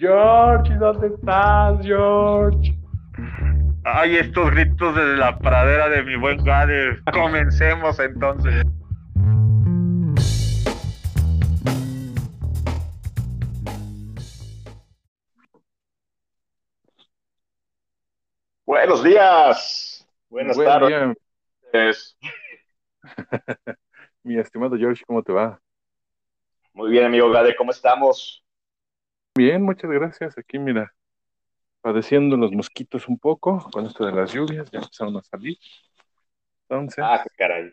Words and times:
George, 0.00 0.74
¿dónde 0.76 1.08
estás, 1.08 1.84
George? 1.84 2.74
Ay, 3.84 4.16
estos 4.16 4.50
gritos 4.50 4.96
desde 4.96 5.18
la 5.18 5.38
pradera 5.38 5.90
de 5.90 6.02
mi 6.02 6.16
buen 6.16 6.42
Gade. 6.42 7.02
Comencemos 7.12 8.00
entonces. 8.00 8.64
Buenos 18.64 19.04
días. 19.04 20.08
Buenas 20.30 20.56
Buen 20.56 20.66
tardes. 20.66 22.16
Mi 24.22 24.38
estimado 24.38 24.78
George, 24.78 25.04
¿cómo 25.06 25.22
te 25.22 25.32
va? 25.32 25.60
Muy 26.72 26.90
bien, 26.90 27.04
amigo 27.04 27.30
Gade, 27.30 27.54
¿cómo 27.54 27.70
estamos? 27.70 28.39
Bien, 29.36 29.62
muchas 29.62 29.90
gracias. 29.90 30.36
Aquí, 30.36 30.58
mira, 30.58 30.92
padeciendo 31.80 32.36
los 32.36 32.52
mosquitos 32.52 33.08
un 33.08 33.18
poco 33.18 33.68
con 33.72 33.86
esto 33.86 34.04
de 34.04 34.12
las 34.12 34.32
lluvias, 34.32 34.70
ya 34.70 34.80
empezaron 34.80 35.16
a 35.16 35.22
salir. 35.22 35.56
Entonces, 36.68 37.04
Ah, 37.06 37.24
caray. 37.36 37.72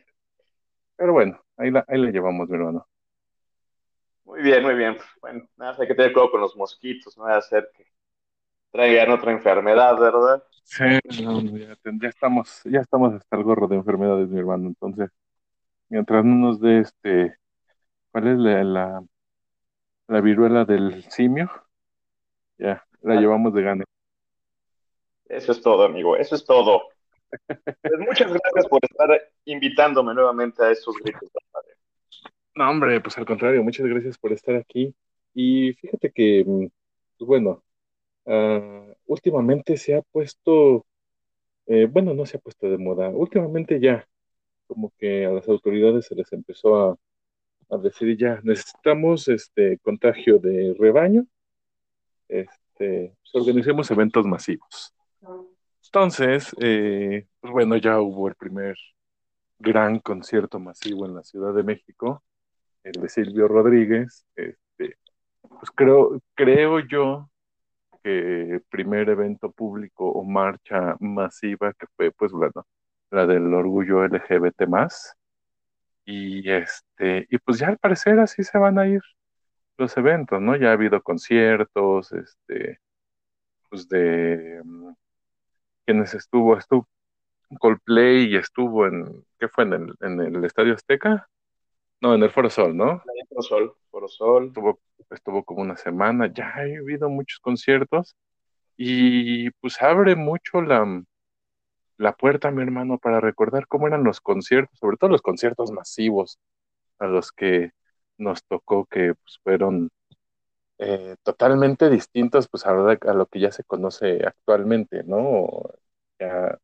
pero 0.96 1.14
bueno, 1.14 1.42
ahí 1.58 1.72
la, 1.72 1.84
ahí 1.88 2.00
la 2.00 2.12
llevamos, 2.12 2.48
mi 2.50 2.56
hermano. 2.56 2.88
Muy 4.26 4.42
bien, 4.42 4.62
muy 4.62 4.76
bien. 4.76 4.98
Bueno, 5.22 5.48
nada, 5.56 5.72
más 5.72 5.80
hay 5.80 5.88
que 5.88 5.96
tener 5.96 6.14
cuidado 6.14 6.32
con 6.32 6.42
los 6.42 6.56
mosquitos, 6.56 7.18
no 7.18 7.24
vaya 7.24 7.38
a 7.38 7.42
ser 7.42 7.70
que 7.76 7.86
traigan 8.72 9.12
otra 9.12 9.32
enfermedad, 9.32 9.98
¿verdad? 10.00 10.44
Sí, 10.64 10.84
no, 11.24 11.42
ya, 11.58 11.78
estamos, 12.10 12.62
ya 12.66 12.82
estamos 12.82 13.14
hasta 13.14 13.38
el 13.38 13.44
gorro 13.44 13.68
de 13.68 13.78
enfermedades, 13.78 14.28
mi 14.28 14.40
hermano. 14.40 14.68
Entonces, 14.68 15.10
mientras 15.90 16.26
no 16.26 16.36
nos 16.36 16.60
dé 16.60 16.80
este, 16.80 17.38
¿cuál 18.12 18.28
es 18.28 18.38
la, 18.38 18.64
la, 18.64 19.04
la 20.08 20.22
viruela 20.22 20.66
del 20.66 21.04
simio? 21.12 21.50
Ya, 22.58 22.86
la 23.02 23.16
Ah. 23.16 23.20
llevamos 23.20 23.54
de 23.54 23.62
gane. 23.62 23.84
Eso 25.26 25.52
es 25.52 25.62
todo, 25.62 25.84
amigo, 25.84 26.16
eso 26.16 26.36
es 26.36 26.46
todo. 26.46 26.84
Pues 27.56 28.00
muchas 28.00 28.32
gracias 28.32 28.68
por 28.70 28.80
estar 28.84 29.10
invitándome 29.46 30.14
nuevamente 30.14 30.64
a 30.64 30.72
estos 30.72 30.96
gritos. 30.98 31.30
No, 32.56 32.70
hombre, 32.70 33.02
pues 33.02 33.18
al 33.18 33.26
contrario, 33.26 33.64
muchas 33.64 33.86
gracias 33.86 34.18
por 34.18 34.32
estar 34.32 34.56
aquí. 34.56 34.96
Y 35.34 35.74
fíjate 35.74 36.12
que, 36.12 36.44
mm, 36.48 36.68
pues 37.18 37.28
bueno, 37.28 37.64
ah, 38.26 38.86
últimamente 39.06 39.78
se 39.78 39.96
ha 39.96 40.02
puesto, 40.02 40.86
eh, 41.68 41.86
bueno, 41.86 42.14
no 42.14 42.26
se 42.26 42.38
ha 42.38 42.40
puesto 42.40 42.70
de 42.70 42.78
moda, 42.78 43.10
últimamente 43.10 43.80
ya, 43.80 44.08
como 44.68 44.92
que 44.98 45.26
a 45.26 45.30
las 45.32 45.48
autoridades 45.50 46.06
se 46.08 46.16
les 46.16 46.32
empezó 46.34 46.76
a, 46.92 46.98
a 47.70 47.78
decir 47.78 48.18
ya, 48.18 48.40
necesitamos 48.44 49.28
este 49.28 49.78
contagio 49.80 50.40
de 50.40 50.76
rebaño, 50.80 51.26
este, 52.28 53.16
pues, 53.20 53.36
organicemos 53.36 53.90
eventos 53.92 54.26
masivos. 54.26 54.94
Entonces, 55.86 56.54
eh, 56.60 57.28
pues 57.40 57.54
bueno, 57.54 57.78
ya 57.78 58.00
hubo 58.00 58.28
el 58.28 58.36
primer 58.36 58.76
gran 59.60 60.00
concierto 60.00 60.60
masivo 60.60 61.06
en 61.06 61.16
la 61.16 61.24
Ciudad 61.24 61.54
de 61.54 61.64
México, 61.64 62.24
el 62.84 63.02
de 63.02 63.10
Silvio 63.10 63.48
Rodríguez. 63.48 64.26
Este, 64.36 64.98
pues 65.42 65.72
creo, 65.74 66.22
creo 66.36 66.80
yo 66.80 67.30
que 68.04 68.52
el 68.56 68.62
primer 68.70 69.10
evento 69.10 69.52
público 69.52 70.10
o 70.10 70.24
marcha 70.24 70.96
masiva 71.00 71.74
que 71.74 71.88
fue, 71.96 72.12
pues 72.12 72.32
bueno, 72.32 72.66
la 73.12 73.26
del 73.26 73.54
orgullo 73.54 74.06
LGBT 74.06 74.68
más. 74.68 75.16
Y 76.10 76.50
este, 76.50 77.28
y 77.30 77.38
pues 77.38 77.60
ya 77.60 77.68
al 77.68 77.78
parecer 77.78 78.18
así 78.20 78.42
se 78.42 78.58
van 78.58 78.80
a 78.80 78.88
ir 78.88 79.02
los 79.78 79.98
eventos, 79.98 80.42
¿no? 80.42 80.56
Ya 80.56 80.70
ha 80.70 80.72
habido 80.72 81.02
conciertos, 81.04 82.14
este, 82.14 82.80
pues 83.70 83.90
de 83.90 84.62
mm, 84.64 84.94
quienes 85.86 86.14
estuvo, 86.14 86.58
estuvo 86.58 86.88
Coldplay 87.60 88.34
y 88.34 88.38
estuvo 88.38 88.88
en, 88.88 89.26
¿qué 89.38 89.50
fue? 89.50 89.66
En 89.66 89.74
el, 89.74 89.96
en 90.00 90.22
el 90.22 90.46
Estadio 90.46 90.76
Azteca? 90.76 91.28
No, 92.00 92.16
en 92.16 92.24
el 92.24 92.32
Foro 92.32 92.50
Sol, 92.50 92.78
¿no? 92.78 93.04
Foro 93.28 93.42
Sol, 93.42 93.76
Foro 93.92 94.08
Sol. 94.08 94.48
Estuvo, 94.48 94.80
estuvo 95.10 95.44
como 95.44 95.62
una 95.62 95.76
semana, 95.76 96.32
ya 96.34 96.54
ha 96.56 96.62
habido 96.62 97.10
muchos 97.10 97.40
conciertos 97.40 98.16
y 98.78 99.50
pues 99.60 99.82
abre 99.82 100.16
mucho 100.16 100.62
la, 100.62 101.04
la 101.98 102.16
puerta, 102.16 102.52
mi 102.52 102.64
hermano, 102.64 102.98
para 103.00 103.20
recordar 103.22 103.68
cómo 103.68 103.88
eran 103.88 104.04
los 104.04 104.22
conciertos, 104.22 104.78
sobre 104.80 104.98
todo 104.98 105.10
los 105.12 105.22
conciertos 105.22 105.72
masivos 105.72 106.40
a 107.00 107.08
los 107.08 107.32
que 107.34 107.72
nos 108.18 108.44
tocó, 108.46 108.86
que 108.88 109.16
pues, 109.16 109.40
fueron 109.44 109.92
eh, 110.80 111.16
totalmente 111.24 111.90
distintos 111.90 112.48
pues 112.50 112.66
a, 112.66 112.74
lo- 112.74 113.28
que 113.28 113.40
ya 113.40 113.52
se 113.52 113.64
conoce 113.64 114.22
actualmente, 114.26 115.04
¿no? 115.04 115.48
Ya, 116.20 116.58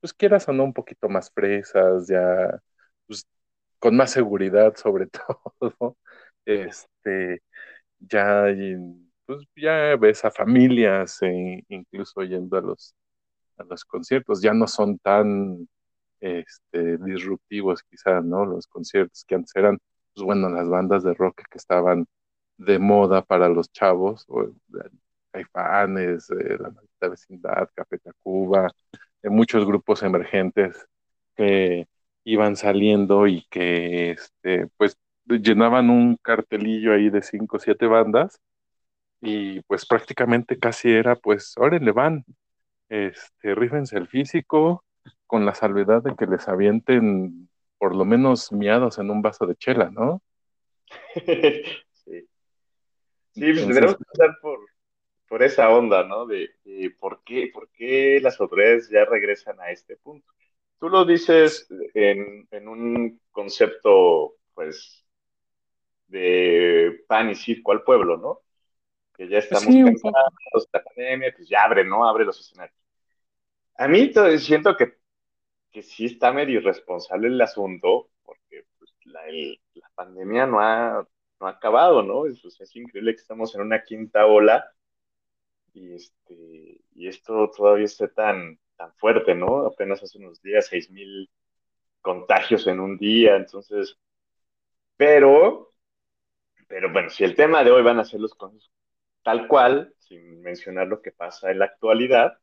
pues 0.00 0.14
quieras 0.14 0.48
o 0.48 0.52
no, 0.54 0.64
un 0.64 0.72
poquito 0.74 1.08
más 1.10 1.30
fresas, 1.32 2.08
ya, 2.08 2.60
pues 3.06 3.26
con 3.80 3.96
más 3.96 4.12
seguridad 4.12 4.74
sobre 4.78 5.08
todo, 5.08 5.96
este, 6.46 7.42
ya, 8.00 8.46
pues 9.26 9.46
ya 9.56 9.96
ves 9.96 10.24
a 10.24 10.30
familias 10.30 11.18
eh, 11.22 11.64
incluso 11.68 12.22
yendo 12.22 12.56
a 12.58 12.60
los, 12.60 12.94
a 13.58 13.64
los 13.64 13.84
conciertos, 13.84 14.42
ya 14.42 14.54
no 14.54 14.66
son 14.66 14.98
tan, 14.98 15.68
este, 16.20 16.98
disruptivos 16.98 17.82
quizás, 17.84 18.24
¿no? 18.24 18.46
Los 18.46 18.66
conciertos 18.68 19.24
que 19.26 19.34
antes 19.36 19.54
eran, 19.56 19.78
pues 20.14 20.24
bueno, 20.24 20.48
las 20.50 20.68
bandas 20.68 21.02
de 21.04 21.14
rock 21.14 21.42
que 21.50 21.58
estaban 21.58 22.06
de 22.58 22.78
moda 22.78 23.22
para 23.22 23.48
los 23.48 23.72
chavos, 23.72 24.24
o, 24.28 24.44
eh, 24.44 24.50
Caifanes, 25.32 26.30
eh, 26.30 26.56
La 26.60 26.70
Maldita 26.70 27.08
Vecindad, 27.08 27.68
Café 27.74 27.98
Tacuba, 27.98 28.70
eh, 29.22 29.30
muchos 29.30 29.66
grupos 29.66 30.02
emergentes 30.02 30.86
que 31.36 31.88
iban 32.24 32.56
saliendo 32.56 33.26
y 33.26 33.44
que 33.50 34.12
este, 34.12 34.68
pues 34.76 34.96
llenaban 35.26 35.90
un 35.90 36.16
cartelillo 36.22 36.92
ahí 36.94 37.10
de 37.10 37.22
cinco 37.22 37.56
o 37.56 37.60
siete 37.60 37.86
bandas 37.86 38.40
y 39.20 39.60
pues 39.62 39.86
prácticamente 39.86 40.58
casi 40.58 40.90
era 40.92 41.16
pues, 41.16 41.54
órale 41.58 41.92
van, 41.92 42.24
este, 42.92 43.54
rífense 43.54 43.96
el 43.96 44.06
físico 44.06 44.84
con 45.26 45.46
la 45.46 45.54
salvedad 45.54 46.02
de 46.02 46.14
que 46.14 46.26
les 46.26 46.46
avienten 46.46 47.48
por 47.78 47.96
lo 47.96 48.04
menos 48.04 48.52
miados 48.52 48.98
en 48.98 49.10
un 49.10 49.22
vaso 49.22 49.46
de 49.46 49.56
chela, 49.56 49.90
¿no? 49.90 50.22
Sí. 52.04 52.28
Sí, 53.30 53.52
pues 53.52 53.58
Entonces, 53.60 53.96
empezar 53.98 54.38
por, 54.42 54.58
por 55.28 55.42
esa 55.42 55.70
onda, 55.70 56.04
¿no? 56.04 56.26
De, 56.26 56.50
de 56.64 56.90
por 56.98 57.22
qué, 57.24 57.48
por 57.54 57.70
qué 57.70 58.18
las 58.20 58.38
autoridades 58.40 58.90
ya 58.90 59.04
regresan 59.04 59.58
a 59.60 59.70
este 59.70 59.96
punto. 59.96 60.26
Tú 60.78 60.88
lo 60.88 61.04
dices 61.04 61.68
en, 61.94 62.46
en 62.50 62.68
un 62.68 63.20
concepto, 63.30 64.34
pues, 64.52 65.06
de 66.08 67.04
pan 67.06 67.30
y 67.30 67.36
circo 67.36 67.70
al 67.72 67.84
pueblo, 67.84 68.18
¿no? 68.18 68.40
Que 69.14 69.28
ya 69.28 69.38
estamos 69.38 69.64
sí, 69.64 69.82
cansados 69.82 70.68
la 70.72 70.82
pandemia, 70.82 71.32
pues 71.34 71.48
ya 71.48 71.62
abre, 71.62 71.84
¿no? 71.84 72.06
Abre 72.06 72.24
los 72.24 72.38
escenarios. 72.40 72.81
A 73.76 73.88
mí 73.88 74.10
to- 74.12 74.38
siento 74.38 74.76
que, 74.76 74.94
que 75.72 75.82
sí 75.82 76.06
está 76.06 76.32
medio 76.32 76.60
irresponsable 76.60 77.28
el 77.28 77.40
asunto, 77.40 78.10
porque 78.24 78.66
pues, 78.78 78.92
la, 79.06 79.26
el- 79.28 79.60
la 79.74 79.90
pandemia 79.94 80.46
no 80.46 80.60
ha, 80.60 81.06
no 81.40 81.48
ha 81.48 81.50
acabado, 81.50 82.02
¿no? 82.02 82.26
Es, 82.26 82.40
sea, 82.42 82.64
es 82.64 82.76
increíble 82.76 83.14
que 83.14 83.22
estamos 83.22 83.54
en 83.54 83.62
una 83.62 83.84
quinta 83.84 84.26
ola 84.26 84.64
y, 85.72 85.94
este, 85.94 86.80
y 86.94 87.08
esto 87.08 87.50
todavía 87.56 87.86
esté 87.86 88.08
tan, 88.08 88.58
tan 88.76 88.92
fuerte, 88.94 89.34
¿no? 89.34 89.66
Apenas 89.66 90.02
hace 90.02 90.18
unos 90.18 90.42
días, 90.42 90.66
seis 90.68 90.90
mil 90.90 91.30
contagios 92.02 92.66
en 92.68 92.80
un 92.80 92.98
día, 92.98 93.36
entonces, 93.36 93.98
pero, 94.96 95.70
pero 96.68 96.92
bueno, 96.92 97.10
si 97.10 97.24
el 97.24 97.36
tema 97.36 97.64
de 97.64 97.70
hoy 97.70 97.82
van 97.82 98.00
a 98.00 98.04
ser 98.04 98.20
los 98.20 98.34
cosas 98.34 98.70
tal 99.24 99.48
cual, 99.48 99.94
sin 100.00 100.42
mencionar 100.42 100.88
lo 100.88 101.02
que 101.02 101.12
pasa 101.12 101.50
en 101.52 101.60
la 101.60 101.66
actualidad, 101.66 102.38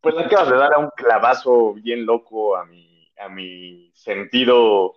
pues 0.00 0.14
le 0.14 0.24
acabas 0.24 0.50
de 0.50 0.56
dar 0.56 0.74
a 0.74 0.78
un 0.78 0.90
clavazo 0.96 1.74
bien 1.74 2.06
loco 2.06 2.56
a 2.56 2.64
mi, 2.64 3.12
a 3.18 3.28
mi 3.28 3.90
sentido, 3.94 4.94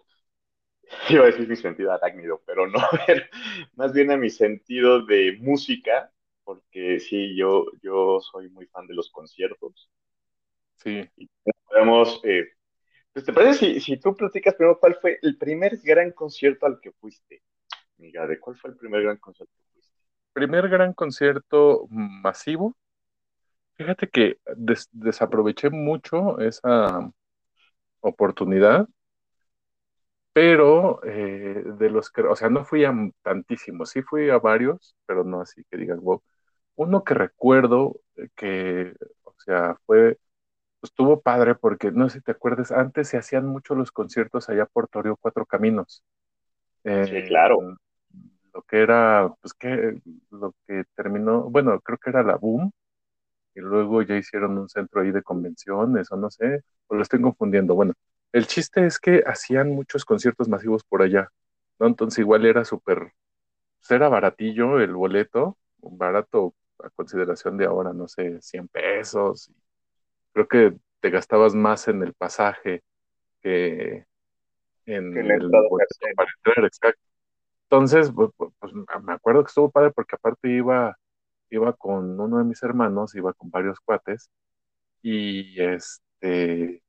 iba 1.10 1.24
a 1.24 1.28
decir 1.28 1.48
mi 1.48 1.56
sentido 1.56 1.92
arácnido, 1.92 2.42
pero 2.46 2.68
no, 2.68 2.80
más 3.76 3.94
bien 3.94 4.12
a 4.12 4.18
mi 4.18 4.30
sentido 4.30 5.06
de 5.06 5.38
música, 5.40 6.12
porque 6.44 7.00
sí, 7.00 7.36
yo, 7.36 7.66
yo 7.82 8.20
soy 8.22 8.50
muy 8.50 8.68
fan 8.68 8.88
de 8.88 8.96
los 8.96 9.12
conciertos. 9.12 9.90
Sí. 10.76 11.10
Y 11.18 11.30
podemos, 11.68 12.22
eh, 12.24 12.46
pues, 13.14 13.26
¿te 13.26 13.34
parece 13.34 13.74
si, 13.74 13.82
si 13.82 13.98
tú 13.98 14.16
platicas 14.16 14.56
primero 14.56 14.80
cuál 14.80 14.96
fue 14.96 15.20
el 15.22 15.38
primer 15.38 15.78
gran 15.84 16.12
concierto 16.12 16.66
al 16.66 16.80
que 16.80 16.92
fuiste? 16.92 17.44
Amiga, 17.98 18.28
¿de 18.28 18.40
cuál 18.40 18.56
fue 18.58 18.70
el 18.70 18.78
primer 18.78 19.04
gran 19.04 19.18
concierto 19.18 19.54
que 19.58 19.72
fuiste? 19.74 19.94
Primer 20.34 20.70
gran 20.70 20.94
concierto 20.94 21.88
masivo. 21.90 22.76
Fíjate 23.78 24.08
que 24.10 24.40
des- 24.56 24.90
desaproveché 24.92 25.70
mucho 25.70 26.40
esa 26.40 27.12
oportunidad, 28.02 28.88
pero 30.34 31.04
eh, 31.04 31.64
de 31.80 31.90
los 31.90 32.12
que, 32.12 32.22
o 32.22 32.36
sea, 32.36 32.50
no 32.50 32.64
fui 32.66 32.86
a 32.86 32.94
tantísimos, 33.24 33.90
sí 33.90 34.02
fui 34.04 34.30
a 34.30 34.38
varios, 34.40 34.96
pero 35.06 35.24
no 35.24 35.42
así 35.42 35.64
que 35.70 35.78
digas, 35.78 36.00
wow. 36.00 36.22
Uno 36.76 37.04
que 37.04 37.14
recuerdo 37.16 38.02
eh, 38.18 38.30
que, 38.36 38.96
o 39.24 39.36
sea, 39.46 39.78
fue, 39.86 40.20
pues 40.82 40.92
estuvo 40.92 41.22
padre 41.22 41.56
porque, 41.56 41.92
no 41.92 42.10
sé 42.10 42.20
si 42.20 42.24
te 42.26 42.32
acuerdas, 42.34 42.72
antes 42.72 43.10
se 43.10 43.18
hacían 43.18 43.48
mucho 43.48 43.76
los 43.76 43.92
conciertos 43.94 44.50
allá 44.50 44.66
por 44.68 44.88
Torio 44.90 45.18
Cuatro 45.22 45.46
Caminos. 45.48 46.04
sí, 47.02 47.24
claro. 47.24 47.66
Lo 48.54 48.62
que 48.64 48.80
era, 48.82 49.34
pues 49.42 49.54
que, 49.54 50.02
lo 50.32 50.54
que 50.68 50.84
terminó, 50.96 51.44
bueno, 51.50 51.80
creo 51.82 51.98
que 51.98 52.10
era 52.10 52.24
la 52.24 52.36
Boom, 52.38 52.72
y 53.58 53.62
luego 53.62 54.04
ya 54.04 54.16
hicieron 54.16 54.58
un 54.58 54.70
centro 54.70 55.02
ahí 55.02 55.12
de 55.12 55.24
convenciones, 55.24 56.12
o 56.12 56.18
no 56.18 56.30
sé, 56.30 56.62
o 56.88 56.96
lo 56.96 57.02
estoy 57.02 57.20
confundiendo. 57.22 57.74
Bueno, 57.74 57.94
el 58.32 58.46
chiste 58.46 58.86
es 58.86 59.00
que 59.00 59.24
hacían 59.26 59.72
muchos 59.72 60.06
conciertos 60.06 60.48
masivos 60.48 60.84
por 60.84 61.02
allá, 61.02 61.30
¿no? 61.80 61.88
Entonces 61.88 62.20
igual 62.20 62.46
era 62.46 62.64
súper, 62.64 63.14
pues 63.80 63.92
era 63.92 64.10
baratillo 64.10 64.80
el 64.80 64.94
boleto, 64.94 65.58
barato 65.80 66.54
a 66.84 66.90
consideración 66.92 67.58
de 67.58 67.66
ahora, 67.66 67.94
no 67.94 68.08
sé, 68.08 68.40
100 68.42 68.68
pesos. 68.68 69.52
Creo 70.34 70.48
que 70.48 70.78
te 71.00 71.10
gastabas 71.10 71.56
más 71.56 71.88
en 71.88 72.04
el 72.04 72.14
pasaje 72.14 72.84
que 73.42 74.06
en 74.86 75.18
el 75.18 75.50
boleto 75.50 75.96
para 76.16 76.30
entrar, 76.38 76.66
exacto. 76.66 77.02
Entonces, 77.70 78.12
pues, 78.12 78.30
pues, 78.38 78.74
me 78.74 79.14
acuerdo 79.14 79.44
que 79.44 79.48
estuvo 79.48 79.72
padre 79.72 79.92
porque 79.92 80.16
aparte 80.16 80.48
iba, 80.50 80.96
iba 81.50 81.74
con 81.74 82.20
uno 82.20 82.40
de 82.40 82.44
mis 82.46 82.62
hermanos, 82.64 83.16
iba 83.16 83.34
con 83.34 83.50
varios 83.52 83.80
cuates, 83.80 84.30
y 85.02 85.62
este, 85.62 86.84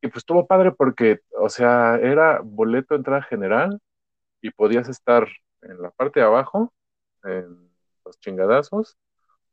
y 0.00 0.08
pues 0.08 0.18
estuvo 0.18 0.46
padre 0.46 0.72
porque, 0.72 1.20
o 1.38 1.48
sea, 1.48 1.96
era 1.96 2.40
boleto 2.42 2.94
entrada 2.94 3.22
general 3.22 3.80
y 4.40 4.50
podías 4.50 4.88
estar 4.88 5.28
en 5.62 5.82
la 5.82 5.90
parte 5.90 6.20
de 6.20 6.26
abajo, 6.26 6.72
en 7.24 7.70
los 8.04 8.18
chingadazos, 8.20 8.96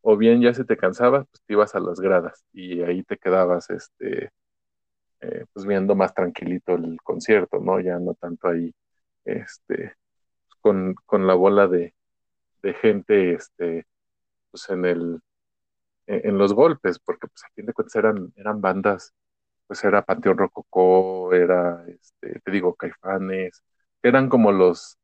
o 0.01 0.17
bien 0.17 0.41
ya 0.41 0.53
si 0.53 0.63
te 0.65 0.77
cansabas, 0.77 1.25
pues 1.31 1.41
te 1.45 1.53
ibas 1.53 1.75
a 1.75 1.79
las 1.79 1.99
gradas 1.99 2.45
y 2.53 2.81
ahí 2.83 3.03
te 3.03 3.17
quedabas, 3.17 3.69
este, 3.71 4.31
eh, 5.21 5.45
pues 5.53 5.65
viendo 5.65 5.95
más 5.95 6.13
tranquilito 6.13 6.75
el 6.75 7.01
concierto, 7.01 7.59
¿no? 7.59 7.79
Ya 7.79 7.99
no 7.99 8.13
tanto 8.15 8.47
ahí, 8.49 8.73
este, 9.25 9.95
con, 10.61 10.95
con 11.05 11.27
la 11.27 11.33
bola 11.33 11.67
de, 11.67 11.95
de 12.61 12.73
gente, 12.75 13.33
este, 13.33 13.85
pues 14.55 14.69
en 14.69 14.85
el, 14.85 15.19
en 16.07 16.37
los 16.37 16.53
golpes, 16.53 16.97
porque 16.97 17.27
pues 17.27 17.43
a 17.43 17.49
fin 17.53 17.65
de 17.65 17.73
cuentas 17.73 17.95
eran, 17.97 18.31
eran 18.37 18.61
bandas 18.61 19.13
pues 19.67 19.83
era 19.83 20.05
Panteón 20.05 20.37
Rococó, 20.37 21.33
era, 21.33 21.83
este, 21.87 22.39
te 22.39 22.51
digo, 22.51 22.75
Caifanes, 22.75 23.63
eran 24.01 24.29
como 24.29 24.51
los, 24.51 24.97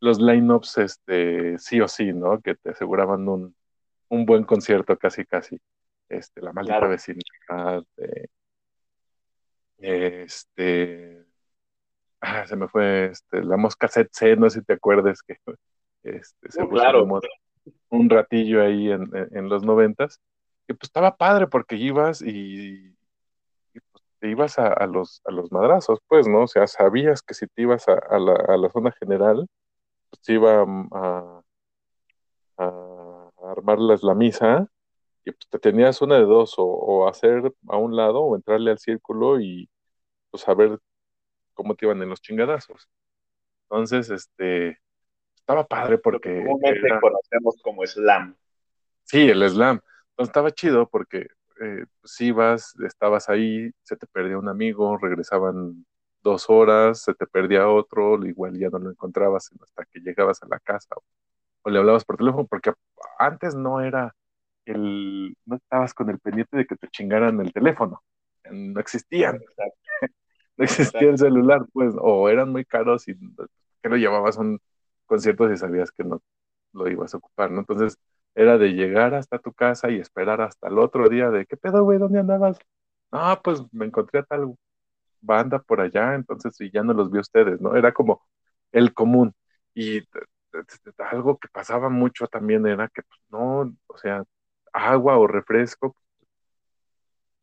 los 0.00 0.20
line-ups, 0.20 0.78
este, 0.78 1.58
sí 1.58 1.80
o 1.80 1.88
sí, 1.88 2.12
¿no? 2.12 2.40
Que 2.40 2.56
te 2.56 2.70
aseguraban 2.70 3.28
un, 3.28 3.54
un 4.08 4.26
buen 4.26 4.44
concierto 4.44 4.98
casi, 4.98 5.24
casi. 5.24 5.60
Este, 6.08 6.42
La 6.42 6.52
Maldita 6.52 6.86
Vecindad, 6.86 7.84
este, 9.78 11.24
ah, 12.20 12.46
se 12.46 12.56
me 12.56 12.68
fue, 12.68 13.06
este, 13.12 13.44
La 13.44 13.56
Mosca 13.56 13.86
Setse, 13.86 14.34
no 14.36 14.50
sé 14.50 14.58
si 14.60 14.66
te 14.66 14.72
acuerdas 14.72 15.22
que 15.22 15.38
este, 16.02 16.50
se 16.50 16.66
puso 16.66 17.06
un 17.90 18.10
ratillo 18.10 18.62
ahí 18.62 18.90
en, 18.90 19.10
en 19.32 19.48
los 19.48 19.64
noventas, 19.64 20.20
y 20.68 20.74
pues 20.74 20.88
estaba 20.88 21.16
padre 21.16 21.46
porque 21.46 21.76
ibas 21.76 22.22
y 22.22 22.94
te 24.20 24.30
ibas 24.30 24.58
a, 24.58 24.86
los, 24.86 25.22
a 25.24 25.32
los 25.32 25.52
madrazos, 25.52 26.00
pues, 26.08 26.26
¿no? 26.28 26.42
O 26.42 26.48
sea, 26.48 26.66
sabías 26.66 27.22
que 27.22 27.34
si 27.34 27.46
te 27.46 27.62
ibas 27.62 27.88
a, 27.88 28.18
la, 28.18 28.34
a 28.34 28.56
la, 28.56 28.70
zona 28.70 28.92
general, 28.92 29.48
pues 30.10 30.22
te 30.22 30.34
iba 30.34 30.62
a, 30.92 31.42
a, 32.58 33.30
armarles 33.42 34.02
la 34.02 34.14
misa 34.14 34.68
y 35.24 35.32
pues 35.32 35.48
te 35.48 35.58
tenías 35.58 36.02
una 36.02 36.16
de 36.16 36.24
dos, 36.24 36.54
o, 36.58 37.08
hacer 37.08 37.52
a 37.68 37.76
un 37.76 37.96
lado 37.96 38.20
o 38.22 38.36
entrarle 38.36 38.70
al 38.72 38.78
círculo 38.78 39.40
y 39.40 39.70
pues 40.30 40.42
saber 40.42 40.78
cómo 41.54 41.74
te 41.76 41.86
iban 41.86 42.02
en 42.02 42.10
los 42.10 42.20
chingadazos. 42.20 42.88
Entonces, 43.64 44.10
este, 44.10 44.78
estaba 45.48 45.66
padre 45.66 45.96
porque... 45.96 46.44
Comúnmente 46.44 46.88
conocemos 47.00 47.56
como 47.62 47.86
slam. 47.86 48.36
Sí, 49.04 49.30
el 49.30 49.48
slam. 49.48 49.80
Entonces 50.10 50.28
estaba 50.28 50.50
chido 50.50 50.86
porque 50.90 51.28
eh, 51.60 51.86
pues 52.00 52.20
ibas, 52.20 52.74
estabas 52.80 53.30
ahí, 53.30 53.70
se 53.82 53.96
te 53.96 54.06
perdía 54.06 54.36
un 54.36 54.48
amigo, 54.48 54.98
regresaban 54.98 55.86
dos 56.22 56.50
horas, 56.50 57.02
se 57.02 57.14
te 57.14 57.26
perdía 57.26 57.66
otro, 57.66 58.22
igual 58.26 58.58
ya 58.58 58.68
no 58.68 58.78
lo 58.78 58.90
encontrabas 58.90 59.50
hasta 59.62 59.86
que 59.86 60.00
llegabas 60.00 60.42
a 60.42 60.48
la 60.48 60.60
casa 60.60 60.94
o, 61.62 61.70
le 61.70 61.78
hablabas 61.78 62.04
por 62.04 62.16
teléfono, 62.18 62.46
porque 62.46 62.72
antes 63.18 63.54
no 63.54 63.80
era 63.80 64.14
el, 64.66 65.34
no 65.46 65.56
estabas 65.56 65.94
con 65.94 66.10
el 66.10 66.18
pendiente 66.18 66.56
de 66.56 66.66
que 66.66 66.76
te 66.76 66.88
chingaran 66.88 67.40
el 67.40 67.52
teléfono, 67.52 68.02
no 68.50 68.80
existían, 68.80 69.40
no 70.56 70.64
existía 70.64 71.10
el 71.10 71.18
celular, 71.18 71.66
pues, 71.72 71.94
o 71.98 72.28
eran 72.28 72.50
muy 72.50 72.64
caros 72.64 73.08
y 73.08 73.14
que 73.82 73.88
lo 73.88 73.96
llevabas 73.96 74.36
un 74.36 74.60
concierto 75.08 75.48
si 75.48 75.56
sabías 75.56 75.90
que 75.90 76.04
no 76.04 76.22
lo 76.72 76.88
ibas 76.88 77.14
a 77.14 77.18
ocupar, 77.18 77.50
¿no? 77.50 77.60
Entonces, 77.60 77.98
era 78.34 78.58
de 78.58 78.68
llegar 78.74 79.14
hasta 79.14 79.40
tu 79.40 79.52
casa 79.52 79.90
y 79.90 79.98
esperar 79.98 80.40
hasta 80.40 80.68
el 80.68 80.78
otro 80.78 81.08
día 81.08 81.30
de, 81.30 81.46
¿qué 81.46 81.56
pedo, 81.56 81.82
güey? 81.84 81.98
¿Dónde 81.98 82.20
andabas? 82.20 82.58
Ah, 83.10 83.40
pues 83.42 83.62
me 83.72 83.86
encontré 83.86 84.20
a 84.20 84.22
tal 84.24 84.54
banda 85.20 85.58
por 85.60 85.80
allá, 85.80 86.14
entonces 86.14 86.60
y 86.60 86.70
ya 86.70 86.82
no 86.82 86.92
los 86.94 87.10
vi 87.10 87.18
ustedes, 87.18 87.60
¿no? 87.60 87.76
Era 87.76 87.92
como 87.92 88.22
el 88.72 88.94
común. 88.94 89.34
Y 89.74 90.02
algo 90.98 91.38
que 91.38 91.48
pasaba 91.48 91.88
mucho 91.88 92.26
también 92.28 92.66
era 92.66 92.88
que, 92.88 93.02
pues, 93.02 93.20
no, 93.30 93.74
o 93.86 93.98
sea, 93.98 94.24
agua 94.72 95.18
o 95.18 95.26
refresco, 95.26 95.94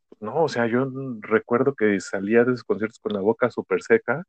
pues, 0.09 0.21
no, 0.21 0.43
o 0.43 0.49
sea, 0.49 0.67
yo 0.67 0.87
recuerdo 1.21 1.75
que 1.75 1.99
salía 1.99 2.43
de 2.43 2.53
esos 2.53 2.63
conciertos 2.63 2.99
con 2.99 3.13
la 3.13 3.21
boca 3.21 3.49
súper 3.51 3.81
seca, 3.83 4.23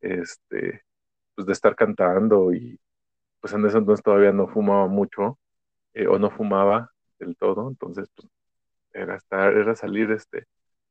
este, 0.00 0.82
pues 1.36 1.46
de 1.46 1.52
estar 1.52 1.76
cantando 1.76 2.52
y 2.52 2.80
pues 3.40 3.52
en 3.54 3.64
ese 3.66 3.78
entonces 3.78 4.02
todavía 4.02 4.32
no 4.32 4.48
fumaba 4.48 4.88
mucho 4.88 5.38
eh, 5.94 6.08
o 6.08 6.18
no 6.18 6.30
fumaba 6.30 6.90
del 7.18 7.36
todo, 7.36 7.68
entonces 7.68 8.10
pues, 8.16 8.28
era 8.92 9.16
estar, 9.16 9.52
era 9.54 9.76
salir 9.76 10.10
este, 10.10 10.46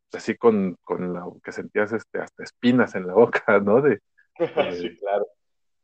pues, 0.10 0.24
así 0.24 0.38
con, 0.38 0.78
con 0.84 1.14
la 1.14 1.26
que 1.44 1.52
sentías 1.52 1.92
este, 1.94 2.20
hasta 2.20 2.44
espinas 2.44 2.96
en 2.96 3.08
la 3.08 3.14
boca, 3.14 3.44
¿no? 3.60 3.82
De, 3.82 4.02
sí, 4.80 4.98
claro. 4.98 5.28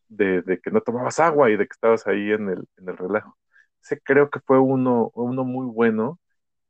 De, 0.08 0.42
de, 0.42 0.60
que 0.60 0.72
no 0.72 0.82
tomabas 0.82 1.20
agua 1.20 1.50
y 1.50 1.58
de 1.58 1.66
que 1.66 1.74
estabas 1.74 2.06
ahí 2.08 2.32
en 2.32 2.50
el, 2.50 2.66
en 2.78 2.90
el 2.90 2.98
relajo. 2.98 3.38
Ese 3.82 4.00
creo 4.02 4.30
que 4.30 4.40
fue 4.42 4.60
uno, 4.60 5.12
uno 5.16 5.44
muy 5.44 5.66
bueno. 5.66 6.20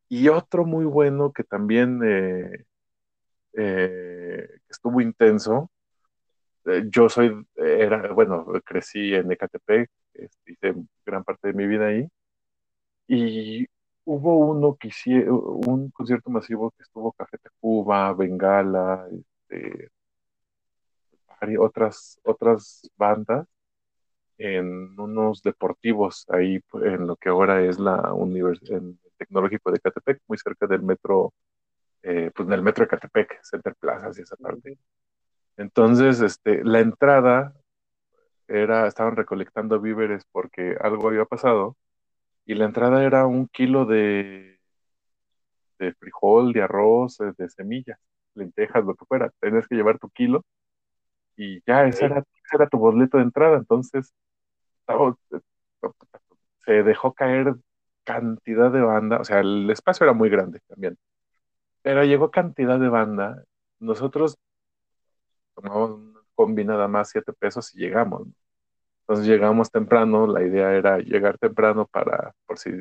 Y 0.10 0.30
otro 0.30 0.66
muy 0.66 0.86
bueno 0.86 1.32
que 1.34 1.44
también 1.44 2.02
eh, 2.04 2.66
eh, 3.54 4.48
estuvo 4.70 5.02
intenso. 5.02 5.72
Yo 6.92 7.10
soy, 7.10 7.46
era, 7.56 8.12
bueno, 8.14 8.46
crecí 8.66 9.14
en 9.16 9.32
Ecatepec, 9.32 9.90
hice 10.46 10.76
gran 11.06 11.24
parte 11.24 11.50
de 11.50 11.54
mi 11.54 11.68
vida 11.68 11.88
ahí. 11.88 12.08
Y 13.08 13.68
hubo 14.06 14.38
uno 14.38 14.76
que 14.78 14.90
un 15.30 15.92
concierto 15.92 16.30
masivo 16.30 16.72
que 16.72 16.84
estuvo 16.84 17.12
Café 17.14 17.38
Tacuba, 17.38 18.14
Bengala, 18.14 19.08
este, 19.12 19.90
otras, 21.60 22.20
otras 22.24 22.90
bandas 22.98 23.48
en 24.38 25.00
unos 25.00 25.42
deportivos 25.44 26.26
ahí 26.30 26.60
en 26.84 27.08
lo 27.08 27.16
que 27.16 27.30
ahora 27.30 27.64
es 27.64 27.80
la 27.80 28.14
Universidad 28.14 28.82
Tecnológico 29.18 29.72
de 29.72 29.80
Catepec, 29.80 30.22
muy 30.28 30.38
cerca 30.38 30.66
del 30.68 30.82
metro, 30.82 31.34
eh, 32.04 32.32
pues 32.36 32.48
del 32.50 32.64
metro 32.64 32.84
de 32.86 32.90
Catepec, 32.90 33.40
Center 33.44 33.76
Plazas 33.76 34.18
y 34.18 34.22
esa 34.24 34.36
parte. 34.38 34.78
Entonces, 35.58 36.22
este, 36.22 36.64
la 36.64 36.80
entrada 36.80 37.54
era, 38.48 38.88
estaban 38.88 39.16
recolectando 39.16 39.80
víveres 39.80 40.26
porque 40.32 40.76
algo 40.82 41.08
había 41.08 41.26
pasado 41.26 41.78
y 42.46 42.56
la 42.56 42.66
entrada 42.66 43.04
era 43.04 43.26
un 43.26 43.48
kilo 43.48 43.86
de, 43.86 44.60
de 45.80 45.94
frijol, 45.94 46.54
de 46.54 46.64
arroz, 46.64 47.20
eh, 47.22 47.34
de 47.38 47.50
semillas, 47.50 48.00
lentejas, 48.36 48.84
lo 48.86 48.96
que 48.96 49.06
fuera. 49.06 49.32
Tenías 49.40 49.68
que 49.68 49.76
llevar 49.76 50.00
tu 50.00 50.10
kilo 50.10 50.44
y 51.36 51.62
ya 51.66 51.86
ese 51.86 52.06
era, 52.06 52.24
era 52.54 52.68
tu 52.68 52.78
boleto 52.78 53.18
de 53.18 53.24
entrada. 53.24 53.58
Entonces, 53.58 54.14
se 56.66 56.84
dejó 56.84 57.14
caer 57.14 57.56
cantidad 58.04 58.72
de 58.72 58.82
banda, 58.82 59.20
o 59.20 59.24
sea, 59.24 59.40
el 59.40 59.70
espacio 59.70 60.06
era 60.06 60.14
muy 60.14 60.30
grande 60.30 60.60
también, 60.68 60.98
pero 61.82 62.04
llegó 62.04 62.32
cantidad 62.32 62.80
de 62.80 62.90
banda. 62.90 63.44
Nosotros 63.80 64.38
tomamos 65.62 65.92
una 65.92 66.22
combi 66.36 66.66
nada 66.66 66.88
más 66.88 67.10
siete 67.10 67.34
pesos 67.34 67.74
y 67.76 67.80
llegamos. 67.80 68.28
Entonces 69.02 69.28
llegamos 69.28 69.72
temprano, 69.72 70.28
la 70.28 70.44
idea 70.44 70.74
era 70.74 71.00
llegar 71.00 71.38
temprano 71.38 71.88
para, 71.88 72.34
por 72.46 72.58
si 72.60 72.72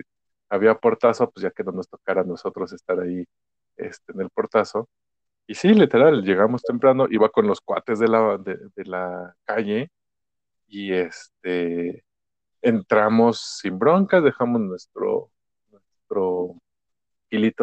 había 0.49 0.75
portazo, 0.77 1.31
pues 1.31 1.43
ya 1.45 1.51
que 1.51 1.65
no 1.65 1.73
nos 1.73 1.89
tocara 1.89 2.23
a 2.23 2.25
nosotros 2.25 2.73
estar 2.73 3.01
ahí 3.01 3.25
este, 3.77 4.13
en 4.13 4.21
el 4.23 4.31
portazo. 4.31 4.89
Y 5.47 5.55
sí, 5.57 5.75
literal, 5.75 6.23
llegamos 6.23 6.63
temprano, 6.63 7.07
iba 7.11 7.29
con 7.31 7.47
los 7.47 7.61
cuates 7.61 7.99
de 7.99 8.09
la, 8.09 8.39
de, 8.39 8.85
la 8.85 9.35
calle 9.45 9.91
y 10.69 10.93
este 10.93 12.05
entramos 12.63 13.41
sin 13.61 13.79
broncas, 13.79 14.23
dejamos 14.23 14.61
nuestro, 14.61 15.31
nuestro 15.71 16.57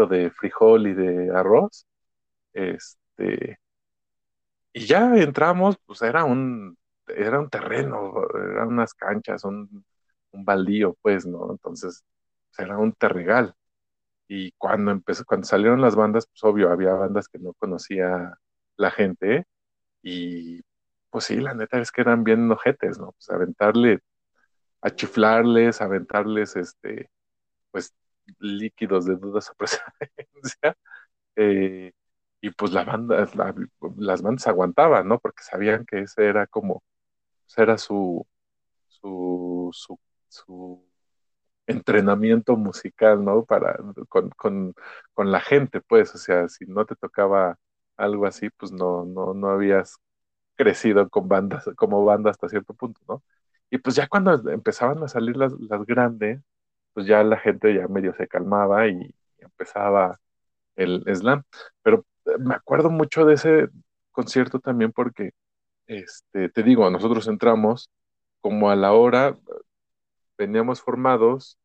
de 0.09 0.31
frijol 0.31 0.87
y 0.87 0.93
de 0.93 1.31
arroz. 1.35 1.85
Este, 2.53 3.59
y 4.81 4.85
ya 4.85 5.15
entramos, 5.17 5.77
pues 5.85 6.01
era 6.01 6.23
un, 6.25 6.77
era 7.07 7.39
un 7.39 7.49
terreno, 7.49 8.13
eran 8.35 8.69
unas 8.69 8.93
canchas, 8.93 9.43
un, 9.45 9.85
un 10.31 10.45
baldío, 10.45 10.95
pues, 11.01 11.25
¿no? 11.25 11.51
Entonces, 11.51 12.03
pues, 12.49 12.67
era 12.67 12.77
un 12.77 12.93
terregal. 12.93 13.55
Y 14.27 14.51
cuando 14.53 14.91
empezó, 14.91 15.25
cuando 15.25 15.47
salieron 15.47 15.81
las 15.81 15.95
bandas, 15.95 16.27
pues 16.27 16.43
obvio, 16.43 16.71
había 16.71 16.93
bandas 16.93 17.27
que 17.29 17.39
no 17.39 17.53
conocía 17.55 18.37
la 18.77 18.91
gente, 18.91 19.45
y 20.03 20.61
pues 21.11 21.25
sí, 21.25 21.37
la 21.37 21.53
neta 21.55 21.79
es 21.79 21.91
que 21.91 22.01
eran 22.01 22.23
bien 22.25 22.51
ojetes, 22.51 22.99
¿no? 22.99 23.13
Pues 23.13 23.29
aventarle, 23.31 23.99
a 24.81 24.89
chiflarles, 24.91 25.81
aventarles 25.81 26.55
este, 26.55 27.09
pues 27.71 27.93
líquidos 28.39 29.05
de 29.05 29.15
dudosa 29.17 29.53
procedencia. 29.57 30.77
Eh, 31.37 31.93
y 32.41 32.51
pues 32.51 32.71
la 32.73 32.83
banda, 32.83 33.27
las 33.97 34.21
bandas 34.21 34.47
aguantaban, 34.47 35.07
¿no? 35.07 35.19
Porque 35.19 35.43
sabían 35.43 35.85
que 35.85 36.01
ese 36.01 36.25
era 36.27 36.47
como, 36.47 36.83
pues 37.45 37.57
era 37.57 37.77
su, 37.77 38.27
su, 38.87 39.71
su, 39.73 39.99
su 40.29 40.85
entrenamiento 41.67 42.57
musical, 42.57 43.23
¿no? 43.25 43.45
Para, 43.45 43.77
con, 44.09 44.29
con, 44.31 44.75
con, 45.13 45.31
la 45.31 45.41
gente, 45.41 45.81
pues, 45.81 46.15
o 46.15 46.17
sea, 46.17 46.49
si 46.49 46.65
no 46.65 46.85
te 46.85 46.95
tocaba 46.95 47.57
algo 47.97 48.25
así, 48.25 48.49
pues 48.51 48.71
no, 48.71 49.05
no, 49.05 49.33
no 49.33 49.49
habías 49.49 49.97
crecido 50.55 51.09
con 51.09 51.27
bandas, 51.29 51.69
como 51.77 52.05
banda 52.05 52.31
hasta 52.31 52.49
cierto 52.49 52.73
punto, 52.73 53.01
¿no? 53.07 53.23
Y 53.69 53.79
pues 53.79 53.95
ya 53.95 54.07
cuando 54.07 54.33
empezaban 54.51 55.03
a 55.03 55.07
salir 55.09 55.37
las, 55.37 55.53
las 55.59 55.85
grandes, 55.85 56.41
pues 56.93 57.07
ya 57.07 57.23
la 57.23 57.37
gente 57.37 57.73
ya 57.75 57.87
medio 57.87 58.13
se 58.15 58.27
calmaba 58.27 58.87
y 58.87 59.13
empezaba 59.39 60.19
el 60.75 61.03
slam. 61.15 61.43
Pero 61.83 62.05
me 62.39 62.55
acuerdo 62.55 62.89
mucho 62.89 63.25
de 63.25 63.35
ese 63.35 63.69
concierto 64.11 64.59
también 64.59 64.91
porque, 64.91 65.31
este, 65.87 66.49
te 66.49 66.63
digo, 66.63 66.89
nosotros 66.89 67.27
entramos 67.27 67.89
como 68.41 68.69
a 68.71 68.75
la 68.75 68.93
hora, 68.93 69.37
veníamos 70.37 70.81
formados, 70.81 71.57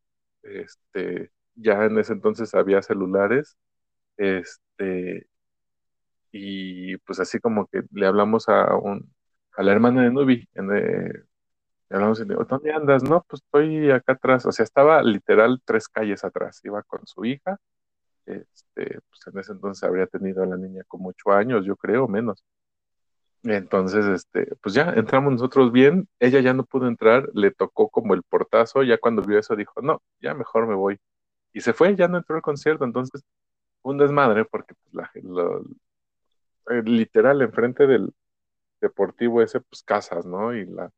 este, 0.42 1.30
ya 1.54 1.84
en 1.84 1.98
ese 1.98 2.14
entonces 2.14 2.54
había 2.54 2.82
celulares, 2.82 3.56
este, 4.16 5.26
y 6.32 6.96
pues 6.98 7.20
así 7.20 7.38
como 7.40 7.66
que 7.66 7.82
le 7.92 8.06
hablamos 8.06 8.48
a 8.48 8.74
un, 8.76 9.12
a 9.56 9.62
la 9.62 9.72
hermana 9.72 10.02
de 10.02 10.10
Nubi, 10.10 10.48
eh, 10.54 10.62
le 10.62 11.96
hablamos 11.96 12.18
y 12.20 12.22
le 12.22 12.30
digo, 12.30 12.44
¿dónde 12.44 12.72
andas? 12.72 13.02
No, 13.02 13.24
pues 13.28 13.42
estoy 13.42 13.90
acá 13.90 14.14
atrás, 14.14 14.46
o 14.46 14.52
sea, 14.52 14.64
estaba 14.64 15.02
literal 15.02 15.60
tres 15.64 15.88
calles 15.88 16.24
atrás, 16.24 16.60
iba 16.64 16.82
con 16.84 17.06
su 17.06 17.24
hija, 17.24 17.58
este, 18.26 19.00
pues 19.08 19.26
en 19.26 19.38
ese 19.38 19.52
entonces 19.52 19.82
habría 19.84 20.06
tenido 20.06 20.42
a 20.42 20.46
la 20.46 20.56
niña 20.56 20.82
como 20.88 21.10
ocho 21.10 21.32
años, 21.32 21.64
yo 21.64 21.76
creo, 21.76 22.08
menos. 22.08 22.44
Entonces, 23.44 24.06
este, 24.06 24.54
pues 24.62 24.74
ya 24.74 24.90
entramos 24.94 25.32
nosotros 25.32 25.72
bien, 25.72 26.08
ella 26.20 26.40
ya 26.40 26.54
no 26.54 26.64
pudo 26.64 26.86
entrar, 26.86 27.28
le 27.34 27.50
tocó 27.50 27.88
como 27.88 28.14
el 28.14 28.22
portazo, 28.22 28.84
ya 28.84 28.98
cuando 28.98 29.22
vio 29.22 29.38
eso 29.38 29.56
dijo, 29.56 29.82
no, 29.82 30.00
ya 30.20 30.34
mejor 30.34 30.66
me 30.68 30.74
voy. 30.74 30.98
Y 31.52 31.60
se 31.60 31.72
fue, 31.72 31.96
ya 31.96 32.08
no 32.08 32.18
entró 32.18 32.36
al 32.36 32.42
concierto, 32.42 32.84
entonces 32.84 33.22
un 33.82 33.98
desmadre, 33.98 34.44
porque 34.44 34.74
pues, 34.74 34.94
la, 34.94 35.10
eh, 36.70 36.82
literal 36.84 37.42
enfrente 37.42 37.86
del 37.86 38.12
deportivo 38.80 39.42
ese, 39.42 39.60
pues 39.60 39.82
casas, 39.84 40.26
¿no? 40.26 40.54
Y 40.54 40.66
la, 40.66 40.90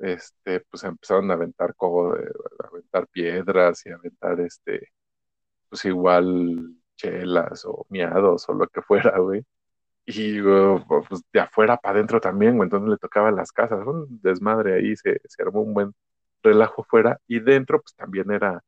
este, 0.00 0.60
pues 0.70 0.84
empezaron 0.84 1.30
a 1.30 1.34
aventar 1.34 1.74
como, 1.76 2.12
a 2.14 2.18
aventar 2.68 3.06
piedras 3.08 3.86
y 3.86 3.90
a 3.90 3.96
aventar 3.96 4.40
este, 4.40 4.90
pues 5.70 5.84
igual 5.86 6.74
chelas 6.96 7.64
o 7.66 7.86
miados 7.90 8.48
o 8.48 8.54
lo 8.54 8.66
que 8.68 8.82
fuera, 8.82 9.18
güey. 9.18 9.44
Y 10.06 10.42
pues 10.88 11.22
de 11.32 11.40
afuera 11.40 11.76
para 11.78 11.96
adentro 11.96 12.20
también, 12.20 12.56
güey, 12.56 12.66
entonces 12.66 12.90
le 12.90 12.98
tocaban 12.98 13.36
las 13.36 13.52
casas, 13.52 13.86
un 13.86 14.20
desmadre 14.22 14.74
ahí, 14.74 14.96
se, 14.96 15.20
se 15.24 15.42
armó 15.42 15.62
un 15.62 15.74
buen 15.74 15.94
relajo 16.42 16.84
fuera 16.84 17.20
y 17.28 17.40
dentro 17.40 17.80
pues 17.82 17.94
también 17.94 18.30
era, 18.32 18.62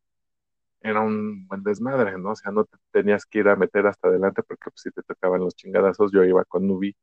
era 0.82 1.00
un 1.00 1.46
buen 1.48 1.62
desmadre, 1.64 2.18
¿no? 2.18 2.32
O 2.32 2.36
sea, 2.36 2.52
no 2.52 2.64
te 2.64 2.76
tenías 2.92 3.26
que 3.26 3.40
ir 3.40 3.48
a 3.48 3.56
meter 3.56 3.86
hasta 3.86 4.08
adelante 4.08 4.42
porque 4.42 4.70
pues, 4.70 4.82
si 4.82 4.90
te 4.90 5.02
tocaban 5.02 5.40
los 5.40 5.56
chingadazos, 5.56 6.12
yo 6.12 6.24
iba 6.24 6.44
con 6.44 6.66
Nubi. 6.68 6.96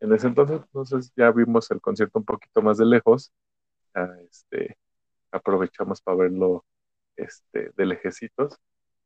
En 0.00 0.12
ese 0.14 0.28
entonces, 0.28 0.60
entonces 0.62 1.12
ya 1.16 1.30
vimos 1.32 1.70
el 1.70 1.80
concierto 1.80 2.18
un 2.20 2.24
poquito 2.26 2.62
más 2.62 2.78
de 2.78 2.86
lejos, 2.86 3.32
este, 4.30 4.78
aprovechamos 5.32 6.00
para 6.02 6.18
verlo 6.18 6.64
este, 7.16 7.72
de 7.76 7.86
lejecitos 7.86 8.58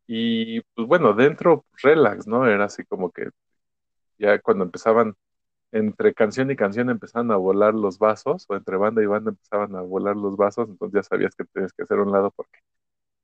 y 0.07 0.61
pues 0.75 0.87
bueno, 0.89 1.13
dentro 1.15 1.65
relax, 1.83 2.27
¿no? 2.27 2.47
Era 2.47 2.65
así 2.67 2.85
como 2.85 3.11
que 3.11 3.31
ya 4.19 4.39
cuando 4.41 4.65
empezaban, 4.65 5.15
entre 5.73 6.15
canción 6.15 6.51
y 6.51 6.57
canción 6.57 6.91
empezaban 6.91 7.31
a 7.33 7.37
volar 7.37 7.75
los 7.75 7.99
vasos, 7.99 8.47
o 8.49 8.57
entre 8.57 8.77
banda 8.77 9.03
y 9.03 9.07
banda 9.07 9.31
empezaban 9.33 9.77
a 9.77 9.83
volar 9.83 10.17
los 10.17 10.37
vasos, 10.37 10.69
entonces 10.71 10.97
ya 11.03 11.05
sabías 11.05 11.35
que 11.37 11.45
tenías 11.47 11.73
que 11.73 11.85
hacer 11.85 11.99
un 12.01 12.13
lado 12.13 12.33
porque, 12.33 12.59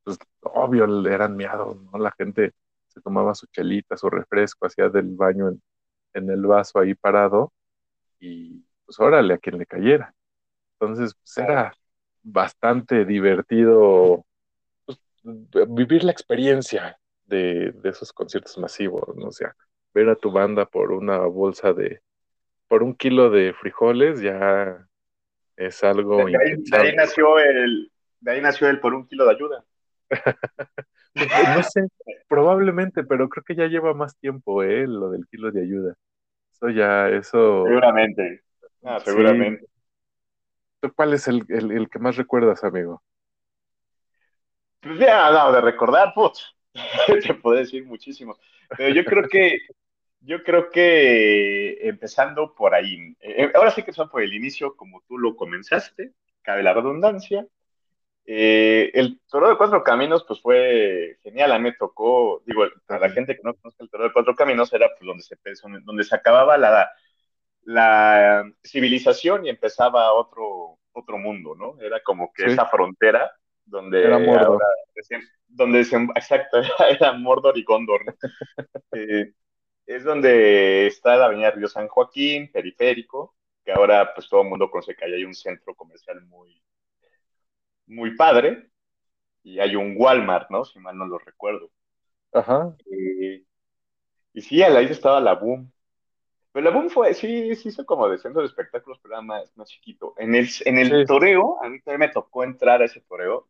pues 0.05 0.19
obvio, 0.43 0.85
eran 1.09 1.37
miados, 1.37 1.81
¿no? 1.83 1.99
La 1.99 2.13
gente 2.19 2.53
se 2.89 3.01
tomaba 3.01 3.35
su 3.35 3.47
chelita, 3.49 3.97
su 3.97 4.11
refresco, 4.11 4.67
hacía 4.67 4.89
del 4.91 5.17
baño 5.17 5.49
en, 5.49 5.63
en 6.15 6.31
el 6.31 6.43
vaso 6.47 6.79
ahí 6.81 6.95
parado, 6.95 7.53
y 8.21 8.65
pues 8.87 8.99
órale, 9.01 9.35
a 9.35 9.39
quien 9.39 9.59
le 9.59 9.67
cayera. 9.67 10.15
Entonces, 10.81 11.15
pues 11.15 11.39
era 11.39 11.75
bastante 12.23 13.05
divertido 13.05 14.25
vivir 15.23 16.05
la 16.05 16.13
experiencia 16.13 16.99
de, 17.27 17.75
esos 17.85 18.13
conciertos 18.13 18.59
masivos, 18.59 19.17
¿no? 19.17 19.29
O 19.29 19.33
sea, 19.33 19.55
ver 19.95 20.09
a 20.09 20.17
tu 20.17 20.31
banda 20.31 20.67
por 20.67 20.93
una 20.93 21.19
bolsa 21.19 21.73
de, 21.73 22.01
por 22.69 22.83
un 22.83 22.95
kilo 22.95 23.31
de 23.31 23.53
frijoles, 23.55 24.21
ya 24.21 24.87
es 25.57 25.83
algo... 25.85 26.25
De 26.27 26.37
ahí, 26.79 26.95
nació 26.95 27.39
el, 27.39 27.91
de 28.21 28.33
ahí 28.33 28.41
nació 28.41 28.69
el 28.69 28.81
por 28.81 28.95
un 28.95 29.07
kilo 29.07 29.25
de 29.25 29.31
ayuda. 29.31 29.65
No 31.13 31.63
sé, 31.65 31.89
probablemente, 32.29 33.03
pero 33.03 33.29
creo 33.29 33.43
que 33.43 33.57
ya 33.57 33.67
lleva 33.67 33.93
más 33.95 34.17
tiempo, 34.17 34.63
¿eh? 34.63 34.87
Lo 34.87 35.11
del 35.11 35.27
kilo 35.27 35.51
de 35.51 35.63
ayuda. 35.63 35.97
Eso 36.53 36.69
ya, 36.71 37.09
eso... 37.09 37.65
Seguramente. 37.67 38.43
Ah, 38.85 39.01
seguramente. 39.01 39.67
¿Cuál 40.95 41.15
es 41.15 41.27
el, 41.27 41.45
el 41.49 41.91
que 41.91 41.99
más 41.99 42.17
recuerdas, 42.17 42.63
amigo? 42.63 43.03
Pues 44.81 44.99
ya, 44.99 45.31
no, 45.31 45.53
de 45.53 45.61
recordar, 45.61 46.13
putz, 46.15 46.55
te 47.07 47.35
puedo 47.35 47.59
decir 47.59 47.85
muchísimos. 47.85 48.39
Pero 48.77 48.95
yo 48.95 49.05
creo 49.05 49.29
que, 49.29 49.59
yo 50.21 50.43
creo 50.43 50.71
que 50.71 51.89
empezando 51.89 52.55
por 52.55 52.75
ahí, 52.75 53.17
eh, 53.21 53.51
ahora 53.55 53.71
sí 53.71 53.83
que 53.83 53.93
son 53.93 54.09
por 54.09 54.23
el 54.23 54.33
inicio, 54.33 54.77
como 54.77 55.03
tú 55.07 55.19
lo 55.19 55.37
comenzaste, 55.37 56.13
cabe 56.43 56.63
la 56.63 56.75
redundancia. 56.75 57.47
Eh, 58.27 58.91
el 58.95 59.21
Toro 59.29 59.49
de 59.49 59.57
Cuatro 59.57 59.83
Caminos, 59.83 60.25
pues 60.27 60.41
fue 60.41 61.19
genial. 61.23 61.53
A 61.53 61.59
mí 61.59 61.65
me 61.65 61.73
tocó, 61.73 62.43
digo, 62.47 62.65
a 62.89 62.99
la 62.99 63.11
gente 63.11 63.35
que 63.35 63.43
no 63.43 63.55
conoce 63.55 63.83
el 63.83 63.91
Toro 63.91 64.05
de 64.05 64.13
Cuatro 64.13 64.37
Caminos, 64.37 64.73
era 64.73 64.89
pues, 64.97 65.07
donde, 65.07 65.23
se, 65.23 65.37
donde 65.85 66.05
se 66.05 66.15
acababa 66.15 66.57
la, 66.57 66.91
la 67.65 68.45
civilización 68.63 69.47
y 69.47 69.49
empezaba 69.49 70.13
otro, 70.13 70.79
otro 70.93 71.19
mundo, 71.19 71.55
¿no? 71.57 71.81
Era 71.81 72.01
como 72.03 72.33
que 72.33 72.45
esa 72.45 72.67
frontera 72.67 73.33
donde 73.71 74.05
era 74.05 74.19
Mordor. 74.19 74.61
donde 75.47 75.85
se, 75.85 75.97
exacto, 76.17 76.59
era 76.91 77.13
Mordor 77.13 77.57
y 77.57 77.65
Gondor. 77.65 78.03
Eh, 78.93 79.33
es 79.87 80.05
donde 80.05 80.87
está 80.87 81.17
la 81.17 81.27
avenida 81.27 81.51
Río 81.53 81.69
San 81.69 81.89
Joaquín, 81.89 82.51
periférico, 82.51 83.37
que 83.65 83.73
ahora 83.73 84.13
pues 84.15 84.29
todo 84.29 84.43
el 84.43 84.49
mundo 84.49 84.71
conoce 84.71 84.95
que 84.95 85.05
ahí 85.05 85.15
hay 85.15 85.25
un 85.25 85.35
centro 85.35 85.75
comercial 85.75 86.21
muy, 86.23 86.61
muy 87.87 88.17
padre, 88.17 88.71
y 89.43 89.59
hay 89.59 89.77
un 89.77 89.95
Walmart, 89.97 90.51
¿no? 90.51 90.65
Si 90.65 90.79
mal 90.79 90.97
no 90.97 91.07
lo 91.07 91.19
recuerdo. 91.19 91.71
Ajá. 92.33 92.77
Eh, 92.91 93.45
y 94.33 94.41
sí, 94.43 94.63
ahí 94.63 94.87
estaba 94.87 95.21
la 95.21 95.35
Boom, 95.35 95.73
pero 96.53 96.65
la 96.65 96.71
Boom 96.71 96.91
fue, 96.91 97.15
sí, 97.15 97.55
sí 97.55 97.69
hizo 97.69 97.87
como 97.87 98.09
de 98.09 98.19
centro 98.19 98.43
de 98.43 98.49
espectáculos, 98.49 98.99
pero 99.03 99.15
era 99.15 99.23
más, 99.23 99.57
más 99.57 99.69
chiquito. 99.69 100.15
En 100.17 100.35
el, 100.35 100.49
en 100.65 100.79
el 100.79 101.07
toreo, 101.07 101.63
a 101.63 101.69
mí 101.69 101.81
también 101.81 102.09
me 102.09 102.13
tocó 102.13 102.43
entrar 102.43 102.83
a 102.83 102.87
ese 102.87 103.01
toreo, 103.03 103.49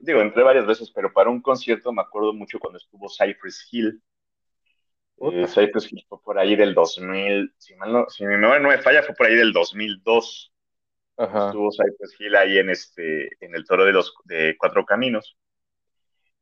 digo, 0.00 0.20
entré 0.20 0.42
varias 0.42 0.66
veces, 0.66 0.90
pero 0.90 1.12
para 1.12 1.30
un 1.30 1.40
concierto 1.40 1.92
me 1.92 2.02
acuerdo 2.02 2.32
mucho 2.32 2.58
cuando 2.58 2.78
estuvo 2.78 3.08
Cypress 3.08 3.68
Hill. 3.70 4.02
Eh, 5.20 5.46
Cypress 5.46 5.90
Hill 5.90 6.04
fue 6.08 6.20
por 6.22 6.38
ahí 6.38 6.56
del 6.56 6.74
2000, 6.74 7.54
si, 7.56 7.74
no, 7.76 8.08
si 8.08 8.24
mi 8.24 8.36
memoria 8.36 8.60
no 8.60 8.68
me 8.68 8.78
falla, 8.78 9.02
fue 9.02 9.14
por 9.14 9.26
ahí 9.26 9.36
del 9.36 9.52
2002. 9.52 10.52
Estuvo 11.16 11.70
Cypress 11.70 12.16
Hill 12.18 12.36
ahí 12.36 12.58
en, 12.58 12.70
este, 12.70 13.28
en 13.44 13.54
el 13.54 13.64
toro 13.64 13.84
de 13.84 13.92
los 13.92 14.14
de 14.24 14.56
Cuatro 14.58 14.84
Caminos. 14.84 15.36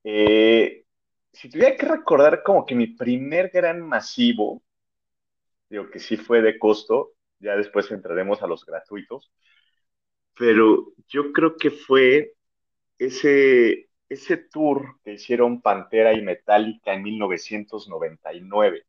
Eh, 0.04 0.84
si 1.32 1.48
tuviera 1.50 1.76
que 1.76 1.86
recordar 1.86 2.42
como 2.42 2.66
que 2.66 2.74
mi 2.74 2.88
primer 2.88 3.50
gran 3.50 3.80
masivo, 3.82 4.62
digo 5.68 5.90
que 5.90 5.98
sí 5.98 6.16
fue 6.16 6.42
de 6.42 6.58
costo, 6.58 7.12
ya 7.38 7.56
después 7.56 7.90
entraremos 7.90 8.42
a 8.42 8.46
los 8.46 8.64
gratuitos, 8.64 9.32
pero 10.34 10.92
yo 11.08 11.32
creo 11.32 11.56
que 11.56 11.70
fue 11.70 12.34
ese, 12.98 13.88
ese 14.08 14.36
tour 14.36 15.00
que 15.04 15.14
hicieron 15.14 15.60
Pantera 15.60 16.12
y 16.12 16.22
Metallica 16.22 16.92
en 16.94 17.02
1999. 17.02 18.84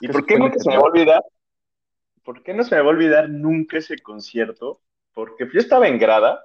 ¿Y 0.00 0.08
por 0.08 0.26
qué 0.26 0.38
no 0.38 0.50
se 0.52 0.68
me 0.68 0.76
va 0.76 0.82
a 0.82 0.86
olvidar? 0.86 1.22
¿Por 2.22 2.42
qué 2.42 2.54
no 2.54 2.64
se 2.64 2.74
me 2.74 2.80
va 2.80 2.88
a 2.88 2.90
olvidar 2.90 3.28
nunca 3.28 3.78
ese 3.78 3.98
concierto? 3.98 4.80
Porque 5.12 5.48
yo 5.52 5.60
estaba 5.60 5.88
en 5.88 5.98
grada 5.98 6.42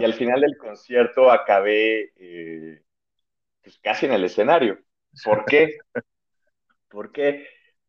y 0.00 0.04
al 0.04 0.14
final 0.14 0.40
del 0.40 0.56
concierto 0.56 1.30
acabé 1.30 2.12
eh, 2.16 2.82
pues 3.62 3.78
casi 3.78 4.06
en 4.06 4.12
el 4.12 4.24
escenario. 4.24 4.78
¿Por 5.24 5.44
qué? 5.44 5.76
¿Por 6.88 7.12
qué? 7.12 7.46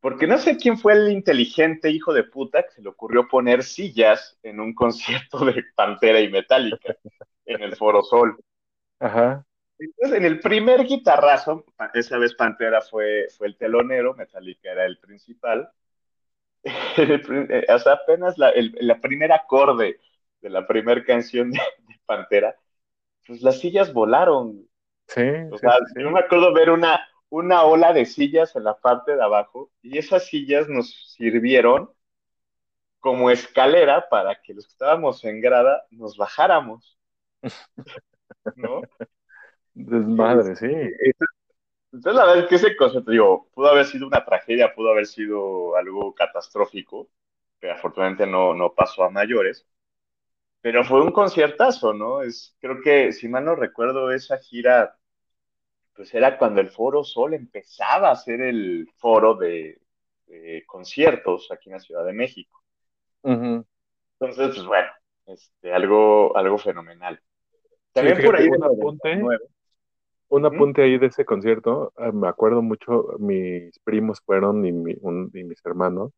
Porque 0.07 0.25
no 0.25 0.37
sé 0.37 0.55
quién 0.55 0.77
fue 0.77 0.93
el 0.93 1.11
inteligente 1.11 1.89
hijo 1.91 2.13
de 2.13 2.23
puta 2.23 2.63
que 2.63 2.71
se 2.71 2.81
le 2.81 2.87
ocurrió 2.87 3.27
poner 3.27 3.61
sillas 3.61 4.39
en 4.41 4.61
un 4.61 4.73
concierto 4.75 5.43
de 5.43 5.65
Pantera 5.75 6.21
y 6.21 6.29
Metallica 6.29 6.95
en 7.45 7.61
el 7.61 7.75
Foro 7.75 8.01
Sol. 8.03 8.39
Ajá. 9.01 9.45
Entonces, 9.77 10.17
en 10.17 10.23
el 10.23 10.39
primer 10.39 10.85
guitarrazo, 10.85 11.65
esa 11.93 12.17
vez 12.19 12.33
Pantera 12.35 12.79
fue, 12.79 13.27
fue 13.37 13.47
el 13.47 13.57
telonero, 13.57 14.13
Metallica 14.13 14.71
era 14.71 14.85
el 14.85 14.97
principal. 14.97 15.69
Eh, 16.97 17.65
o 17.69 17.79
sea, 17.79 17.93
apenas 17.93 18.37
la, 18.37 18.49
el 18.49 18.75
la 18.79 18.99
primer 18.99 19.31
acorde 19.33 19.99
de 20.41 20.49
la 20.49 20.65
primera 20.65 21.03
canción 21.03 21.51
de, 21.51 21.59
Pantera, 22.05 22.55
pues 23.25 23.41
las 23.41 23.59
sillas 23.59 23.91
volaron. 23.91 24.67
Sí, 25.07 25.21
o 25.51 25.57
sea, 25.57 25.73
yo 25.97 26.11
me 26.11 26.19
acuerdo 26.19 26.53
ver 26.53 26.69
una, 26.71 26.99
una 27.29 27.63
ola 27.63 27.93
de 27.93 28.05
sillas 28.05 28.55
en 28.55 28.63
la 28.63 28.77
parte 28.77 29.15
de 29.15 29.23
abajo 29.23 29.71
y 29.81 29.97
esas 29.97 30.27
sillas 30.27 30.69
nos 30.69 31.13
sirvieron 31.13 31.89
como 32.99 33.29
escalera 33.29 34.07
para 34.09 34.41
que 34.41 34.53
los 34.53 34.65
que 34.65 34.71
estábamos 34.71 35.23
en 35.25 35.41
grada 35.41 35.85
nos 35.91 36.17
bajáramos. 36.17 36.97
¿No? 38.55 38.81
Desmadre, 39.73 40.55
sí. 40.55 40.67
Entonces, 41.91 42.15
la 42.15 42.25
verdad 42.25 42.43
es 42.43 42.49
que 42.49 42.55
ese 42.55 42.75
concepto, 42.75 43.11
digo, 43.11 43.49
pudo 43.53 43.69
haber 43.69 43.85
sido 43.85 44.07
una 44.07 44.25
tragedia, 44.25 44.73
pudo 44.73 44.91
haber 44.91 45.05
sido 45.05 45.75
algo 45.75 46.13
catastrófico, 46.13 47.09
que 47.59 47.71
afortunadamente 47.71 48.27
no, 48.27 48.53
no 48.53 48.73
pasó 48.73 49.03
a 49.03 49.09
mayores, 49.09 49.65
pero 50.61 50.83
fue 50.83 51.01
un 51.01 51.11
conciertazo, 51.11 51.93
¿no? 51.93 52.21
Es, 52.21 52.55
creo 52.59 52.81
que, 52.81 53.11
si 53.13 53.27
mal 53.29 53.45
no 53.45 53.55
recuerdo, 53.55 54.11
esa 54.11 54.37
gira 54.37 54.97
pues 55.97 56.13
era 56.13 56.37
cuando 56.37 56.61
el 56.61 56.69
Foro 56.69 57.03
Sol 57.03 57.33
empezaba 57.33 58.11
a 58.11 58.15
ser 58.15 58.39
el 58.41 58.87
foro 58.97 59.33
de, 59.33 59.81
conciertos 60.67 61.49
aquí 61.51 61.69
en 61.69 61.73
la 61.73 61.79
Ciudad 61.79 62.05
de 62.05 62.13
México. 62.13 62.61
Entonces, 63.23 63.65
pues 64.19 64.65
bueno, 64.65 64.87
este, 65.25 65.73
algo, 65.73 66.37
algo 66.37 66.57
fenomenal. 66.59 67.19
También 67.93 68.23
por 68.23 68.35
ahí 68.35 68.47
un 68.47 68.63
apunte, 68.63 69.23
un 70.29 70.45
apunte 70.45 70.83
ahí 70.83 70.99
de 70.99 71.07
ese 71.07 71.25
concierto, 71.25 71.91
ah, 71.97 72.11
me 72.11 72.27
acuerdo 72.27 72.61
mucho, 72.61 73.15
mis 73.17 73.79
primos 73.79 74.21
fueron 74.21 74.65
y, 74.65 74.69
y 74.69 75.43
mis 75.43 75.65
hermanos, 75.65 76.11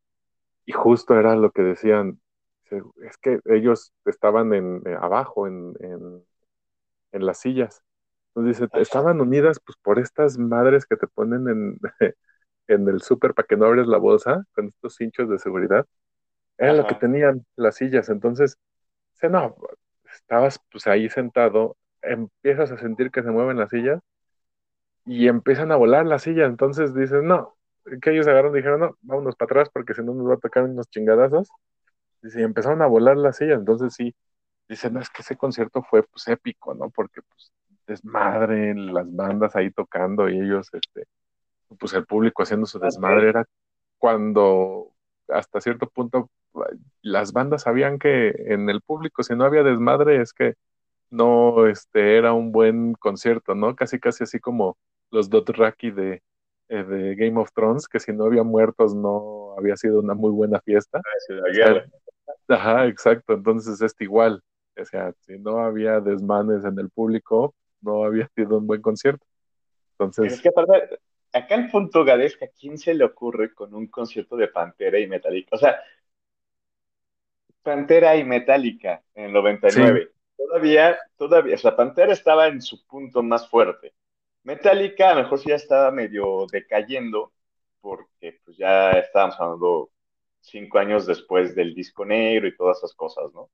y 0.65 0.73
justo 0.73 1.17
era 1.17 1.35
lo 1.35 1.51
que 1.51 1.61
decían, 1.61 2.19
es 2.69 3.17
que 3.17 3.39
ellos 3.45 3.93
estaban 4.05 4.53
en, 4.53 4.81
eh, 4.85 4.97
abajo, 4.99 5.47
en, 5.47 5.73
en, 5.79 6.25
en 7.13 7.25
las 7.25 7.39
sillas, 7.39 7.81
entonces 8.35 8.69
estaban 8.75 9.21
unidas 9.21 9.59
pues 9.65 9.77
por 9.81 9.99
estas 9.99 10.37
madres 10.37 10.85
que 10.85 10.97
te 10.97 11.07
ponen 11.07 11.47
en, 11.49 11.79
en 12.67 12.87
el 12.89 13.01
súper 13.01 13.33
para 13.33 13.47
que 13.47 13.57
no 13.57 13.65
abres 13.65 13.87
la 13.87 13.97
bolsa 13.97 14.45
con 14.53 14.67
estos 14.67 14.95
cinchos 14.95 15.29
de 15.29 15.39
seguridad. 15.39 15.85
Era 16.57 16.73
lo 16.73 16.87
que 16.87 16.95
tenían 16.95 17.45
las 17.57 17.75
sillas. 17.77 18.09
Entonces, 18.09 18.57
no, 19.23 19.55
estabas 20.13 20.59
pues 20.71 20.87
ahí 20.87 21.09
sentado, 21.09 21.77
empiezas 22.01 22.71
a 22.71 22.77
sentir 22.77 23.11
que 23.11 23.23
se 23.23 23.31
mueven 23.31 23.57
las 23.57 23.69
sillas 23.71 24.01
y 25.05 25.27
empiezan 25.27 25.71
a 25.71 25.75
volar 25.77 26.05
las 26.05 26.23
sillas. 26.23 26.49
Entonces 26.49 26.93
dices, 26.93 27.23
no, 27.23 27.57
que 28.01 28.11
ellos 28.11 28.27
agarraron 28.27 28.53
y 28.55 28.59
dijeron, 28.59 28.79
no, 28.81 28.97
vámonos 29.01 29.35
para 29.35 29.47
atrás 29.47 29.69
porque 29.73 29.93
si 29.93 30.03
no 30.03 30.13
nos 30.13 30.29
va 30.29 30.35
a 30.35 30.37
tocar 30.37 30.63
unos 30.63 30.89
chingadazos. 30.89 31.49
y 32.23 32.41
empezaron 32.43 32.81
a 32.81 32.87
volar 32.87 33.17
las 33.17 33.37
sillas. 33.37 33.59
Entonces 33.59 33.93
sí, 33.95 34.15
dicen, 34.69 34.93
no, 34.95 35.01
es 35.01 35.09
que 35.09 35.21
ese 35.23 35.37
concierto 35.37 35.83
fue 35.83 36.03
pues 36.03 36.27
épico, 36.29 36.73
¿no? 36.75 36.89
Porque 36.91 37.21
pues 37.23 37.51
desmadre, 37.89 38.75
las 38.75 39.13
bandas 39.13 39.55
ahí 39.55 39.71
tocando 39.71 40.29
y 40.29 40.39
ellos, 40.39 40.69
este, 40.73 41.05
pues 41.77 41.93
el 41.93 42.05
público 42.05 42.43
haciendo 42.43 42.65
su 42.65 42.79
desmadre, 42.79 43.29
era 43.29 43.45
cuando 43.97 44.91
hasta 45.27 45.61
cierto 45.61 45.87
punto 45.89 46.29
las 47.01 47.33
bandas 47.33 47.63
sabían 47.63 47.99
que 47.99 48.29
en 48.47 48.69
el 48.69 48.81
público 48.81 49.21
si 49.21 49.35
no 49.35 49.43
había 49.43 49.61
desmadre 49.61 50.21
es 50.21 50.33
que 50.33 50.55
no 51.11 51.67
este 51.67 52.17
era 52.17 52.33
un 52.33 52.51
buen 52.51 52.93
concierto, 52.93 53.55
¿no? 53.55 53.75
Casi 53.75 53.99
casi 53.99 54.23
así 54.23 54.39
como 54.39 54.77
los 55.11 55.29
Dothraki 55.29 55.91
de, 55.91 56.21
eh, 56.69 56.83
de 56.83 57.15
Game 57.15 57.39
of 57.39 57.51
Thrones, 57.53 57.87
que 57.87 57.99
si 57.99 58.13
no 58.13 58.25
había 58.25 58.43
muertos 58.43 58.95
no 58.95 59.55
había 59.57 59.75
sido 59.75 59.99
una 59.99 60.13
muy 60.13 60.31
buena 60.31 60.59
fiesta. 60.61 61.01
Ajá, 62.47 62.87
exacto, 62.87 63.33
entonces 63.33 63.81
es 63.81 63.95
igual. 63.99 64.41
O 64.79 64.85
sea, 64.85 65.13
si 65.25 65.37
no 65.37 65.59
había 65.59 65.99
desmanes 65.99 66.63
en 66.63 66.79
el 66.79 66.89
público, 66.89 67.53
no 67.81 68.03
había 68.03 68.27
sido 68.35 68.57
un 68.57 68.67
buen 68.67 68.81
concierto. 68.81 69.25
Entonces. 69.91 70.33
Es 70.33 70.41
que 70.41 70.49
acá 71.33 71.55
el 71.55 71.69
punto, 71.69 72.03
Gadesca, 72.03 72.45
¿a 72.45 72.49
quién 72.49 72.77
se 72.77 72.93
le 72.93 73.03
ocurre 73.03 73.53
con 73.53 73.73
un 73.73 73.87
concierto 73.87 74.35
de 74.35 74.47
Pantera 74.47 74.99
y 74.99 75.07
Metallica? 75.07 75.55
O 75.55 75.59
sea, 75.59 75.79
Pantera 77.61 78.15
y 78.15 78.23
Metallica 78.23 79.03
en 79.13 79.25
el 79.25 79.33
99. 79.33 80.11
Todavía, 80.37 80.97
todavía, 81.17 81.55
o 81.55 81.57
sea, 81.57 81.75
Pantera 81.75 82.13
estaba 82.13 82.47
en 82.47 82.61
su 82.61 82.85
punto 82.87 83.21
más 83.21 83.49
fuerte. 83.49 83.93
Metallica 84.43 85.11
a 85.11 85.15
lo 85.15 85.23
mejor 85.23 85.39
sí 85.39 85.49
ya 85.49 85.55
estaba 85.55 85.91
medio 85.91 86.47
decayendo, 86.51 87.33
porque 87.81 88.39
pues 88.43 88.57
ya 88.57 88.91
estábamos 88.91 89.39
hablando 89.39 89.91
cinco 90.39 90.79
años 90.79 91.05
después 91.05 91.53
del 91.55 91.75
disco 91.75 92.05
negro 92.05 92.47
y 92.47 92.55
todas 92.55 92.77
esas 92.77 92.93
cosas, 92.93 93.33
¿no? 93.33 93.49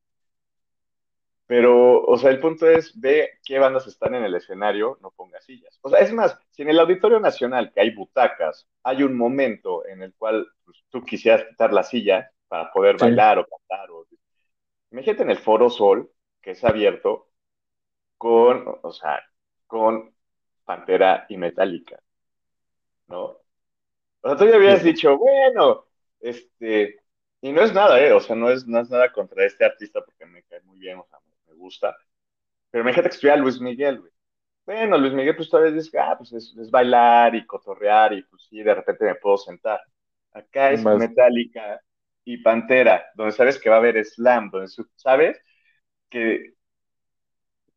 Pero, 1.47 2.03
o 2.03 2.17
sea, 2.17 2.31
el 2.31 2.39
punto 2.39 2.67
es, 2.67 2.99
ve 2.99 3.39
qué 3.45 3.60
bandas 3.60 3.86
están 3.86 4.15
en 4.15 4.23
el 4.23 4.34
escenario, 4.34 4.97
no 5.01 5.12
pongas 5.12 5.45
sillas. 5.45 5.77
O 5.81 5.89
sea, 5.89 5.99
es 5.99 6.12
más, 6.12 6.38
si 6.49 6.63
en 6.63 6.69
el 6.69 6.79
Auditorio 6.79 7.19
Nacional, 7.19 7.71
que 7.71 7.81
hay 7.81 7.91
butacas, 7.91 8.67
hay 8.84 9.03
un 9.03 9.15
momento 9.15 9.86
en 9.86 10.01
el 10.01 10.13
cual 10.15 10.47
pues, 10.63 10.84
tú 10.89 11.03
quisieras 11.03 11.43
quitar 11.47 11.71
la 11.71 11.84
silla 11.84 12.31
para 12.47 12.71
poder 12.71 12.97
bailar 12.97 13.39
o 13.39 13.45
cantar, 13.47 13.91
o... 13.91 14.08
imagínate 14.91 15.23
en 15.23 15.29
el 15.31 15.38
Foro 15.38 15.69
Sol, 15.69 16.12
que 16.41 16.51
es 16.51 16.63
abierto, 16.63 17.29
con, 18.17 18.79
o 18.81 18.91
sea, 18.91 19.21
con 19.67 20.15
Pantera 20.63 21.25
y 21.29 21.38
Metallica, 21.38 21.99
¿no? 23.08 23.23
O 24.21 24.27
sea, 24.29 24.36
tú 24.36 24.45
ya 24.45 24.55
habías 24.55 24.84
dicho, 24.84 25.17
bueno, 25.17 25.86
este, 26.19 27.03
y 27.41 27.51
no 27.51 27.62
es 27.62 27.73
nada, 27.73 27.99
¿eh? 27.99 28.12
O 28.13 28.19
sea, 28.19 28.36
no 28.36 28.49
es, 28.49 28.65
no 28.65 28.79
es 28.79 28.89
nada 28.89 29.12
contra 29.12 29.45
este 29.45 29.65
artista 29.65 30.03
porque 30.03 30.25
me 30.25 30.43
cae 30.43 30.62
muy 30.62 30.79
bien, 30.79 30.97
o 30.97 31.05
sea, 31.08 31.19
gusta. 31.56 31.96
Pero 32.72 32.84
imagínate 32.84 33.10
que 33.10 33.15
estuviera 33.15 33.39
Luis 33.39 33.60
Miguel, 33.60 34.00
güey. 34.00 34.12
Bueno, 34.65 34.98
Luis 34.98 35.13
Miguel, 35.13 35.36
pues 35.36 35.50
todavía 35.50 35.72
dices, 35.72 35.94
ah, 36.00 36.15
pues 36.18 36.34
es, 36.34 36.72
bailar 36.72 37.36
y 37.36 37.46
cotorrear 37.46 38.13
y 38.13 38.24
pues 38.24 38.48
sí, 38.50 38.63
de 38.63 38.74
repente 38.74 39.06
me 39.06 39.15
puedo 39.15 39.38
sentar. 39.38 39.80
Acá 40.32 40.72
es 40.72 40.84
Metallica 40.84 41.80
y 42.24 42.38
Pantera, 42.38 43.06
donde 43.13 43.32
sabes 43.32 43.60
que 43.60 43.70
va 43.70 43.76
a 43.76 43.80
haber 43.80 44.04
slam, 44.04 44.50
donde 44.50 44.68
sabes 44.96 45.39
que, 46.10 46.54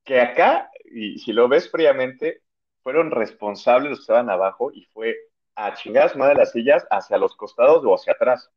que 0.03 0.21
acá, 0.21 0.71
y 0.85 1.19
si 1.19 1.33
lo 1.33 1.49
ves 1.49 1.71
fríamente, 1.71 2.43
fueron 2.83 3.11
responsables 3.11 3.91
los 3.91 3.99
que 3.99 4.03
estaban 4.05 4.31
abajo 4.31 4.73
y 4.73 4.85
fue 4.87 5.15
a 5.55 5.75
chingadas 5.75 6.15
una 6.15 6.29
de 6.29 6.37
las 6.37 6.53
sillas 6.53 6.87
hacia 6.91 7.19
los 7.19 7.37
costados 7.37 7.85
o 7.85 7.95
hacia 7.95 8.15
atrás. 8.15 8.51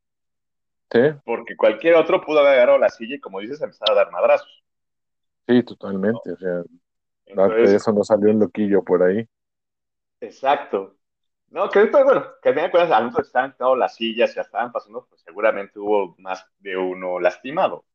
Sí. 0.89 0.99
Porque 1.25 1.57
cualquier 1.57 1.95
otro 1.95 2.21
pudo 2.21 2.39
haber 2.39 2.53
agarrado 2.53 2.77
la 2.77 2.89
silla 2.89 3.15
y, 3.15 3.19
como 3.19 3.39
dices, 3.39 3.61
empezar 3.61 3.91
a 3.91 3.95
dar 3.95 4.11
madrazos. 4.11 4.63
Sí, 5.47 5.63
totalmente. 5.63 6.31
O 6.31 6.37
sea, 6.37 6.63
de 7.47 7.75
eso 7.75 7.91
no 7.91 8.03
salió 8.03 8.31
un 8.31 8.39
loquillo 8.39 8.83
por 8.83 9.03
ahí. 9.03 9.27
Exacto. 10.19 10.95
No, 11.49 11.69
que 11.69 11.79
después, 11.79 12.03
bueno, 12.05 12.25
que 12.41 12.49
al 12.49 12.55
final 12.55 12.71
cuentas, 12.71 12.97
al 12.97 13.13
que 13.13 13.21
estaban 13.21 13.51
quedando 13.53 13.75
las 13.75 13.95
sillas 13.95 14.33
ya 14.33 14.41
estaban 14.41 14.71
pasando, 14.71 15.05
pues 15.09 15.21
seguramente 15.21 15.79
hubo 15.79 16.15
más 16.17 16.45
de 16.59 16.77
uno 16.77 17.19
lastimado. 17.19 17.85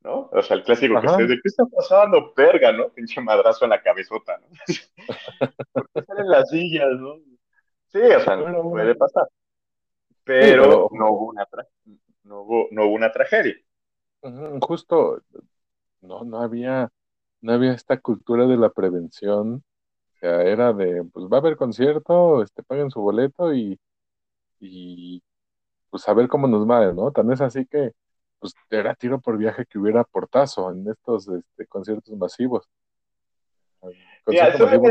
¿No? 0.00 0.30
O 0.30 0.42
sea, 0.42 0.56
el 0.56 0.62
clásico 0.62 1.00
que 1.00 1.08
se 1.08 1.22
¿de 1.26 1.34
qué 1.34 1.40
está 1.44 1.64
pasando? 1.66 2.32
Perga, 2.32 2.70
¿no? 2.70 2.88
Pinche 2.90 3.20
madrazo 3.20 3.64
en 3.64 3.70
la 3.70 3.82
cabezota, 3.82 4.38
¿no? 4.38 4.46
¿Por 5.72 5.90
qué 5.92 6.02
salen 6.02 6.28
las 6.28 6.48
sillas, 6.50 6.88
no? 7.00 7.16
Sí, 7.88 7.98
o 7.98 8.20
sea, 8.20 8.36
no 8.36 8.70
puede 8.70 8.94
pasar. 8.94 9.26
Pero, 10.22 10.88
no, 10.92 11.10
hubo 11.10 11.26
una 11.30 11.48
no, 12.22 12.42
hubo, 12.42 12.68
no 12.70 12.84
hubo 12.84 12.94
una 12.94 13.10
tragedia. 13.10 13.56
Justo, 14.60 15.22
no, 16.00 16.24
no 16.24 16.40
había, 16.40 16.90
no 17.40 17.52
había 17.52 17.72
esta 17.72 17.98
cultura 18.00 18.46
de 18.46 18.56
la 18.56 18.70
prevención. 18.70 19.64
O 20.14 20.18
sea, 20.20 20.42
era 20.42 20.72
de, 20.72 21.04
pues 21.12 21.26
va 21.26 21.38
a 21.38 21.40
haber 21.40 21.56
concierto, 21.56 22.42
este, 22.42 22.62
paguen 22.62 22.90
su 22.90 23.00
boleto 23.00 23.54
y, 23.54 23.78
y 24.60 25.22
pues 25.90 26.08
a 26.08 26.14
ver 26.14 26.28
cómo 26.28 26.48
nos 26.48 26.68
va, 26.68 26.92
¿no? 26.92 27.12
Tan 27.12 27.30
es 27.32 27.40
así 27.40 27.66
que 27.66 27.92
pues 28.38 28.54
era 28.70 28.94
tiro 28.94 29.20
por 29.20 29.36
viaje 29.36 29.66
que 29.66 29.78
hubiera 29.78 30.04
portazo 30.04 30.70
en 30.70 30.88
estos 30.88 31.28
este, 31.28 31.66
conciertos 31.66 32.16
masivos. 32.16 32.68
Mira, 34.26 34.48
en, 34.48 34.84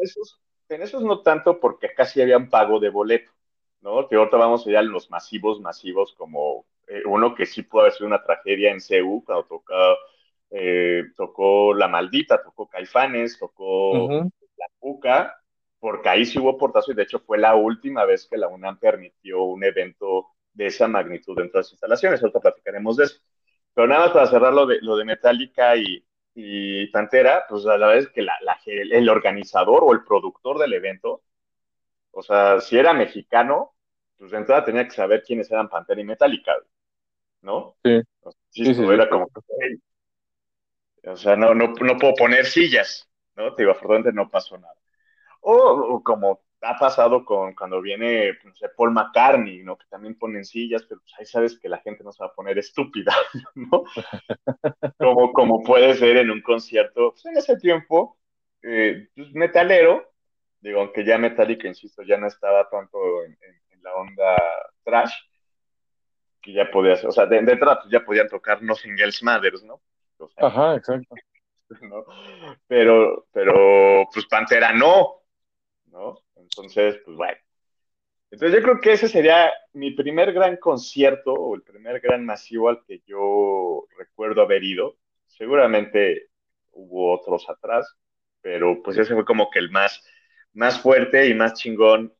esos, 0.00 0.40
en, 0.68 0.82
esos, 0.82 1.02
no 1.02 1.20
tanto 1.22 1.58
porque 1.58 1.92
casi 1.94 2.22
habían 2.22 2.48
pago 2.48 2.78
de 2.78 2.90
boleto, 2.90 3.32
¿no? 3.80 4.08
Que 4.08 4.16
ahorita 4.16 4.36
vamos 4.36 4.66
allá 4.66 4.78
a 4.80 4.82
los 4.82 5.10
masivos, 5.10 5.60
masivos, 5.60 6.14
como 6.14 6.64
eh, 6.86 7.02
uno 7.06 7.34
que 7.34 7.46
sí 7.46 7.62
pudo 7.62 7.82
haber 7.82 7.94
sido 7.94 8.06
una 8.06 8.22
tragedia 8.22 8.70
en 8.70 8.80
CEU, 8.80 9.24
cuando 9.24 9.44
tocó, 9.44 9.74
eh, 10.50 11.04
tocó 11.16 11.74
La 11.74 11.88
Maldita, 11.88 12.42
tocó 12.42 12.68
Caifanes, 12.68 13.38
tocó 13.38 14.08
La 14.56 14.66
Puca, 14.78 15.36
porque 15.78 16.08
ahí 16.08 16.24
sí 16.24 16.38
hubo 16.38 16.56
portazo 16.56 16.92
y 16.92 16.94
de 16.94 17.02
hecho 17.02 17.20
fue 17.20 17.38
la 17.38 17.54
última 17.54 18.04
vez 18.04 18.26
que 18.26 18.38
la 18.38 18.48
UNAM 18.48 18.78
permitió 18.78 19.42
un 19.42 19.64
evento 19.64 20.28
de 20.52 20.66
esa 20.66 20.88
magnitud 20.88 21.36
dentro 21.36 21.58
de 21.58 21.64
las 21.64 21.72
instalaciones. 21.72 22.22
Ahorita 22.22 22.40
platicaremos 22.40 22.96
de 22.96 23.04
eso. 23.04 23.20
Pero 23.74 23.88
nada 23.88 24.06
más 24.06 24.12
para 24.12 24.26
cerrar 24.26 24.52
lo 24.52 24.66
de, 24.66 24.80
lo 24.80 24.96
de 24.96 25.04
Metallica 25.04 25.76
y, 25.76 26.04
y 26.34 26.86
Pantera, 26.88 27.44
pues 27.48 27.66
a 27.66 27.76
la 27.76 27.88
vez 27.88 28.08
que 28.08 28.22
la, 28.22 28.34
el 28.66 29.08
organizador 29.08 29.82
o 29.84 29.92
el 29.92 30.04
productor 30.04 30.58
del 30.58 30.72
evento, 30.72 31.22
o 32.12 32.22
sea, 32.22 32.60
si 32.60 32.78
era 32.78 32.92
mexicano, 32.92 33.74
pues 34.16 34.30
de 34.30 34.38
entrada 34.38 34.64
tenía 34.64 34.84
que 34.84 34.94
saber 34.94 35.22
quiénes 35.22 35.50
eran 35.50 35.68
Pantera 35.68 36.00
y 36.00 36.04
Metallica, 36.04 36.54
¿no? 37.42 37.76
Sí. 37.84 38.00
sí, 38.50 38.74
sí, 38.74 38.82
era 38.84 39.08
como, 39.08 39.28
o 41.06 41.16
sea, 41.16 41.36
no, 41.36 41.54
no, 41.54 41.72
no 41.80 41.96
puedo 41.96 42.14
poner 42.14 42.46
sillas, 42.46 43.08
¿no? 43.36 43.54
Te 43.54 43.62
digo, 43.62 43.72
afortunadamente 43.72 44.12
no 44.12 44.30
pasó 44.30 44.58
nada. 44.58 44.74
O, 45.40 46.02
como 46.02 46.40
ha 46.62 46.78
pasado 46.78 47.24
con 47.24 47.54
cuando 47.54 47.82
viene 47.82 48.38
no 48.44 48.54
sé, 48.54 48.70
Paul 48.70 48.92
McCartney, 48.92 49.62
¿no? 49.62 49.76
Que 49.76 49.86
también 49.90 50.18
ponen 50.18 50.44
sillas, 50.44 50.82
pero 50.88 51.00
pues 51.02 51.12
ahí 51.18 51.26
sabes 51.26 51.58
que 51.58 51.68
la 51.68 51.78
gente 51.78 52.02
no 52.02 52.12
se 52.12 52.24
va 52.24 52.30
a 52.30 52.34
poner 52.34 52.58
estúpida, 52.58 53.14
¿no? 53.54 53.84
como, 54.98 55.32
como 55.32 55.62
puede 55.62 55.94
ser 55.94 56.16
en 56.16 56.30
un 56.30 56.40
concierto, 56.40 57.12
pues 57.12 57.26
en 57.26 57.36
ese 57.36 57.58
tiempo, 57.58 58.18
eh, 58.62 59.08
pues 59.14 59.32
metalero, 59.34 60.10
digo, 60.60 60.80
aunque 60.80 61.04
ya 61.04 61.18
Metallica, 61.18 61.68
insisto, 61.68 62.02
ya 62.02 62.16
no 62.16 62.26
estaba 62.26 62.68
tanto 62.70 62.98
en, 63.24 63.36
la 63.82 63.94
onda 63.96 64.36
trash, 64.82 65.12
que 66.40 66.54
ya 66.54 66.70
podía 66.70 66.96
ser, 66.96 67.10
o 67.10 67.12
sea, 67.12 67.26
de, 67.26 67.42
de 67.42 67.56
pues 67.58 67.90
ya 67.90 68.02
podían 68.02 68.28
tocar 68.30 68.62
No 68.62 68.74
Singles 68.74 69.22
Mothers, 69.22 69.62
¿no? 69.62 69.82
Ajá, 70.36 70.76
exacto. 70.76 71.14
¿no? 71.82 72.04
Pero, 72.66 73.26
pero, 73.32 74.06
pues 74.12 74.26
Pantera 74.26 74.72
no, 74.72 75.22
¿no? 75.86 76.18
Entonces, 76.36 77.00
pues 77.04 77.16
bueno. 77.16 77.38
Entonces 78.30 78.58
yo 78.58 78.64
creo 78.64 78.80
que 78.80 78.92
ese 78.92 79.08
sería 79.08 79.52
mi 79.74 79.92
primer 79.92 80.32
gran 80.32 80.56
concierto 80.56 81.32
o 81.32 81.54
el 81.54 81.62
primer 81.62 82.00
gran 82.00 82.24
masivo 82.24 82.68
al 82.68 82.84
que 82.84 83.00
yo 83.06 83.86
recuerdo 83.96 84.42
haber 84.42 84.64
ido. 84.64 84.96
Seguramente 85.26 86.30
hubo 86.72 87.14
otros 87.14 87.48
atrás, 87.48 87.94
pero 88.40 88.82
pues 88.82 88.98
ese 88.98 89.14
fue 89.14 89.24
como 89.24 89.50
que 89.50 89.60
el 89.60 89.70
más, 89.70 90.04
más 90.52 90.80
fuerte 90.80 91.28
y 91.28 91.34
más 91.34 91.54
chingón. 91.54 92.12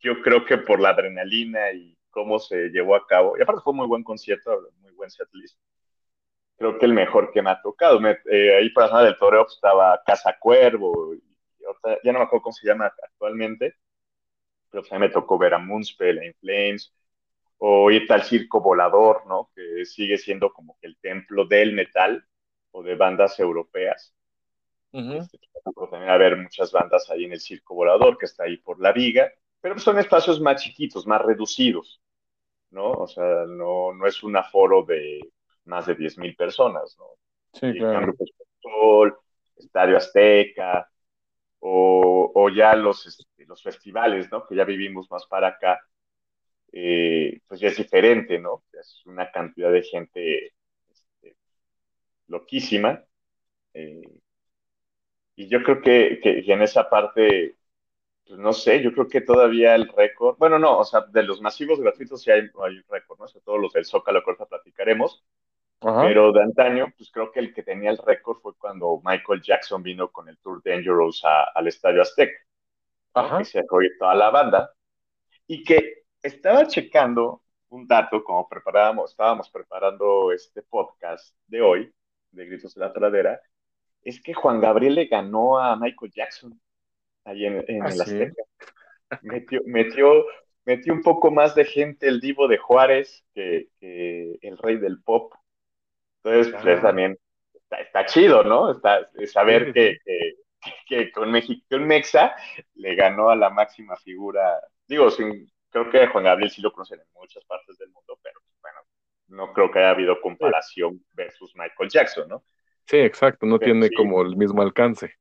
Yo 0.00 0.20
creo 0.22 0.44
que 0.44 0.58
por 0.58 0.80
la 0.80 0.90
adrenalina 0.90 1.72
y 1.72 1.96
cómo 2.10 2.38
se 2.38 2.68
llevó 2.68 2.94
a 2.94 3.06
cabo. 3.06 3.38
Y 3.38 3.42
aparte 3.42 3.62
fue 3.62 3.72
muy 3.72 3.86
buen 3.86 4.04
concierto, 4.04 4.68
muy 4.80 4.92
buen 4.92 5.10
setlist. 5.10 5.58
Creo 6.56 6.78
que 6.78 6.86
el 6.86 6.92
mejor 6.92 7.32
que 7.32 7.42
me 7.42 7.50
ha 7.50 7.60
tocado. 7.60 8.00
Eh, 8.06 8.56
ahí 8.56 8.70
por 8.70 8.84
la 8.84 8.88
zona 8.88 9.02
del 9.02 9.16
toreo 9.16 9.44
pues, 9.44 9.54
estaba 9.54 10.00
Casa 10.04 10.36
Cuervo, 10.38 11.14
ya 12.02 12.12
no 12.12 12.18
me 12.18 12.24
acuerdo 12.24 12.42
cómo 12.42 12.52
se 12.52 12.66
llama 12.66 12.86
actualmente, 12.86 13.74
pero 14.70 14.82
pues, 14.82 14.92
a 14.92 14.96
mí 14.96 15.00
me 15.00 15.10
tocó 15.10 15.38
ver 15.38 15.54
a 15.54 15.58
Moonspell, 15.58 16.18
a 16.18 16.26
Inflames, 16.26 16.94
o 17.58 17.90
ir 17.90 18.10
al 18.12 18.22
Circo 18.22 18.60
Volador, 18.60 19.26
¿no? 19.26 19.50
Que 19.54 19.84
sigue 19.84 20.18
siendo 20.18 20.52
como 20.52 20.76
que 20.80 20.86
el 20.86 20.98
templo 20.98 21.46
del 21.46 21.72
metal 21.72 22.26
o 22.72 22.82
de 22.82 22.94
bandas 22.94 23.38
europeas. 23.40 24.14
Este, 24.92 25.38
también 25.90 26.10
a 26.10 26.16
ver 26.16 26.36
muchas 26.36 26.70
bandas 26.70 27.10
ahí 27.10 27.24
en 27.24 27.32
el 27.32 27.40
Circo 27.40 27.74
Volador, 27.74 28.16
que 28.16 28.26
está 28.26 28.44
ahí 28.44 28.58
por 28.58 28.80
la 28.80 28.92
viga, 28.92 29.32
pero 29.60 29.78
son 29.78 29.98
espacios 29.98 30.40
más 30.40 30.62
chiquitos, 30.62 31.06
más 31.06 31.22
reducidos, 31.22 32.00
¿no? 32.70 32.92
O 32.92 33.06
sea, 33.08 33.44
no, 33.46 33.92
no 33.92 34.06
es 34.06 34.22
un 34.22 34.36
aforo 34.36 34.84
de 34.84 35.20
más 35.64 35.86
de 35.86 35.96
10.000 35.96 36.36
personas, 36.36 36.96
¿no? 36.98 37.06
Sí, 37.52 37.78
claro. 37.78 38.14
Estadio 39.56 39.96
Azteca, 39.96 40.88
o, 41.66 42.50
ya 42.54 42.74
los, 42.76 43.06
este, 43.06 43.46
los 43.46 43.62
festivales, 43.62 44.30
¿no? 44.30 44.46
Que 44.46 44.54
ya 44.54 44.64
vivimos 44.64 45.10
más 45.10 45.26
para 45.26 45.48
acá, 45.48 45.80
eh, 46.72 47.40
pues 47.46 47.60
ya 47.60 47.68
es 47.68 47.76
diferente, 47.76 48.38
¿no? 48.38 48.64
Es 48.72 49.02
una 49.06 49.30
cantidad 49.30 49.72
de 49.72 49.82
gente 49.82 50.52
este, 50.90 51.36
loquísima. 52.26 53.02
Eh, 53.72 54.20
y 55.36 55.48
yo 55.48 55.62
creo 55.62 55.80
que, 55.80 56.20
en 56.22 56.62
esa 56.62 56.88
parte, 56.90 57.56
pues 58.26 58.38
no 58.38 58.52
sé, 58.52 58.82
yo 58.82 58.92
creo 58.92 59.08
que 59.08 59.20
todavía 59.20 59.74
el 59.74 59.88
récord, 59.88 60.36
bueno, 60.38 60.58
no, 60.58 60.78
o 60.78 60.84
sea, 60.84 61.02
de 61.02 61.22
los 61.22 61.40
masivos 61.40 61.80
gratuitos 61.80 62.22
sí 62.22 62.30
hay, 62.30 62.42
hay 62.62 62.80
récord, 62.88 63.18
¿no? 63.18 63.26
Sobre 63.28 63.44
todo 63.44 63.58
los 63.58 63.72
del 63.72 63.86
Zócalo, 63.86 64.22
que 64.22 64.30
ahorita 64.30 64.46
platicaremos, 64.46 65.24
pero 65.80 66.32
de 66.32 66.42
antaño, 66.42 66.92
pues 66.96 67.10
creo 67.10 67.30
que 67.30 67.40
el 67.40 67.52
que 67.52 67.62
tenía 67.62 67.90
el 67.90 67.98
récord 67.98 68.38
fue 68.38 68.54
cuando 68.56 69.00
Michael 69.04 69.42
Jackson 69.42 69.82
vino 69.82 70.10
con 70.10 70.28
el 70.28 70.38
Tour 70.38 70.62
Dangerous 70.64 71.22
al 71.54 71.66
Estadio 71.66 72.02
Azteca. 72.02 72.38
Que 73.38 73.44
se 73.44 73.60
dejó 73.60 73.78
toda 73.98 74.14
la 74.14 74.30
banda. 74.30 74.72
Y 75.46 75.62
que 75.62 76.04
estaba 76.22 76.66
checando 76.66 77.42
un 77.68 77.86
dato, 77.86 78.24
como 78.24 78.48
preparábamos, 78.48 79.10
estábamos 79.10 79.50
preparando 79.50 80.32
este 80.32 80.62
podcast 80.62 81.36
de 81.46 81.60
hoy, 81.60 81.94
de 82.30 82.46
Gritos 82.46 82.74
de 82.74 82.80
la 82.80 82.92
Pradera, 82.92 83.40
es 84.02 84.20
que 84.22 84.34
Juan 84.34 84.60
Gabriel 84.60 84.94
le 84.94 85.06
ganó 85.06 85.58
a 85.58 85.76
Michael 85.76 86.12
Jackson 86.12 86.60
ahí 87.24 87.46
en, 87.46 87.64
en 87.68 87.82
¿Ah, 87.82 87.88
el 87.88 88.00
Azteca. 88.00 88.42
Metió, 89.22 89.60
metió, 89.66 90.24
metió 90.64 90.92
un 90.92 91.02
poco 91.02 91.30
más 91.30 91.54
de 91.54 91.64
gente 91.64 92.08
el 92.08 92.20
divo 92.20 92.48
de 92.48 92.58
Juárez 92.58 93.24
que, 93.34 93.68
que 93.78 94.38
el 94.42 94.58
rey 94.58 94.76
del 94.76 95.02
pop. 95.02 95.32
Entonces, 96.24 96.54
pues 96.62 96.80
también 96.80 97.18
está, 97.70 98.06
chido, 98.06 98.42
¿no? 98.42 98.70
Está, 98.70 99.10
saber 99.26 99.72
que, 99.72 99.98
que, 100.86 101.12
con 101.12 101.30
México, 101.30 101.62
un 101.72 101.86
Mexa 101.86 102.34
le 102.74 102.94
ganó 102.94 103.28
a 103.28 103.36
la 103.36 103.50
máxima 103.50 103.96
figura. 103.96 104.58
Digo, 104.86 105.10
sin, 105.10 105.50
creo 105.68 105.90
que 105.90 106.06
Juan 106.06 106.24
Gabriel 106.24 106.50
sí 106.50 106.62
lo 106.62 106.72
conocen 106.72 107.00
en 107.00 107.06
muchas 107.14 107.44
partes 107.44 107.76
del 107.76 107.90
mundo, 107.90 108.18
pero 108.22 108.40
bueno, 108.62 108.80
no 109.28 109.52
creo 109.52 109.70
que 109.70 109.80
haya 109.80 109.90
habido 109.90 110.20
comparación 110.20 111.04
versus 111.12 111.54
Michael 111.56 111.90
Jackson, 111.90 112.28
¿no? 112.28 112.44
Sí, 112.86 112.98
exacto, 112.98 113.46
no 113.46 113.58
tiene 113.58 113.90
como 113.90 114.22
el 114.22 114.36
mismo 114.36 114.62
alcance. 114.62 115.14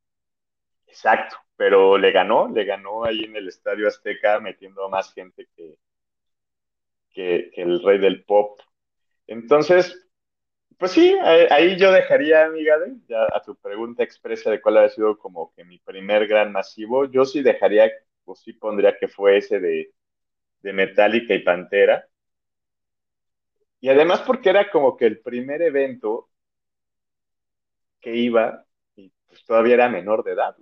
Exacto, 0.88 1.38
pero 1.56 1.98
le 1.98 2.12
ganó, 2.12 2.50
le 2.50 2.66
ganó 2.66 3.04
ahí 3.04 3.24
en 3.24 3.36
el 3.36 3.48
Estadio 3.48 3.88
Azteca 3.88 4.39
metiendo 4.39 4.86
a 4.86 4.89
más 4.89 5.13
gente 5.13 5.48
que, 5.56 5.78
que, 7.10 7.52
que 7.54 7.62
el 7.62 7.82
rey 7.84 8.00
del 8.00 8.24
pop. 8.24 8.60
Entonces, 9.28 10.04
pues 10.78 10.92
sí, 10.92 11.16
ahí 11.50 11.78
yo 11.78 11.92
dejaría, 11.92 12.46
amiga, 12.46 12.76
ya 13.08 13.24
a 13.34 13.42
tu 13.42 13.56
pregunta 13.56 14.04
expresa 14.04 14.50
de 14.52 14.62
cuál 14.62 14.78
ha 14.78 14.90
sido 14.90 15.18
como 15.18 15.54
que 15.54 15.64
mi 15.64 15.80
primer 15.80 16.28
gran 16.28 16.52
masivo, 16.52 17.06
yo 17.06 17.26
sí 17.26 17.42
dejaría, 17.42 17.92
o 18.26 18.36
sí 18.36 18.54
pondría 18.54 18.98
que 18.98 19.08
fue 19.08 19.38
ese 19.38 19.60
de, 19.60 19.94
de 20.62 20.74
Metallica 20.74 21.34
y 21.34 21.40
Pantera. 21.40 22.08
Y 23.82 23.90
además 23.90 24.22
porque 24.22 24.50
era 24.50 24.72
como 24.72 24.96
que 24.96 25.06
el 25.06 25.20
primer 25.20 25.62
evento 25.62 26.30
que 28.00 28.16
iba, 28.16 28.66
y 28.96 29.12
pues 29.28 29.44
todavía 29.46 29.76
era 29.76 29.90
menor 29.90 30.24
de 30.24 30.34
edad. 30.34 30.56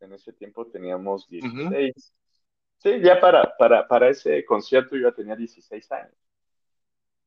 En 0.00 0.12
ese 0.12 0.32
tiempo 0.32 0.66
teníamos 0.66 1.28
16. 1.28 2.14
Sí, 2.78 3.00
ya 3.02 3.20
para, 3.20 3.56
para, 3.58 3.86
para 3.86 4.08
ese 4.08 4.44
concierto 4.44 4.96
yo 4.96 5.08
ya 5.08 5.14
tenía 5.14 5.36
16 5.36 5.90
años. 5.92 6.14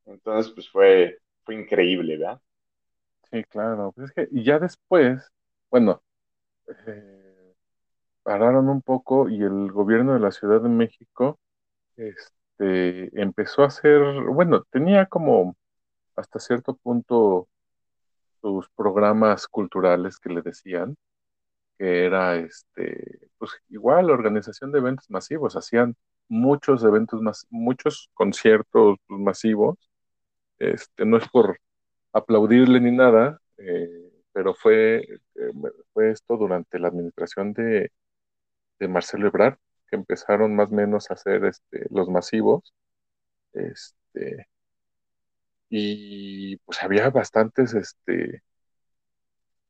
Entonces, 0.05 0.51
pues 0.53 0.69
fue, 0.69 1.19
fue 1.43 1.55
increíble, 1.55 2.17
¿verdad? 2.17 2.41
Sí, 3.31 3.43
claro. 3.45 3.91
Pues 3.93 4.09
es 4.09 4.15
que, 4.15 4.27
y 4.31 4.43
ya 4.43 4.59
después, 4.59 5.31
bueno, 5.71 6.01
eh, 6.87 7.53
pararon 8.23 8.69
un 8.69 8.81
poco 8.81 9.29
y 9.29 9.41
el 9.43 9.71
gobierno 9.71 10.13
de 10.13 10.19
la 10.19 10.31
Ciudad 10.31 10.61
de 10.61 10.69
México 10.69 11.39
este, 11.97 13.21
empezó 13.21 13.63
a 13.63 13.67
hacer, 13.67 14.01
bueno, 14.31 14.63
tenía 14.71 15.05
como 15.07 15.55
hasta 16.15 16.39
cierto 16.39 16.75
punto 16.77 17.47
sus 18.41 18.69
programas 18.75 19.47
culturales 19.47 20.19
que 20.19 20.29
le 20.29 20.41
decían, 20.41 20.95
que 21.77 22.05
era 22.05 22.35
este, 22.35 23.29
pues 23.37 23.51
igual 23.69 24.09
organización 24.11 24.71
de 24.71 24.79
eventos 24.79 25.09
masivos, 25.09 25.55
hacían 25.55 25.95
muchos 26.27 26.83
eventos 26.83 27.21
más, 27.21 27.47
muchos 27.49 28.09
conciertos 28.13 28.97
masivos 29.07 29.77
este, 30.59 31.05
no 31.05 31.17
es 31.17 31.27
por 31.29 31.59
aplaudirle 32.13 32.79
ni 32.81 32.91
nada, 32.91 33.39
eh, 33.57 34.11
pero 34.33 34.53
fue, 34.55 34.99
eh, 35.35 35.51
fue 35.93 36.11
esto 36.11 36.37
durante 36.37 36.79
la 36.79 36.89
administración 36.89 37.53
de, 37.53 37.91
Marcelo 38.89 39.27
Ebrard, 39.27 39.57
que 39.87 39.95
empezaron 39.95 40.55
más 40.55 40.67
o 40.69 40.75
menos 40.75 41.09
a 41.09 41.13
hacer 41.15 41.45
este, 41.45 41.85
los 41.89 42.09
masivos. 42.09 42.73
Este, 43.53 44.47
y 45.69 46.57
pues 46.57 46.81
había 46.83 47.09
bastantes, 47.09 47.73
este, 47.73 48.43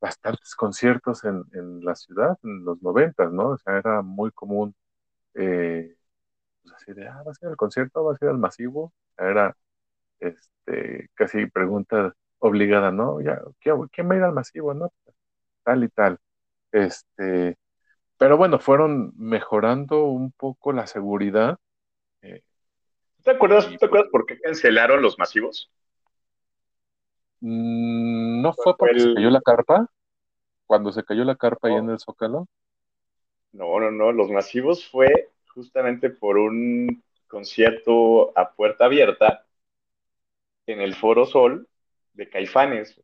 bastantes 0.02 0.56
conciertos 0.56 1.24
en, 1.24 1.44
en 1.54 1.84
la 1.86 1.96
ciudad 1.96 2.38
en 2.44 2.66
los 2.66 2.82
noventas, 2.82 3.32
¿no? 3.32 3.50
O 3.52 3.58
sea, 3.58 3.78
era 3.78 4.02
muy 4.02 4.32
común, 4.32 4.76
eh, 5.36 5.96
pues 6.64 6.76
así 6.76 6.94
de, 6.94 7.08
ah, 7.08 7.24
va 7.26 7.32
a 7.32 7.36
ser 7.36 7.50
el 7.52 7.58
concierto, 7.58 8.04
va 8.06 8.14
a 8.14 8.18
ser 8.18 8.30
el 8.30 8.38
masivo, 8.38 8.94
era, 9.18 9.56
este, 10.24 11.10
casi 11.14 11.46
pregunta 11.48 12.14
obligada, 12.40 12.92
¿no? 12.92 13.22
Ya, 13.22 13.42
¿quién, 13.60 14.10
va 14.10 14.16
a 14.16 14.18
ir 14.18 14.24
al 14.24 14.34
masivo, 14.34 14.74
no? 14.74 14.92
Tal 15.64 15.84
y 15.84 15.90
tal. 15.90 16.20
Este, 16.72 17.58
pero 18.18 18.38
bueno, 18.38 18.60
fueron 18.60 19.14
mejorando 19.18 20.06
un 20.06 20.32
poco 20.32 20.74
la 20.74 20.88
seguridad. 20.88 21.58
eh, 22.22 22.42
¿Te 23.24 23.32
acuerdas, 23.32 23.70
y 23.72 23.78
¿te 23.78 23.86
acuerdas 23.86 24.10
por 24.12 24.26
qué 24.26 24.40
cancelaron 24.40 25.02
los 25.02 25.18
masivos? 25.18 25.72
Mm, 27.40 28.42
¿No 28.42 28.54
fue 28.54 28.76
porque 28.78 29.00
se 29.00 29.14
cayó 29.14 29.30
la 29.30 29.42
carpa? 29.42 29.88
Cuando 30.66 30.92
se 30.92 31.04
cayó 31.04 31.24
la 31.24 31.36
carpa 31.36 31.68
ahí 31.68 31.76
No. 31.76 31.80
en 31.80 31.90
el 31.92 32.00
Zócalo. 32.00 32.48
No, 33.52 33.80
no, 33.80 33.92
no, 33.92 34.12
los 34.12 34.32
masivos 34.32 34.88
fue 34.90 35.30
justamente 35.54 36.10
por 36.10 36.38
un 36.38 37.04
concierto 37.28 38.38
a 38.38 38.52
puerta 38.52 38.86
abierta 38.86 39.46
en 40.68 40.82
el 40.82 40.96
Foro 40.96 41.26
Sol 41.26 41.68
de 42.14 42.30
Caifanes 42.30 43.02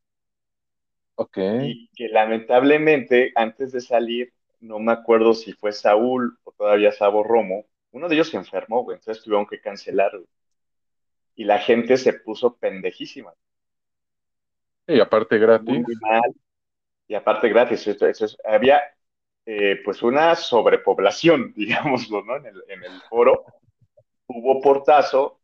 Ok. 1.16 1.38
y 1.58 1.90
que 1.96 2.08
lamentablemente 2.10 3.32
antes 3.36 3.72
de 3.72 3.82
salir, 3.82 4.34
no 4.60 4.80
me 4.80 4.92
acuerdo 4.92 5.34
si 5.34 5.54
fue 5.54 5.72
Saúl 5.72 6.38
o 6.44 6.52
todavía 6.52 6.92
Sabo 6.92 7.24
Romo, 7.24 7.66
uno 7.92 8.08
de 8.08 8.16
ellos 8.16 8.30
se 8.30 8.38
enfermó, 8.38 8.84
güey, 8.84 8.98
entonces 8.98 9.24
tuvieron 9.24 9.46
que 9.48 9.62
cancelar 9.62 10.12
güey. 10.14 10.26
y 11.34 11.44
la 11.46 11.58
gente 11.58 11.98
se 11.98 12.14
puso 12.14 12.56
pendejísima, 12.58 13.34
Y 14.88 15.00
aparte 15.00 15.38
gratis. 15.38 15.86
muy 15.86 15.96
mal 16.02 16.34
y 17.08 17.16
aparte 17.16 17.50
gratis, 17.50 17.88
esto- 17.88 18.08
eso 18.08 18.26
es- 18.26 18.38
había 18.46 18.82
eh, 19.46 19.82
pues 19.86 20.04
una 20.04 20.36
sobrepoblación, 20.36 21.54
digámoslo, 22.08 22.24
¿no? 22.24 22.38
En 22.38 22.48
el, 22.48 22.64
en 22.70 22.84
el 22.86 23.02
foro 23.10 23.46
hubo 24.28 24.62
portazo, 24.62 25.39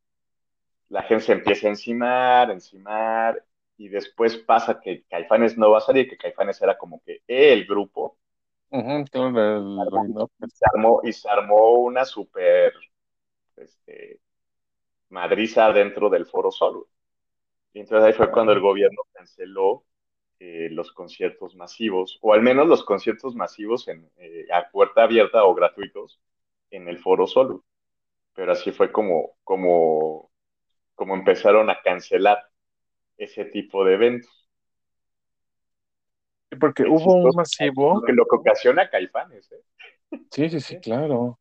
la 0.89 1.03
gente 1.03 1.25
se 1.25 1.33
empieza 1.33 1.67
a 1.67 1.71
encimar, 1.71 2.51
encimar, 2.51 3.43
y 3.77 3.89
después 3.89 4.37
pasa 4.37 4.79
que 4.79 5.03
Caifanes 5.03 5.57
no 5.57 5.71
va 5.71 5.79
a 5.79 5.81
salir, 5.81 6.09
que 6.09 6.17
Caifanes 6.17 6.61
era 6.61 6.77
como 6.77 7.01
que 7.03 7.21
el 7.27 7.65
grupo, 7.65 8.17
se 10.53 10.65
armó, 10.73 11.01
y 11.03 11.13
se 11.13 11.29
armó 11.29 11.73
una 11.73 12.03
super 12.05 12.73
este, 13.55 14.19
madriza 15.09 15.71
dentro 15.71 16.09
del 16.09 16.25
Foro 16.25 16.51
Sol. 16.51 16.85
Y 17.73 17.79
entonces 17.79 18.07
ahí 18.07 18.13
fue 18.13 18.31
cuando 18.31 18.53
el 18.53 18.59
gobierno 18.59 19.01
canceló 19.13 19.83
eh, 20.39 20.69
los 20.71 20.91
conciertos 20.91 21.55
masivos, 21.55 22.19
o 22.21 22.33
al 22.33 22.41
menos 22.41 22.67
los 22.67 22.83
conciertos 22.83 23.35
masivos 23.35 23.87
en, 23.87 24.09
eh, 24.17 24.45
a 24.51 24.69
puerta 24.69 25.03
abierta 25.03 25.43
o 25.45 25.53
gratuitos 25.53 26.19
en 26.71 26.87
el 26.87 26.99
Foro 26.99 27.27
Sol. 27.27 27.63
Pero 28.33 28.51
así 28.51 28.71
fue 28.71 28.91
como, 28.91 29.37
como, 29.43 30.31
como 30.95 31.15
empezaron 31.15 31.69
a 31.69 31.81
cancelar 31.81 32.39
ese 33.17 33.45
tipo 33.45 33.85
de 33.85 33.93
eventos. 33.93 34.49
Sí, 36.49 36.57
porque 36.59 36.83
hubo 36.83 37.15
un 37.15 37.35
masivo. 37.35 38.01
Que, 38.01 38.13
lo 38.13 38.25
que 38.25 38.35
ocasiona 38.37 38.89
Caifanes, 38.89 39.51
¿eh? 39.51 40.19
Sí, 40.31 40.49
sí, 40.49 40.59
sí, 40.59 40.79
claro. 40.79 41.39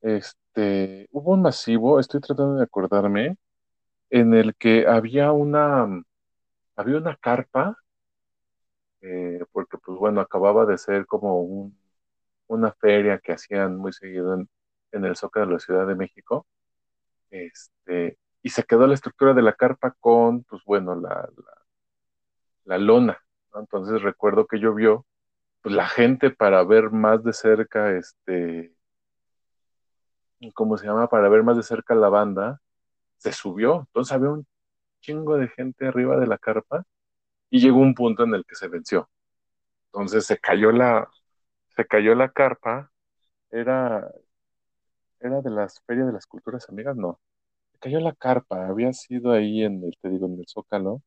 Este, 0.00 1.08
hubo 1.12 1.32
un 1.32 1.42
masivo, 1.42 1.98
estoy 1.98 2.20
tratando 2.20 2.56
de 2.56 2.64
acordarme, 2.64 3.36
en 4.10 4.34
el 4.34 4.54
que 4.56 4.86
había 4.86 5.32
una, 5.32 6.02
había 6.76 6.98
una 6.98 7.16
carpa, 7.16 7.78
eh, 9.00 9.40
porque 9.52 9.78
pues 9.78 9.98
bueno, 9.98 10.20
acababa 10.20 10.66
de 10.66 10.78
ser 10.78 11.06
como 11.06 11.40
un, 11.40 11.76
una 12.46 12.72
feria 12.72 13.18
que 13.18 13.32
hacían 13.32 13.76
muy 13.76 13.92
seguido 13.92 14.34
en, 14.34 14.48
en 14.92 15.04
el 15.04 15.16
Zócalo 15.16 15.46
de 15.46 15.52
la 15.54 15.58
Ciudad 15.58 15.86
de 15.86 15.94
México, 15.94 16.46
este, 17.30 18.18
y 18.44 18.50
se 18.50 18.64
quedó 18.64 18.86
la 18.86 18.94
estructura 18.94 19.32
de 19.32 19.42
la 19.42 19.54
carpa 19.54 19.96
con, 20.00 20.44
pues 20.44 20.62
bueno, 20.66 20.94
la, 20.94 21.30
la, 22.64 22.78
lona, 22.78 23.18
¿no? 23.54 23.60
Entonces 23.60 24.02
recuerdo 24.02 24.46
que 24.46 24.58
llovió, 24.58 25.06
pues 25.62 25.74
la 25.74 25.88
gente 25.88 26.30
para 26.30 26.62
ver 26.62 26.90
más 26.90 27.24
de 27.24 27.32
cerca, 27.32 27.92
este, 27.96 28.74
¿cómo 30.54 30.76
se 30.76 30.86
llama? 30.86 31.08
Para 31.08 31.30
ver 31.30 31.42
más 31.42 31.56
de 31.56 31.62
cerca 31.62 31.94
la 31.94 32.10
banda, 32.10 32.60
se 33.16 33.32
subió. 33.32 33.80
Entonces 33.88 34.12
había 34.12 34.30
un 34.30 34.46
chingo 35.00 35.38
de 35.38 35.48
gente 35.48 35.86
arriba 35.88 36.18
de 36.18 36.26
la 36.26 36.36
carpa 36.38 36.84
y 37.50 37.60
llegó 37.60 37.78
un 37.78 37.94
punto 37.94 38.24
en 38.24 38.34
el 38.34 38.44
que 38.44 38.56
se 38.56 38.68
venció. 38.68 39.08
Entonces 39.86 40.26
se 40.26 40.38
cayó 40.38 40.72
la, 40.72 41.08
se 41.70 41.86
cayó 41.86 42.14
la 42.14 42.30
carpa, 42.30 42.90
era, 43.50 44.10
era 45.20 45.40
de 45.42 45.50
las 45.50 45.80
ferias 45.86 46.06
de 46.08 46.12
las 46.12 46.26
culturas 46.26 46.68
amigas, 46.68 46.96
no. 46.96 47.20
Cayó 47.84 48.00
la 48.00 48.14
carpa, 48.14 48.66
había 48.66 48.94
sido 48.94 49.32
ahí 49.32 49.62
en 49.62 49.84
el, 49.84 49.94
te 50.00 50.08
digo, 50.08 50.24
en 50.24 50.38
el 50.38 50.46
Zócalo, 50.48 51.02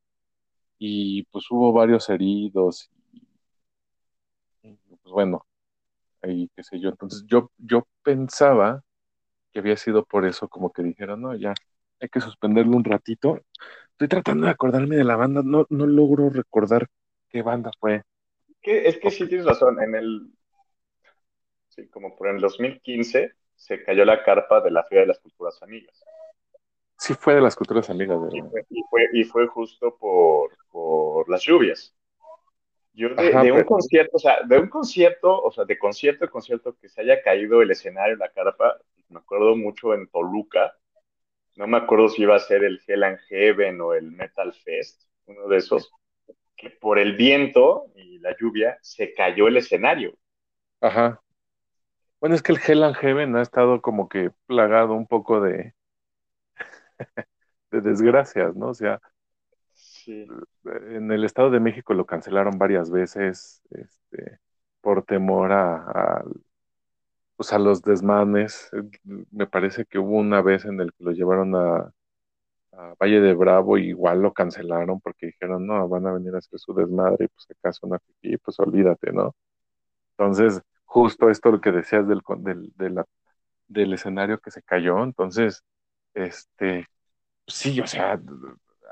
y 0.78 1.24
pues 1.24 1.50
hubo 1.50 1.72
varios 1.72 2.08
heridos, 2.08 2.88
y, 3.12 3.26
y, 4.62 4.78
pues 5.02 5.12
bueno, 5.12 5.44
ahí 6.22 6.48
qué 6.54 6.62
sé 6.62 6.78
yo. 6.78 6.90
Entonces 6.90 7.24
yo, 7.26 7.50
yo 7.58 7.88
pensaba 8.04 8.84
que 9.52 9.58
había 9.58 9.76
sido 9.76 10.04
por 10.04 10.24
eso 10.24 10.46
como 10.46 10.72
que 10.72 10.84
dijeron, 10.84 11.20
no, 11.20 11.34
ya, 11.34 11.52
hay 11.98 12.08
que 12.10 12.20
suspenderlo 12.20 12.76
un 12.76 12.84
ratito. 12.84 13.40
Estoy 13.90 14.06
tratando 14.06 14.46
de 14.46 14.52
acordarme 14.52 14.94
de 14.94 15.02
la 15.02 15.16
banda, 15.16 15.42
no, 15.44 15.66
no 15.70 15.84
logro 15.84 16.30
recordar 16.30 16.86
qué 17.28 17.42
banda 17.42 17.72
fue. 17.80 18.04
Que, 18.62 18.86
es 18.86 18.98
que 18.98 19.10
sí 19.10 19.26
tienes 19.26 19.46
razón, 19.46 19.82
en 19.82 19.96
el, 19.96 20.30
sí, 21.70 21.88
como 21.88 22.14
por 22.14 22.28
el 22.28 22.40
2015 22.40 23.32
se 23.56 23.82
cayó 23.82 24.04
la 24.04 24.22
carpa 24.22 24.60
de 24.60 24.70
la 24.70 24.84
Feria 24.84 25.00
de 25.00 25.08
las 25.08 25.18
Culturas 25.18 25.60
Amigas. 25.60 26.04
Sí 26.98 27.14
fue 27.14 27.34
de 27.36 27.40
las 27.40 27.54
culturas 27.56 27.88
amigas, 27.90 28.18
Y 28.32 28.40
fue, 28.42 28.66
y 28.70 28.82
fue, 28.90 29.02
y 29.12 29.24
fue 29.24 29.46
justo 29.46 29.96
por, 29.96 30.50
por 30.70 31.28
las 31.28 31.42
lluvias. 31.42 31.94
Yo 32.92 33.10
de, 33.14 33.28
Ajá, 33.28 33.42
de 33.44 33.52
un 33.52 33.58
pero- 33.58 33.68
concierto, 33.68 34.16
o 34.16 34.18
sea, 34.18 34.42
de 34.42 34.58
un 34.58 34.68
concierto, 34.68 35.40
o 35.40 35.50
sea, 35.52 35.64
de 35.64 35.78
concierto 35.78 36.24
a 36.24 36.28
concierto 36.28 36.76
que 36.80 36.88
se 36.88 37.00
haya 37.00 37.22
caído 37.22 37.62
el 37.62 37.70
escenario, 37.70 38.16
la 38.16 38.28
carpa, 38.30 38.76
me 39.08 39.20
acuerdo 39.20 39.54
mucho 39.56 39.94
en 39.94 40.08
Toluca, 40.08 40.74
no 41.54 41.68
me 41.68 41.76
acuerdo 41.76 42.08
si 42.08 42.22
iba 42.22 42.34
a 42.34 42.40
ser 42.40 42.64
el 42.64 42.80
Hell 42.86 43.04
and 43.04 43.18
Heaven 43.28 43.80
o 43.80 43.94
el 43.94 44.10
Metal 44.10 44.52
Fest, 44.52 45.02
uno 45.26 45.46
de 45.46 45.58
esos, 45.58 45.92
que 46.56 46.70
por 46.70 46.98
el 46.98 47.14
viento 47.16 47.86
y 47.94 48.18
la 48.18 48.34
lluvia 48.36 48.76
se 48.82 49.14
cayó 49.14 49.46
el 49.46 49.56
escenario. 49.58 50.14
Ajá. 50.80 51.22
Bueno, 52.20 52.34
es 52.34 52.42
que 52.42 52.50
el 52.50 52.58
Hell 52.66 52.82
and 52.82 52.96
Heaven 52.96 53.36
ha 53.36 53.42
estado 53.42 53.80
como 53.80 54.08
que 54.08 54.32
plagado 54.46 54.94
un 54.94 55.06
poco 55.06 55.40
de, 55.40 55.74
de 57.72 57.80
desgracias, 57.80 58.54
¿no? 58.56 58.68
O 58.70 58.74
sea, 58.74 59.00
Sí. 59.74 60.34
en 60.64 61.10
el 61.12 61.24
Estado 61.24 61.50
de 61.50 61.60
México 61.60 61.94
lo 61.94 62.06
cancelaron 62.06 62.58
varias 62.58 62.90
veces, 62.90 63.62
este, 63.70 64.38
por 64.80 65.04
temor 65.04 65.52
a, 65.52 65.76
a, 66.20 66.24
pues 67.36 67.52
a 67.52 67.58
los 67.58 67.82
desmanes. 67.82 68.70
Me 69.30 69.46
parece 69.46 69.84
que 69.86 69.98
hubo 69.98 70.16
una 70.18 70.42
vez 70.42 70.64
en 70.64 70.80
el 70.80 70.92
que 70.92 71.04
lo 71.04 71.12
llevaron 71.12 71.54
a, 71.56 71.92
a 72.72 72.94
Valle 73.00 73.20
de 73.20 73.34
Bravo 73.34 73.78
y 73.78 73.88
igual 73.90 74.22
lo 74.22 74.32
cancelaron 74.34 75.00
porque 75.00 75.26
dijeron, 75.28 75.66
no, 75.66 75.88
van 75.88 76.06
a 76.06 76.12
venir 76.14 76.34
a 76.34 76.38
hacer 76.38 76.58
su 76.60 76.74
desmadre 76.74 77.26
y 77.26 77.28
pues 77.28 77.46
acaso 77.50 77.86
una 77.86 78.00
pues 78.44 78.60
olvídate, 78.60 79.12
¿no? 79.12 79.34
Entonces, 80.18 80.62
justo 80.84 81.30
esto 81.30 81.50
lo 81.52 81.60
que 81.62 81.72
decías 81.72 82.08
del, 82.08 82.22
del, 82.40 82.72
de 82.76 82.90
la- 82.90 83.06
del 83.68 83.94
escenario 83.94 84.40
que 84.40 84.50
se 84.52 84.62
cayó, 84.62 85.02
entonces, 85.04 85.64
este, 86.18 86.86
sí, 87.46 87.80
o 87.80 87.86
sea, 87.88 88.20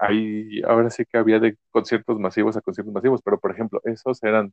ahí 0.01 0.63
ahora 0.65 0.91
sí 0.91 1.05
que 1.07 1.19
había 1.19 1.41
de 1.41 1.57
conciertos 1.71 2.19
masivos 2.21 2.57
a 2.57 2.63
conciertos 2.63 2.95
masivos, 2.95 3.23
pero 3.25 3.41
por 3.41 3.53
ejemplo, 3.53 3.81
esos 3.85 4.23
eran, 4.25 4.53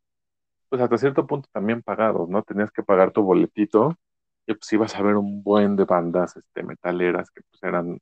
pues 0.69 0.81
hasta 0.81 0.97
cierto 0.97 1.27
punto 1.27 1.49
también 1.53 1.81
pagados, 1.83 2.29
¿no? 2.29 2.43
Tenías 2.43 2.71
que 2.71 2.83
pagar 2.83 3.11
tu 3.11 3.23
boletito 3.23 3.95
y 4.47 4.53
pues 4.55 4.71
ibas 4.73 4.95
a 4.95 5.03
ver 5.03 5.15
un 5.17 5.43
buen 5.43 5.75
de 5.77 5.85
bandas, 5.85 6.37
este, 6.37 6.63
metaleras 6.63 7.31
que 7.31 7.41
pues 7.49 7.63
eran 7.63 7.99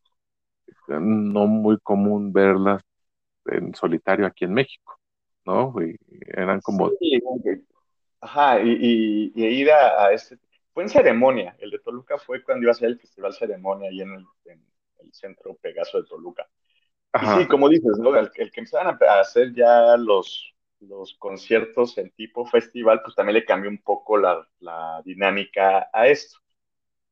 no 0.87 1.47
muy 1.47 1.79
común 1.79 2.33
verlas 2.33 2.81
en 3.45 3.73
solitario 3.75 4.25
aquí 4.27 4.45
en 4.45 4.53
México, 4.53 4.99
¿no? 5.45 5.73
Y 5.81 5.97
eran 6.27 6.61
como, 6.61 6.89
Sí, 6.99 7.21
ajá, 8.21 8.61
y, 8.61 8.69
y, 8.79 9.31
y 9.35 9.45
ir 9.45 9.71
a, 9.71 10.05
a 10.05 10.13
este, 10.13 10.37
fue 10.73 10.83
en 10.83 10.89
ceremonia, 10.89 11.55
el 11.59 11.71
de 11.71 11.79
Toluca 11.79 12.17
fue 12.17 12.43
cuando 12.43 12.63
iba 12.63 12.71
a 12.71 12.75
ser 12.75 12.89
el 12.89 12.99
festival 12.99 13.33
ceremonia 13.33 13.89
ahí 13.89 14.01
en 14.01 14.13
el, 14.13 14.25
en 14.45 14.65
el 14.99 15.13
centro 15.13 15.55
Pegaso 15.55 16.01
de 16.01 16.07
Toluca. 16.07 16.47
Y 17.19 17.27
sí, 17.27 17.47
como 17.47 17.69
dices, 17.69 17.97
¿no? 17.99 18.15
El, 18.17 18.31
el 18.35 18.51
que 18.51 18.61
empezaban 18.61 18.97
a 19.01 19.19
hacer 19.21 19.53
ya 19.55 19.97
los, 19.97 20.55
los 20.79 21.15
conciertos 21.15 21.97
en 21.97 22.11
tipo 22.11 22.45
festival, 22.45 23.01
pues 23.03 23.15
también 23.15 23.35
le 23.35 23.45
cambió 23.45 23.69
un 23.69 23.81
poco 23.83 24.17
la, 24.17 24.47
la 24.59 25.01
dinámica 25.05 25.89
a 25.93 26.07
esto. 26.07 26.37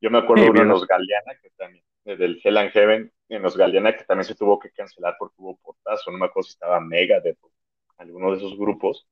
Yo 0.00 0.10
me 0.10 0.18
acuerdo 0.18 0.44
Sí, 0.44 0.50
de 0.52 0.52
bien. 0.54 0.62
unos 0.62 0.86
Galeana, 0.86 1.34
que 1.40 1.50
también, 1.50 1.84
eh, 2.04 2.16
del 2.16 2.40
Hell 2.42 2.58
and 2.58 2.70
Heaven, 2.72 3.12
en 3.28 3.42
los 3.42 3.56
Galeana 3.56 3.96
que 3.96 4.04
también 4.04 4.24
se 4.24 4.34
tuvo 4.34 4.58
que 4.58 4.70
cancelar 4.72 5.16
porque 5.18 5.36
hubo 5.38 5.56
portazo, 5.58 6.10
no 6.10 6.18
me 6.18 6.26
acuerdo 6.26 6.46
si 6.48 6.52
estaba 6.52 6.80
Mega 6.80 7.20
de 7.20 7.36
alguno 7.98 8.30
de 8.32 8.38
esos 8.38 8.56
grupos, 8.58 9.06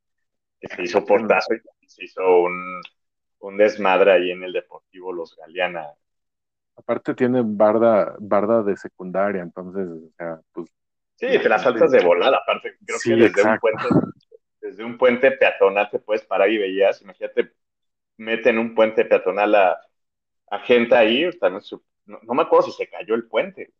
que 0.61 0.68
se 0.68 0.82
hizo 0.84 1.04
portazo 1.06 1.54
y 1.80 1.88
se 1.88 2.04
hizo 2.04 2.22
un, 2.42 2.82
un 3.40 3.57
desmadre 3.57 4.12
ahí 4.12 4.31
en 4.31 4.42
el 4.42 4.53
Deportivo 4.53 5.12
Los 5.12 5.37
Galeana. 5.37 5.87
Aparte 6.77 7.14
tiene 7.14 7.42
barda, 7.44 8.14
barda 8.18 8.62
de 8.62 8.77
secundaria, 8.77 9.42
entonces, 9.42 9.88
o 9.88 10.12
sea, 10.16 10.40
pues... 10.53 10.70
Sí, 11.16 11.27
te 11.27 11.48
las 11.48 11.62
saltas 11.62 11.90
de 11.90 12.05
volada, 12.05 12.38
aparte, 12.38 12.77
creo 12.87 12.98
que 13.03 13.16
desde 13.16 13.42
un, 13.42 13.59
puente, 13.59 13.85
desde 14.61 14.85
un 14.85 14.96
puente 14.96 15.33
peatonal 15.33 15.90
te 15.90 15.98
puedes 15.98 16.24
parar 16.24 16.48
y 16.48 16.59
veías, 16.59 17.03
imagínate, 17.03 17.53
meten 18.18 18.59
un 18.59 18.72
puente 18.72 19.05
peatonal 19.05 19.53
a, 19.57 19.81
a 20.48 20.59
gente 20.61 20.94
ahí, 20.94 21.29
también 21.40 21.62
no, 22.07 22.35
me 22.35 22.42
acuerdo 22.42 22.66
si 22.66 22.72
se 22.72 22.88
cayó 22.88 23.16
el 23.16 23.27
puente, 23.27 23.72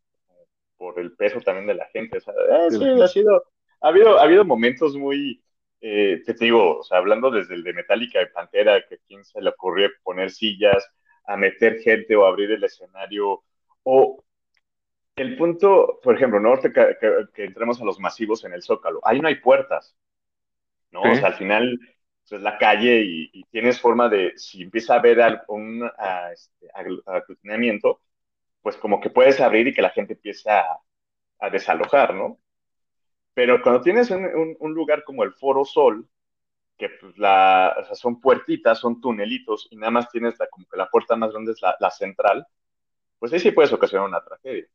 por 0.75 0.99
el 0.99 1.13
peso 1.13 1.39
también 1.39 1.67
de 1.67 1.75
la 1.75 1.85
gente, 1.87 2.17
o 2.17 2.21
sea, 2.21 2.33
eh, 2.33 2.71
sí, 2.71 3.01
ha 3.01 3.07
sido, 3.07 3.43
ha 3.79 3.87
habido, 3.87 4.19
ha 4.19 4.23
habido 4.23 4.43
momentos 4.43 4.97
muy, 4.97 5.41
eh, 5.81 6.21
te 6.25 6.33
digo, 6.33 6.79
o 6.79 6.83
sea, 6.83 6.97
hablando 6.97 7.31
desde 7.31 7.55
el 7.55 7.63
de 7.63 7.73
Metallica 7.73 8.21
y 8.21 8.27
Pantera, 8.27 8.85
que 8.87 8.95
a 8.95 8.99
quién 9.07 9.23
se 9.23 9.41
le 9.41 9.49
ocurrió 9.49 9.89
poner 10.03 10.31
sillas, 10.31 10.89
a 11.25 11.37
meter 11.37 11.79
gente 11.79 12.15
o 12.15 12.25
abrir 12.25 12.51
el 12.51 12.63
escenario, 12.63 13.43
o 13.83 14.23
el 15.15 15.37
punto, 15.37 15.99
por 16.03 16.15
ejemplo, 16.15 16.39
¿no? 16.39 16.59
Que, 16.59 16.71
que, 16.71 17.43
entremos 17.43 17.81
a 17.81 17.85
los 17.85 17.99
masivos 17.99 18.43
en 18.45 18.53
el 18.53 18.63
Zócalo, 18.63 18.99
ahí 19.03 19.19
no 19.19 19.27
hay 19.27 19.35
puertas, 19.35 19.95
¿no? 20.91 21.01
O 21.01 21.15
sea, 21.15 21.27
al 21.27 21.35
final 21.35 21.79
pues, 22.29 22.39
es 22.39 22.41
la 22.41 22.57
calle 22.57 23.01
y, 23.03 23.43
tienes 23.45 23.79
forma 23.79 24.09
de, 24.09 24.33
si 24.37 24.63
empieza 24.63 24.95
a 24.95 24.99
haber 24.99 25.21
algún 25.21 25.89
este, 26.33 26.69
aglutinamiento, 27.05 28.01
pues 28.61 28.77
como 28.77 28.99
que 28.99 29.09
puedes 29.09 29.39
abrir 29.39 29.67
y 29.67 29.73
que 29.73 29.81
la 29.81 29.91
gente 29.91 30.13
empiece 30.13 30.49
a, 30.49 30.79
a 31.39 31.49
desalojar, 31.49 32.13
¿no? 32.13 32.39
Pero 33.39 33.61
cuando 33.61 33.79
tienes 33.79 34.11
un, 34.11 34.73
lugar 34.73 35.05
como 35.05 35.23
el 35.23 35.31
Foro 35.31 35.63
Sol, 35.63 36.05
que 36.77 36.89
pues 36.89 37.17
la, 37.17 37.73
o 37.79 37.85
sea, 37.85 37.95
son 37.95 38.19
puertitas, 38.19 38.79
son 38.79 38.99
tunelitos, 38.99 39.69
y 39.71 39.77
nada 39.77 39.91
más 39.91 40.09
tienes 40.09 40.37
la, 40.37 40.47
como 40.47 40.67
que 40.67 40.75
la 40.75 40.89
puerta 40.89 41.15
más 41.15 41.31
grande 41.31 41.53
es 41.53 41.61
la, 41.61 41.89
central, 41.89 42.45
pues 43.17 43.31
ahí 43.31 43.39
sí 43.39 43.51
puedes 43.51 43.71
ocasionar 43.71 44.09
una 44.09 44.21
tragedia. 44.21 44.65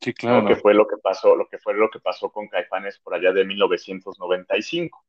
Sí, 0.00 0.14
claro. 0.14 0.40
Lo 0.40 0.48
que 0.48 0.56
fue 0.56 0.72
lo 0.72 0.86
que 0.86 0.96
pasó, 0.96 1.36
lo 1.36 1.46
que 1.46 1.58
fue 1.58 1.74
lo 1.74 1.90
que 1.90 2.00
pasó 2.00 2.32
con 2.32 2.48
Caifanes 2.48 2.98
por 3.00 3.12
allá 3.12 3.34
de 3.34 3.44
1995, 3.44 5.04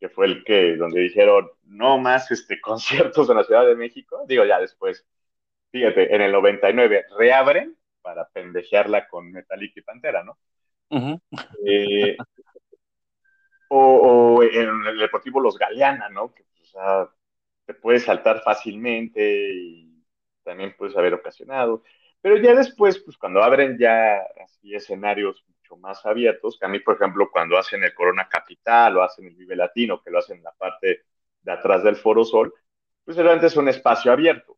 que 0.00 0.08
fue 0.08 0.26
el 0.26 0.42
que, 0.42 0.74
donde 0.74 1.02
dijeron, 1.02 1.48
no 1.62 1.96
más 1.98 2.28
este, 2.32 2.60
conciertos 2.60 3.30
en 3.30 3.36
la 3.36 3.44
Ciudad 3.44 3.64
de 3.64 3.76
México. 3.76 4.24
Digo, 4.26 4.44
ya 4.44 4.58
después, 4.58 5.06
fíjate, 5.70 6.12
en 6.12 6.22
el 6.22 6.32
99 6.32 7.04
reabren 7.16 7.76
para 8.02 8.28
pendejearla 8.30 9.06
con 9.06 9.30
Metallica 9.30 9.78
y 9.78 9.82
Pantera, 9.84 10.24
¿no? 10.24 10.36
Eh, 10.90 12.16
o, 13.68 14.42
en 14.42 14.86
el 14.86 14.98
Deportivo 14.98 15.40
Los 15.40 15.58
Galeana, 15.58 16.08
¿no? 16.08 16.32
Que 16.32 16.42
o 16.42 16.64
sea, 16.64 17.08
te 17.64 17.74
puedes 17.74 18.04
saltar 18.04 18.42
fácilmente 18.42 19.50
y 19.52 20.04
también 20.42 20.74
puedes 20.76 20.96
haber 20.96 21.14
ocasionado. 21.14 21.82
Pero 22.20 22.36
ya 22.38 22.54
después, 22.54 22.98
pues 22.98 23.16
cuando 23.16 23.42
abren 23.42 23.78
ya 23.78 24.18
así 24.44 24.74
escenarios 24.74 25.44
mucho 25.48 25.76
más 25.76 26.04
abiertos, 26.06 26.58
que 26.58 26.66
a 26.66 26.68
mí, 26.68 26.80
por 26.80 26.96
ejemplo, 26.96 27.30
cuando 27.30 27.58
hacen 27.58 27.82
el 27.84 27.94
Corona 27.94 28.28
Capital 28.28 28.96
o 28.96 29.02
hacen 29.02 29.26
el 29.26 29.36
Vive 29.36 29.56
Latino, 29.56 30.02
que 30.02 30.10
lo 30.10 30.18
hacen 30.18 30.38
en 30.38 30.44
la 30.44 30.52
parte 30.52 31.04
de 31.42 31.52
atrás 31.52 31.82
del 31.84 31.96
Foro 31.96 32.24
Sol, 32.24 32.52
pues 33.04 33.16
realmente 33.16 33.46
es 33.46 33.56
un 33.56 33.68
espacio 33.68 34.12
abierto 34.12 34.55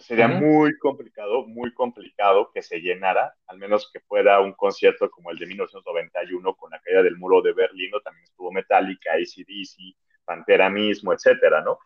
sería 0.00 0.28
muy 0.28 0.76
complicado, 0.78 1.46
muy 1.46 1.72
complicado 1.74 2.50
que 2.52 2.62
se 2.62 2.80
llenara, 2.80 3.34
al 3.46 3.58
menos 3.58 3.90
que 3.92 4.00
fuera 4.00 4.40
un 4.40 4.52
concierto 4.54 5.10
como 5.10 5.30
el 5.30 5.38
de 5.38 5.46
1991 5.46 6.54
con 6.56 6.70
la 6.70 6.80
caída 6.80 7.02
del 7.02 7.16
muro 7.16 7.42
de 7.42 7.52
Berlín, 7.52 7.94
o 7.94 8.00
también 8.00 8.24
estuvo 8.24 8.52
Metallica, 8.52 9.12
ACDC, 9.12 9.96
Pantera 10.24 10.70
mismo, 10.70 11.12
etcétera, 11.12 11.62
¿no? 11.62 11.78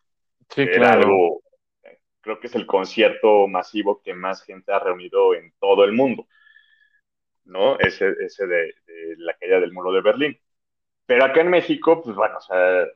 Sí, 0.49 0.66
claro. 0.69 1.40
creo 2.21 2.40
que 2.40 2.47
es 2.49 2.55
el 2.55 2.66
concierto 2.66 3.47
masivo 3.49 4.03
que 4.03 4.14
más 4.14 4.42
gente 4.42 4.73
ha 4.73 4.79
reunido 4.79 5.35
en 5.35 5.53
todo 5.61 5.85
el 5.85 5.92
mundo, 5.92 6.27
¿no? 7.45 7.79
Ese, 7.79 8.14
ese 8.21 8.47
de, 8.47 8.75
de 8.87 9.14
la 9.19 9.35
caída 9.35 9.61
del 9.61 9.73
muro 9.73 9.92
de 9.92 10.01
Berlín. 10.03 10.38
Pero 11.07 11.25
acá 11.25 11.40
en 11.40 11.51
México, 11.51 12.03
pues 12.03 12.16
bueno, 12.16 12.38
o 12.38 12.40
sea, 12.40 12.87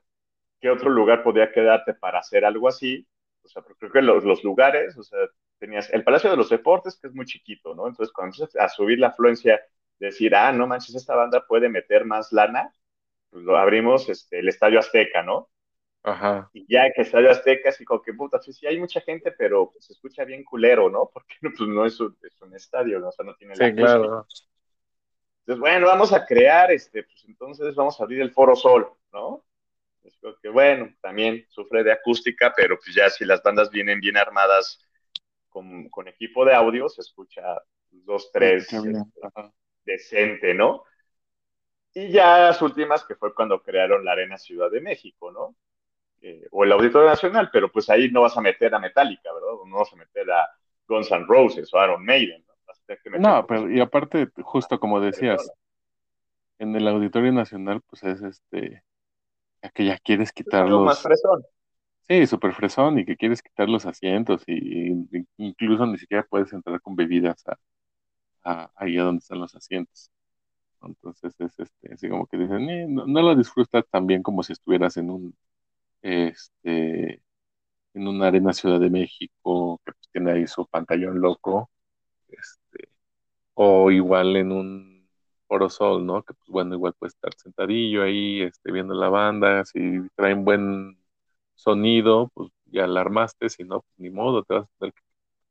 ¿qué 0.60 0.70
otro 0.70 0.90
lugar 0.90 1.22
podría 1.22 1.52
quedarte 1.52 1.94
para 1.94 2.20
hacer 2.20 2.44
algo 2.44 2.68
así? 2.68 3.06
O 3.42 3.48
sea, 3.48 3.62
creo 3.62 3.90
que 3.90 4.02
los, 4.02 4.24
los, 4.24 4.44
lugares, 4.44 4.96
o 4.96 5.02
sea, 5.02 5.18
tenías 5.58 5.90
el 5.92 6.04
Palacio 6.04 6.30
de 6.30 6.36
los 6.36 6.50
Deportes, 6.50 6.98
que 7.00 7.08
es 7.08 7.14
muy 7.14 7.26
chiquito, 7.26 7.74
¿no? 7.74 7.88
Entonces, 7.88 8.12
cuando 8.12 8.34
empiezas 8.34 8.56
a 8.56 8.68
subir 8.68 8.98
la 8.98 9.08
afluencia, 9.08 9.60
decir, 9.98 10.34
ah, 10.34 10.52
no 10.52 10.66
manches, 10.66 10.94
esta 10.94 11.14
banda 11.14 11.46
puede 11.46 11.68
meter 11.68 12.04
más 12.04 12.32
lana, 12.32 12.72
pues 13.30 13.44
lo 13.44 13.56
abrimos 13.56 14.08
este, 14.08 14.40
el 14.40 14.48
Estadio 14.48 14.78
Azteca, 14.78 15.22
¿no? 15.22 15.48
Ajá. 16.02 16.50
Y 16.54 16.66
ya 16.72 16.90
que 16.92 17.02
Estadio 17.02 17.30
Azteca, 17.30 17.68
así 17.68 17.84
como 17.84 18.00
que, 18.00 18.14
puta, 18.14 18.40
sí, 18.40 18.52
sí 18.52 18.66
hay 18.66 18.78
mucha 18.78 19.00
gente, 19.02 19.32
pero 19.32 19.70
pues, 19.70 19.84
se 19.84 19.92
escucha 19.92 20.24
bien 20.24 20.44
culero, 20.44 20.88
¿no? 20.88 21.10
Porque 21.12 21.36
pues, 21.40 21.68
no 21.68 21.84
es 21.84 22.00
un, 22.00 22.16
es 22.22 22.40
un 22.40 22.54
estadio, 22.54 22.98
¿no? 22.98 23.08
o 23.08 23.12
sea, 23.12 23.24
no 23.24 23.34
tiene 23.34 23.54
sí, 23.54 23.74
claro. 23.74 24.26
Entonces, 25.40 25.60
bueno, 25.60 25.86
vamos 25.86 26.12
a 26.12 26.24
crear, 26.24 26.70
este, 26.70 27.02
pues 27.02 27.24
entonces 27.24 27.74
vamos 27.74 28.00
a 28.00 28.04
abrir 28.04 28.20
el 28.20 28.30
Foro 28.30 28.54
Sol, 28.54 28.92
¿no? 29.12 29.44
Que 30.42 30.48
bueno, 30.48 30.92
también 31.00 31.44
sufre 31.48 31.82
de 31.82 31.92
acústica, 31.92 32.52
pero 32.56 32.78
pues 32.78 32.94
ya 32.94 33.10
si 33.10 33.24
las 33.24 33.42
bandas 33.42 33.70
vienen 33.70 34.00
bien 34.00 34.16
armadas 34.16 34.86
con, 35.48 35.88
con 35.88 36.08
equipo 36.08 36.44
de 36.44 36.54
audio, 36.54 36.88
se 36.88 37.02
escucha 37.02 37.42
dos, 37.90 38.30
tres, 38.32 38.72
este, 38.72 38.92
decente, 39.84 40.54
¿no? 40.54 40.84
Y 41.92 42.10
ya 42.10 42.38
las 42.38 42.62
últimas, 42.62 43.04
que 43.04 43.16
fue 43.16 43.34
cuando 43.34 43.62
crearon 43.62 44.04
la 44.04 44.12
Arena 44.12 44.38
Ciudad 44.38 44.70
de 44.70 44.80
México, 44.80 45.32
¿no? 45.32 45.56
Eh, 46.22 46.46
o 46.50 46.64
el 46.64 46.72
Auditorio 46.72 47.08
Nacional, 47.08 47.50
pero 47.52 47.72
pues 47.72 47.88
ahí 47.90 48.10
no 48.10 48.22
vas 48.22 48.36
a 48.36 48.42
meter 48.42 48.74
a 48.74 48.78
Metallica, 48.78 49.32
¿verdad? 49.32 49.48
no 49.66 49.76
vas 49.78 49.92
a 49.92 49.96
meter 49.96 50.30
a 50.30 50.48
Guns 50.86 51.10
N' 51.10 51.24
Roses 51.26 51.72
o 51.72 51.82
Iron 51.82 52.04
Maiden, 52.04 52.44
¿no? 52.46 52.54
no, 53.18 53.46
pero 53.46 53.70
y 53.70 53.80
aparte, 53.80 54.28
justo 54.42 54.78
como 54.78 55.00
decías, 55.00 55.50
en 56.58 56.76
el 56.76 56.86
Auditorio 56.88 57.32
Nacional, 57.32 57.80
pues 57.88 58.02
es 58.04 58.22
este 58.22 58.82
que 59.74 59.84
ya 59.84 59.98
quieres 59.98 60.32
quitar 60.32 60.68
los... 60.68 60.84
más 60.84 61.02
fresón. 61.02 61.42
Sí, 62.08 62.26
súper 62.26 62.54
fresón 62.54 62.98
y 62.98 63.04
que 63.04 63.16
quieres 63.16 63.42
quitar 63.42 63.68
los 63.68 63.86
asientos 63.86 64.42
y, 64.46 65.06
incluso 65.36 65.86
ni 65.86 65.98
siquiera 65.98 66.26
puedes 66.28 66.52
entrar 66.52 66.80
con 66.80 66.96
bebidas 66.96 67.44
a, 68.42 68.70
ahí 68.74 68.98
a 68.98 69.04
donde 69.04 69.20
están 69.20 69.38
los 69.38 69.54
asientos. 69.54 70.10
Entonces 70.82 71.34
es 71.38 71.58
este, 71.58 71.94
así 71.94 72.08
como 72.08 72.26
que 72.26 72.38
dicen, 72.38 72.68
eh, 72.70 72.86
no, 72.88 73.04
lo 73.06 73.36
disfrutas 73.36 73.84
tan 73.90 74.06
bien 74.06 74.22
como 74.22 74.42
si 74.42 74.52
estuvieras 74.54 74.96
en 74.96 75.10
un 75.10 75.36
este 76.02 77.22
en 77.94 78.08
una 78.08 78.28
arena 78.28 78.52
Ciudad 78.52 78.80
de 78.80 78.90
México 78.90 79.80
que 79.84 79.92
pues, 79.92 80.08
tiene 80.12 80.32
ahí 80.32 80.46
su 80.46 80.66
pantallón 80.66 81.20
loco, 81.20 81.70
este, 82.28 82.88
o 83.54 83.90
igual 83.90 84.36
en 84.36 84.52
un 84.52 84.89
Foro 85.50 85.68
Sol, 85.68 86.06
¿no? 86.06 86.22
Que 86.22 86.32
pues 86.34 86.48
bueno, 86.48 86.74
igual 86.76 86.94
puede 86.94 87.10
estar 87.10 87.32
sentadillo 87.36 88.04
ahí, 88.04 88.42
este, 88.42 88.70
viendo 88.72 88.94
la 88.94 89.08
banda, 89.10 89.64
si 89.64 90.00
traen 90.14 90.44
buen 90.44 90.96
sonido, 91.56 92.30
pues 92.34 92.50
ya 92.66 92.86
la 92.86 93.00
armaste, 93.00 93.48
si 93.50 93.64
no, 93.64 93.80
pues 93.82 93.98
ni 93.98 94.10
modo, 94.10 94.44
te 94.44 94.54
vas 94.54 94.64
a 94.66 94.78
tener 94.78 94.94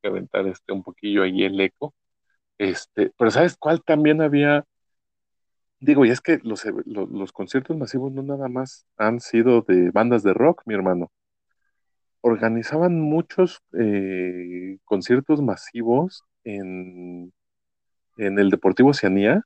que 0.02 0.08
aventar 0.10 0.48
este 0.48 0.74
un 0.74 0.84
poquillo 0.84 1.24
ahí 1.24 1.44
el 1.44 1.60
eco. 1.60 1.94
Este, 2.60 3.14
pero 3.18 3.32
¿sabes 3.32 3.58
cuál 3.58 3.84
también 3.84 4.22
había? 4.22 4.66
Digo, 5.82 6.06
y 6.06 6.12
es 6.12 6.22
que 6.22 6.40
los, 6.44 6.64
los, 6.86 7.32
conciertos 7.34 7.76
masivos 7.78 8.12
no 8.14 8.22
nada 8.24 8.48
más 8.50 8.86
han 8.98 9.20
sido 9.20 9.62
de 9.64 9.92
bandas 9.92 10.24
de 10.24 10.34
rock, 10.34 10.62
mi 10.66 10.76
hermano. 10.76 11.12
Organizaban 12.22 13.00
muchos 13.02 13.62
eh, 13.74 14.78
conciertos 14.86 15.42
masivos 15.42 16.24
en, 16.44 17.34
en 18.18 18.40
el 18.40 18.50
Deportivo 18.50 18.90
Oceanía, 18.92 19.44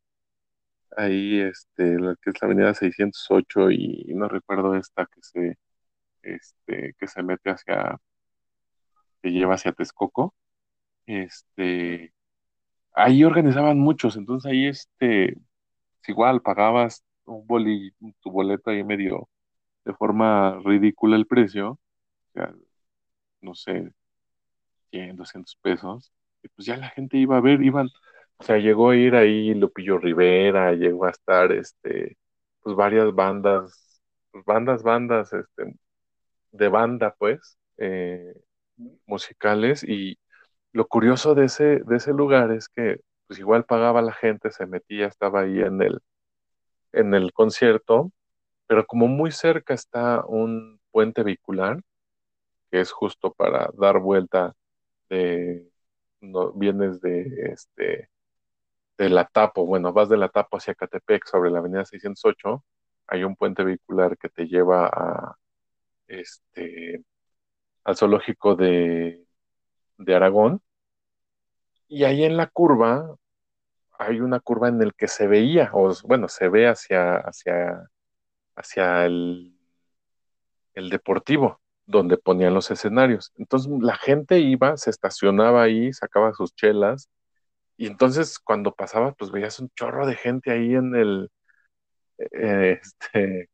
ahí 0.98 1.42
este, 1.42 2.00
la 2.00 2.16
que 2.22 2.32
es 2.32 2.42
la 2.42 2.48
avenida 2.48 2.74
608 2.74 3.72
y 3.72 4.06
no 4.16 4.28
recuerdo 4.28 4.76
esta 4.76 5.06
que 5.08 5.22
se, 5.22 5.58
este, 6.24 6.96
que 7.00 7.08
se 7.08 7.24
mete 7.24 7.52
hacia, 7.52 8.00
que 9.22 9.32
lleva 9.32 9.56
hacia 9.56 9.74
Texcoco, 9.74 10.36
este, 11.06 12.14
ahí 12.94 13.24
organizaban 13.24 13.80
muchos, 13.80 14.18
entonces 14.18 14.52
ahí 14.52 14.68
este, 14.68 15.38
igual 16.08 16.42
pagabas 16.42 17.04
un 17.26 17.48
boli, 17.48 17.94
tu 18.22 18.32
boleto 18.32 18.72
ahí 18.72 18.84
medio 18.84 19.30
de 19.86 19.94
forma 19.94 20.60
ridícula 20.66 21.16
el 21.18 21.28
precio, 21.28 21.72
o 21.72 21.80
sea, 22.34 22.54
no 23.42 23.56
sé, 23.56 23.92
100, 24.92 25.16
200 25.18 25.56
pesos, 25.58 26.12
y 26.44 26.50
pues 26.50 26.68
ya 26.68 26.78
la 26.78 26.90
gente 26.90 27.18
iba 27.18 27.38
a 27.38 27.42
ver, 27.42 27.62
iban, 27.64 27.90
o 28.38 28.44
sea, 28.44 28.58
llegó 28.58 28.90
a 28.92 28.96
ir 28.96 29.16
ahí 29.16 29.54
Lupillo 29.54 29.98
Rivera, 29.98 30.74
llegó 30.74 31.06
a 31.06 31.12
estar, 31.12 31.52
este, 31.52 32.18
pues 32.62 32.76
varias 32.76 33.14
bandas, 33.14 34.02
pues 34.32 34.46
bandas, 34.46 34.84
bandas, 34.84 35.34
este, 35.34 35.76
de 36.52 36.70
banda, 36.70 37.16
pues, 37.18 37.58
eh, 37.78 38.34
musicales. 39.08 39.84
Y 39.84 40.20
lo 40.74 40.88
curioso 40.88 41.36
de 41.36 41.46
ese, 41.46 41.82
de 41.86 41.98
ese 41.98 42.14
lugar 42.14 42.52
es 42.52 42.70
que, 42.70 43.02
pues 43.28 43.40
igual 43.40 43.66
pagaba 43.66 44.02
la 44.02 44.14
gente, 44.14 44.52
se 44.52 44.66
metía, 44.68 45.08
estaba 45.08 45.42
ahí 45.42 45.60
en 45.62 45.82
el, 45.82 46.02
en 46.94 47.14
el 47.14 47.34
concierto, 47.34 48.12
pero 48.68 48.86
como 48.86 49.08
muy 49.08 49.32
cerca 49.32 49.74
está 49.74 50.26
un 50.26 50.80
puente 50.92 51.24
vehicular, 51.24 51.82
que 52.72 52.82
es 52.82 52.92
justo 52.92 53.34
para 53.34 53.70
dar 53.76 54.00
vuelta 54.00 54.54
de, 55.10 55.70
no, 56.22 56.54
vienes 56.54 57.02
de, 57.02 57.52
este, 57.54 58.10
de 58.98 59.10
la 59.10 59.26
Tapo, 59.26 59.66
bueno, 59.66 59.94
vas 59.94 60.10
de 60.10 60.18
la 60.18 60.30
Tapo 60.30 60.58
hacia 60.58 60.76
Catepec 60.76 61.26
sobre 61.26 61.52
la 61.52 61.60
avenida 61.60 61.86
608, 61.86 62.64
hay 63.08 63.24
un 63.24 63.36
puente 63.36 63.64
vehicular 63.64 64.18
que 64.18 64.30
te 64.30 64.48
lleva 64.48 64.88
a, 64.88 65.38
este, 66.08 67.04
al 67.84 67.98
zoológico 67.98 68.56
de, 68.56 69.26
de 69.98 70.16
Aragón, 70.16 70.62
y 71.88 72.06
ahí 72.06 72.24
en 72.24 72.38
la 72.38 72.48
curva 72.48 73.16
hay 74.00 74.20
una 74.22 74.40
curva 74.40 74.70
en 74.70 74.82
el 74.82 74.94
que 74.94 75.08
se 75.08 75.28
veía, 75.28 75.70
o 75.74 75.94
bueno, 76.06 76.28
se 76.28 76.50
ve 76.50 76.68
hacia, 76.68 77.18
hacia, 77.18 77.90
hacia 78.56 79.06
el, 79.06 79.56
el 80.74 80.90
deportivo, 80.90 81.62
donde 81.86 82.18
ponían 82.18 82.54
los 82.54 82.72
escenarios. 82.72 83.32
Entonces 83.38 83.72
la 83.82 83.96
gente 83.96 84.40
iba, 84.40 84.78
se 84.78 84.90
estacionaba 84.90 85.64
ahí, 85.64 85.94
sacaba 85.94 86.34
sus 86.34 86.56
chelas, 86.56 87.10
y 87.78 87.88
entonces 87.88 88.40
cuando 88.40 88.74
pasaba, 88.74 89.14
pues 89.14 89.32
veías 89.32 89.60
un 89.60 89.70
chorro 89.76 90.06
de 90.08 90.16
gente 90.16 90.52
ahí 90.52 90.76
en 90.76 90.96
el, 90.96 91.32
eh, 92.18 92.80
este, 92.82 93.50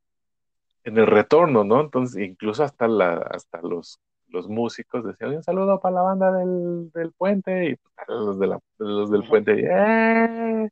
en 0.84 0.98
el 0.98 1.08
retorno, 1.08 1.64
¿no? 1.64 1.82
Entonces, 1.82 2.22
incluso 2.24 2.64
hasta, 2.64 2.88
la, 2.88 3.18
hasta 3.32 3.62
los, 3.62 4.00
los 4.30 4.48
músicos 4.50 5.06
decían, 5.06 5.36
un 5.36 5.44
saludo 5.44 5.80
para 5.80 5.96
la 5.96 6.02
banda 6.04 6.32
del, 6.32 6.92
del 6.94 7.12
puente, 7.14 7.70
y 7.72 7.76
pues, 7.76 7.94
los, 8.10 8.40
de 8.40 8.48
la, 8.48 8.60
los 8.80 9.12
del 9.12 9.24
puente, 9.28 9.54
¡eh! 9.66 10.70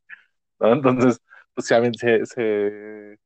¿no? 0.60 0.72
Entonces, 0.72 1.20
pues 1.54 1.66
se, 1.66 1.92
se, 1.94 2.26
se, 2.26 3.18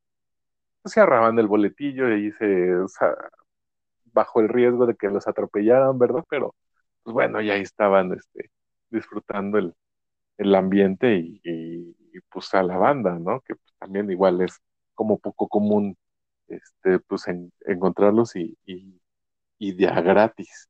pues, 0.81 0.93
se 0.93 0.99
agarraban 1.01 1.35
del 1.35 1.47
boletillo 1.47 2.13
y 2.15 2.31
se, 2.33 2.75
o 2.75 2.87
sea, 2.87 3.15
bajo 4.13 4.41
el 4.41 4.49
riesgo 4.49 4.85
de 4.85 4.95
que 4.95 5.09
los 5.09 5.27
atropellaran, 5.27 5.97
¿verdad? 5.99 6.23
Pero, 6.29 6.55
pues 7.03 7.13
bueno, 7.13 7.41
ya 7.41 7.53
ahí 7.53 7.61
estaban 7.61 8.13
este, 8.13 8.51
disfrutando 8.89 9.57
el, 9.57 9.73
el 10.37 10.55
ambiente 10.55 11.15
y, 11.15 11.95
pues 12.29 12.53
a 12.53 12.63
la 12.63 12.77
banda, 12.77 13.17
¿no? 13.19 13.41
Que 13.41 13.55
también 13.79 14.09
igual 14.11 14.41
es 14.41 14.59
como 14.95 15.19
poco 15.19 15.47
común 15.47 15.97
este, 16.47 16.99
pues 16.99 17.27
en, 17.27 17.51
encontrarlos 17.65 18.35
y, 18.35 18.57
y, 18.65 19.01
y 19.57 19.73
de 19.73 19.87
a 19.87 20.01
gratis. 20.01 20.69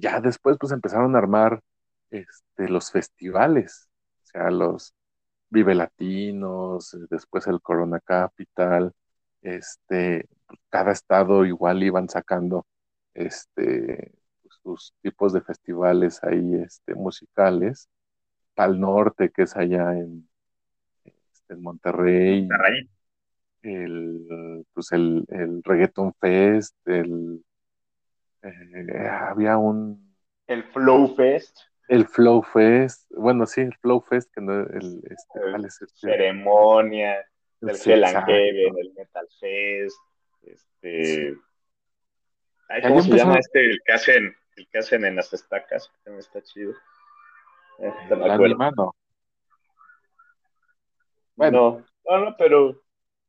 Ya 0.00 0.20
después 0.20 0.56
pues 0.60 0.72
empezaron 0.72 1.14
a 1.16 1.18
armar 1.18 1.60
este, 2.10 2.68
los 2.68 2.90
festivales, 2.90 3.88
o 4.22 4.26
sea, 4.26 4.50
los 4.50 4.94
Vive 5.50 5.74
Latinos, 5.74 6.96
después 7.10 7.46
el 7.46 7.60
Corona 7.60 8.00
Capital, 8.00 8.92
este, 9.42 10.28
cada 10.70 10.92
estado 10.92 11.44
igual 11.44 11.82
iban 11.82 12.08
sacando 12.08 12.66
este, 13.14 14.12
sus 14.62 14.94
tipos 15.02 15.32
de 15.32 15.42
festivales 15.42 16.22
ahí 16.24 16.54
este, 16.54 16.94
musicales. 16.94 17.88
Pal 18.54 18.78
Norte, 18.80 19.30
que 19.30 19.42
es 19.42 19.56
allá 19.56 19.92
en, 19.92 20.28
este, 21.04 21.54
en 21.54 21.62
Monterrey. 21.62 22.42
Monterrey. 22.42 22.88
El, 23.62 24.66
pues 24.72 24.90
el, 24.92 25.24
el 25.28 25.62
Reggaeton 25.62 26.12
Fest, 26.14 26.76
el, 26.86 27.44
eh, 28.42 29.08
había 29.08 29.56
un... 29.56 30.16
El 30.46 30.64
Flow 30.64 31.14
Fest. 31.14 31.58
El 31.88 32.06
Flow 32.06 32.42
Fest, 32.42 33.10
bueno, 33.10 33.46
sí, 33.46 33.60
el 33.60 33.74
Flow 33.76 34.00
Fest, 34.00 34.32
que 34.34 34.40
no, 34.40 34.60
el, 34.60 35.02
este, 35.08 35.40
El 35.54 35.64
es 35.64 35.80
este? 35.82 36.08
Ceremonia, 36.08 37.24
el 37.60 37.74
Sí, 37.76 37.92
Hell 37.92 38.04
and 38.04 38.14
exacto. 38.14 38.32
Heaven, 38.32 38.78
el 38.78 38.92
Metal 38.94 39.28
Fest, 39.40 39.98
este... 40.42 41.36
ay, 42.68 42.82
¿Cómo 42.82 43.02
se 43.02 43.10
llama 43.10 43.38
este? 43.38 43.70
El 43.70 43.80
que 43.84 43.92
hacen, 43.92 44.34
el 44.56 44.68
que 44.68 44.78
hacen 44.78 45.04
en 45.04 45.16
las 45.16 45.32
estacas, 45.32 45.88
que 45.88 45.94
también 46.04 46.20
está 46.20 46.42
chido. 46.42 46.72
No 48.10 48.16
me 48.16 48.32
acuerdo. 48.32 48.94
Bueno. 51.36 51.84
No, 52.04 52.18
no, 52.18 52.24
no, 52.26 52.36
pero 52.36 52.82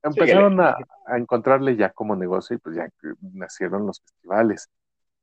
Empezaron 0.03 0.59
a, 0.59 0.75
a 1.05 1.17
encontrarle 1.17 1.77
ya 1.77 1.89
como 1.91 2.15
negocio 2.15 2.57
y 2.57 2.59
pues 2.59 2.75
ya 2.75 2.89
nacieron 3.21 3.87
los 3.87 4.01
festivales. 4.01 4.69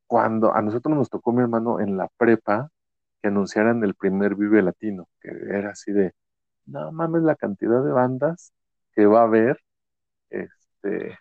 Cuando 0.07 0.55
a 0.55 0.63
nosotros 0.63 0.97
nos 0.97 1.11
tocó, 1.11 1.33
mi 1.33 1.43
hermano, 1.43 1.81
en 1.81 1.99
la 1.99 2.09
prepa, 2.17 2.71
que 3.21 3.29
anunciaran 3.29 3.85
el 3.85 3.95
primer 3.95 4.35
Vive 4.35 4.63
Latino, 4.63 5.07
que 5.21 5.29
era 5.29 5.71
así 5.71 5.93
de, 5.93 6.15
no 6.65 6.91
mames 6.93 7.23
la 7.23 7.37
cantidad 7.37 7.85
de 7.85 7.93
bandas 7.93 8.55
que 8.93 9.05
va 9.05 9.21
a 9.21 9.25
haber, 9.25 9.61
este, 10.31 11.19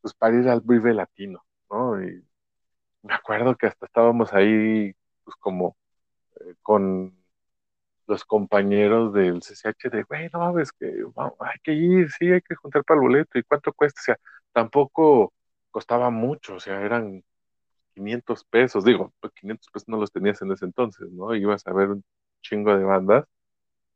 pues 0.00 0.12
para 0.14 0.34
ir 0.34 0.48
al 0.48 0.60
Vive 0.62 0.92
Latino, 0.92 1.44
¿no? 1.70 2.02
Y 2.02 2.24
me 3.02 3.14
acuerdo 3.14 3.54
que 3.54 3.68
hasta 3.68 3.86
estábamos 3.86 4.32
ahí, 4.34 4.92
pues 5.22 5.36
como 5.36 5.76
eh, 6.40 6.54
con 6.62 7.16
los 8.06 8.24
compañeros 8.24 9.12
del 9.12 9.42
CCH 9.42 9.90
de, 9.90 10.02
güey, 10.04 10.28
no 10.32 10.40
mames, 10.40 10.72
que 10.72 10.92
vamos, 11.14 11.34
hay 11.40 11.58
que 11.62 11.72
ir, 11.72 12.10
sí, 12.10 12.30
hay 12.30 12.40
que 12.40 12.54
juntar 12.54 12.84
para 12.84 12.98
el 12.98 13.02
boleto, 13.02 13.38
¿y 13.38 13.42
cuánto 13.42 13.72
cuesta? 13.72 14.00
O 14.00 14.04
sea, 14.04 14.16
tampoco 14.52 15.32
costaba 15.70 16.10
mucho, 16.10 16.54
o 16.54 16.60
sea, 16.60 16.80
eran 16.80 17.22
500 17.94 18.44
pesos, 18.44 18.84
digo, 18.84 19.12
pues 19.20 19.32
500 19.34 19.68
pesos 19.70 19.88
no 19.88 19.96
los 19.98 20.12
tenías 20.12 20.40
en 20.42 20.52
ese 20.52 20.66
entonces, 20.66 21.10
¿no? 21.10 21.34
Ibas 21.34 21.66
a 21.66 21.72
ver 21.72 21.88
un 21.88 22.04
chingo 22.42 22.76
de 22.76 22.84
bandas. 22.84 23.24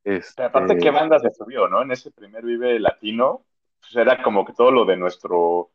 Este, 0.02 0.42
aparte, 0.42 0.78
¿qué 0.78 0.90
banda 0.90 1.18
se 1.18 1.30
subió, 1.30 1.68
no? 1.68 1.82
En 1.82 1.92
ese 1.92 2.10
primer 2.10 2.44
Vive 2.44 2.80
Latino, 2.80 3.44
pues 3.80 3.94
era 3.96 4.22
como 4.22 4.44
que 4.44 4.54
todo 4.54 4.70
lo 4.70 4.84
de 4.84 4.96
nuestro, 4.96 5.70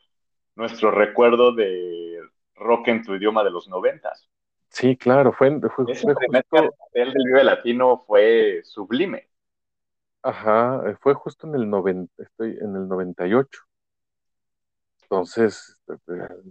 nuestro 0.56 0.92
recuerdo 0.92 1.54
de 1.54 2.20
rock 2.56 2.88
en 2.88 3.04
tu 3.04 3.16
idioma 3.16 3.44
de 3.44 3.52
los 3.52 3.68
noventas. 3.68 4.30
Sí, 4.76 4.96
claro, 4.96 5.34
fue, 5.34 5.60
fue, 5.76 5.88
Ese 5.88 6.04
fue 6.04 6.16
primer 6.20 6.46
justo, 6.54 6.76
cartel 6.84 7.12
del 7.12 7.26
Vive 7.26 7.44
Latino 7.44 8.04
fue 8.06 8.62
sublime. 8.64 9.30
ajá, 10.24 10.98
fue 11.02 11.14
justo 11.14 11.48
en 11.48 11.56
el 11.56 11.70
90, 11.70 12.22
estoy 12.24 12.58
en 12.60 12.76
el 12.76 12.88
98. 12.90 13.62
Entonces, 15.04 15.78
de, 15.88 15.98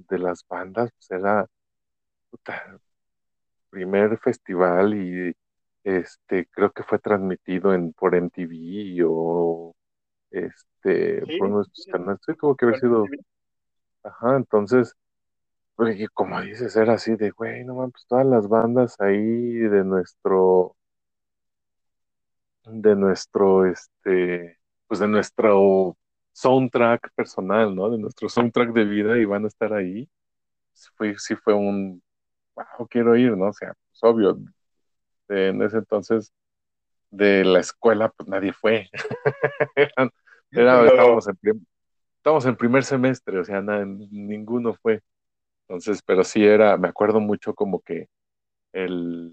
de 0.09 0.19
las 0.19 0.47
bandas, 0.49 0.91
pues 0.97 1.11
era 1.11 1.47
puta, 2.31 2.81
primer 3.71 4.19
festival 4.21 4.95
y 4.95 5.35
este 5.85 6.47
creo 6.51 6.73
que 6.73 6.83
fue 6.85 6.99
transmitido 6.99 7.75
en 7.75 7.93
por 7.93 8.15
MTV 8.15 9.05
o 9.09 9.75
este 10.31 11.27
Sí, 11.27 11.33
por 11.39 11.51
nuestros 11.51 11.87
sí, 11.87 11.91
canales. 11.91 12.21
Sí, 12.27 12.35
tuvo 12.39 12.57
que 12.57 12.67
haber 12.67 12.79
sido, 12.79 13.13
ajá, 14.05 14.37
entonces, 14.37 14.95
y 15.79 16.07
como 16.09 16.41
dices, 16.41 16.75
era 16.77 16.95
así 16.95 17.17
de, 17.17 17.31
güey, 17.31 17.65
no 17.65 17.75
mames, 17.77 17.93
pues 17.93 18.07
todas 18.07 18.27
las 18.27 18.49
bandas 18.49 18.97
ahí 19.01 19.19
de 19.21 19.85
nuestro, 19.85 20.77
de 22.65 22.97
nuestro, 22.97 23.67
este, 23.67 24.59
pues 24.87 25.01
de 25.01 25.09
nuestro 25.09 25.97
soundtrack 26.33 27.11
personal, 27.15 27.75
¿no? 27.75 27.91
De 27.91 27.99
nuestro 27.99 28.29
soundtrack 28.29 28.73
de 28.73 28.85
vida 28.85 29.19
y 29.19 29.25
van 29.25 29.45
a 29.45 29.49
estar 29.49 29.73
ahí. 29.73 30.09
Fue, 30.97 31.17
sí 31.19 31.37
fue 31.37 31.55
un, 31.55 32.03
wow, 32.57 32.89
quiero 32.89 33.17
ir, 33.17 33.37
¿no? 33.37 33.49
O 33.49 33.53
sea, 33.53 33.75
pues 33.91 34.05
obvio, 34.05 34.35
de- 35.29 35.49
en 35.51 35.63
ese 35.63 35.79
entonces 35.79 36.33
de 37.11 37.45
la 37.45 37.61
escuela, 37.61 38.11
pues 38.11 38.29
nadie 38.29 38.53
fue. 38.53 38.91
Era- 39.77 40.11
estábamos, 40.87 41.29
en 41.29 41.37
prim- 41.37 41.67
estábamos 42.19 42.47
en 42.47 42.57
primer 42.57 42.85
semestre, 42.85 43.39
o 43.41 43.45
sea, 43.45 43.63
na- 43.63 43.85
ninguno 43.87 44.75
fue. 44.83 45.03
Entonces, 45.69 46.03
pero 46.03 46.25
sí 46.25 46.45
era, 46.45 46.77
me 46.77 46.89
acuerdo 46.89 47.21
mucho 47.21 47.55
como 47.55 47.81
que 47.81 48.09
el, 48.73 49.33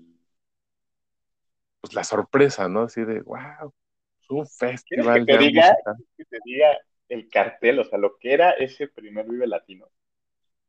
pues 1.81 1.93
la 1.93 2.03
sorpresa, 2.03 2.69
¿no? 2.69 2.83
Así 2.83 3.03
de, 3.03 3.21
wow, 3.21 3.73
es 4.21 4.29
un 4.29 4.45
¿Quieres 4.45 4.57
festival 4.57 5.25
que 5.25 5.33
te 5.33 5.37
diga, 5.39 5.77
que 6.17 6.25
te 6.25 6.37
diga 6.45 6.77
el 7.09 7.29
cartel, 7.29 7.79
o 7.79 7.83
sea, 7.83 7.97
lo 7.97 8.17
que 8.17 8.33
era 8.33 8.51
ese 8.51 8.87
primer 8.87 9.27
Vive 9.27 9.47
Latino? 9.47 9.89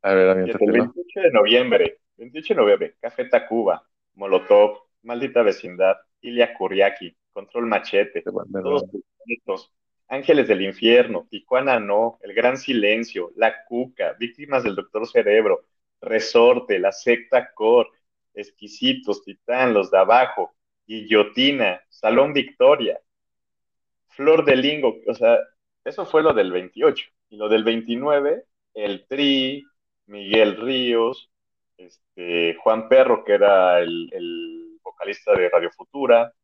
A 0.02 0.14
ver, 0.14 0.44
Fíjate, 0.44 0.64
el 0.64 0.70
aviéntatelo. 0.70 0.92
28 0.94 1.20
de 1.20 1.30
noviembre, 1.30 1.98
28 2.16 2.54
de 2.54 2.60
noviembre, 2.60 2.96
Café 3.00 3.26
Tacuba, 3.26 3.86
Molotov, 4.14 4.78
Maldita 5.02 5.42
Vecindad, 5.42 5.96
Ilia 6.20 6.54
Kuriaki, 6.54 7.16
Control 7.32 7.66
Machete, 7.66 8.20
a 8.20 8.62
Todos 8.62 8.84
Bonitos, 9.18 9.72
Ángeles 10.12 10.46
del 10.46 10.60
Infierno, 10.60 11.26
Tijuana 11.30 11.80
No, 11.80 12.18
El 12.20 12.34
Gran 12.34 12.58
Silencio, 12.58 13.32
La 13.34 13.64
Cuca, 13.64 14.12
Víctimas 14.18 14.62
del 14.62 14.74
Doctor 14.74 15.08
Cerebro, 15.08 15.64
Resorte, 16.02 16.78
La 16.78 16.92
Secta 16.92 17.50
Core, 17.54 17.88
Exquisitos, 18.34 19.24
Titán, 19.24 19.72
Los 19.72 19.90
de 19.90 19.96
Abajo, 19.96 20.54
Guillotina, 20.86 21.80
Salón 21.88 22.34
Victoria, 22.34 23.00
Flor 24.08 24.44
de 24.44 24.56
Lingo, 24.56 24.98
o 25.06 25.14
sea, 25.14 25.38
eso 25.82 26.04
fue 26.04 26.22
lo 26.22 26.34
del 26.34 26.52
28. 26.52 27.06
Y 27.30 27.36
lo 27.36 27.48
del 27.48 27.64
29, 27.64 28.44
el 28.74 29.06
Tri, 29.06 29.64
Miguel 30.04 30.58
Ríos, 30.58 31.30
este, 31.78 32.54
Juan 32.56 32.86
Perro, 32.90 33.24
que 33.24 33.32
era 33.32 33.80
el, 33.80 34.10
el 34.12 34.78
vocalista 34.82 35.32
de 35.34 35.48
Radio 35.48 35.70
Futura, 35.70 36.34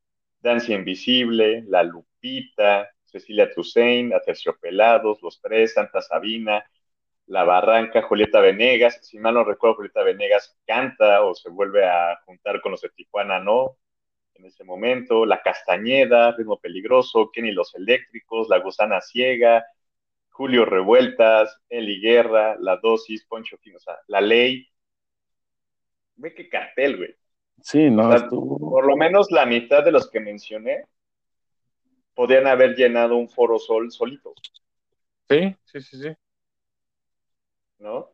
Danza 0.40 0.72
Invisible, 0.72 1.64
La 1.66 1.82
Lupita, 1.82 2.88
Cecilia 3.10 3.50
Toussaint, 3.52 4.12
Aterciopelados, 4.12 5.22
Los 5.22 5.40
Tres, 5.40 5.74
Santa 5.74 6.00
Sabina, 6.02 6.64
La 7.26 7.44
Barranca, 7.44 8.02
Julieta 8.02 8.40
Venegas. 8.40 8.98
Si 9.02 9.18
mal 9.18 9.34
no 9.34 9.44
recuerdo, 9.44 9.76
Julieta 9.76 10.02
Venegas 10.02 10.56
canta 10.66 11.22
o 11.22 11.34
se 11.34 11.48
vuelve 11.50 11.84
a 11.86 12.18
juntar 12.26 12.60
con 12.60 12.72
los 12.72 12.80
de 12.82 12.90
Tijuana, 12.90 13.38
¿no? 13.40 13.76
En 14.34 14.44
ese 14.44 14.62
momento, 14.64 15.26
La 15.26 15.42
Castañeda, 15.42 16.32
Ritmo 16.36 16.58
Peligroso, 16.58 17.30
Kenny 17.32 17.50
Los 17.52 17.74
Eléctricos, 17.74 18.48
La 18.48 18.58
Gusana 18.60 19.00
Ciega, 19.00 19.66
Julio 20.30 20.64
Revueltas, 20.64 21.60
Eli 21.68 22.00
Guerra, 22.00 22.56
La 22.60 22.76
Dosis, 22.76 23.24
Poncho 23.26 23.56
Fino, 23.58 23.78
o 23.78 23.80
sea, 23.80 23.98
La 24.06 24.20
Ley. 24.20 24.68
Ve 26.16 26.34
qué 26.34 26.48
cartel, 26.48 26.96
güey. 26.96 27.14
Sí, 27.60 27.90
no, 27.90 28.06
O 28.06 28.12
sea, 28.12 28.20
estuvo- 28.24 28.70
Por 28.70 28.86
lo 28.86 28.96
menos 28.96 29.30
la 29.32 29.44
mitad 29.46 29.82
de 29.84 29.90
los 29.92 30.08
que 30.10 30.20
mencioné 30.20 30.84
podían 32.18 32.48
haber 32.48 32.74
llenado 32.74 33.16
un 33.16 33.28
foro 33.28 33.60
sol 33.60 33.92
solito, 33.92 34.34
Sí, 35.28 35.56
sí, 35.64 35.80
sí, 35.80 35.96
sí. 36.02 36.08
¿no? 37.78 38.10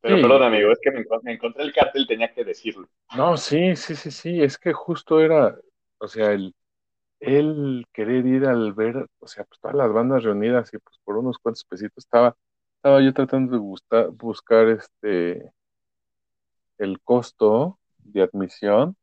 Pero 0.00 0.16
Sí. 0.16 0.22
perdón, 0.22 0.42
amigo, 0.44 0.72
es 0.72 0.78
que 0.82 0.90
me, 0.90 1.00
encon- 1.04 1.22
me 1.22 1.32
encontré 1.34 1.62
el 1.64 1.72
cartel, 1.72 2.06
tenía 2.06 2.32
que 2.32 2.44
decirlo. 2.44 2.88
No, 3.16 3.36
sí, 3.36 3.76
sí, 3.76 3.94
sí, 3.96 4.10
sí, 4.10 4.42
es 4.42 4.58
que 4.58 4.72
justo 4.72 5.20
era, 5.20 5.56
o 5.98 6.08
sea, 6.08 6.32
el, 6.32 6.54
el 7.20 7.86
querer 7.92 8.26
ir 8.26 8.46
al 8.46 8.72
ver, 8.74 9.06
o 9.20 9.28
sea, 9.28 9.44
pues 9.44 9.60
todas 9.60 9.76
las 9.76 9.92
bandas 9.92 10.24
reunidas 10.24 10.72
y 10.74 10.78
pues 10.78 10.98
por 11.04 11.18
unos 11.18 11.38
cuantos 11.38 11.64
pesitos 11.64 12.04
estaba, 12.04 12.36
estaba 12.76 13.02
yo 13.02 13.14
tratando 13.14 13.52
de 13.52 13.58
buscar, 13.58 14.10
buscar 14.10 14.68
este, 14.68 15.50
el 16.78 17.00
costo 17.00 17.78
de 17.98 18.22
admisión, 18.22 18.96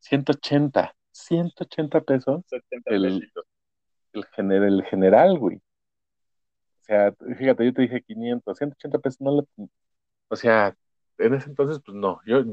180, 0.00 0.94
180 1.12 2.00
pesos 2.00 2.42
70 2.46 2.90
El- 2.90 3.20
pesitos. 3.20 3.44
El, 4.14 4.24
gener- 4.28 4.64
el 4.66 4.82
general, 4.84 5.38
güey. 5.38 5.58
O 6.82 6.84
sea, 6.86 7.12
fíjate, 7.38 7.64
yo 7.64 7.72
te 7.74 7.82
dije 7.82 8.02
500, 8.02 8.58
180 8.58 8.98
pesos, 8.98 9.20
no 9.20 9.32
le, 9.40 9.66
o 10.28 10.36
sea, 10.36 10.76
en 11.18 11.34
ese 11.34 11.50
entonces, 11.50 11.80
pues 11.84 11.96
no, 11.96 12.20
yo 12.26 12.44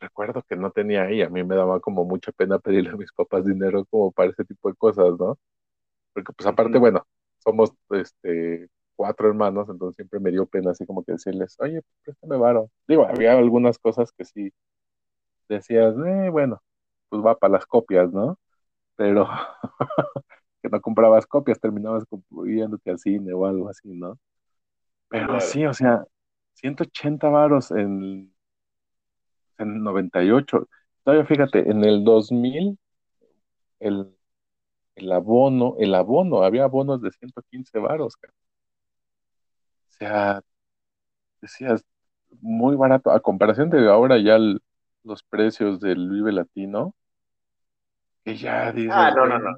recuerdo 0.00 0.42
que 0.42 0.56
no 0.56 0.70
tenía 0.70 1.02
ahí, 1.04 1.22
a 1.22 1.28
mí 1.30 1.42
me 1.44 1.56
daba 1.56 1.80
como 1.80 2.04
mucha 2.04 2.32
pena 2.32 2.58
pedirle 2.58 2.90
a 2.90 2.96
mis 2.96 3.12
papás 3.12 3.44
dinero 3.44 3.84
como 3.86 4.12
para 4.12 4.30
ese 4.30 4.44
tipo 4.44 4.68
de 4.68 4.76
cosas, 4.76 5.18
¿no? 5.18 5.38
Porque 6.14 6.32
pues 6.34 6.46
aparte, 6.48 6.78
bueno, 6.78 7.06
somos 7.38 7.72
este 7.90 8.68
cuatro 8.96 9.28
hermanos, 9.28 9.68
entonces 9.70 9.96
siempre 9.96 10.20
me 10.20 10.30
dio 10.32 10.46
pena 10.46 10.72
así 10.72 10.86
como 10.86 11.04
que 11.04 11.12
decirles, 11.14 11.56
oye, 11.60 11.82
préstame 12.04 12.36
varo. 12.38 12.70
Digo, 12.88 13.06
había 13.06 13.32
algunas 13.38 13.78
cosas 13.78 14.12
que 14.12 14.24
sí 14.24 14.52
decías, 15.48 15.94
eh, 16.06 16.28
bueno, 16.30 16.62
pues 17.08 17.22
va 17.24 17.36
para 17.38 17.54
las 17.54 17.66
copias, 17.66 18.12
¿no? 18.12 18.38
Pero 18.96 19.28
que 20.70 20.76
no 20.76 20.80
comprabas 20.82 21.26
copias, 21.26 21.60
terminabas 21.60 22.04
yéndote 22.46 22.90
al 22.90 22.98
cine 22.98 23.32
o 23.34 23.46
algo 23.46 23.68
así, 23.68 23.88
¿no? 23.88 24.18
Pero 25.08 25.26
Claro. 25.28 25.40
sí, 25.40 25.66
o 25.66 25.74
sea, 25.74 26.04
180 26.54 27.28
varos 27.28 27.70
en, 27.72 28.32
en 29.58 29.82
98. 29.82 30.68
Todavía 31.04 31.26
fíjate, 31.26 31.70
en 31.70 31.84
el 31.84 32.04
2000, 32.04 32.78
el, 33.80 34.14
el 34.96 35.12
abono, 35.12 35.76
el 35.78 35.94
abono, 35.94 36.42
había 36.44 36.64
abonos 36.64 37.02
de 37.02 37.10
115 37.12 37.78
varos, 37.80 38.16
cara. 38.16 38.34
O 39.88 39.92
sea, 39.98 40.42
decías, 41.40 41.84
muy 42.40 42.76
barato. 42.76 43.10
A 43.10 43.20
comparación 43.20 43.70
de 43.70 43.88
ahora 43.90 44.18
ya 44.18 44.36
el- 44.36 44.60
los 45.04 45.22
precios 45.24 45.80
del 45.80 46.10
Vive 46.10 46.32
Latino, 46.32 46.94
que 48.24 48.36
ya 48.36 48.72
dices, 48.72 48.94
Ah, 48.94 49.10
no, 49.16 49.26
no. 49.38 49.56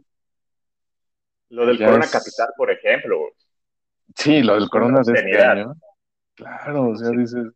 Lo 1.50 1.66
del 1.66 1.78
Ya 1.78 1.86
Corona 1.86 2.04
es- 2.04 2.12
Capital, 2.12 2.48
por 2.56 2.70
ejemplo. 2.70 3.18
Sí, 4.14 4.42
lo 4.42 4.54
del 4.54 4.68
Corona 4.68 5.00
de 5.04 5.12
este 5.12 5.42
año. 5.42 5.74
Claro, 6.34 6.90
o 6.90 6.96
sea, 6.96 7.10
dices, 7.10 7.46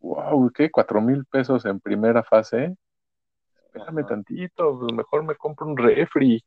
wow, 0.00 0.50
¿qué? 0.52 0.70
¿Cuatro 0.70 1.00
mil 1.00 1.24
pesos 1.26 1.64
en 1.64 1.80
primera 1.80 2.22
fase? 2.22 2.74
Espérame 3.66 3.98
Ajá. 4.00 4.08
tantito, 4.08 4.78
pues 4.78 4.92
mejor 4.92 5.24
me 5.24 5.34
compro 5.36 5.66
un 5.66 5.76
refri. 5.76 6.42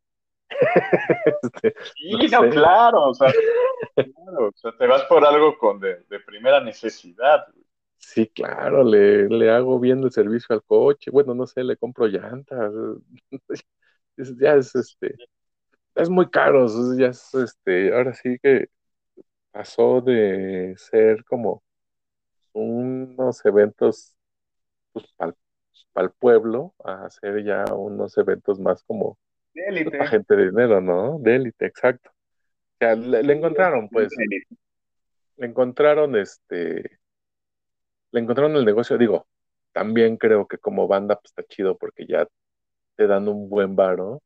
Este, 1.44 1.74
Sí, 1.96 2.28
No 2.32 2.50
claro, 2.50 3.10
o 3.10 3.14
sea, 3.14 3.32
claro, 3.96 4.48
o 4.50 4.52
sea, 4.56 4.72
te 4.78 4.86
vas 4.88 5.04
por 5.04 5.26
algo 5.26 5.58
con 5.58 5.80
de, 5.80 6.04
de 6.10 6.20
primera 6.20 6.60
necesidad. 6.62 7.46
güey. 7.54 7.66
sí, 7.98 8.28
claro, 8.28 8.84
le, 8.84 9.28
le 9.30 9.50
hago 9.52 9.80
bien 9.80 10.04
el 10.04 10.12
servicio 10.12 10.54
al 10.56 10.64
coche. 10.64 11.10
Bueno, 11.12 11.34
no 11.34 11.48
sé, 11.48 11.64
le 11.64 11.78
compro 11.78 12.08
llantas. 12.08 12.72
Es- 14.18 14.38
ya 14.38 14.56
es 14.56 14.76
este, 14.76 15.16
es 15.96 16.10
muy 16.10 16.30
caro, 16.30 16.68
ya 16.98 17.08
es 17.08 17.34
este, 17.34 17.94
ahora 17.94 18.14
sí 18.14 18.38
que 18.42 18.68
pasó 19.52 20.02
de 20.02 20.74
ser 20.78 21.24
como 21.26 21.64
unos 22.54 23.46
eventos 23.46 24.16
pues, 24.94 25.06
para 25.18 25.36
el 26.08 26.12
pueblo 26.12 26.74
a 26.84 27.06
hacer 27.06 27.44
ya 27.44 27.66
unos 27.74 28.18
eventos 28.18 28.60
más 28.60 28.84
como 28.84 29.18
De 29.54 29.64
élite. 29.68 30.08
gente 30.08 30.36
de 30.36 30.46
dinero, 30.46 30.82
¿no? 30.82 31.20
De 31.20 31.36
élite, 31.36 31.66
exacto. 31.66 32.10
O 32.10 32.78
sea, 32.80 32.96
le, 32.96 33.24
le 33.24 33.34
encontraron, 33.34 33.90
pues, 33.90 34.10
le 35.38 35.46
encontraron 35.48 36.16
este, 36.16 37.00
le 38.12 38.20
encontraron 38.20 38.56
el 38.56 38.66
negocio, 38.66 38.98
digo, 38.98 39.28
también 39.72 40.18
creo 40.18 40.48
que 40.48 40.58
como 40.58 40.88
banda 40.88 41.16
pues 41.16 41.32
está 41.32 41.44
chido 41.44 41.78
porque 41.78 42.06
ya 42.06 42.28
te 42.96 43.08
dan 43.08 43.28
un 43.28 43.50
buen 43.50 43.76
varo, 43.76 44.22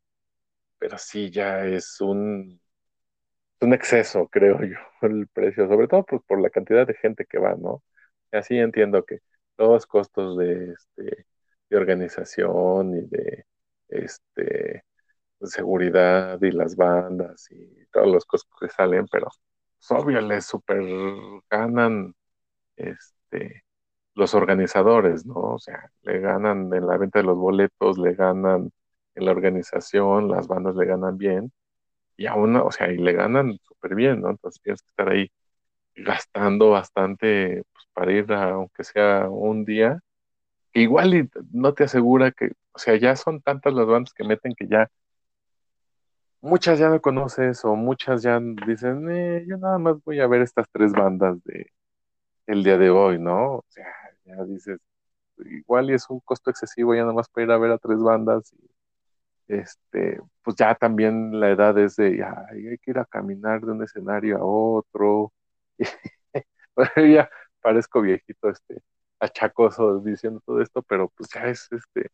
pero 0.79 0.97
sí 0.97 1.29
ya 1.31 1.65
es 1.65 1.99
un, 2.01 2.59
un 3.61 3.73
exceso, 3.73 4.27
creo 4.29 4.61
yo, 4.63 4.77
el 5.01 5.27
precio, 5.27 5.67
sobre 5.67 5.87
todo 5.87 6.03
pues, 6.05 6.21
por 6.27 6.39
la 6.41 6.49
cantidad 6.49 6.85
de 6.87 6.93
gente 6.95 7.25
que 7.25 7.39
va, 7.39 7.55
¿no? 7.55 7.83
Así 8.31 8.57
entiendo 8.57 9.05
que 9.05 9.19
los 9.57 9.85
costos 9.87 10.37
de, 10.37 10.73
este, 10.73 11.25
de 11.69 11.77
organización 11.77 12.95
y 12.97 13.01
de 13.07 13.45
este, 13.89 14.83
seguridad 15.41 16.41
y 16.41 16.51
las 16.51 16.75
bandas 16.75 17.49
y 17.51 17.85
todos 17.91 18.07
los 18.07 18.25
costos 18.25 18.57
que 18.59 18.69
salen, 18.69 19.07
pero 19.11 19.27
pues, 19.79 19.91
obvio 20.01 20.21
les 20.21 20.45
super 20.45 20.81
ganan 21.49 22.13
este, 22.77 23.63
los 24.15 24.35
organizadores, 24.35 25.25
¿no? 25.25 25.35
O 25.35 25.59
sea, 25.59 25.91
le 26.03 26.19
ganan 26.19 26.73
en 26.73 26.87
la 26.87 26.97
venta 26.97 27.19
de 27.19 27.25
los 27.25 27.37
boletos, 27.37 27.97
le 27.97 28.13
ganan 28.15 28.71
en 29.15 29.25
la 29.25 29.31
organización, 29.31 30.29
las 30.29 30.47
bandas 30.47 30.75
le 30.75 30.85
ganan 30.85 31.17
bien, 31.17 31.51
y 32.17 32.27
aún, 32.27 32.55
o 32.57 32.71
sea, 32.71 32.91
y 32.91 32.97
le 32.97 33.13
ganan 33.13 33.59
súper 33.63 33.95
bien, 33.95 34.21
¿no? 34.21 34.31
Entonces 34.31 34.61
tienes 34.61 34.81
que 34.81 34.89
estar 34.89 35.09
ahí 35.09 35.31
gastando 35.95 36.71
bastante 36.71 37.63
pues, 37.73 37.85
para 37.93 38.11
ir 38.13 38.31
a, 38.33 38.51
aunque 38.51 38.83
sea 38.83 39.29
un 39.29 39.65
día, 39.65 40.01
que 40.73 40.81
igual 40.81 41.15
y 41.15 41.29
no 41.51 41.73
te 41.73 41.85
asegura 41.85 42.31
que, 42.31 42.51
o 42.73 42.79
sea, 42.79 42.97
ya 42.97 43.15
son 43.15 43.41
tantas 43.41 43.73
las 43.73 43.87
bandas 43.87 44.13
que 44.13 44.23
meten 44.25 44.55
que 44.55 44.67
ya 44.67 44.89
muchas 46.41 46.79
ya 46.79 46.89
no 46.89 47.01
conoces 47.01 47.65
o 47.65 47.75
muchas 47.75 48.21
ya 48.23 48.39
dicen, 48.67 49.09
eh, 49.09 49.45
yo 49.47 49.57
nada 49.57 49.79
más 49.79 50.03
voy 50.03 50.19
a 50.19 50.27
ver 50.27 50.41
estas 50.41 50.67
tres 50.71 50.93
bandas 50.93 51.43
de 51.43 51.71
el 52.47 52.63
día 52.63 52.77
de 52.77 52.89
hoy, 52.91 53.19
¿no? 53.19 53.57
O 53.57 53.65
sea, 53.69 53.87
ya 54.25 54.43
dices, 54.45 54.79
igual 55.39 55.89
y 55.91 55.95
es 55.95 56.09
un 56.09 56.19
costo 56.21 56.51
excesivo 56.51 56.95
ya 56.95 57.01
nada 57.01 57.13
más 57.13 57.29
para 57.29 57.45
ir 57.45 57.51
a 57.51 57.57
ver 57.57 57.71
a 57.71 57.77
tres 57.79 57.99
bandas 57.99 58.53
y 58.53 58.74
este, 59.47 60.19
pues 60.43 60.55
ya 60.57 60.75
también 60.75 61.39
la 61.39 61.49
edad 61.51 61.77
es 61.77 61.95
de, 61.97 62.23
ay, 62.23 62.67
hay 62.67 62.77
que 62.77 62.91
ir 62.91 62.99
a 62.99 63.05
caminar 63.05 63.61
de 63.61 63.71
un 63.71 63.83
escenario 63.83 64.37
a 64.37 64.43
otro. 64.43 65.31
Bueno, 66.75 66.91
ya 67.07 67.29
parezco 67.61 68.01
viejito, 68.01 68.49
este, 68.49 68.81
achacoso 69.19 69.99
diciendo 69.99 70.41
todo 70.45 70.61
esto, 70.61 70.81
pero 70.81 71.07
pues 71.15 71.29
ya 71.33 71.45
es 71.45 71.69
este, 71.71 72.09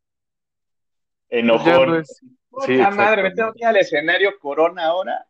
pues 1.29 1.41
ya 1.41 1.41
no 1.41 1.55
Enojón. 1.55 1.95
es, 1.95 2.21
Puta 2.49 2.65
sí, 2.67 2.77
madre, 2.95 3.23
me 3.23 3.31
tengo 3.31 3.47
¿no? 3.49 3.53
que 3.53 3.59
ir 3.61 3.65
al 3.65 3.77
escenario 3.77 4.37
Corona 4.39 4.85
ahora. 4.85 5.25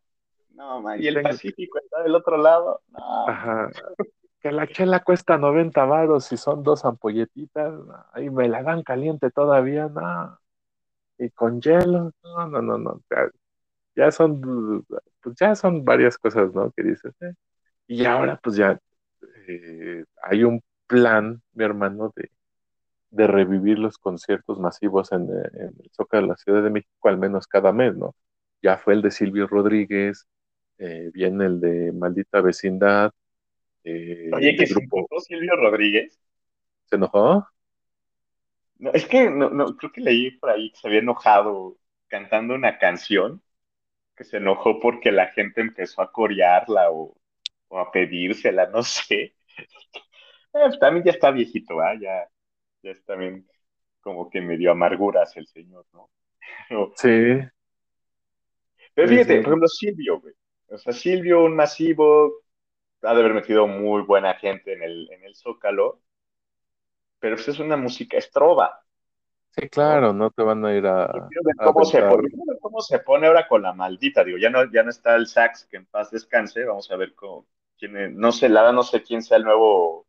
No, 0.49 0.82
man, 0.82 1.02
y 1.02 1.08
el 1.08 1.14
Tengo- 1.16 1.30
Pacífico 1.30 1.80
está 1.80 2.04
del 2.04 2.14
otro 2.16 2.36
lado. 2.38 2.82
No, 2.89 3.28
Ajá. 3.30 3.70
Que 4.41 4.52
la 4.52 4.68
chela 4.68 4.99
cuesta 5.02 5.38
90 5.38 5.86
varos 5.86 6.30
y 6.34 6.36
son 6.38 6.62
dos 6.64 6.84
ampolletitas, 6.84 7.72
no, 7.74 8.06
y 8.22 8.30
me 8.32 8.49
la 8.49 8.64
dan 8.64 8.84
caliente 8.84 9.32
todavía, 9.32 9.88
no. 9.88 10.38
Y 11.22 11.30
con 11.32 11.61
hielo, 11.61 12.13
no, 12.24 12.47
no, 12.47 12.61
no, 12.63 12.78
no. 12.80 13.01
Ya, 13.11 13.30
ya 13.95 14.11
son, 14.11 14.41
pues 15.22 15.36
ya 15.39 15.55
son 15.55 15.86
varias 15.86 16.17
cosas, 16.17 16.53
¿no? 16.55 16.72
Que 16.72 16.84
dices, 16.84 17.13
eh. 17.22 17.34
Y 17.88 18.05
ahora, 18.05 18.39
pues 18.43 18.55
ya 18.57 18.80
eh, 19.47 20.03
hay 20.24 20.43
un 20.43 20.61
plan, 20.88 21.41
mi 21.53 21.63
hermano, 21.65 22.11
de, 22.15 22.32
de 23.11 23.28
revivir 23.28 23.80
los 23.80 23.97
conciertos 23.99 24.59
masivos 24.59 25.11
en, 25.11 25.24
eh, 25.30 25.49
en 25.53 25.67
el 25.84 25.91
Zócalo 25.93 26.24
de 26.24 26.30
la 26.30 26.38
Ciudad 26.38 26.63
de 26.63 26.72
México, 26.72 27.09
al 27.09 27.17
menos 27.19 27.47
cada 27.47 27.74
mes, 27.74 27.95
¿no? 27.97 28.15
Ya 28.63 28.78
fue 28.78 28.93
el 28.95 29.03
de 29.03 29.11
Silvio 29.11 29.47
Rodríguez, 29.47 30.28
eh, 30.80 31.11
viene 31.13 31.45
el 31.47 31.59
de 31.61 31.91
Maldita 31.93 32.41
Vecindad, 32.41 33.11
eh, 33.84 34.32
Oye, 34.34 34.55
que 34.55 34.67
se 34.67 34.74
grupo 34.76 34.97
enojó 34.99 35.19
Silvio 35.22 35.55
Rodríguez. 35.57 36.19
se 36.86 36.95
enojó. 36.95 37.47
No, 38.82 38.91
es 38.93 39.05
que 39.07 39.29
no, 39.29 39.49
no, 39.49 39.77
creo 39.77 39.91
que 39.91 40.01
leí 40.01 40.32
por 40.32 40.49
ahí 40.51 40.71
que 40.71 40.77
se 40.79 40.88
había 40.88 40.99
enojado 41.01 41.77
cantando 42.07 42.55
una 42.55 42.79
canción 42.79 43.43
que 44.15 44.23
se 44.25 44.38
enojó 44.38 44.79
porque 44.79 45.11
la 45.11 45.27
gente 45.29 45.61
empezó 45.61 46.01
a 46.01 46.11
corearla 46.11 46.91
o, 46.91 47.15
o 47.69 47.79
a 47.79 47.91
pedírsela, 47.91 48.67
no 48.67 48.84
sé. 48.84 49.36
Eh, 50.53 50.69
también 50.79 51.05
ya 51.05 51.11
está 51.11 51.32
viejito, 51.32 51.79
¿ah? 51.82 51.95
Ya, 51.99 52.27
ya 52.84 52.91
es 52.91 53.05
también 53.05 53.47
como 54.01 54.29
que 54.29 54.41
me 54.41 54.57
dio 54.57 54.71
amarguras 54.71 55.38
el 55.38 55.47
señor, 55.47 55.86
¿no? 55.93 56.09
Pero, 56.69 56.95
Sí, 56.95 57.09
pero 58.93 59.07
sí, 59.07 59.15
fíjate, 59.15 59.38
sí. 59.38 59.39
por 59.41 59.51
ejemplo, 59.53 59.67
Silvio, 59.67 60.19
güey. 60.21 60.34
O 60.69 60.77
sea, 60.77 60.93
Silvio, 60.93 61.43
un 61.43 61.55
masivo, 61.55 62.34
ha 63.03 63.13
de 63.13 63.19
haber 63.21 63.34
metido 63.34 63.67
muy 63.67 64.03
buena 64.03 64.36
gente 64.36 64.73
en 64.73 64.84
el, 64.84 65.09
en 65.11 65.23
el 65.25 65.36
Zócalo, 65.36 66.01
pero 67.22 67.38
pues 67.38 67.47
es 67.49 67.59
una 67.59 67.78
música 67.78 68.17
estrova, 68.19 68.84
Sí, 69.55 69.67
claro, 69.69 70.13
no 70.13 70.30
te 70.32 70.43
van 70.43 70.63
a 70.65 70.74
ir 70.76 70.86
a, 70.88 71.05
ver 71.43 71.55
a 71.57 71.69
cómo 71.74 71.84
se 71.86 72.03
pone, 72.03 72.30
cómo 72.61 72.82
se 72.82 72.99
pone 72.99 73.28
ahora 73.28 73.47
con 73.47 73.61
la 73.61 73.74
maldita, 73.74 74.24
digo, 74.24 74.38
ya 74.38 74.49
no, 74.49 74.72
ya 74.72 74.84
no 74.84 74.89
está 74.89 75.15
el 75.15 75.28
sax, 75.28 75.65
que 75.65 75.78
en 75.78 75.86
paz 75.86 76.11
descanse, 76.11 76.63
vamos 76.65 76.89
a 76.91 76.95
ver 76.95 77.13
cómo, 77.15 77.47
quién 77.78 77.97
es- 77.97 78.11
no 78.13 78.32
sé, 78.32 78.49
la 78.49 78.72
no 78.72 78.84
sé 78.84 79.03
quién 79.03 79.22
sea 79.22 79.38
el 79.38 79.43
nuevo 79.45 80.07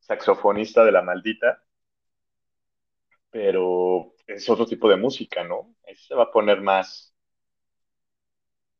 saxofonista 0.00 0.84
de 0.84 0.92
la 0.92 1.02
maldita, 1.02 1.62
pero 3.30 4.14
es 4.26 4.48
otro 4.48 4.66
tipo 4.66 4.88
de 4.88 4.96
música, 4.96 5.44
¿no? 5.44 5.74
Ahí 5.86 5.96
se 5.96 6.14
va 6.14 6.24
a 6.24 6.30
poner 6.30 6.60
más, 6.60 7.14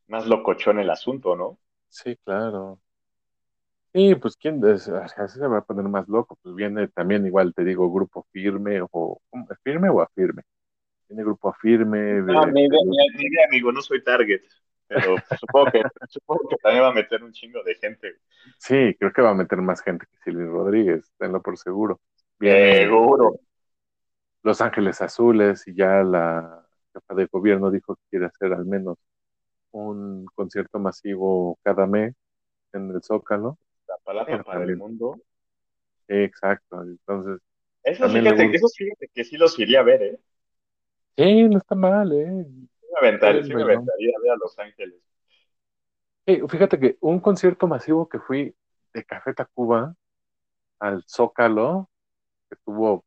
más 0.09 0.27
locochón 0.27 0.81
el 0.81 0.91
asunto, 0.91 1.37
¿no? 1.37 1.61
Sí, 1.89 2.17
claro. 2.25 2.81
Sí, 3.99 4.15
pues 4.15 4.37
quién, 4.37 4.63
es- 4.67 4.87
o 4.89 5.09
sea, 5.09 5.29
sí 5.29 5.39
se 5.39 5.47
va 5.47 5.59
a 5.59 5.65
poner 5.65 5.85
más 5.89 6.07
loco, 6.09 6.37
pues 6.43 6.55
viene 6.55 6.89
también 6.89 7.27
igual, 7.27 7.53
te 7.55 7.65
digo, 7.65 7.91
grupo 7.93 8.27
firme 8.33 8.81
o 8.93 9.21
firme 9.65 9.89
o 9.91 10.01
afirme. 10.01 10.43
Viene 11.09 11.25
grupo 11.25 11.53
firme, 11.55 11.99
No, 12.27 12.47
de- 12.47 12.53
idea, 12.53 12.69
de 12.69 12.85
los- 12.85 12.99
ni- 12.99 13.09
ni 13.17 13.25
idea, 13.27 13.47
amigo, 13.49 13.73
no 13.73 13.81
soy 13.83 14.03
target, 14.05 14.43
pero 14.87 15.25
supongo 15.35 15.71
que, 15.71 15.83
supongo 16.09 16.49
que 16.49 16.57
también 16.57 16.85
va 16.85 16.89
a 16.89 16.93
meter 16.93 17.23
un 17.25 17.33
chingo 17.33 17.63
de 17.65 17.75
gente. 17.77 18.19
sí, 18.59 18.95
creo 18.99 19.13
que 19.13 19.23
va 19.23 19.31
a 19.31 19.35
meter 19.35 19.59
más 19.63 19.83
gente 19.83 20.07
que 20.07 20.19
Silvio 20.25 20.51
Rodríguez, 20.53 21.11
tenlo 21.19 21.43
por 21.43 21.59
seguro. 21.59 22.01
Viene 22.39 22.79
Seguro. 22.79 23.41
Los 24.43 24.61
Ángeles 24.61 25.01
Azules 25.03 25.67
y 25.67 25.75
ya 25.75 26.03
la 26.03 26.67
jefa 26.95 27.15
de 27.15 27.27
gobierno 27.27 27.71
dijo 27.71 27.97
que 27.97 28.03
quiere 28.11 28.27
hacer 28.27 28.53
al 28.53 28.65
menos 28.67 28.99
un 29.73 30.27
concierto 30.35 30.79
masivo 30.81 31.59
cada 31.65 31.87
mes 31.87 32.15
en 32.73 32.91
el 32.93 33.03
Zócalo. 33.03 33.59
La 34.09 34.25
palabra 34.25 34.43
para 34.45 34.65
el 34.65 34.77
mundo. 34.77 35.21
Sí, 36.09 36.15
exacto. 36.15 36.83
Entonces, 36.83 37.41
Eso 37.85 38.09
fíjate, 38.09 38.43
luego- 38.43 38.57
eso 38.57 38.69
fíjate 38.77 39.09
que 39.15 39.25
sí 39.25 39.37
los 39.37 39.59
iría 39.59 39.81
a 39.81 39.83
ver, 39.83 40.03
¿eh? 40.03 40.19
sí, 41.17 41.43
no 41.45 41.59
está 41.59 41.75
mal, 41.75 42.13
¿eh? 42.13 42.45
Sí 42.81 42.87
me 42.93 43.09
aventaría, 43.09 43.43
Sí, 43.45 43.55
me 43.55 43.63
aventaría 43.63 44.13
a 44.17 44.21
ver 44.23 44.31
a 44.33 44.37
Los 44.37 44.59
Ángeles. 44.59 45.01
Sí, 46.27 46.41
fíjate 46.49 46.79
que 46.79 46.97
un 47.01 47.21
concierto 47.21 47.67
masivo 47.67 48.09
que 48.09 48.19
fui 48.19 48.55
de 48.93 49.05
Café 49.05 49.35
Tacuba 49.35 49.95
al 50.81 51.05
Zócalo, 51.07 51.91
que 52.49 52.57
estuvo, 52.57 53.05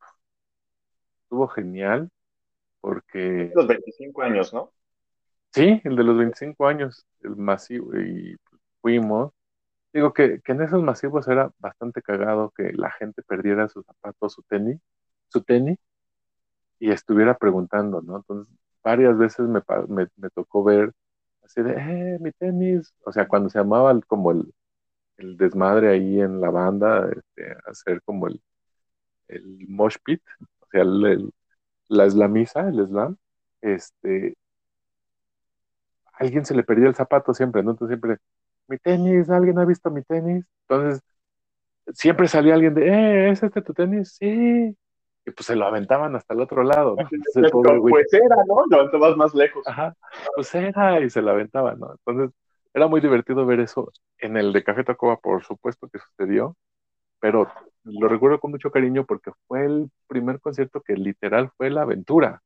estuvo 1.23 1.47
genial, 1.47 2.09
porque 2.81 3.51
Los 3.55 3.67
25 3.67 4.21
años, 4.23 4.53
¿no? 4.53 4.71
sí, 5.53 5.81
el 5.83 5.95
de 5.95 6.03
los 6.03 6.17
25 6.17 6.67
años, 6.67 7.05
el 7.21 7.35
masivo, 7.35 7.95
y 7.95 8.35
fuimos. 8.81 9.31
Digo 9.93 10.13
que, 10.13 10.41
que 10.41 10.51
en 10.53 10.61
esos 10.61 10.81
masivos 10.83 11.27
era 11.27 11.51
bastante 11.59 12.01
cagado 12.01 12.51
que 12.55 12.71
la 12.73 12.91
gente 12.91 13.21
perdiera 13.23 13.67
sus 13.69 13.85
zapatos, 13.85 14.33
su 14.33 14.43
tenis, 14.43 14.79
su 15.29 15.41
tenis, 15.43 15.77
y 16.79 16.91
estuviera 16.91 17.37
preguntando, 17.37 18.01
¿no? 18.01 18.17
Entonces, 18.17 18.53
varias 18.83 19.17
veces 19.17 19.47
me, 19.47 19.61
me, 20.17 20.29
tocó 20.31 20.63
ver 20.63 20.93
así 21.43 21.61
de, 21.61 21.73
eh, 21.77 22.17
mi 22.19 22.31
tenis, 22.31 22.93
o 23.05 23.11
sea, 23.11 23.27
cuando 23.27 23.49
se 23.49 23.59
llamaba 23.59 23.99
como 24.07 24.31
el, 24.31 24.53
el 25.17 25.37
desmadre 25.37 25.89
ahí 25.91 26.21
en 26.21 26.41
la 26.41 26.49
banda, 26.51 27.09
este, 27.11 27.57
hacer 27.65 28.01
como 28.03 28.27
el, 28.27 28.41
el 29.29 29.67
mosh 29.69 29.97
pit, 30.03 30.21
o 30.61 30.67
sea, 30.71 30.81
el, 30.83 31.33
la 31.89 32.05
eslamisa, 32.05 32.69
el 32.69 32.87
slam, 32.87 33.17
este, 33.61 34.35
alguien 36.13 36.45
se 36.45 36.55
le 36.55 36.63
perdía 36.63 36.87
el 36.87 36.95
zapato 36.95 37.33
siempre, 37.33 37.63
¿no? 37.63 37.71
Entonces 37.71 37.99
siempre, 37.99 38.17
mi 38.71 38.77
tenis, 38.79 39.29
¿alguien 39.29 39.59
ha 39.59 39.65
visto 39.65 39.91
mi 39.91 40.01
tenis? 40.03 40.45
Entonces, 40.67 41.01
siempre 41.93 42.27
salía 42.27 42.55
alguien 42.55 42.73
de, 42.73 42.87
eh, 42.87 43.29
¿es 43.31 43.43
este 43.43 43.61
tu 43.61 43.73
tenis? 43.73 44.15
Sí. 44.17 44.75
Y 45.25 45.31
pues 45.31 45.45
se 45.45 45.55
lo 45.55 45.65
aventaban 45.65 46.15
hasta 46.15 46.33
el 46.33 46.41
otro 46.41 46.63
lado, 46.63 46.95
¿no? 46.95 47.07
Entonces, 47.11 47.35
el 47.35 47.51
pobre 47.51 47.77
güey, 47.77 47.93
Pues 47.93 48.13
era, 48.13 48.37
¿no? 48.47 48.65
Lo 48.69 48.89
tomás 48.89 49.15
más 49.17 49.35
lejos. 49.35 49.67
ajá, 49.67 49.95
pues 50.35 50.53
era, 50.55 50.99
y 51.01 51.09
se 51.09 51.21
lo 51.21 51.31
aventaban, 51.31 51.79
¿no? 51.79 51.91
Entonces, 51.91 52.35
era 52.73 52.87
muy 52.87 53.01
divertido 53.01 53.45
ver 53.45 53.59
eso. 53.59 53.91
En 54.17 54.37
el 54.37 54.53
de 54.53 54.63
Café 54.63 54.83
Tacuba, 54.83 55.17
por 55.17 55.43
supuesto 55.43 55.89
que 55.89 55.99
sucedió, 55.99 56.55
pero 57.19 57.47
lo 57.83 58.07
recuerdo 58.07 58.39
con 58.39 58.51
mucho 58.51 58.71
cariño 58.71 59.05
porque 59.05 59.31
fue 59.47 59.65
el 59.65 59.91
primer 60.07 60.39
concierto 60.39 60.81
que 60.81 60.93
literal 60.95 61.51
fue 61.57 61.69
la 61.69 61.83
aventura. 61.83 62.41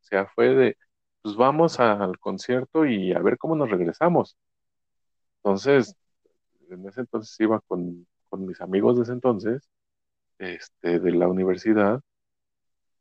O 0.00 0.04
sea, 0.04 0.26
fue 0.26 0.54
de, 0.54 0.76
pues 1.22 1.36
vamos 1.36 1.80
al 1.80 2.18
concierto 2.18 2.86
y 2.86 3.12
a 3.12 3.20
ver 3.20 3.38
cómo 3.38 3.56
nos 3.56 3.70
regresamos. 3.70 4.36
Entonces, 5.42 5.96
en 6.70 6.86
ese 6.86 7.00
entonces 7.00 7.38
iba 7.40 7.60
con, 7.60 8.06
con 8.28 8.46
mis 8.46 8.60
amigos 8.60 8.96
de 8.96 9.02
ese 9.04 9.12
entonces, 9.12 9.68
este, 10.38 11.00
de 11.00 11.12
la 11.12 11.28
universidad, 11.28 12.00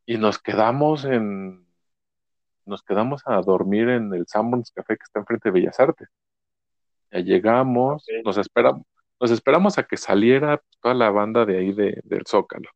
y 0.05 0.17
nos 0.17 0.39
quedamos 0.39 1.05
en, 1.05 1.67
nos 2.65 2.83
quedamos 2.83 3.21
a 3.25 3.41
dormir 3.41 3.89
en 3.89 4.13
el 4.13 4.25
Sanborns 4.27 4.71
Café 4.71 4.97
que 4.97 5.03
está 5.03 5.19
enfrente 5.19 5.49
de 5.49 5.53
Bellas 5.53 5.79
Artes. 5.79 6.09
Ya 7.11 7.19
llegamos, 7.19 8.05
nos 8.23 8.37
esperamos, 8.37 8.85
nos 9.19 9.31
esperamos 9.31 9.77
a 9.77 9.83
que 9.83 9.97
saliera 9.97 10.61
toda 10.81 10.93
la 10.95 11.09
banda 11.09 11.45
de 11.45 11.57
ahí 11.57 11.73
de, 11.73 11.99
del 12.03 12.25
Zócalo. 12.27 12.69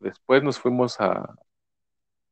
Después 0.00 0.42
nos 0.42 0.58
fuimos 0.58 1.00
a, 1.00 1.34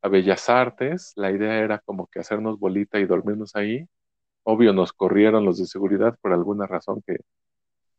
a 0.02 0.08
Bellas 0.08 0.48
Artes. 0.48 1.12
La 1.16 1.30
idea 1.30 1.58
era 1.58 1.78
como 1.80 2.06
que 2.06 2.20
hacernos 2.20 2.58
bolita 2.58 2.98
y 2.98 3.06
dormirnos 3.06 3.54
ahí. 3.56 3.86
Obvio, 4.50 4.72
nos 4.72 4.94
corrieron 4.94 5.44
los 5.44 5.58
de 5.58 5.66
seguridad 5.66 6.16
por 6.22 6.32
alguna 6.32 6.66
razón 6.66 7.02
que 7.06 7.18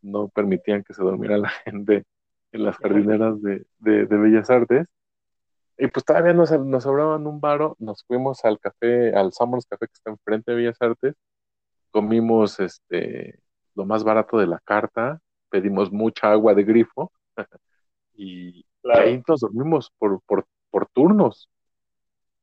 no 0.01 0.29
permitían 0.29 0.83
que 0.83 0.95
se 0.95 1.03
durmiera 1.03 1.37
la 1.37 1.49
gente 1.63 2.05
en 2.51 2.63
las 2.63 2.75
jardineras 2.77 3.39
de, 3.43 3.67
de, 3.77 4.07
de 4.07 4.17
Bellas 4.17 4.49
Artes. 4.49 4.87
Y 5.77 5.85
pues 5.89 6.03
todavía 6.03 6.33
nos, 6.33 6.51
nos 6.51 6.81
sobraban 6.81 7.27
un 7.27 7.39
varo, 7.39 7.75
nos 7.77 8.03
fuimos 8.03 8.43
al 8.45 8.59
café, 8.59 9.13
al 9.13 9.31
Summers 9.31 9.67
Café 9.67 9.85
que 9.85 9.93
está 9.93 10.09
enfrente 10.09 10.51
de 10.51 10.57
Bellas 10.57 10.81
Artes, 10.81 11.13
comimos 11.91 12.59
este 12.59 13.39
lo 13.75 13.85
más 13.85 14.03
barato 14.03 14.39
de 14.39 14.47
la 14.47 14.59
carta, 14.65 15.21
pedimos 15.51 15.91
mucha 15.91 16.31
agua 16.31 16.55
de 16.55 16.63
grifo. 16.63 17.11
Y, 18.21 18.65
ahí 18.95 19.21
nos 19.27 19.41
dormimos 19.41 19.93
por, 19.99 20.19
por, 20.23 20.45
por 20.71 20.87
turnos. 20.87 21.47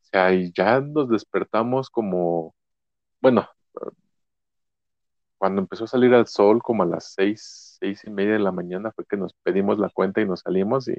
O 0.00 0.04
sea, 0.04 0.32
y 0.32 0.52
ya 0.52 0.80
nos 0.80 1.08
despertamos 1.10 1.90
como, 1.90 2.54
bueno, 3.20 3.46
cuando 5.38 5.60
empezó 5.62 5.84
a 5.84 5.86
salir 5.88 6.12
el 6.14 6.26
sol, 6.26 6.62
como 6.62 6.82
a 6.82 6.86
las 6.86 7.12
seis, 7.14 7.76
seis 7.80 8.02
y 8.04 8.10
media 8.10 8.34
de 8.34 8.38
la 8.38 8.52
mañana, 8.52 8.92
fue 8.92 9.04
que 9.06 9.16
nos 9.16 9.34
pedimos 9.42 9.78
la 9.78 9.90
cuenta 9.90 10.20
y 10.20 10.26
nos 10.26 10.40
salimos 10.40 10.88
y 10.88 10.94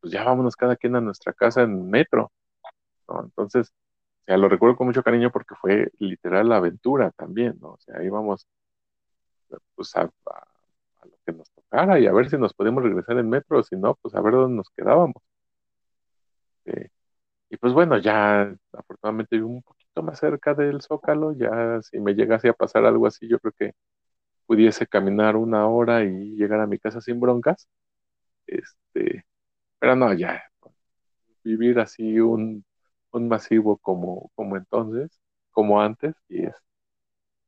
pues 0.00 0.12
ya 0.12 0.24
vámonos 0.24 0.56
cada 0.56 0.76
quien 0.76 0.96
a 0.96 1.02
nuestra 1.02 1.32
casa 1.34 1.62
en 1.62 1.88
metro, 1.90 2.32
¿no? 3.08 3.22
Entonces, 3.24 3.70
o 4.22 4.24
sea, 4.26 4.38
lo 4.38 4.48
recuerdo 4.50 4.76
con 4.76 4.88
mucho 4.88 5.02
cariño 5.04 5.30
porque 5.32 5.54
fue 5.56 5.90
literal 6.00 6.48
la 6.50 6.58
aventura 6.58 7.12
también, 7.12 7.58
¿no? 7.60 7.70
O 7.74 7.78
sea, 7.80 8.02
íbamos 8.04 8.46
pues 9.74 9.94
a, 9.96 10.02
a- 10.02 10.08
a 11.02 11.06
lo 11.06 11.12
que 11.26 11.32
nos 11.32 11.50
tocara 11.52 11.98
y 12.00 12.06
a 12.06 12.12
ver 12.12 12.30
si 12.30 12.38
nos 12.38 12.54
podíamos 12.54 12.82
regresar 12.84 13.18
en 13.18 13.28
metro, 13.30 13.62
si 13.62 13.76
no, 13.76 13.96
pues 14.02 14.14
a 14.14 14.20
ver 14.20 14.34
dónde 14.34 14.56
nos 14.56 14.70
quedábamos. 14.76 15.22
Eh, 16.66 16.88
y 17.50 17.56
pues 17.58 17.72
bueno, 17.72 17.98
ya 17.98 18.54
afortunadamente 18.72 19.42
un 19.42 19.62
poquito 19.62 19.83
más 20.02 20.18
cerca 20.20 20.54
del 20.54 20.80
Zócalo, 20.82 21.32
ya 21.32 21.80
si 21.82 22.00
me 22.00 22.14
llegase 22.14 22.48
a 22.48 22.54
pasar 22.54 22.84
algo 22.86 23.06
así, 23.06 23.28
yo 23.28 23.38
creo 23.40 23.52
que 23.58 23.72
pudiese 24.46 24.86
caminar 24.86 25.36
una 25.36 25.68
hora 25.68 26.04
y 26.04 26.36
llegar 26.36 26.60
a 26.60 26.66
mi 26.66 26.78
casa 26.78 27.00
sin 27.00 27.20
broncas. 27.20 27.68
Este, 28.46 29.24
pero 29.80 29.96
no, 29.96 30.12
ya, 30.14 30.42
vivir 31.44 31.78
así 31.80 32.20
un, 32.20 32.64
un 33.12 33.28
masivo 33.28 33.78
como, 33.78 34.30
como 34.34 34.56
entonces, 34.56 35.20
como 35.52 35.80
antes, 35.80 36.14
y 36.28 36.44
es, 36.46 36.54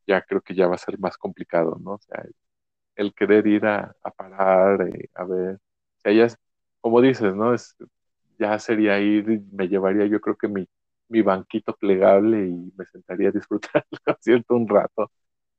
ya 0.07 0.23
creo 0.23 0.41
que 0.43 0.55
ya 0.55 0.67
va 0.69 0.75
a 0.77 0.79
ser 0.79 0.99
más 0.99 1.17
complicado, 1.19 1.77
¿no? 1.81 1.93
O 1.95 1.99
sea, 1.99 2.23
el, 2.25 2.35
el 2.97 3.15
querer 3.15 3.47
ir 3.47 3.67
a, 3.67 3.95
parar, 4.17 4.83
eh, 4.89 5.11
a 5.15 5.25
ver, 5.25 5.57
o 5.57 6.01
sea, 6.03 6.13
ya 6.13 6.29
como 6.81 7.01
dices, 7.03 7.35
¿no? 7.35 7.55
Es, 7.55 7.77
ya 8.39 8.59
sería 8.59 9.01
ir, 9.01 9.43
me 9.53 9.69
llevaría 9.69 10.07
yo 10.07 10.21
creo 10.21 10.37
que 10.37 10.49
mi, 10.49 10.69
mi 11.09 11.23
banquito 11.23 11.75
plegable 11.77 12.47
y 12.49 12.73
me 12.77 12.87
sentaría 12.87 13.29
a 13.29 13.33
disfrutar 13.33 13.87
el 13.91 14.01
concierto 14.01 14.55
un 14.55 14.69
rato, 14.69 15.11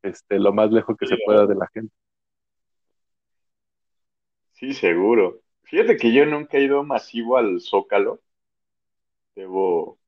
este, 0.01 0.39
lo 0.39 0.53
más 0.53 0.71
lejos 0.71 0.95
que 0.97 1.07
Sí, 1.07 1.15
se 1.15 1.21
pueda 1.25 1.45
de 1.45 1.55
la 1.55 1.67
gente. 1.73 1.93
Sí, 4.53 4.73
seguro. 4.73 5.41
Fíjate 5.63 5.97
que 5.97 6.11
yo 6.13 6.25
nunca 6.25 6.57
he 6.57 6.63
ido 6.63 6.83
masivo 6.83 7.37
al 7.37 7.61
Zócalo. 7.61 8.21
Debo, 9.35 9.99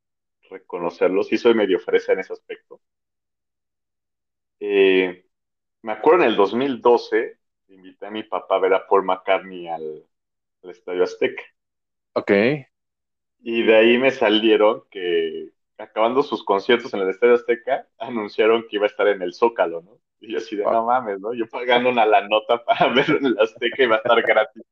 reconocerlo. 0.50 1.24
Sí 1.24 1.38
soy 1.38 1.54
medio 1.54 1.80
fresa 1.80 2.14
en 2.14 2.20
ese 2.20 2.34
aspecto. 2.34 2.82
Eh, 4.60 5.26
me 5.84 5.92
acuerdo 5.94 6.24
en 6.24 6.30
el 6.30 6.36
2012, 6.36 7.40
invité 7.68 8.08
a 8.08 8.12
mi 8.12 8.24
papá 8.24 8.56
a 8.56 8.60
ver 8.60 8.74
a 8.74 8.88
Paul 8.88 9.06
McCartney 9.06 9.68
al, 9.68 10.06
al 10.64 10.70
Estadio 10.70 11.04
Azteca. 11.04 11.44
Ok. 12.14 12.32
Y 13.42 13.64
de 13.64 13.76
ahí 13.76 13.98
me 13.98 14.12
salieron 14.12 14.84
que, 14.92 15.50
acabando 15.78 16.24
sus 16.24 16.44
conciertos 16.44 16.94
en 16.94 17.02
el 17.02 17.10
Estadio 17.10 17.36
Azteca, 17.36 17.88
anunciaron 17.98 18.66
que 18.68 18.76
iba 18.76 18.86
a 18.86 18.90
estar 18.90 19.08
en 19.08 19.22
el 19.22 19.34
Zócalo, 19.34 19.82
¿no? 19.82 20.00
Y 20.20 20.34
yo 20.34 20.40
así 20.40 20.56
de, 20.56 20.64
no 20.64 20.86
mames, 20.86 21.20
¿no? 21.20 21.34
Yo 21.34 21.48
pagando 21.48 21.90
una 21.90 22.06
la 22.06 22.28
nota 22.28 22.64
para 22.64 22.88
verlo 22.94 23.18
en 23.18 23.26
el 23.28 23.40
Azteca 23.40 23.84
y 23.84 23.88
va 23.88 23.96
a 23.96 24.00
estar 24.00 24.22
gratis 24.22 24.64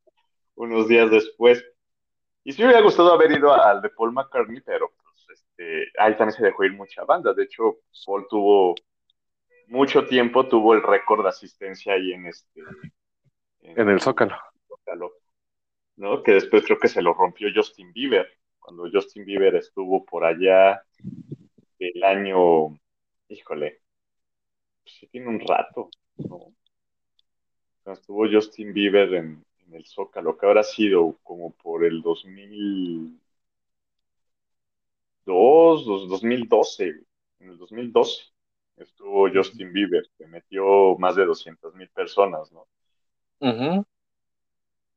unos 0.56 0.88
días 0.88 1.10
después. 1.10 1.66
Y 2.44 2.52
sí 2.52 2.62
me 2.62 2.68
hubiera 2.68 2.84
gustado 2.84 3.14
haber 3.14 3.32
ido 3.32 3.54
al 3.54 3.82
de 3.82 3.90
Paul 3.90 4.12
McCartney, 4.12 4.62
pero 4.62 4.92
pues, 5.02 5.40
este, 5.40 5.92
ahí 5.98 6.16
también 6.18 6.38
se 6.38 6.44
dejó 6.44 6.64
ir 6.66 6.74
mucha 6.74 7.04
banda. 7.06 7.34
De 7.34 7.44
hecho, 7.44 7.80
Paul 8.06 8.28
tuvo 8.30 8.76
mucho 9.68 10.06
tiempo, 10.06 10.48
tuvo 10.48 10.74
el 10.74 10.84
récord 10.84 11.24
de 11.24 11.30
asistencia 11.30 11.94
ahí 11.94 12.14
en 12.14 12.28
este... 12.28 12.62
En 13.62 13.90
el 13.90 14.02
Zócalo. 14.02 14.38
Zócalo, 14.68 15.14
¿no? 15.98 16.24
Que 16.24 16.34
después 16.34 16.64
creo 16.64 16.80
que 16.80 16.88
se 16.88 17.02
lo 17.02 17.14
rompió 17.14 17.50
Justin 17.54 17.92
Bieber, 17.92 18.28
cuando 18.68 18.90
Justin 18.92 19.24
Bieber 19.24 19.56
estuvo 19.56 20.04
por 20.04 20.26
allá 20.26 20.84
el 21.80 22.04
año, 22.04 22.78
híjole, 23.30 23.80
pues 24.84 24.96
sí 25.00 25.08
tiene 25.08 25.30
un 25.30 25.40
rato, 25.40 25.90
¿no? 26.18 26.54
Cuando 27.82 28.02
estuvo 28.02 28.30
Justin 28.30 28.74
Bieber 28.74 29.14
en, 29.14 29.42
en 29.60 29.74
el 29.74 29.86
Zócalo, 29.86 30.38
que 30.38 30.48
habrá 30.48 30.64
sido 30.64 31.18
como 31.24 31.54
por 31.54 31.86
el 31.86 32.02
2002, 32.02 33.22
dos- 35.86 36.10
2012, 36.10 36.90
en 37.40 37.50
el 37.50 37.58
2012 37.58 38.22
estuvo 38.76 39.30
Justin 39.34 39.72
Bieber, 39.72 40.04
que 40.18 40.28
metió 40.28 40.98
más 40.98 41.16
de 41.16 41.26
200 41.26 41.74
mil 41.74 41.88
personas, 41.88 42.52
¿no? 42.52 42.68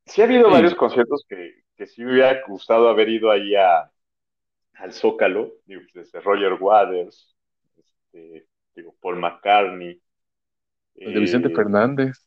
Sí 0.07 0.23
ha 0.23 0.25
habido 0.25 0.49
Sí. 0.49 0.53
varios 0.55 0.75
conciertos 0.75 1.25
que, 1.29 1.63
que 1.81 1.87
sí 1.87 2.05
me 2.05 2.13
hubiera 2.13 2.43
gustado 2.47 2.91
haber 2.91 3.09
ido 3.09 3.31
ahí 3.31 3.55
a, 3.55 3.91
al 4.75 4.93
Zócalo, 4.93 5.55
digo, 5.65 5.81
desde 5.95 6.21
Roger 6.21 6.53
Waters, 6.61 7.35
este, 7.75 8.47
digo, 8.77 8.95
Paul 9.01 9.19
McCartney. 9.19 9.99
El 10.97 11.15
de 11.15 11.21
Vicente 11.21 11.49
eh, 11.49 11.55
Fernández. 11.57 12.19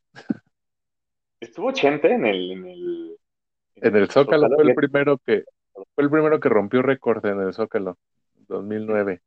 Estuvo 1.40 1.72
Chente 1.72 2.12
en 2.12 2.26
el, 2.26 2.52
en 2.52 2.66
el, 2.66 3.18
En 3.76 3.96
el 3.96 4.10
Zócalo 4.10 4.50
fue 4.56 4.64
el 4.64 4.74
primero 4.74 5.20
que 5.20 5.44
fue 5.94 6.04
el 6.04 6.10
primero 6.10 6.40
que 6.40 6.50
rompió 6.50 6.82
récord 6.82 7.24
en 7.24 7.40
el 7.40 7.54
Zócalo, 7.54 8.00
2009. 8.48 9.22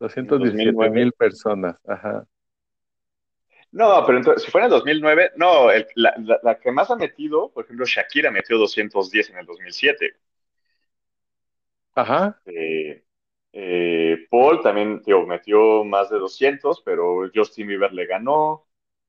217 0.00 0.72
2009. 0.72 0.90
mil 0.90 1.12
personas, 1.12 1.76
ajá. 1.86 2.26
No, 3.72 4.04
pero 4.06 4.18
entonces, 4.18 4.44
si 4.44 4.50
fuera 4.50 4.66
en 4.66 4.72
el 4.72 4.78
2009, 4.78 5.30
no, 5.36 5.70
el- 5.70 5.86
la, 5.94 6.14
la- 6.18 6.38
la 6.42 6.58
que 6.60 6.70
más 6.70 6.90
ha 6.90 6.96
metido, 6.96 7.50
por 7.52 7.64
ejemplo, 7.64 7.86
Shakira 7.86 8.30
metió 8.30 8.58
210 8.58 9.30
en 9.30 9.38
el 9.38 9.46
2007. 9.46 10.14
Ajá, 11.94 12.42
Eh, 12.44 13.04
eh, 13.52 14.26
Paul 14.30 14.62
también 14.62 15.02
tío, 15.02 15.26
metió 15.26 15.84
más 15.84 16.10
de 16.10 16.18
200, 16.18 16.82
pero 16.84 17.30
Justin 17.34 17.66
Bieber 17.68 17.92
le 17.92 18.06
ganó. 18.06 18.66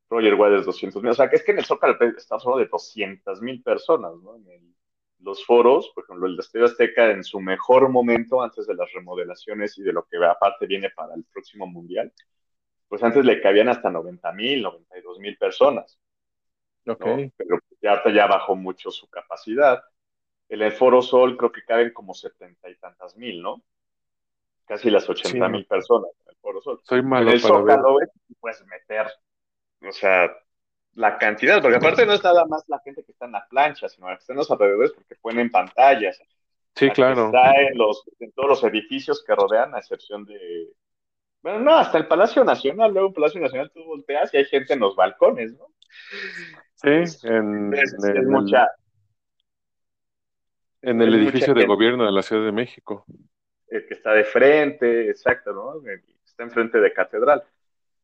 Roger 0.09 0.36
Waters 0.36 0.66
200 0.66 1.01
mil. 1.01 1.11
O 1.11 1.16
sea, 1.16 1.30
que 1.30 1.38
es 1.38 1.43
que 1.43 1.51
en 1.53 1.59
el 1.59 1.66
Zócalo 1.66 1.97
está 2.18 2.39
solo 2.39 2.57
de 2.57 2.68
200 2.68 3.41
mil 3.41 3.64
personas, 3.64 4.14
¿no? 4.22 4.36
En 4.38 4.47
el- 4.49 4.76
los 5.22 5.43
foros, 5.45 5.91
por 5.95 6.03
ejemplo, 6.03 6.28
el 6.28 6.36
de 6.36 6.41
Estadio 6.41 6.66
Azteca 6.66 7.09
en 7.11 7.24
su 7.24 7.39
mejor 7.39 7.89
momento, 7.89 8.41
antes 8.43 8.68
de 8.68 8.76
las 8.76 8.91
remodelaciones 8.93 9.78
y 9.80 9.84
de 9.84 9.93
lo 9.93 10.05
que 10.05 10.18
aparte 10.24 10.68
viene 10.68 10.89
para 10.91 11.16
el 11.16 11.24
próximo 11.34 11.66
Mundial, 11.68 12.14
pues 12.94 13.02
antes 13.02 13.26
le 13.26 13.41
cabían 13.41 13.70
hasta 13.70 13.89
90 13.89 14.32
mil, 14.34 14.62
92 14.62 15.18
mil 15.18 15.36
personas. 15.36 16.00
ok. 16.86 17.04
¿no? 17.08 17.32
Pero 17.36 17.58
ya, 17.82 17.89
ahorita 17.94 18.12
ya 18.12 18.28
bajó 18.28 18.56
mucho 18.56 18.91
su 18.91 19.10
capacidad. 19.10 19.84
En 20.48 20.62
el 20.62 20.72
Foro 20.74 21.02
Sol 21.02 21.36
creo 21.36 21.52
que 21.52 21.64
caben 21.66 21.91
como 21.91 22.14
setenta 22.14 22.70
y 22.70 22.76
tantas 22.76 23.18
mil, 23.18 23.41
¿no? 23.41 23.64
Casi 24.68 24.91
las 24.91 25.10
ochenta 25.10 25.48
Sí, 25.48 25.52
mil 25.52 25.62
no. 25.62 25.68
personas 25.68 26.12
en 26.24 26.30
el 26.34 26.36
Foro 26.36 26.62
Sol. 26.62 26.82
Soy 26.84 27.00
En 27.00 27.10
malo 27.10 27.32
el 27.32 27.41
para. 27.41 27.56
Zócalo, 27.56 27.98
puedes 28.39 28.64
meter, 28.68 29.08
o 29.82 29.91
sea, 29.91 30.32
la 30.94 31.18
cantidad, 31.18 31.64
porque 31.64 31.78
aparte 31.78 32.06
no 32.06 32.14
es 32.14 32.24
nada 32.24 32.46
más 32.46 32.64
la 32.68 32.78
gente 32.78 33.04
que 33.04 33.12
está 33.12 33.26
en 33.26 33.32
la 33.32 33.48
plancha, 33.50 33.89
sino 33.89 34.08
la 34.08 34.18
que 34.18 34.20
está 34.20 34.34
en 34.34 34.38
los 34.38 34.52
alrededores 34.52 34.91
porque 34.91 35.16
ponen 35.16 35.50
pantallas. 35.50 36.22
Sí, 36.76 36.91
claro. 36.91 37.26
Está 37.26 37.60
en, 37.60 37.76
los, 37.76 38.04
en 38.20 38.32
todos 38.34 38.50
los 38.50 38.64
edificios 38.66 39.24
que 39.26 39.34
rodean, 39.34 39.74
a 39.74 39.80
excepción 39.80 40.26
de... 40.26 40.70
Bueno, 41.44 41.60
no, 41.60 41.76
hasta 41.76 41.98
el 41.98 42.08
Palacio 42.08 42.44
Nacional, 42.44 42.94
luego 42.94 43.14
Palacio 43.14 43.41
Nacional 43.41 43.70
tú 43.74 43.84
volteas 43.84 44.34
y 44.34 44.38
hay 44.38 44.46
gente 44.46 44.74
en 44.74 44.80
los 44.80 44.96
balcones, 44.96 45.54
¿no? 45.54 45.68
Sí, 46.76 46.89
en, 47.28 47.74
Es, 47.74 47.94
es 47.94 48.04
en 48.06 48.18
el, 48.18 48.28
mucha, 48.28 48.68
en 50.82 51.02
el 51.02 51.10
es 51.10 51.22
edificio 51.22 51.54
de 51.54 51.66
gobierno 51.66 52.06
de 52.06 52.12
la 52.12 52.22
Ciudad 52.24 52.46
de 52.46 52.52
México. 52.52 53.06
el 53.68 53.86
que 53.88 53.94
está 53.94 54.14
de 54.14 54.24
frente, 54.24 55.10
exacto, 55.10 55.54
¿no? 55.54 55.76
El 55.89 56.02
Está 56.26 56.44
enfrente 56.44 56.80
de 56.80 56.91
Catedral. 56.94 57.44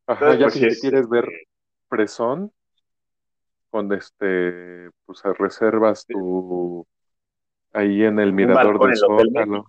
Ajá, 0.07 0.33
Entonces, 0.33 0.39
ya 0.39 0.45
pues, 0.45 0.53
si 0.55 0.65
es, 0.65 0.81
quieres 0.81 1.09
ver 1.09 1.25
este, 1.25 1.47
fresón, 1.89 2.51
con 3.69 3.91
este, 3.93 4.89
pues 5.05 5.21
reservas 5.37 6.05
tu 6.05 6.85
ahí 7.73 8.03
en 8.03 8.19
el 8.19 8.33
mirador 8.33 8.79
del 8.79 8.97
Zócalo. 8.97 9.65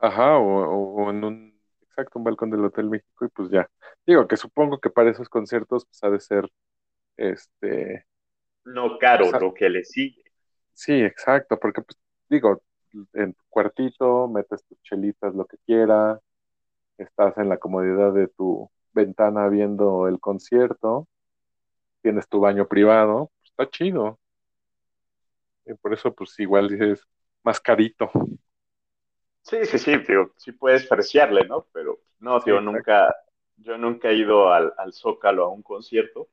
Ajá, 0.00 0.38
o, 0.38 0.64
o- 0.64 1.04
o 1.04 1.10
en 1.10 1.24
un, 1.24 1.51
exacto, 1.92 2.18
un 2.18 2.24
balcón 2.24 2.50
del 2.50 2.64
Hotel 2.64 2.88
México 2.90 3.24
y 3.24 3.28
pues 3.28 3.50
ya. 3.50 3.68
Digo 4.06 4.26
que 4.26 4.36
supongo 4.36 4.80
que 4.80 4.90
para 4.90 5.10
esos 5.10 5.28
conciertos 5.28 5.86
pues 5.86 6.02
ha 6.04 6.10
de 6.10 6.20
ser, 6.20 6.50
este, 7.16 8.06
No 8.64 8.98
caro, 8.98 9.26
o 9.26 9.30
sea, 9.30 9.40
lo 9.40 9.54
que 9.54 9.68
le 9.68 9.84
sigue. 9.84 10.22
sí, 10.74 10.92
exacto, 11.02 11.58
porque 11.58 11.82
pues 11.82 11.98
digo, 12.28 12.62
en 13.14 13.34
tu 13.34 13.42
cuartito 13.48 14.28
metes 14.28 14.64
tus 14.66 14.80
chelitas, 14.82 15.34
lo 15.34 15.46
que 15.46 15.58
quieras, 15.66 16.20
estás 16.98 17.36
en 17.38 17.48
la 17.48 17.58
comodidad 17.58 18.12
de 18.14 18.28
tu 18.28 18.70
ventana 18.92 19.48
viendo 19.48 20.08
el 20.08 20.20
concierto, 20.20 21.08
tienes 22.02 22.28
tu 22.28 22.40
baño 22.40 22.68
privado, 22.68 23.30
pues, 23.40 23.50
está 23.50 23.70
chido. 23.70 24.18
Y 25.66 25.74
por 25.74 25.92
eso 25.94 26.14
pues 26.14 26.38
igual 26.40 26.68
dices 26.68 27.06
más 27.44 27.60
carito. 27.60 28.10
Sí, 29.42 29.64
sí, 29.66 29.78
sí, 29.78 29.98
tío, 30.04 30.32
sí 30.36 30.52
puedes 30.52 30.86
preciarle, 30.86 31.46
¿no? 31.46 31.66
Pero 31.72 32.00
no, 32.20 32.40
Sí, 32.40 32.44
tío, 32.44 32.60
nunca, 32.60 33.14
yo 33.56 33.76
nunca 33.76 34.08
he 34.08 34.14
ido 34.14 34.52
al, 34.52 34.72
al 34.76 34.92
Zócalo 34.92 35.44
a 35.44 35.48
un 35.48 35.62
concierto. 35.62 36.28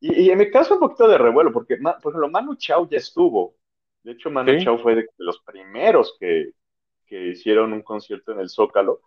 Y, 0.00 0.22
y 0.22 0.30
en 0.30 0.38
mi 0.38 0.50
caso 0.50 0.74
un 0.74 0.80
poquito 0.80 1.08
de 1.08 1.18
revuelo, 1.18 1.52
porque, 1.52 1.76
por 1.76 2.12
ejemplo, 2.12 2.28
Manu 2.30 2.56
Chao 2.56 2.88
ya 2.88 2.98
estuvo. 2.98 3.54
De 4.02 4.12
hecho, 4.12 4.30
Manu 4.30 4.58
Sí, 4.58 4.64
Chao 4.64 4.78
fue 4.78 4.94
de 4.96 5.06
los 5.18 5.40
primeros 5.40 6.16
que, 6.18 6.52
que 7.06 7.28
hicieron 7.28 7.72
un 7.72 7.82
concierto 7.82 8.32
en 8.32 8.40
el 8.40 8.48
Zócalo. 8.48 9.00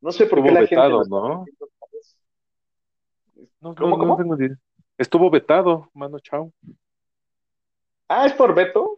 No 0.00 0.12
sé 0.12 0.26
por 0.26 0.42
qué 0.42 0.52
la 0.52 0.60
gente 0.60 0.76
vetado, 0.76 1.04
¿no? 1.06 1.44
No, 3.60 3.70
no, 3.70 3.74
¿Cómo, 3.74 3.96
no 3.96 3.98
cómo? 3.98 4.16
tengo 4.16 4.36
idea. 4.36 4.56
Estuvo 4.96 5.30
vetado, 5.30 5.90
mano, 5.94 6.18
chao. 6.20 6.52
Ah, 8.08 8.26
¿es 8.26 8.32
por 8.34 8.54
Beto? 8.54 8.97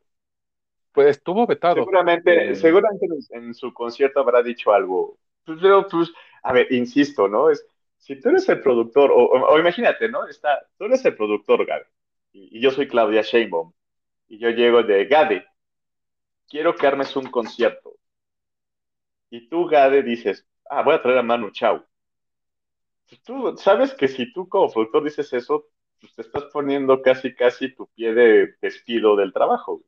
Pues 0.92 1.08
estuvo 1.08 1.46
vetado. 1.46 1.92
Seguramente, 1.92 2.54
Eh, 2.54 2.54
seguramente 2.54 3.06
en, 3.30 3.54
su 3.54 3.72
concierto 3.72 4.20
habrá 4.20 4.42
dicho 4.42 4.72
algo. 4.72 5.18
Pues, 5.44 5.58
pero, 5.62 5.86
pues, 5.88 6.10
a 6.42 6.52
ver, 6.52 6.72
insisto, 6.72 7.28
¿no? 7.28 7.50
Es, 7.50 7.64
si 7.98 8.16
tú 8.20 8.30
eres 8.30 8.48
el 8.48 8.60
productor, 8.60 9.10
o, 9.12 9.16
o- 9.16 9.54
o 9.54 9.58
imagínate, 9.58 10.08
¿no? 10.08 10.26
Está, 10.26 10.58
tú 10.78 10.84
eres 10.86 11.04
el 11.04 11.14
productor, 11.16 11.64
Gabe, 11.66 11.86
y, 12.32 12.58
y 12.58 12.60
yo 12.60 12.70
soy 12.70 12.88
Claudia 12.88 13.22
Sheinbaum, 13.22 13.72
y 14.28 14.38
yo 14.38 14.50
llego 14.50 14.82
de, 14.84 15.06
Gade, 15.06 15.46
quiero 16.50 16.76
que 16.76 16.86
armes 16.86 17.16
un 17.16 17.30
concierto. 17.30 17.96
Y 19.28 19.48
tú, 19.48 19.66
Gade, 19.66 20.02
dices, 20.04 20.46
ah, 20.68 20.82
voy 20.82 20.94
a 20.94 21.02
traer 21.02 21.18
a 21.18 21.22
Manu 21.22 21.50
Chao. 21.50 21.84
Pues 23.08 23.22
tú 23.22 23.54
sabes 23.58 23.92
que 23.94 24.08
si 24.08 24.32
tú 24.32 24.48
como 24.48 24.70
productor 24.72 25.04
dices 25.04 25.30
eso, 25.34 25.66
pues 26.00 26.14
te 26.14 26.22
estás 26.22 26.44
poniendo 26.52 27.02
casi, 27.02 27.34
casi 27.34 27.74
tu 27.74 27.86
pie 27.88 28.14
de 28.14 28.54
despido 28.62 29.16
del 29.16 29.32
trabajo. 29.34 29.82
sí, 29.82 29.84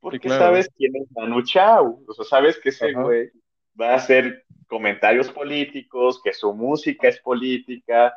Porque 0.00 0.28
claro. 0.28 0.44
sabes 0.44 0.70
quién 0.76 0.96
es 0.96 1.06
Manu 1.12 1.42
Chao. 1.42 2.02
O 2.08 2.12
sea, 2.14 2.24
sabes 2.24 2.58
que 2.58 2.70
ese 2.70 2.90
Ajá. 2.90 3.02
güey 3.02 3.30
va 3.78 3.90
a 3.90 3.96
hacer 3.96 4.44
comentarios 4.66 5.30
políticos, 5.30 6.20
que 6.22 6.32
su 6.32 6.54
música 6.54 7.08
es 7.08 7.20
política 7.20 8.16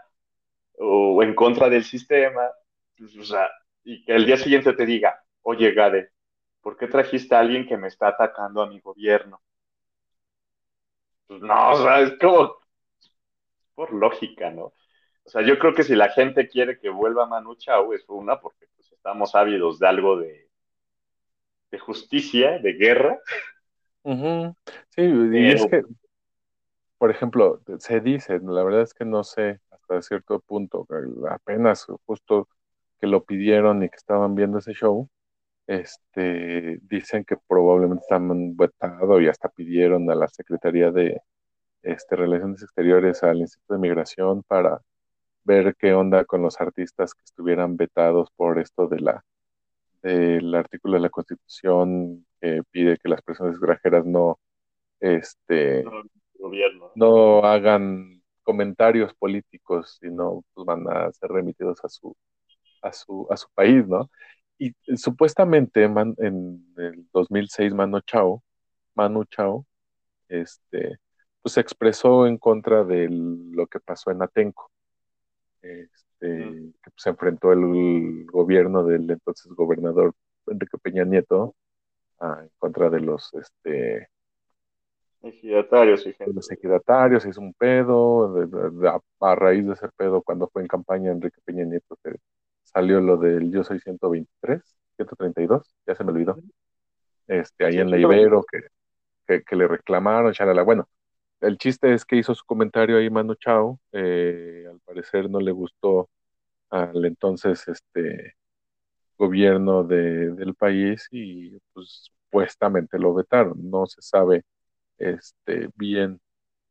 o 0.77 1.21
en 1.21 1.35
contra 1.35 1.69
del 1.69 1.83
sistema. 1.83 2.49
Pues, 2.97 3.15
o 3.17 3.23
sea, 3.23 3.49
y 3.83 4.03
que 4.05 4.13
el 4.13 4.25
día 4.25 4.37
siguiente 4.37 4.73
te 4.73 4.85
diga, 4.85 5.21
oye, 5.41 5.71
Gade, 5.73 6.11
¿por 6.61 6.77
qué 6.77 6.87
trajiste 6.87 7.35
a 7.35 7.39
alguien 7.39 7.67
que 7.67 7.77
me 7.77 7.89
está 7.89 8.07
atacando 8.07 8.61
a 8.61 8.67
mi 8.67 8.79
gobierno? 8.79 9.41
Pues 11.27 11.41
no, 11.41 11.71
o 11.71 11.83
sea, 11.83 12.01
es 12.01 12.17
como 12.19 12.55
por 13.75 13.91
lógica, 13.93 14.51
¿no? 14.51 14.73
O 15.25 15.29
sea, 15.29 15.41
yo 15.41 15.57
creo 15.57 15.73
que 15.73 15.83
si 15.83 15.95
la 15.95 16.09
gente 16.09 16.47
quiere 16.47 16.79
que 16.79 16.89
vuelva 16.89 17.25
Manu 17.25 17.55
Chao, 17.55 17.93
es 17.93 18.03
una, 18.07 18.39
porque 18.39 18.67
pues, 18.75 18.91
estamos 18.91 19.35
ávidos 19.35 19.79
de 19.79 19.87
algo 19.87 20.17
de, 20.17 20.42
de 21.73 21.79
justicia, 21.79 22.59
de 22.59 22.73
guerra. 22.73 23.19
Sí, 24.03 25.01
y 25.01 25.47
es 25.49 25.65
que 25.65 25.81
por 26.99 27.11
ejemplo, 27.11 27.61
se 27.79 27.99
dice, 27.99 28.39
la 28.41 28.63
verdad 28.63 28.83
es 28.83 28.93
que 28.93 29.03
no 29.03 29.25
sé 29.25 29.59
hasta 29.71 30.01
cierto 30.03 30.39
punto, 30.39 30.87
apenas 31.29 31.85
justo 32.05 32.47
que 33.01 33.07
lo 33.07 33.25
pidieron 33.25 33.83
y 33.83 33.89
que 33.89 33.97
estaban 33.97 34.35
viendo 34.35 34.59
ese 34.59 34.71
show, 34.71 35.09
este, 35.67 36.79
dicen 36.83 37.25
que 37.25 37.35
probablemente 37.45 38.03
están 38.03 38.55
vetado 38.55 39.19
y 39.19 39.27
hasta 39.27 39.49
pidieron 39.49 40.09
a 40.11 40.15
la 40.15 40.29
Secretaría 40.29 40.91
de 40.91 41.19
este, 41.81 42.15
Relaciones 42.15 42.61
Exteriores, 42.63 43.21
al 43.23 43.39
Instituto 43.39 43.73
de 43.73 43.79
Migración, 43.81 44.43
para 44.43 44.79
ver 45.43 45.75
qué 45.77 45.93
onda 45.93 46.23
con 46.23 46.41
los 46.41 46.61
artistas 46.61 47.13
que 47.15 47.23
estuvieran 47.25 47.75
vetados 47.75 48.29
por 48.37 48.59
esto 48.59 48.87
de 48.87 49.01
la 49.01 49.25
del 50.03 50.53
artículo 50.55 50.95
de 50.95 50.99
la 51.01 51.09
Constitución 51.09 52.25
que 52.41 52.61
pide 52.71 52.97
que 52.97 53.09
las 53.09 53.21
personas 53.21 53.53
extranjeras 53.53 54.05
no 54.05 54.39
este 54.99 55.83
no 56.95 57.43
hagan 57.43 58.21
comentarios 58.43 59.13
políticos, 59.15 59.97
sino 60.01 60.43
pues 60.53 60.65
van 60.65 60.85
a 60.89 61.11
ser 61.13 61.31
remitidos 61.31 61.83
a 61.83 61.89
su 61.89 62.15
a 62.81 62.91
su 62.93 63.27
a 63.31 63.37
su 63.37 63.47
país, 63.55 63.87
¿no? 63.87 64.09
Y 64.59 64.73
supuestamente 64.97 65.83
en 65.83 66.73
el 66.77 67.07
2006 67.13 67.73
Manu 67.73 68.01
Chao, 68.01 68.43
Manu 68.95 69.25
Chao, 69.25 69.65
este, 70.27 70.99
pues 71.41 71.53
se 71.53 71.61
expresó 71.61 72.27
en 72.27 72.37
contra 72.37 72.83
de 72.83 73.07
lo 73.09 73.67
que 73.67 73.79
pasó 73.79 74.11
en 74.11 74.21
Atenco, 74.21 74.71
este, 75.63 76.73
que 76.83 76.91
se 76.95 77.09
enfrentó 77.09 77.53
el 77.53 78.25
gobierno 78.25 78.83
del 78.83 79.09
entonces 79.09 79.51
gobernador 79.53 80.13
Enrique 80.47 80.77
Peña 80.77 81.05
Nieto 81.05 81.55
en 82.21 82.49
contra 82.57 82.89
de 82.89 82.99
los 83.01 83.33
este, 83.33 84.09
ejidatarios 85.23 86.05
y 86.05 86.15
los 86.33 86.51
ejidatarios, 86.51 87.25
hizo 87.25 87.41
un 87.41 87.53
pedo, 87.53 88.35
a, 89.19 89.35
raíz 89.35 89.65
de 89.65 89.73
ese 89.73 89.87
pedo, 89.95 90.21
cuando 90.21 90.47
fue 90.49 90.61
en 90.61 90.67
campaña 90.67 91.11
Enrique 91.11 91.39
Peña 91.43 91.63
Nieto, 91.63 91.97
salió 92.63 92.99
lo 93.01 93.17
del 93.17 93.51
Yo 93.51 93.63
Soy 93.63 93.79
123, 93.79 94.61
132, 94.95 95.75
ya 95.87 95.95
se 95.95 96.03
me 96.03 96.11
olvidó, 96.11 96.37
este, 97.27 97.65
ahí 97.65 97.77
en 97.77 97.89
la 97.89 97.97
Ibero, 97.97 98.43
que, 99.27 99.43
que, 99.43 99.55
le 99.55 99.67
reclamaron, 99.67 100.33
chalala. 100.33 100.63
Bueno, 100.63 100.87
el 101.43 101.57
chiste 101.57 101.93
es 101.93 102.05
que 102.05 102.17
hizo 102.17 102.33
su 102.35 102.45
comentario 102.45 102.97
ahí 102.97 103.09
Manu 103.09 103.35
Chao, 103.35 103.79
eh, 103.91 104.65
al 104.69 104.79
parecer 104.81 105.29
no 105.29 105.39
le 105.39 105.51
gustó 105.51 106.09
al 106.69 107.05
entonces 107.05 107.67
este 107.67 108.35
gobierno 109.17 109.83
de, 109.83 110.31
del 110.33 110.55
país 110.55 111.07
y 111.11 111.57
pues 111.73 112.11
supuestamente 112.29 112.99
lo 112.99 113.13
vetaron. 113.13 113.69
No 113.69 113.85
se 113.87 114.01
sabe 114.01 114.43
este, 114.97 115.69
bien 115.75 116.21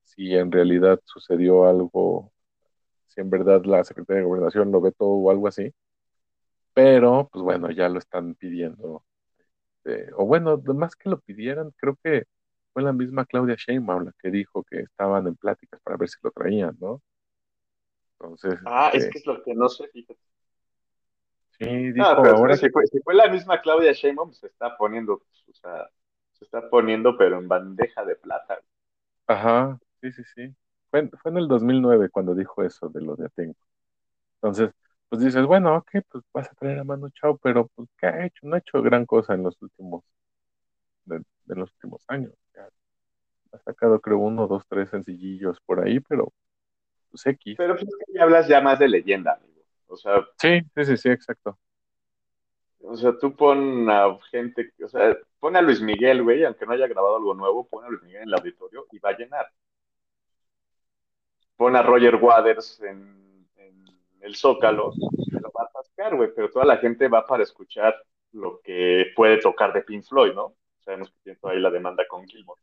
si 0.05 0.35
en 0.35 0.53
realidad 0.53 1.01
sucedió 1.05 1.67
algo, 1.67 2.33
si 3.09 3.21
en 3.21 3.31
verdad 3.31 3.65
la 3.65 3.85
Secretaría 3.85 4.23
de 4.23 4.27
Gobernación 4.29 4.73
lo 4.73 4.81
vetó 4.81 5.07
o 5.07 5.31
algo 5.31 5.49
así, 5.49 5.73
pero 6.75 7.29
pues 7.33 7.43
bueno, 7.45 7.71
ya 7.71 7.89
lo 7.89 7.99
están 7.99 8.35
pidiendo. 8.35 9.05
Este, 9.85 10.13
o 10.17 10.27
bueno, 10.27 10.59
más 10.75 10.97
que 10.97 11.11
lo 11.11 11.21
pidieran, 11.21 11.73
creo 11.77 11.99
que 12.03 12.25
fue 12.73 12.83
la 12.83 12.93
misma 12.93 13.25
Claudia 13.25 13.57
Sheinbaum 13.57 14.05
la 14.05 14.13
que 14.19 14.31
dijo 14.31 14.65
que 14.65 14.81
estaban 14.81 15.27
en 15.27 15.37
pláticas 15.37 15.81
para 15.83 15.97
ver 15.97 16.09
si 16.09 16.17
lo 16.23 16.31
traían, 16.31 16.77
¿no? 16.81 17.03
Entonces. 18.19 18.59
Ah, 18.65 18.91
es 18.93 19.05
este 19.05 19.13
que 19.13 19.19
es 19.19 19.27
lo 19.27 19.43
que 19.43 19.55
no 19.55 19.69
sé, 19.69 19.89
fíjate. 19.89 20.21
Sí, 21.59 21.93
dijo 21.93 22.05
ahora 22.05 22.57
si, 22.57 22.69
fue, 22.71 23.15
la 23.15 23.29
misma 23.29 23.61
Claudia 23.61 23.93
Sheinbaum, 23.93 24.33
se 24.33 24.49
está 24.49 24.77
poniendo, 24.77 25.15
o 25.15 25.53
sea, 25.53 25.89
se 26.33 26.45
está 26.45 26.69
poniendo, 26.69 27.17
pero 27.17 27.39
en 27.39 27.47
bandeja 27.47 28.05
de 28.05 28.17
plata. 28.17 28.59
Ajá, 29.27 29.79
sí, 30.01 30.11
sí, 30.13 30.23
sí. 30.35 30.55
Fue, 30.91 31.09
fue 31.23 31.31
en 31.31 31.39
el 31.39 31.49
2009 31.49 32.09
cuando 32.11 32.35
dijo 32.35 32.63
eso 32.65 32.89
de 32.89 33.01
lo 33.03 33.15
de 33.17 33.27
Atenco. 33.27 33.61
Entonces, 34.37 34.71
pues 35.09 35.23
dices, 35.23 35.47
bueno, 35.47 35.77
ok, 35.77 35.91
pues 36.11 36.25
vas 36.33 36.51
a 36.51 36.55
traer 36.55 36.81
a 36.81 36.85
Manu 36.85 37.11
Chao, 37.11 37.37
pero 37.37 37.69
pues, 37.75 37.89
¿qué 37.99 38.07
ha 38.07 38.27
hecho? 38.27 38.47
No 38.47 38.57
ha 38.57 38.59
hecho 38.59 38.83
gran 38.83 39.07
cosa 39.07 39.35
en 39.35 39.45
los 39.45 39.61
últimos, 39.63 40.03
de, 41.05 41.23
los 41.47 41.71
últimos 41.73 42.05
años. 42.09 42.33
ha 43.53 43.59
sacado, 43.59 44.01
creo, 44.01 44.19
uno, 44.19 44.47
dos, 44.47 44.67
tres 44.69 44.91
sencillillos 44.91 45.61
por 45.61 45.81
ahí, 45.81 46.01
pero 46.01 46.33
pues 47.11 47.27
X. 47.27 47.55
Pero 47.59 47.77
pues 47.77 47.85
que 47.85 48.13
ya 48.15 48.23
hablas 48.23 48.49
ya 48.49 48.61
más 48.61 48.79
de 48.79 48.89
leyenda, 48.89 49.35
amigo. 49.35 49.63
O 49.87 49.97
sea. 49.97 50.27
Sí, 50.39 50.61
sí, 50.75 50.85
sí, 50.85 50.97
sí, 50.97 51.11
exacto. 51.11 51.59
O 52.85 52.97
sea, 52.97 53.17
tú 53.17 53.37
pon 53.37 53.89
a 53.89 54.19
gente, 54.31 54.73
o 54.83 54.89
sea, 54.89 55.17
pon 55.39 55.57
a 55.57 55.63
Luis 55.63 55.81
Miguel, 55.81 56.23
güey, 56.23 56.45
aunque 56.45 56.67
no 56.67 56.73
haya 56.73 56.89
grabado 56.89 57.17
algo 57.17 57.35
nuevo, 57.35 57.69
pon 57.69 57.85
a 57.85 57.89
Luis 57.89 58.03
Miguel 58.03 58.23
en 58.23 58.29
el 58.29 58.35
auditorio 58.35 58.87
y 58.91 58.99
va 58.99 59.11
a 59.11 59.17
llenar. 59.17 59.47
Pon 61.57 61.77
a 61.77 61.83
Roger 61.83 62.17
Waters 62.17 62.81
en 62.83 63.47
el 64.21 64.37
Zócalo, 64.37 64.93
se 64.93 65.41
lo 65.41 65.51
va 65.53 65.65
a 65.65 65.67
atascar, 65.67 66.17
güey, 66.17 66.31
pero 66.35 66.51
toda 66.51 66.65
la 66.65 66.79
gente 66.79 67.09
va 67.09 67.27
para 67.27 67.43
escuchar 67.43 67.95
lo 68.33 68.61
que 68.63 69.13
puede 69.15 69.39
tocar 69.39 69.73
de 69.73 69.83
Pink 69.83 70.05
Floyd, 70.05 70.33
¿no? 70.33 70.55
Sabemos 70.85 71.11
que 71.11 71.17
tiene 71.23 71.39
ahí 71.43 71.61
la 71.61 71.71
demanda 71.71 72.05
con 72.09 72.27
Gilmore. 72.27 72.61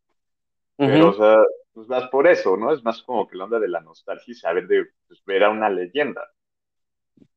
Pero, 0.77 1.09
o 1.09 1.13
sea, 1.13 1.37
pues 1.73 1.87
vas 1.87 2.07
por 2.09 2.27
eso, 2.27 2.55
¿no? 2.55 2.73
Es 2.73 2.83
más 2.83 3.03
como 3.03 3.27
que 3.27 3.35
la 3.35 3.45
onda 3.45 3.59
de 3.59 3.67
la 3.67 3.81
nostalgia 3.81 4.31
y 4.31 4.35
saber 4.35 4.67
de 4.67 4.85
pues, 5.07 5.23
ver 5.25 5.43
a 5.43 5.49
una 5.49 5.69
leyenda. 5.69 6.21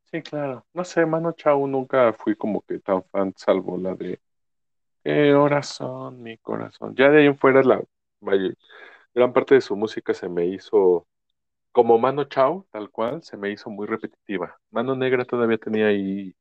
Sí, 0.05 0.23
claro. 0.23 0.67
No 0.73 0.85
sé, 0.85 1.07
Mano 1.07 1.33
Chao 1.33 1.67
nunca 1.67 2.13
fui 2.13 2.37
como 2.37 2.61
que 2.63 2.79
tan 2.79 3.03
fan, 3.05 3.33
salvo 3.37 3.79
la 3.79 3.95
de 3.95 4.21
¿Qué 5.05 5.35
horas 5.35 5.67
son, 5.69 6.23
mi 6.23 6.39
corazón? 6.39 6.95
Ya 6.95 7.11
de 7.11 7.21
ahí 7.21 7.27
en 7.27 7.37
fuera, 7.37 7.63
la 7.63 7.83
gran 9.15 9.33
parte 9.33 9.57
de 9.57 9.61
su 9.61 9.75
música 9.75 10.15
se 10.15 10.29
me 10.29 10.47
hizo 10.47 11.09
como 11.73 11.99
Mano 11.99 12.25
Chao, 12.25 12.67
tal 12.71 12.91
cual, 12.91 13.23
se 13.23 13.37
me 13.37 13.51
hizo 13.51 13.69
muy 13.69 13.87
repetitiva. 13.87 14.61
Mano 14.71 14.95
Negra 14.95 15.25
todavía 15.25 15.59
tenía 15.59 15.87
ahí 15.87 16.35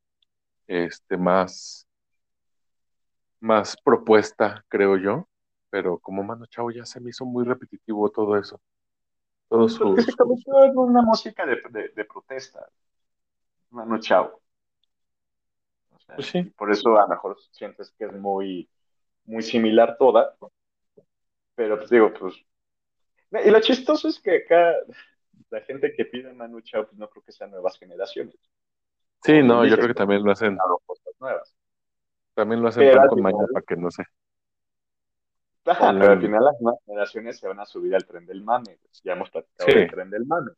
este 0.68 1.18
más, 1.18 1.88
más 3.42 3.76
propuesta, 3.84 4.64
creo 4.70 4.98
yo, 4.98 5.28
pero 5.70 6.00
como 6.00 6.24
Mano 6.24 6.46
Chao 6.46 6.72
ya 6.72 6.86
se 6.86 7.02
me 7.02 7.10
hizo 7.10 7.26
muy 7.26 7.44
repetitivo 7.44 8.10
todo 8.10 8.38
eso. 8.38 8.62
Todo 9.50 9.68
su, 9.68 9.98
se 9.98 10.16
convirtió 10.16 10.64
en 10.64 10.78
una 10.78 11.02
música 11.02 11.46
de, 11.46 12.06
protesta. 12.06 12.70
Mano 13.72 14.00
Chao. 14.00 14.40
pues 16.16 16.28
sí. 16.28 16.44
Por 16.44 16.72
eso 16.72 16.98
a 16.98 17.02
lo 17.02 17.08
mejor 17.10 17.38
sientes 17.52 17.92
que 17.98 18.06
es 18.06 18.14
muy, 18.14 18.70
muy 19.26 19.42
similar 19.42 19.98
toda. 19.98 20.38
Pero 21.56 21.78
pues 21.78 21.90
digo, 21.90 22.14
pues. 22.14 22.36
Y 23.46 23.50
lo 23.50 23.60
chistoso 23.60 24.08
es 24.08 24.20
que 24.22 24.44
acá 24.44 24.74
la 25.50 25.62
gente 25.62 25.94
que 25.94 26.06
pide 26.06 26.32
Manu 26.34 26.62
Chao, 26.62 26.86
pues 26.86 26.98
no 26.98 27.10
creo 27.10 27.24
que 27.24 27.32
sean 27.32 27.52
nuevas 27.52 27.78
generaciones. 27.78 28.36
Sí, 29.24 29.44
no, 29.44 29.66
yo 29.66 29.76
creo 29.76 29.90
que 29.90 29.94
también 29.94 30.24
lo 30.24 30.32
hacen. 30.32 30.58
Nuevas. 31.20 31.56
También 32.34 32.62
lo 32.62 32.70
hacen 32.70 32.92
con 33.08 33.22
mañana 33.22 33.48
para 33.52 33.66
que 33.66 33.76
no 33.76 33.92
sé. 33.92 34.04
Ajá, 35.66 35.94
pero 35.94 36.14
al 36.14 36.22
final 36.22 36.44
las 36.44 36.60
nuevas 36.60 36.82
generaciones 36.86 37.38
se 37.38 37.48
van 37.48 37.60
a 37.60 37.66
subir 37.66 37.94
al 37.94 38.06
tren 38.06 38.26
del 38.26 38.44
mame. 38.44 38.80
Ya 39.04 39.14
hemos 39.14 39.30
platicado 39.30 39.72
del 39.72 39.92
tren 39.92 40.10
del 40.10 40.26
mame. 40.26 40.52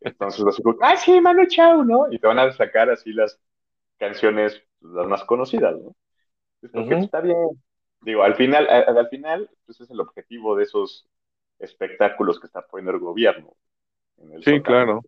Entonces 0.00 0.40
los 0.40 0.60
ah, 0.80 0.96
sí, 0.96 1.20
Manu 1.20 1.46
Chao, 1.46 1.84
¿no? 1.84 2.06
Y 2.10 2.18
te 2.18 2.26
van 2.26 2.38
a 2.38 2.50
sacar 2.52 2.88
así 2.90 3.12
las 3.12 3.38
canciones, 3.98 4.62
las 4.80 5.06
más 5.08 5.24
conocidas, 5.24 5.76
¿no? 5.76 5.94
Es 6.62 6.70
porque 6.70 6.94
está 6.94 7.20
bien. 7.20 7.36
Digo, 8.02 8.22
al 8.22 8.34
final, 8.34 8.66
al, 8.68 9.08
final, 9.08 9.50
pues 9.66 9.80
es 9.80 9.90
el 9.90 10.00
objetivo 10.00 10.56
de 10.56 10.62
esos 10.62 11.06
espectáculos 11.58 12.40
que 12.40 12.46
está 12.46 12.62
poniendo 12.66 12.92
el 12.92 12.98
gobierno 12.98 13.54
sí, 14.42 14.60
claro. 14.62 15.02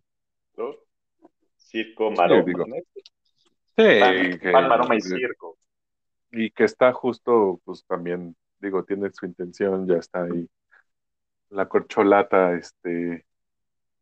Circo, 1.57 2.11
maroma. 2.11 2.43
Sí, 3.75 3.83
y 3.83 5.01
circo. 5.01 5.57
Y 6.33 6.51
que 6.51 6.65
está 6.65 6.91
justo, 6.91 7.61
pues 7.63 7.85
también, 7.85 8.35
digo, 8.59 8.83
tiene 8.83 9.09
su 9.13 9.25
intención, 9.25 9.87
ya 9.87 9.95
está 9.95 10.23
ahí 10.23 10.49
la 11.49 11.67
corcholata, 11.69 12.53
este, 12.55 13.25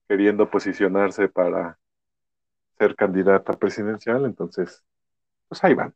queriendo 0.08 0.50
posicionarse 0.50 1.30
para 1.30 1.80
ser 2.78 2.96
candidata 2.96 3.54
presidencial, 3.54 4.26
entonces, 4.26 4.84
pues 5.50 5.64
ahí 5.64 5.74
van, 5.76 5.96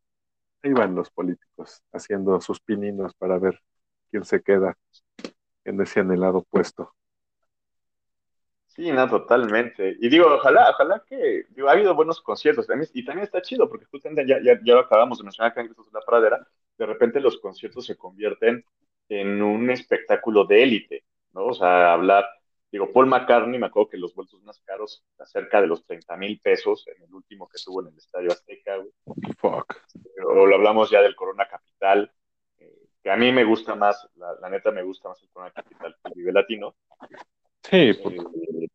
ahí 0.63 0.73
van 0.73 0.95
los 0.95 1.11
políticos 1.11 1.83
haciendo 1.93 2.41
sus 2.41 2.61
pininos 2.61 3.15
para 3.15 3.39
ver 3.39 3.61
quién 4.11 4.25
se 4.25 4.43
queda 4.43 4.77
en 5.65 5.81
ese 5.81 6.01
anhelado 6.01 6.43
puesto. 6.45 6.94
Sí, 8.75 8.91
no, 8.91 9.09
totalmente. 9.09 9.95
Y 10.01 10.09
digo, 10.09 10.27
ojalá, 10.27 10.69
ojalá 10.71 11.01
que, 11.07 11.45
digo, 11.49 11.69
ha 11.69 11.71
habido 11.71 11.95
buenos 11.95 12.21
conciertos 12.21 12.67
también, 12.67 12.89
y 12.93 13.05
también 13.05 13.23
está 13.23 13.41
chido, 13.41 13.69
porque 13.69 13.85
justamente 13.85 14.27
ya, 14.27 14.37
ya, 14.43 14.59
ya 14.65 14.73
lo 14.73 14.81
acabamos 14.81 15.17
de 15.17 15.23
mencionar 15.23 15.51
acá 15.51 15.61
en 15.61 15.67
de 15.69 15.75
la 15.93 16.01
Pradera, 16.01 16.45
de 16.77 16.85
repente 16.85 17.21
los 17.21 17.39
conciertos 17.39 17.85
se 17.85 17.95
convierten 17.95 18.65
en 19.07 19.41
un 19.41 19.69
espectáculo 19.69 20.43
de 20.43 20.63
élite, 20.63 21.05
¿no? 21.31 21.45
O 21.45 21.53
sea, 21.53 21.93
hablar, 21.93 22.25
digo, 22.69 22.91
Paul 22.91 23.07
McCartney, 23.07 23.57
me 23.57 23.67
acuerdo 23.67 23.91
que 23.91 23.97
los 23.97 24.13
vueltos 24.13 24.43
más 24.43 24.59
caros, 24.65 25.05
cerca 25.23 25.61
de 25.61 25.67
los 25.67 25.85
30 25.85 26.17
mil 26.17 26.41
pesos 26.41 26.85
en 26.87 27.01
el 27.01 27.13
último 27.13 27.47
que 27.47 27.57
tuvo 27.63 27.81
en 27.81 27.93
el 27.93 27.97
Estadio 27.97 28.29
Azteca, 28.29 28.75
güey. 28.75 28.91
Fuck. 29.37 29.73
O 30.27 30.45
lo 30.45 30.55
hablamos 30.55 30.89
ya 30.89 31.01
del 31.01 31.15
Corona 31.15 31.47
Capital, 31.47 32.11
eh, 32.57 32.87
que 33.01 33.09
a 33.09 33.15
mí 33.15 33.31
me 33.31 33.45
gusta 33.45 33.75
más, 33.75 34.09
la, 34.15 34.49
neta 34.49 34.71
me 34.71 34.83
gusta 34.83 35.07
más 35.07 35.23
el 35.23 35.29
Corona 35.29 35.51
Capital 35.51 35.95
que 36.03 36.09
el 36.09 36.13
Vive 36.15 36.33
Latino, 36.33 36.75
Sí, 37.69 37.93
pues, 37.93 38.15
Eh, 38.15 38.67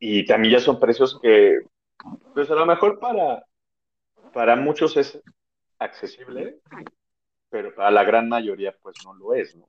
y 0.00 0.24
también 0.26 0.54
ya 0.54 0.60
son 0.60 0.80
precios 0.80 1.18
que, 1.20 1.60
pues 2.34 2.50
a 2.50 2.54
lo 2.54 2.66
mejor 2.66 2.98
para, 2.98 3.44
para 4.32 4.56
muchos 4.56 4.96
es 4.96 5.20
accesible, 5.78 6.58
pero 7.50 7.74
para 7.74 7.90
la 7.90 8.04
gran 8.04 8.28
mayoría 8.28 8.74
pues 8.82 8.96
no 9.04 9.14
lo 9.14 9.34
es, 9.34 9.54
¿no? 9.56 9.68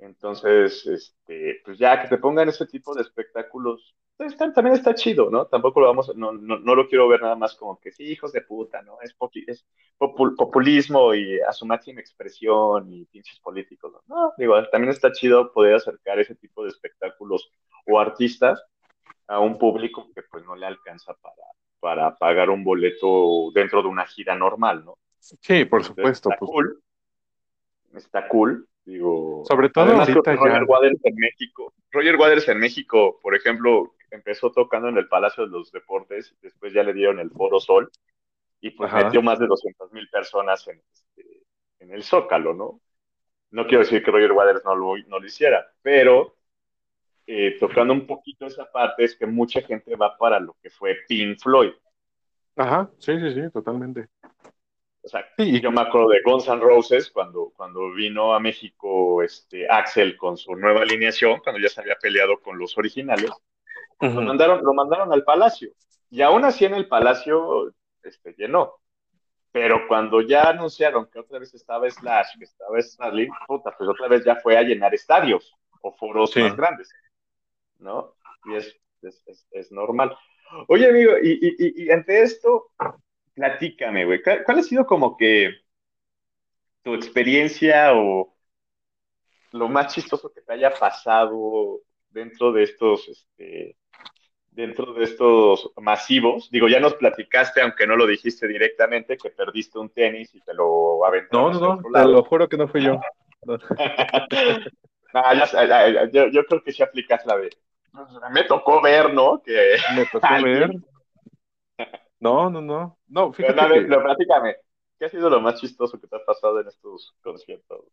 Entonces, 0.00 0.86
este, 0.86 1.60
pues 1.64 1.78
ya 1.78 2.00
que 2.00 2.08
te 2.08 2.18
pongan 2.18 2.48
ese 2.48 2.66
tipo 2.66 2.94
de 2.94 3.02
espectáculos, 3.02 3.96
pues, 4.16 4.36
también 4.36 4.74
está 4.76 4.94
chido, 4.94 5.30
¿no? 5.30 5.46
Tampoco 5.46 5.80
lo 5.80 5.86
vamos, 5.88 6.08
a- 6.10 6.12
no, 6.14 6.32
no, 6.32 6.58
no 6.58 6.74
lo 6.74 6.88
quiero 6.88 7.08
ver 7.08 7.20
nada 7.22 7.34
más 7.36 7.54
como 7.56 7.78
que 7.80 7.90
sí, 7.92 8.04
hijos 8.04 8.32
de 8.32 8.42
puta, 8.42 8.82
¿no? 8.82 9.00
Es, 9.02 9.16
popi- 9.16 9.44
es 9.46 9.66
popul- 9.98 10.36
populismo 10.36 11.14
y 11.14 11.40
a 11.40 11.52
su 11.52 11.66
máxima 11.66 12.00
expresión 12.00 12.92
y 12.92 13.06
pinches 13.06 13.40
políticos, 13.40 13.92
¿no? 13.92 14.02
No, 14.06 14.32
digo, 14.38 14.54
también 14.70 14.92
está 14.92 15.12
chido 15.12 15.52
poder 15.52 15.74
acercar 15.76 16.18
ese 16.20 16.34
tipo 16.36 16.62
de 16.64 16.70
espectáculos 16.70 17.50
o 17.86 17.98
artistas 18.00 18.62
a 19.28 19.40
un 19.40 19.58
público 19.58 20.10
que 20.14 20.22
pues 20.30 20.44
no 20.44 20.56
le 20.56 20.66
alcanza 20.66 21.14
para, 21.14 21.34
para 21.80 22.16
pagar 22.18 22.50
un 22.50 22.64
boleto 22.64 23.50
dentro 23.54 23.82
de 23.82 23.88
una 23.88 24.06
gira 24.06 24.34
normal, 24.36 24.84
¿no? 24.84 24.98
sí, 25.20 25.64
por 25.64 25.84
Entonces, 25.84 25.84
supuesto. 25.84 26.32
está 26.32 26.38
Pues, 26.38 26.50
cool, 26.50 26.82
está 27.94 28.28
cool, 28.28 28.66
digo. 28.88 29.44
sobre 29.46 29.68
todo 29.70 29.84
Además, 29.84 30.08
ahorita 30.08 30.34
Roger 30.36 30.60
ya. 30.60 30.64
Waters 30.66 31.00
en 31.04 31.14
México, 31.16 31.74
Roger 31.90 32.16
Waters 32.16 32.48
en 32.48 32.58
México, 32.58 33.18
por 33.22 33.34
ejemplo, 33.34 33.94
empezó 34.10 34.50
tocando 34.50 34.88
en 34.88 34.96
el 34.96 35.08
Palacio 35.08 35.44
de 35.44 35.50
los 35.50 35.70
Deportes, 35.70 36.34
después 36.42 36.72
ya 36.72 36.82
le 36.82 36.92
dieron 36.92 37.18
el 37.20 37.30
Foro 37.30 37.60
Sol 37.60 37.90
y 38.60 38.70
pues 38.70 38.92
Ajá. 38.92 39.04
metió 39.04 39.22
más 39.22 39.38
de 39.38 39.46
200 39.46 39.92
mil 39.92 40.08
personas 40.08 40.66
en, 40.68 40.82
este, 40.92 41.42
en 41.80 41.92
el 41.92 42.02
Zócalo, 42.02 42.54
¿no? 42.54 42.80
No 43.50 43.66
quiero 43.66 43.84
decir 43.84 44.02
que 44.02 44.10
Roger 44.10 44.32
Waters 44.32 44.64
no 44.64 44.74
lo, 44.74 44.96
no 45.06 45.18
lo 45.18 45.26
hiciera, 45.26 45.66
pero 45.82 46.36
eh, 47.26 47.56
tocando 47.60 47.92
un 47.92 48.06
poquito 48.06 48.46
esa 48.46 48.70
parte 48.70 49.04
es 49.04 49.16
que 49.16 49.26
mucha 49.26 49.60
gente 49.62 49.94
va 49.96 50.16
para 50.16 50.40
lo 50.40 50.56
que 50.62 50.70
fue 50.70 50.96
Pink 51.06 51.38
Floyd. 51.38 51.72
Ajá, 52.56 52.90
sí, 52.98 53.18
sí, 53.20 53.34
sí, 53.34 53.50
totalmente. 53.52 54.08
O 55.08 55.10
sea, 55.10 55.26
Sí, 55.38 55.58
yo 55.62 55.70
me 55.70 55.80
acuerdo 55.80 56.10
de 56.10 56.20
Guns 56.22 56.46
N' 56.48 56.60
Roses 56.60 57.10
cuando, 57.10 57.50
cuando 57.56 57.90
vino 57.94 58.34
a 58.34 58.40
México 58.40 59.22
este, 59.22 59.66
Axel 59.66 60.18
con 60.18 60.36
su 60.36 60.54
nueva 60.54 60.82
alineación, 60.82 61.40
cuando 61.40 61.58
ya 61.62 61.70
se 61.70 61.80
había 61.80 61.96
peleado 61.96 62.38
con 62.42 62.58
los 62.58 62.76
originales, 62.76 63.30
lo 64.00 64.08
ujú. 64.08 64.20
mandaron, 64.20 64.62
lo 64.62 64.74
mandaron 64.74 65.10
al 65.12 65.24
Palacio. 65.24 65.70
Y 66.10 66.20
aún 66.20 66.44
así 66.44 66.66
en 66.66 66.74
el 66.74 66.88
Palacio 66.88 67.72
este, 68.02 68.34
llenó. 68.36 68.74
Pero 69.50 69.88
cuando 69.88 70.20
ya 70.20 70.50
anunciaron 70.50 71.08
que 71.10 71.20
otra 71.20 71.38
vez 71.38 71.54
estaba 71.54 71.88
Slash, 71.90 72.36
que 72.38 72.44
estaba 72.44 72.80
Starling, 72.82 73.30
puta, 73.46 73.74
pues 73.78 73.88
otra 73.88 74.08
vez 74.08 74.24
ya 74.24 74.36
fue 74.36 74.58
a 74.58 74.62
llenar 74.62 74.94
estadios 74.94 75.54
o 75.80 75.92
foros 75.96 76.32
Sí. 76.32 76.40
más 76.42 76.54
grandes, 76.54 76.90
¿no? 77.78 78.14
Y 78.44 78.56
es, 78.56 78.76
es, 79.02 79.22
es- 79.26 79.46
es 79.52 79.72
normal. 79.72 80.16
Oye, 80.68 80.88
amigo, 80.88 81.12
y, 81.22 81.30
y, 81.32 81.56
y, 81.58 81.84
y 81.86 81.90
ante 81.90 82.22
esto, 82.22 82.72
platícame, 83.38 84.04
güey, 84.04 84.20
¿cuál 84.22 84.58
ha 84.58 84.62
sido 84.62 84.86
como 84.86 85.16
que 85.16 85.54
tu 86.82 86.94
experiencia 86.94 87.92
o 87.94 88.34
lo 89.52 89.68
más 89.68 89.94
chistoso 89.94 90.32
que 90.32 90.42
te 90.42 90.52
haya 90.52 90.72
pasado 90.74 91.80
dentro 92.10 92.52
de 92.52 92.64
estos, 92.64 93.08
este, 93.08 93.76
dentro 94.50 94.94
de 94.94 95.04
estos 95.04 95.72
masivos? 95.76 96.50
Digo, 96.50 96.68
ya 96.68 96.80
nos 96.80 96.94
platicaste, 96.94 97.62
aunque 97.62 97.86
no 97.86 97.96
lo 97.96 98.06
dijiste 98.06 98.48
directamente, 98.48 99.18
que 99.18 99.30
perdiste 99.30 99.78
un 99.78 99.90
tenis 99.90 100.34
y 100.34 100.40
te 100.42 100.54
lo 100.54 101.04
No, 101.04 101.06
aventaron 101.06 101.50
no, 101.50 101.60
no, 101.60 101.84
otro 101.84 101.90
te 101.92 102.04
lo 102.04 102.22
juro 102.24 102.48
que 102.48 102.56
no 102.56 102.68
fui 102.68 102.82
yo. 102.84 103.00
No. 103.44 103.58
Ah, 105.14 105.34
ya 105.34 105.46
sé, 105.46 105.56
ya- 105.68 105.88
ya- 105.88 106.10
yo, 106.10 106.28
yo 106.28 106.44
creo 106.44 106.62
que 106.62 106.72
sí 106.72 106.82
aplicas 106.82 107.24
la 107.26 107.36
de. 107.38 107.50
pues, 107.92 108.08
Me 108.32 108.44
tocó 108.44 108.80
ver, 108.82 109.12
¿no? 109.14 109.42
Que. 109.42 109.76
Me 109.88 110.06
tocó 110.06 110.26
ver. 110.40 110.70
No, 112.20 112.50
no, 112.50 112.60
no. 112.60 112.98
No, 113.06 113.32
fíjate 113.32 113.54
que, 113.54 113.86
pero 113.88 114.02
platícame. 114.02 114.56
¿Qué 114.98 115.04
ha 115.04 115.08
sido 115.08 115.30
lo 115.30 115.40
más 115.40 115.60
chistoso 115.60 116.00
que 116.00 116.08
te 116.08 116.16
ha 116.16 116.24
pasado 116.24 116.60
en 116.60 116.68
estos 116.68 117.14
conciertos? 117.22 117.84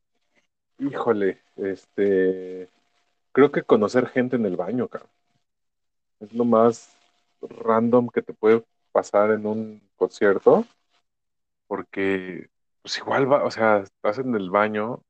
híjole, 0.77 1.41
este, 1.55 2.69
creo 3.31 3.51
que 3.51 3.63
conocer 3.63 4.07
gente 4.07 4.35
en 4.35 4.45
el 4.45 4.57
baño, 4.57 4.87
cabrón. 4.87 5.09
Es 6.19 6.33
lo 6.33 6.45
más 6.45 6.97
random 7.41 8.09
que 8.09 8.21
te 8.21 8.33
puede 8.33 8.63
pasar 8.91 9.31
en 9.31 9.45
un 9.45 9.81
concierto, 9.95 10.65
porque 11.67 12.49
pues 12.81 12.97
igual 12.97 13.31
va, 13.31 13.43
o 13.43 13.51
sea, 13.51 13.79
estás 13.79 14.19
en 14.19 14.35
el 14.35 14.49
baño 14.49 15.01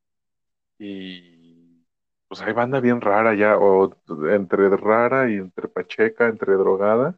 y 0.79 1.85
pues 2.27 2.41
hay 2.41 2.53
banda 2.53 2.79
bien 2.79 3.01
rara 3.01 3.35
ya, 3.35 3.57
o 3.57 3.95
entre 4.29 4.69
rara 4.69 5.29
y 5.29 5.35
entre 5.35 5.67
pacheca, 5.67 6.27
entre 6.27 6.53
drogada, 6.53 7.17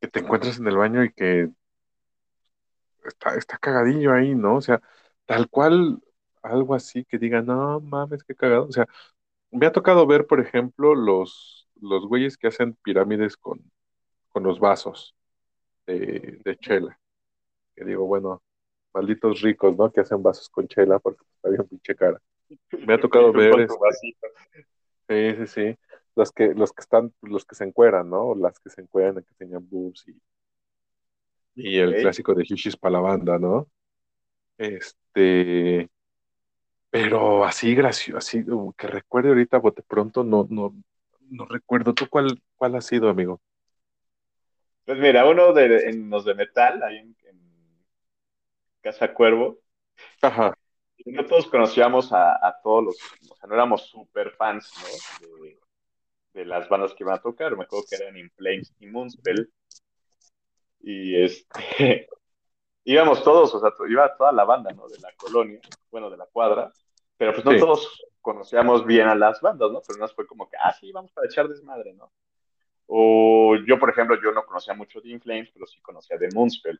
que 0.00 0.08
te 0.08 0.20
encuentras 0.20 0.58
en 0.58 0.66
el 0.66 0.76
baño 0.76 1.04
y 1.04 1.12
que 1.12 1.50
está, 3.04 3.34
está 3.36 3.58
cagadillo 3.58 4.12
ahí, 4.12 4.34
¿no? 4.34 4.56
O 4.56 4.60
sea, 4.60 4.80
tal 5.26 5.48
cual 5.48 6.00
algo 6.42 6.74
así 6.74 7.04
que 7.04 7.18
diga, 7.18 7.42
no 7.42 7.80
mames, 7.80 8.22
qué 8.24 8.34
cagado. 8.34 8.66
O 8.66 8.72
sea, 8.72 8.86
me 9.50 9.66
ha 9.66 9.72
tocado 9.72 10.06
ver, 10.06 10.26
por 10.26 10.40
ejemplo, 10.40 10.94
los, 10.94 11.68
los 11.80 12.06
güeyes 12.06 12.36
que 12.36 12.48
hacen 12.48 12.74
pirámides 12.82 13.36
con, 13.36 13.60
con 14.30 14.42
los 14.42 14.60
vasos 14.60 15.14
de, 15.86 16.40
de 16.44 16.56
chela. 16.58 16.98
Que 17.74 17.84
digo, 17.84 18.06
bueno, 18.06 18.42
malditos 18.92 19.40
ricos, 19.40 19.76
¿no? 19.76 19.90
Que 19.92 20.00
hacen 20.00 20.22
vasos 20.22 20.48
con 20.48 20.68
chela 20.68 20.98
porque 20.98 21.22
está 21.36 21.48
bien 21.48 21.66
pinche 21.68 21.94
cara. 21.94 22.20
Me 22.86 22.94
ha 22.94 23.00
tocado 23.00 23.32
ver 23.32 23.60
este, 23.60 23.74
sí, 25.08 25.36
sí, 25.36 25.46
sí. 25.46 25.78
Los 26.16 26.30
que, 26.30 26.54
los 26.54 26.72
que 26.72 26.80
están, 26.80 27.12
los 27.22 27.44
que 27.44 27.54
se 27.54 27.64
encueran, 27.64 28.08
¿no? 28.08 28.34
Las 28.34 28.58
que 28.60 28.70
se 28.70 28.80
encueran, 28.82 29.16
que 29.16 29.30
enseñan 29.30 29.68
boobs 29.68 30.06
y, 30.08 30.16
y 31.56 31.78
el 31.78 31.96
clásico 31.96 32.34
de 32.34 32.44
Shishis 32.44 32.76
para 32.76 32.92
la 32.92 33.00
banda, 33.00 33.38
¿no? 33.38 33.68
Este, 34.56 35.88
pero 36.90 37.44
así 37.44 37.74
gracioso, 37.74 38.18
así 38.18 38.44
que 38.78 38.86
recuerde 38.86 39.30
ahorita, 39.30 39.58
bote 39.58 39.82
pronto, 39.82 40.22
no, 40.22 40.46
no, 40.48 40.74
no 41.30 41.46
recuerdo. 41.46 41.92
¿Tú 41.94 42.06
cuál, 42.08 42.40
cuál 42.54 42.76
ha 42.76 42.80
sido, 42.80 43.08
amigo? 43.08 43.40
Pues 44.84 44.98
mira, 44.98 45.28
uno 45.28 45.52
de, 45.52 45.88
en 45.88 46.10
los 46.10 46.24
de 46.24 46.34
metal, 46.34 46.80
ahí 46.82 46.98
en, 46.98 47.16
en 47.24 47.40
Casa 48.82 49.12
Cuervo, 49.12 49.58
Ajá, 50.22 50.54
y 50.98 51.12
no 51.12 51.26
todos 51.26 51.48
conocíamos 51.48 52.12
a, 52.12 52.34
a 52.34 52.60
todos 52.62 52.84
los, 52.84 52.96
o 53.30 53.36
sea, 53.36 53.48
no 53.48 53.54
éramos 53.54 53.88
super 53.88 54.30
fans, 54.32 54.72
¿no? 54.80 55.26
De, 55.42 55.63
de 56.34 56.44
las 56.44 56.68
bandas 56.68 56.92
que 56.92 57.04
iban 57.04 57.14
a 57.14 57.22
tocar. 57.22 57.56
Me 57.56 57.64
acuerdo 57.64 57.86
que 57.88 57.96
eran 57.96 58.16
In 58.16 58.30
Flames 58.32 58.74
y 58.80 58.86
Moonspell. 58.86 59.50
Y 60.80 61.22
este, 61.22 62.08
íbamos 62.84 63.22
todos, 63.24 63.54
o 63.54 63.60
sea, 63.60 63.70
iba 63.88 64.14
toda 64.16 64.32
la 64.32 64.44
banda, 64.44 64.70
¿no? 64.72 64.86
De 64.88 64.98
la 64.98 65.12
colonia, 65.16 65.60
bueno, 65.90 66.10
de 66.10 66.18
la 66.18 66.26
cuadra, 66.26 66.70
pero 67.16 67.32
pues 67.32 67.44
no 67.44 67.52
Sí. 67.52 67.58
todos 67.58 68.02
conocíamos 68.20 68.84
bien 68.84 69.06
a 69.08 69.14
las 69.14 69.40
bandas, 69.40 69.70
¿no? 69.70 69.80
Pero 69.86 69.98
nos 70.00 70.14
fue 70.14 70.26
como 70.26 70.48
que, 70.48 70.56
ah, 70.62 70.72
sí, 70.72 70.90
vamos 70.92 71.12
para 71.12 71.26
echar 71.26 71.48
desmadre, 71.48 71.94
¿no? 71.94 72.12
O 72.86 73.56
yo, 73.66 73.78
por 73.78 73.88
ejemplo, 73.90 74.20
yo 74.22 74.32
no 74.32 74.44
conocía 74.44 74.74
mucho 74.74 75.00
de 75.00 75.10
In 75.10 75.20
Flames, 75.20 75.50
pero 75.54 75.66
sí 75.66 75.80
conocía 75.80 76.18
de 76.18 76.28
Moonspell. 76.34 76.78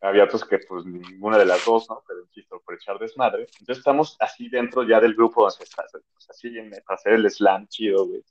Había 0.00 0.24
otros 0.24 0.44
que, 0.44 0.58
pues, 0.58 0.84
ninguna 0.86 1.38
de 1.38 1.46
las 1.46 1.64
dos, 1.64 1.88
¿no? 1.88 2.02
Pero 2.06 2.20
insisto, 2.20 2.60
por 2.64 2.74
echar 2.74 2.98
desmadre. 2.98 3.42
Entonces 3.58 3.78
estamos 3.78 4.16
así 4.20 4.48
dentro 4.48 4.82
ya 4.84 5.00
del 5.00 5.14
grupo 5.14 5.42
donde 5.42 5.56
se 5.56 5.64
está, 5.64 5.84
pues, 5.90 6.30
así 6.30 6.48
en, 6.56 6.70
para 6.86 6.96
hacer 6.96 7.14
el 7.14 7.30
slam 7.30 7.66
chido, 7.66 8.06
güey. 8.06 8.22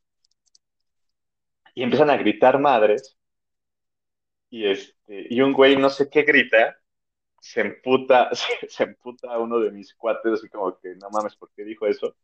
Y 1.76 1.84
empiezan 1.84 2.10
a 2.10 2.18
gritar 2.18 2.60
madres. 2.60 3.18
Y 4.50 4.66
este, 4.68 5.28
y 5.30 5.42
un 5.42 5.54
güey 5.54 5.76
no 5.78 5.90
sé 5.90 6.10
qué 6.10 6.24
grita, 6.24 6.78
se 7.40 7.62
emputa, 7.62 8.30
se, 8.34 8.68
se 8.70 8.84
emputa 8.84 9.34
a 9.34 9.40
uno 9.40 9.60
de 9.60 9.72
mis 9.72 9.94
cuates, 9.96 10.34
así 10.34 10.50
como 10.50 10.78
que 10.80 10.96
no 10.96 11.10
mames, 11.12 11.36
¿por 11.36 11.52
qué 11.56 11.64
dijo 11.64 11.88
eso? 11.88 12.16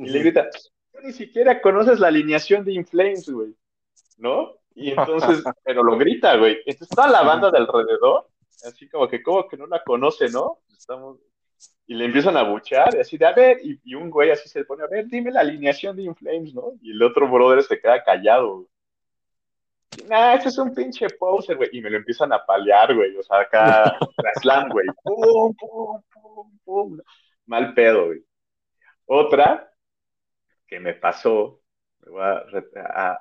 Y 0.00 0.10
le 0.10 0.20
grita, 0.20 0.50
tú 0.92 1.00
ni 1.02 1.12
siquiera 1.12 1.60
conoces 1.62 2.00
la 2.00 2.08
alineación 2.08 2.64
de 2.64 2.74
Inflames, 2.74 3.28
güey, 3.30 3.56
¿no? 4.18 4.56
Y 4.74 4.90
entonces, 4.92 5.42
pero 5.64 5.82
lo 5.84 5.98
grita, 5.98 6.36
güey. 6.36 6.58
Entonces 6.66 6.88
toda 6.94 7.08
la 7.08 7.22
banda 7.22 7.50
de 7.50 7.58
alrededor, 7.58 8.28
así 8.64 8.88
como 8.88 9.08
que, 9.08 9.22
como 9.22 9.48
que 9.48 9.56
no 9.56 9.66
la 9.66 9.82
conoce, 9.84 10.30
¿no? 10.30 10.60
Estamos, 10.76 11.18
y 11.86 11.94
le 11.94 12.06
empiezan 12.06 12.36
a 12.36 12.42
buchar, 12.44 12.94
y 12.96 13.00
así 13.00 13.18
de, 13.18 13.26
a 13.26 13.32
ver, 13.32 13.58
y, 13.62 13.80
y 13.84 13.94
un 13.94 14.10
güey 14.10 14.30
así 14.30 14.48
se 14.48 14.64
pone, 14.64 14.84
a 14.84 14.88
ver, 14.88 15.06
dime 15.08 15.30
la 15.30 15.40
alineación 15.40 15.96
de 15.96 16.04
Inflames, 16.04 16.54
¿no? 16.54 16.74
Y 16.82 16.92
el 16.92 17.02
otro 17.02 17.30
brother 17.30 17.62
se 17.62 17.80
queda 17.80 18.02
callado, 18.04 18.68
Nah, 20.08 20.34
ese 20.34 20.48
es 20.48 20.58
un 20.58 20.74
pinche 20.74 21.08
poser, 21.18 21.56
güey. 21.56 21.70
Y 21.72 21.80
me 21.80 21.90
lo 21.90 21.96
empiezan 21.98 22.32
a 22.32 22.44
palear, 22.44 22.94
güey. 22.94 23.16
O 23.16 23.22
sea, 23.22 23.40
acá, 23.40 23.84
la 24.22 24.30
slam, 24.40 24.68
güey. 24.70 24.86
Pum, 25.02 25.54
pum, 25.54 26.02
pum, 26.12 26.58
pum. 26.64 26.98
Mal 27.46 27.74
pedo, 27.74 28.06
güey. 28.06 28.24
Otra 29.06 29.70
que 30.66 30.80
me 30.80 30.94
pasó, 30.94 31.62
me 32.00 32.10
voy 32.12 32.22
a, 32.22 32.44
a- 32.84 33.18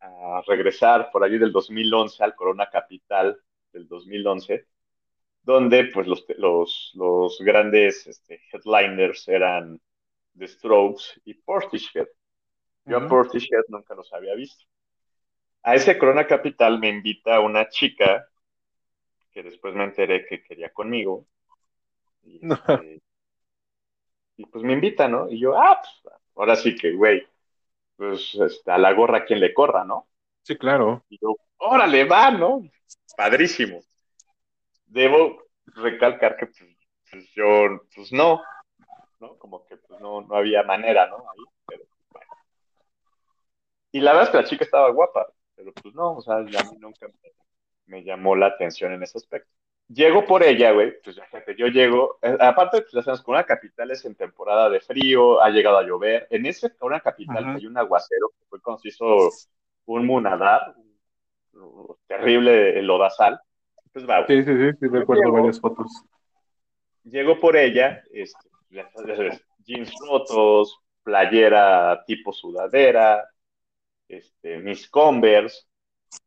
a- 0.00 0.38
a 0.38 0.42
regresar 0.46 1.10
por 1.12 1.24
allí 1.24 1.38
del 1.38 1.52
2011 1.52 2.22
al 2.24 2.34
Corona 2.34 2.68
Capital 2.70 3.38
del 3.72 3.88
2011, 3.88 4.66
donde 5.42 5.86
pues 5.92 6.06
los, 6.06 6.24
los, 6.38 6.92
los 6.94 7.38
grandes 7.40 8.06
este, 8.06 8.40
headliners 8.52 9.26
eran 9.28 9.80
The 10.36 10.48
Strokes 10.48 11.20
y 11.24 11.34
Portishead. 11.34 12.06
Yo 12.84 12.98
a. 12.98 13.08
Portishead 13.08 13.64
nunca 13.68 13.94
los 13.94 14.12
había 14.12 14.34
visto. 14.34 14.64
A 15.68 15.74
ese 15.74 15.98
Corona 15.98 16.26
Capital 16.26 16.78
me 16.78 16.88
invita 16.88 17.40
una 17.40 17.68
chica 17.68 18.26
que 19.30 19.42
después 19.42 19.74
me 19.74 19.84
enteré 19.84 20.24
que 20.24 20.42
quería 20.42 20.72
conmigo. 20.72 21.26
Y, 22.22 22.40
este, 22.42 23.02
y 24.38 24.46
pues 24.46 24.64
me 24.64 24.72
invita, 24.72 25.08
¿no? 25.08 25.28
Y 25.28 25.38
yo, 25.38 25.60
ah, 25.60 25.78
pues, 25.82 26.14
ahora 26.36 26.56
sí 26.56 26.74
que, 26.74 26.92
güey, 26.92 27.22
pues 27.96 28.34
este, 28.36 28.70
a 28.70 28.78
la 28.78 28.94
gorra 28.94 29.26
quien 29.26 29.40
le 29.40 29.52
corra, 29.52 29.84
¿no? 29.84 30.08
Sí, 30.40 30.56
claro. 30.56 31.04
Y 31.10 31.18
yo, 31.20 31.36
órale, 31.58 32.04
va, 32.04 32.30
¿no? 32.30 32.62
Padrísimo. 33.14 33.80
Debo 34.86 35.42
recalcar 35.66 36.38
que 36.38 36.46
pues, 36.46 36.64
pues, 37.10 37.30
yo, 37.34 37.82
pues 37.94 38.10
no, 38.10 38.40
¿no? 39.20 39.36
Como 39.36 39.66
que 39.66 39.76
pues 39.76 40.00
no, 40.00 40.22
no 40.22 40.34
había 40.34 40.62
manera, 40.62 41.08
¿no? 41.08 41.16
Ahí, 41.18 41.44
pero 41.66 41.84
bueno. 42.08 42.30
Y 43.92 44.00
la 44.00 44.12
verdad 44.12 44.28
es 44.28 44.30
que 44.30 44.42
la 44.42 44.48
chica 44.48 44.64
estaba 44.64 44.88
guapa, 44.92 45.26
pero 45.58 45.72
pues 45.72 45.92
no, 45.94 46.14
o 46.14 46.20
sea, 46.22 46.36
a 46.36 46.40
mí 46.42 46.52
nunca 46.78 47.08
me, 47.08 47.32
me 47.86 48.04
llamó 48.04 48.36
la 48.36 48.46
atención 48.46 48.92
en 48.92 49.02
ese 49.02 49.18
aspecto. 49.18 49.50
Llego 49.88 50.24
por 50.24 50.42
ella, 50.44 50.70
güey, 50.72 50.94
pues 51.02 51.16
fíjate, 51.18 51.56
yo 51.56 51.66
llego, 51.66 52.18
eh, 52.22 52.36
aparte, 52.40 52.84
pues 52.92 53.04
con 53.22 53.34
una 53.34 53.44
capital 53.44 53.90
es 53.90 54.04
en 54.04 54.14
temporada 54.14 54.68
de 54.70 54.80
frío, 54.80 55.42
ha 55.42 55.50
llegado 55.50 55.78
a 55.78 55.82
llover. 55.82 56.28
En 56.30 56.46
ese 56.46 56.70
una 56.80 57.00
capital 57.00 57.38
Ajá. 57.38 57.54
hay 57.54 57.66
un 57.66 57.76
aguacero 57.76 58.28
que 58.38 58.44
fue 58.48 58.60
cuando 58.60 58.80
se 58.82 58.88
hizo 58.90 59.30
un 59.86 60.06
munadar, 60.06 60.74
un- 60.76 61.96
terrible 62.06 62.78
el 62.78 62.86
lodazal. 62.86 63.40
Pues 63.92 64.08
va, 64.08 64.24
Sí, 64.26 64.42
sí, 64.44 64.52
sí, 64.56 64.70
sí, 64.78 64.86
recuerdo 64.88 65.22
llego- 65.24 65.32
varias 65.32 65.58
fotos. 65.60 65.90
llego 67.04 67.40
por 67.40 67.56
ella, 67.56 68.02
este, 68.12 68.48
ya 68.70 68.88
sabes, 68.90 69.42
jeans 69.64 69.90
rotos, 70.06 70.78
playera 71.02 72.04
tipo 72.06 72.32
sudadera, 72.32 73.26
este, 74.08 74.58
mis 74.58 74.88
Converse. 74.88 75.66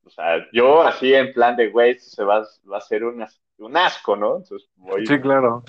O 0.06 0.10
sea, 0.10 0.48
yo 0.54 0.82
así 0.84 1.14
en 1.14 1.34
plan 1.34 1.56
de, 1.56 1.70
güey, 1.70 1.98
se 2.00 2.24
va, 2.24 2.46
va 2.72 2.78
a 2.78 2.82
ser 2.82 3.04
un, 3.04 3.22
as- 3.22 3.42
un 3.58 3.76
asco, 3.76 4.16
¿no? 4.16 4.38
Entonces 4.38 4.70
voy. 4.76 5.06
Sí, 5.06 5.20
claro. 5.20 5.64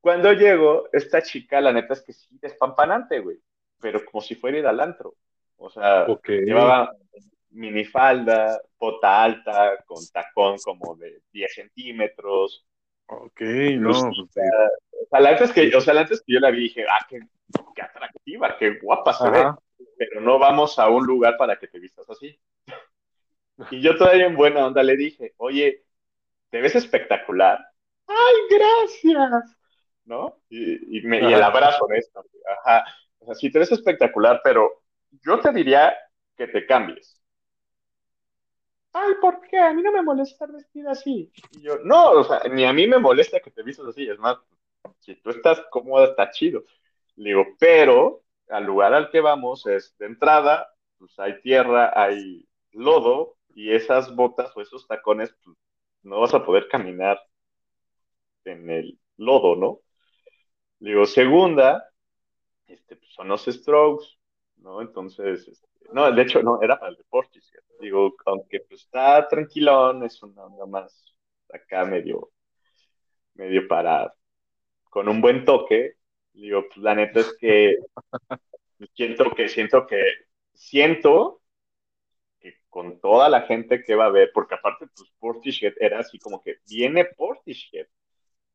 Cuando 0.00 0.32
llego, 0.32 0.88
esta 0.92 1.22
chica, 1.22 1.60
la 1.60 1.72
neta 1.72 1.94
es 1.94 2.02
que 2.02 2.12
sí, 2.12 2.36
despampanante, 2.40 3.20
güey. 3.20 3.38
Pero 3.80 4.04
como 4.04 4.20
si 4.20 4.34
fuera 4.34 4.58
ir 4.58 4.66
al 4.66 4.80
antro. 4.80 5.14
O 5.56 5.70
sea, 5.70 6.04
Ok. 6.08 6.28
llevaba 6.28 6.94
minifalda, 7.50 8.60
bota 8.78 9.22
alta, 9.22 9.76
con 9.86 9.98
tacón 10.12 10.56
como 10.58 10.96
de 10.96 11.22
10 11.32 11.54
centímetros, 11.54 12.66
Ok, 13.06 13.40
no. 13.78 13.90
pues, 13.90 13.98
sí. 13.98 14.40
O 15.00 15.06
sea, 15.10 15.20
la 15.20 15.30
neta 15.32 15.44
es 15.44 15.52
que, 15.52 15.76
o 15.76 15.80
sea, 15.80 15.94
la 15.94 16.02
neta 16.02 16.14
es 16.14 16.22
que 16.26 16.32
yo 16.32 16.40
la 16.40 16.50
vi 16.50 16.60
dije, 16.62 16.84
ah, 16.88 17.06
qué, 17.08 17.20
qué 17.74 17.82
atractiva, 17.82 18.56
qué 18.58 18.78
guapa 18.80 19.12
se 19.12 19.30
ve. 19.30 19.44
Pero 19.96 20.20
no 20.20 20.38
vamos 20.38 20.78
a 20.78 20.88
un 20.88 21.06
lugar 21.06 21.36
para 21.36 21.58
que 21.58 21.68
te 21.68 21.78
vistas 21.78 22.08
así. 22.10 22.38
Y 23.70 23.80
yo 23.80 23.96
todavía 23.96 24.26
en 24.26 24.36
buena 24.36 24.66
onda 24.66 24.82
le 24.82 24.96
dije, 24.96 25.34
oye, 25.36 25.84
te 26.50 26.60
ves 26.60 26.74
espectacular. 26.74 27.58
¡Ay, 28.06 28.34
gracias! 28.50 29.56
¿No? 30.04 30.40
Y, 30.48 30.98
y 30.98 31.02
me- 31.02 31.20
y 31.20 31.32
el 31.32 31.42
abrazo 31.42 31.86
de 31.86 31.98
esto. 31.98 32.24
Ajá. 32.64 32.84
O 33.20 33.26
sea, 33.26 33.34
sí 33.34 33.50
te 33.50 33.58
ves 33.58 33.72
espectacular, 33.72 34.40
pero 34.44 34.82
yo 35.24 35.40
te 35.40 35.52
diría 35.52 35.96
que 36.36 36.46
te 36.48 36.66
cambies. 36.66 37.20
Ay, 38.92 39.14
¿por 39.20 39.40
qué? 39.40 39.58
A 39.58 39.72
mí 39.72 39.82
no 39.82 39.92
me 39.92 40.02
molesta 40.02 40.34
estar 40.34 40.52
vestida 40.52 40.92
así. 40.92 41.32
Y 41.52 41.62
yo, 41.62 41.78
no, 41.84 42.10
o 42.12 42.24
sea, 42.24 42.42
ni 42.50 42.64
a 42.64 42.72
mí 42.72 42.86
me 42.86 42.98
molesta 42.98 43.40
que 43.40 43.50
te 43.50 43.62
vistas 43.62 43.86
así. 43.86 44.08
Es 44.08 44.18
más, 44.18 44.38
si 45.00 45.16
tú 45.16 45.30
estás 45.30 45.62
cómoda, 45.70 46.06
está 46.06 46.30
chido. 46.30 46.64
Le 47.16 47.30
digo, 47.30 47.44
pero 47.58 48.23
al 48.48 48.64
lugar 48.64 48.94
al 48.94 49.10
que 49.10 49.20
vamos 49.20 49.66
es 49.66 49.96
de 49.98 50.06
entrada, 50.06 50.68
pues 50.98 51.18
hay 51.18 51.40
tierra, 51.42 51.92
hay 51.94 52.46
lodo, 52.72 53.36
y 53.54 53.72
esas 53.72 54.14
botas 54.14 54.52
o 54.56 54.60
esos 54.60 54.86
tacones, 54.86 55.34
pues, 55.44 55.56
no 56.02 56.20
vas 56.20 56.34
a 56.34 56.44
poder 56.44 56.68
caminar 56.68 57.18
en 58.44 58.70
el 58.70 58.98
lodo, 59.16 59.56
¿no? 59.56 59.80
Digo, 60.78 61.06
segunda, 61.06 61.88
este, 62.66 62.96
pues, 62.96 63.12
son 63.14 63.28
los 63.28 63.44
strokes, 63.44 64.06
¿no? 64.56 64.82
Entonces, 64.82 65.48
este, 65.48 65.68
no, 65.92 66.10
de 66.10 66.22
hecho, 66.22 66.42
no, 66.42 66.60
era 66.62 66.78
para 66.78 66.90
el 66.90 66.96
deporte. 66.96 67.40
¿cierto? 67.40 67.74
Digo, 67.80 68.14
aunque 68.26 68.60
pues 68.60 68.82
está 68.82 69.26
tranquilón, 69.28 70.04
es 70.04 70.22
una 70.22 70.44
onda 70.44 70.66
más 70.66 71.14
acá 71.52 71.84
medio, 71.84 72.30
medio 73.34 73.66
para, 73.68 74.12
con 74.90 75.08
un 75.08 75.20
buen 75.20 75.44
toque. 75.44 75.96
Digo, 76.34 76.64
pues 76.66 76.78
la 76.78 76.94
neta 76.94 77.20
es 77.20 77.36
que 77.38 77.78
siento 78.94 79.30
que, 79.34 79.48
siento 79.48 79.86
que, 79.86 80.02
siento 80.52 81.40
que 82.40 82.56
con 82.68 83.00
toda 83.00 83.28
la 83.28 83.42
gente 83.42 83.82
que 83.82 83.94
va 83.94 84.06
a 84.06 84.10
ver, 84.10 84.30
porque 84.34 84.56
aparte, 84.56 84.86
pues 84.94 85.10
Portishead 85.18 85.74
era 85.78 86.00
así 86.00 86.18
como 86.18 86.42
que 86.42 86.56
viene 86.68 87.04
Portishead, 87.04 87.86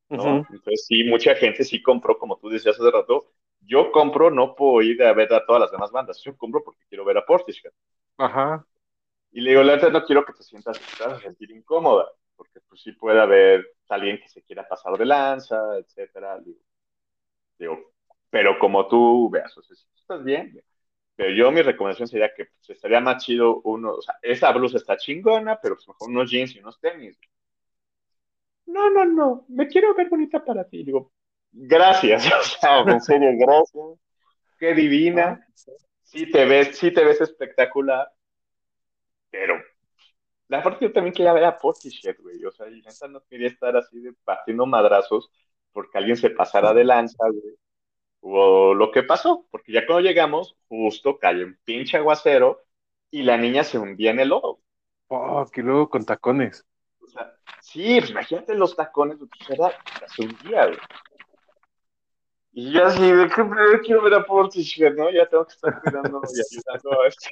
¿no? 0.09 0.41
Ujú. 0.41 0.45
Entonces 0.51 0.85
sí, 0.87 1.03
mucha 1.05 1.35
gente 1.35 1.63
sí 1.63 1.81
compró, 1.81 2.17
como 2.17 2.37
tú 2.37 2.49
decías 2.49 2.79
hace 2.79 2.91
rato, 2.91 3.31
yo 3.61 3.91
compro 3.91 4.29
no 4.29 4.55
por 4.55 4.83
ir 4.83 5.01
a 5.03 5.13
ver 5.13 5.33
a 5.33 5.45
todas 5.45 5.61
las 5.61 5.71
demás 5.71 5.91
bandas, 5.91 6.21
yo 6.21 6.35
compro 6.37 6.63
porque 6.63 6.83
quiero 6.89 7.05
ver 7.05 7.17
a 7.17 7.25
Portishead. 7.25 7.71
Ajá. 8.17 8.65
Y 9.31 9.41
le 9.41 9.51
digo, 9.51 9.63
la 9.63 9.73
verdad 9.73 9.91
no 9.91 10.03
quiero 10.03 10.25
que 10.25 10.33
te 10.33 10.43
sientas, 10.43 10.79
te 10.97 11.03
vas 11.03 11.13
a 11.13 11.21
sentir 11.21 11.51
incómoda, 11.51 12.11
porque 12.35 12.59
pues 12.67 12.81
sí 12.81 12.91
puede 12.91 13.21
haber 13.21 13.65
alguien 13.87 14.19
que 14.19 14.27
se 14.27 14.41
quiera 14.43 14.67
pasar 14.67 14.97
de 14.97 15.05
lanza, 15.05 15.77
etcétera. 15.77 16.39
Digo, 16.39 16.59
digo, 17.59 17.93
pero 18.29 18.57
como 18.57 18.87
tú 18.87 19.29
veas, 19.29 19.55
o 19.57 19.61
sea, 19.61 19.75
si 19.75 19.83
tú 19.85 19.95
estás 19.95 20.23
bien, 20.23 20.61
pero 21.15 21.31
yo 21.31 21.51
mi 21.51 21.61
recomendación 21.61 22.07
sería 22.07 22.33
que 22.33 22.45
pues, 22.45 22.69
estaría 22.69 22.99
más 23.01 23.23
chido 23.23 23.61
uno, 23.63 23.93
o 23.93 24.01
sea, 24.01 24.15
esa 24.21 24.51
blusa 24.51 24.77
está 24.77 24.97
chingona, 24.97 25.59
pero 25.61 25.75
pues 25.75 25.87
mejor 25.87 26.09
unos 26.09 26.31
jeans 26.31 26.55
y 26.55 26.59
unos 26.59 26.79
tenis. 26.79 27.19
No, 28.65 28.89
no, 28.89 29.05
no, 29.05 29.45
me 29.49 29.67
quiero 29.67 29.93
ver 29.95 30.09
bonita 30.09 30.43
para 30.43 30.63
ti. 30.63 30.83
Digo, 30.83 31.11
gracias, 31.51 32.25
o 32.39 32.43
sea, 32.43 32.79
en 32.81 33.01
serio, 33.01 33.29
gracias. 33.33 33.99
Qué 34.57 34.73
divina. 34.73 35.45
Sí 36.03 36.31
te 36.31 36.45
ves, 36.45 36.77
sí 36.77 36.91
te 36.91 37.03
ves 37.03 37.21
espectacular, 37.21 38.11
pero 39.29 39.61
la 40.47 40.63
parte 40.63 40.85
yo 40.85 40.91
también 40.91 41.13
quería 41.13 41.33
ver 41.33 41.45
a 41.45 41.57
Portishead, 41.57 42.15
güey. 42.19 42.43
O 42.43 42.51
sea, 42.51 42.67
y 42.67 42.81
neta 42.81 43.07
no 43.07 43.23
quería 43.29 43.47
estar 43.47 43.77
así 43.77 43.99
de 43.99 44.13
partiendo 44.23 44.65
madrazos 44.65 45.31
porque 45.79 45.97
alguien 45.97 46.17
se 46.17 46.29
pasara 46.29 46.73
de 46.73 46.83
lanza, 46.83 47.23
güey. 47.29 47.55
O 48.19 48.73
lo 48.73 48.91
que 48.91 49.01
pasó, 49.03 49.45
porque 49.49 49.71
ya 49.71 49.85
cuando 49.85 50.05
llegamos, 50.05 50.57
justo 50.67 51.17
cayó 51.17 51.45
un 51.45 51.57
pinche 51.63 51.95
aguacero 51.95 52.65
y 53.09 53.23
la 53.23 53.37
niña 53.37 53.63
se 53.63 53.79
hundía 53.79 54.11
en 54.11 54.19
el 54.19 54.27
lodo. 54.27 54.59
Fuck, 55.07 55.57
y 55.57 55.61
luego 55.61 55.89
con 55.89 56.03
tacones. 56.03 56.65
O 57.01 57.07
sea, 57.07 57.33
sí, 57.61 57.95
pues 57.99 58.11
imagínate 58.11 58.55
los 58.55 58.75
tacones, 58.75 59.19
pues 59.19 59.49
era, 59.57 59.71
se 60.13 60.23
hundía, 60.23 60.65
güey. 60.65 60.77
Y 62.51 62.73
yo 62.73 62.87
así, 62.87 63.09
de 63.09 63.29
que 63.29 63.35
"Pero 63.45 63.81
quiero 63.81 64.01
ver 64.01 64.15
a 64.15 64.25
Portishead, 64.25 64.93
¿no? 64.95 65.09
Ya 65.11 65.29
tengo 65.29 65.45
que 65.45 65.53
estar 65.53 65.81
cuidando 65.81 66.21
y 66.23 66.57
ayudando 66.57 67.01
a 67.01 67.07
este. 67.07 67.29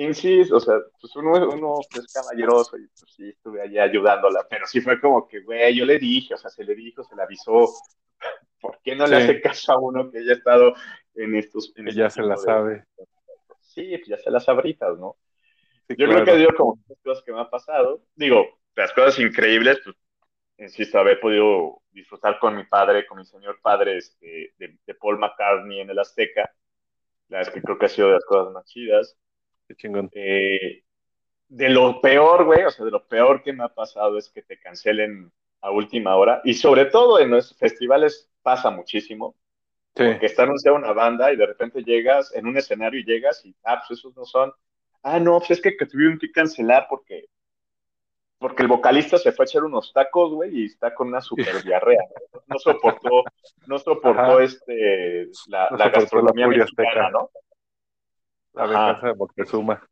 Insisto, 0.00 0.56
o 0.56 0.60
sea, 0.60 0.76
pues 1.00 1.14
uno, 1.16 1.32
uno 1.50 1.74
es 1.92 2.12
caballeroso 2.12 2.76
y 2.78 2.86
pues 2.86 3.12
sí, 3.16 3.28
estuve 3.30 3.60
allí 3.62 3.78
ayudándola, 3.78 4.46
pero 4.48 4.64
sí 4.66 4.80
fue 4.80 5.00
como 5.00 5.26
que, 5.26 5.40
güey, 5.40 5.74
yo 5.76 5.84
le 5.84 5.98
dije, 5.98 6.34
o 6.34 6.36
sea, 6.36 6.50
se 6.50 6.62
le 6.64 6.74
dijo, 6.76 7.02
se 7.02 7.16
le 7.16 7.22
avisó, 7.22 7.68
¿por 8.60 8.78
qué 8.82 8.94
no 8.94 9.06
le 9.08 9.16
Sí. 9.16 9.22
hace 9.24 9.40
caso 9.40 9.72
a 9.72 9.78
uno 9.80 10.08
que 10.10 10.24
ya 10.24 10.30
ha 10.32 10.36
estado 10.36 10.74
en 11.14 11.34
estos... 11.34 11.72
En 11.76 11.84
Que 11.84 11.90
este 11.90 12.00
ya 12.00 12.10
se 12.10 12.22
la 12.22 12.36
de- 12.36 12.40
sabe. 12.42 12.84
Sí, 13.60 13.96
pues 13.98 14.06
ya 14.08 14.16
se 14.18 14.30
las 14.30 14.44
sabritas, 14.44 14.96
¿no? 14.98 15.16
Sí, 15.88 15.96
Yo 15.98 16.06
claro. 16.06 16.22
creo 16.22 16.24
que 16.24 16.40
digo 16.40 16.50
como 16.56 16.78
las 16.88 16.98
cosas 17.00 17.24
que 17.24 17.32
me 17.32 17.40
han 17.40 17.50
pasado. 17.50 18.02
Digo, 18.14 18.46
las 18.76 18.92
cosas 18.92 19.18
increíbles, 19.18 19.80
pues, 19.84 19.96
insisto, 20.58 20.98
haber 21.00 21.18
podido 21.18 21.82
disfrutar 21.90 22.38
con 22.38 22.54
mi 22.56 22.64
padre, 22.66 23.04
con 23.04 23.18
mi 23.18 23.24
señor 23.24 23.58
padre 23.60 23.96
este, 23.98 24.52
de, 24.58 24.78
de 24.86 24.94
Paul 24.94 25.18
McCartney 25.18 25.80
en 25.80 25.90
el 25.90 25.98
Azteca. 25.98 26.42
La 27.28 27.38
verdad 27.38 27.48
es 27.48 27.54
que 27.54 27.62
creo 27.62 27.78
que 27.78 27.86
ha 27.86 27.88
sido 27.88 28.08
de 28.08 28.14
las 28.14 28.24
cosas 28.24 28.52
más 28.52 28.64
chidas. 28.66 29.16
Qué 29.68 29.74
chingón. 29.74 30.10
Eh, 30.14 30.82
de 31.48 31.68
lo 31.68 32.00
peor, 32.00 32.44
güey, 32.44 32.64
o 32.64 32.70
sea, 32.70 32.84
de 32.84 32.90
lo 32.90 33.06
peor 33.06 33.42
que 33.42 33.52
me 33.52 33.64
ha 33.64 33.68
pasado 33.68 34.18
es 34.18 34.30
que 34.30 34.42
te 34.42 34.58
cancelen 34.58 35.30
a 35.60 35.70
última 35.70 36.16
hora. 36.16 36.40
Y 36.44 36.54
sobre 36.54 36.86
todo 36.86 37.20
en 37.20 37.30
los 37.30 37.56
festivales 37.56 38.30
pasa 38.42 38.70
muchísimo. 38.70 39.36
Sí. 39.94 40.04
Que 40.20 40.26
está 40.26 40.44
anunciada 40.44 40.78
una 40.78 40.92
banda 40.92 41.32
y 41.32 41.36
de 41.36 41.46
repente 41.46 41.82
llegas 41.82 42.32
en 42.34 42.46
un 42.46 42.56
escenario 42.56 43.00
y 43.00 43.04
llegas 43.04 43.44
y, 43.44 43.54
ah, 43.64 43.82
pues 43.86 43.98
esos 43.98 44.16
no 44.16 44.24
son. 44.24 44.52
Ah, 45.02 45.18
no, 45.18 45.38
pues 45.38 45.52
es 45.52 45.60
que, 45.60 45.76
que 45.76 45.86
tuvieron 45.86 46.18
que 46.18 46.30
cancelar 46.30 46.86
porque, 46.88 47.26
porque 48.38 48.62
el 48.62 48.68
vocalista 48.68 49.18
se 49.18 49.32
fue 49.32 49.44
a 49.44 49.46
echar 49.46 49.64
unos 49.64 49.92
tacos, 49.92 50.32
güey, 50.32 50.56
y 50.56 50.66
está 50.66 50.94
con 50.94 51.08
una 51.08 51.20
super 51.20 51.46
diarrea. 51.64 52.02
¿no? 52.32 52.42
No 52.46 52.58
soportó, 52.58 53.24
no 53.66 53.78
soportó 53.78 54.20
Ajá. 54.20 54.42
este, 54.44 55.28
la, 55.48 55.68
No 55.70 55.76
la 55.76 55.84
soportó 55.84 55.84
la 55.84 55.88
gastronomía 55.88 56.46
furia 56.46 56.64
mexicana. 56.64 57.10
¿no? 57.10 57.30
La 58.58 58.64
Ajá. 58.64 58.86
venganza 58.86 59.06
de 59.06 59.14
Moctezuma. 59.14 59.88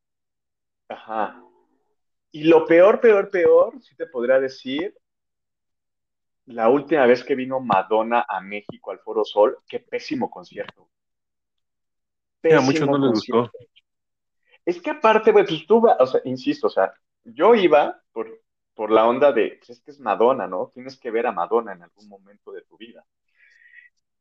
Ajá. 0.88 1.40
Y 2.32 2.44
lo 2.44 2.66
peor, 2.66 3.01
peor, 3.01 3.30
peor, 3.30 3.80
sí 3.80 3.94
te 3.94 4.06
podría 4.06 4.40
decir, 4.40 4.93
la 6.47 6.68
última 6.68 7.06
vez 7.06 7.22
que 7.22 7.36
vino 7.36 7.60
Madonna 7.60 8.26
a 8.28 8.40
México 8.40 8.90
al 8.90 8.98
Foro 8.98 9.24
Sol, 9.24 9.59
qué 9.68 9.78
pésimo 9.78 10.28
concierto. 10.28 10.88
pésimo 12.40 12.59
a 12.60 12.64
muchos 12.64 12.88
no 12.88 12.98
les 12.98 13.10
concierto. 13.12 13.43
gustó. 13.43 13.59
Es 14.64 14.82
que 14.82 14.90
aparte, 14.90 15.30
güey, 15.30 15.47
pues 15.47 15.64
tú 15.64 15.80
vas, 15.80 15.97
o 16.01 16.06
sea, 16.06 16.20
insisto, 16.24 16.66
o 16.66 16.70
sea, 16.70 16.93
yo 17.22 17.55
iba 17.55 18.02
por, 18.12 18.43
por 18.74 18.90
la 18.90 19.06
onda 19.06 19.30
de, 19.30 19.59
pues 19.59 19.70
es 19.70 19.80
que 19.80 19.93
es 19.93 20.01
Madonna, 20.01 20.48
¿no? 20.48 20.72
Tienes 20.74 20.98
que 20.98 21.12
ver 21.12 21.28
a 21.28 21.32
Madonna 21.32 21.72
en 21.72 21.82
algún 21.82 22.09
momento 22.09 22.51
de 22.51 22.62
tu 22.62 22.76
vida. 22.76 23.05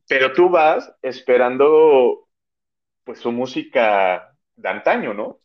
Pero 0.07 0.33
tú 0.33 0.49
vas 0.49 0.95
esperando, 1.01 2.27
pues, 3.03 3.19
su 3.19 3.31
música 3.31 4.34
de 4.55 4.69
antaño, 4.69 5.13
¿no? 5.13 5.39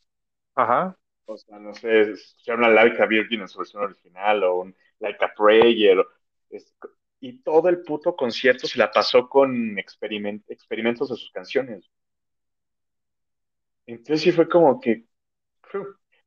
Ajá. 0.54 0.96
O 1.26 1.36
sea, 1.36 1.58
no 1.58 1.72
sé, 1.74 2.12
escuchar 2.12 2.58
una 2.58 2.68
Like 2.68 3.00
a 3.02 3.06
Virgin 3.06 3.40
en 3.42 3.48
su 3.48 3.58
versión 3.58 3.82
original 3.84 4.42
o 4.44 4.60
un 4.60 4.76
Like 4.98 5.24
a 5.24 5.32
Prayer. 5.34 6.04
es- 6.50 6.74
y 7.20 7.38
todo 7.42 7.68
el 7.68 7.82
puto 7.82 8.16
concierto 8.16 8.66
se 8.66 8.78
la 8.78 8.90
pasó 8.90 9.28
con 9.28 9.76
experiment- 9.76 10.44
experimentos 10.48 11.08
de 11.10 11.16
sus 11.16 11.30
canciones. 11.30 11.88
Entonces 13.86 14.22
sí 14.22 14.32
fue 14.32 14.48
como 14.48 14.80
que, 14.80 15.04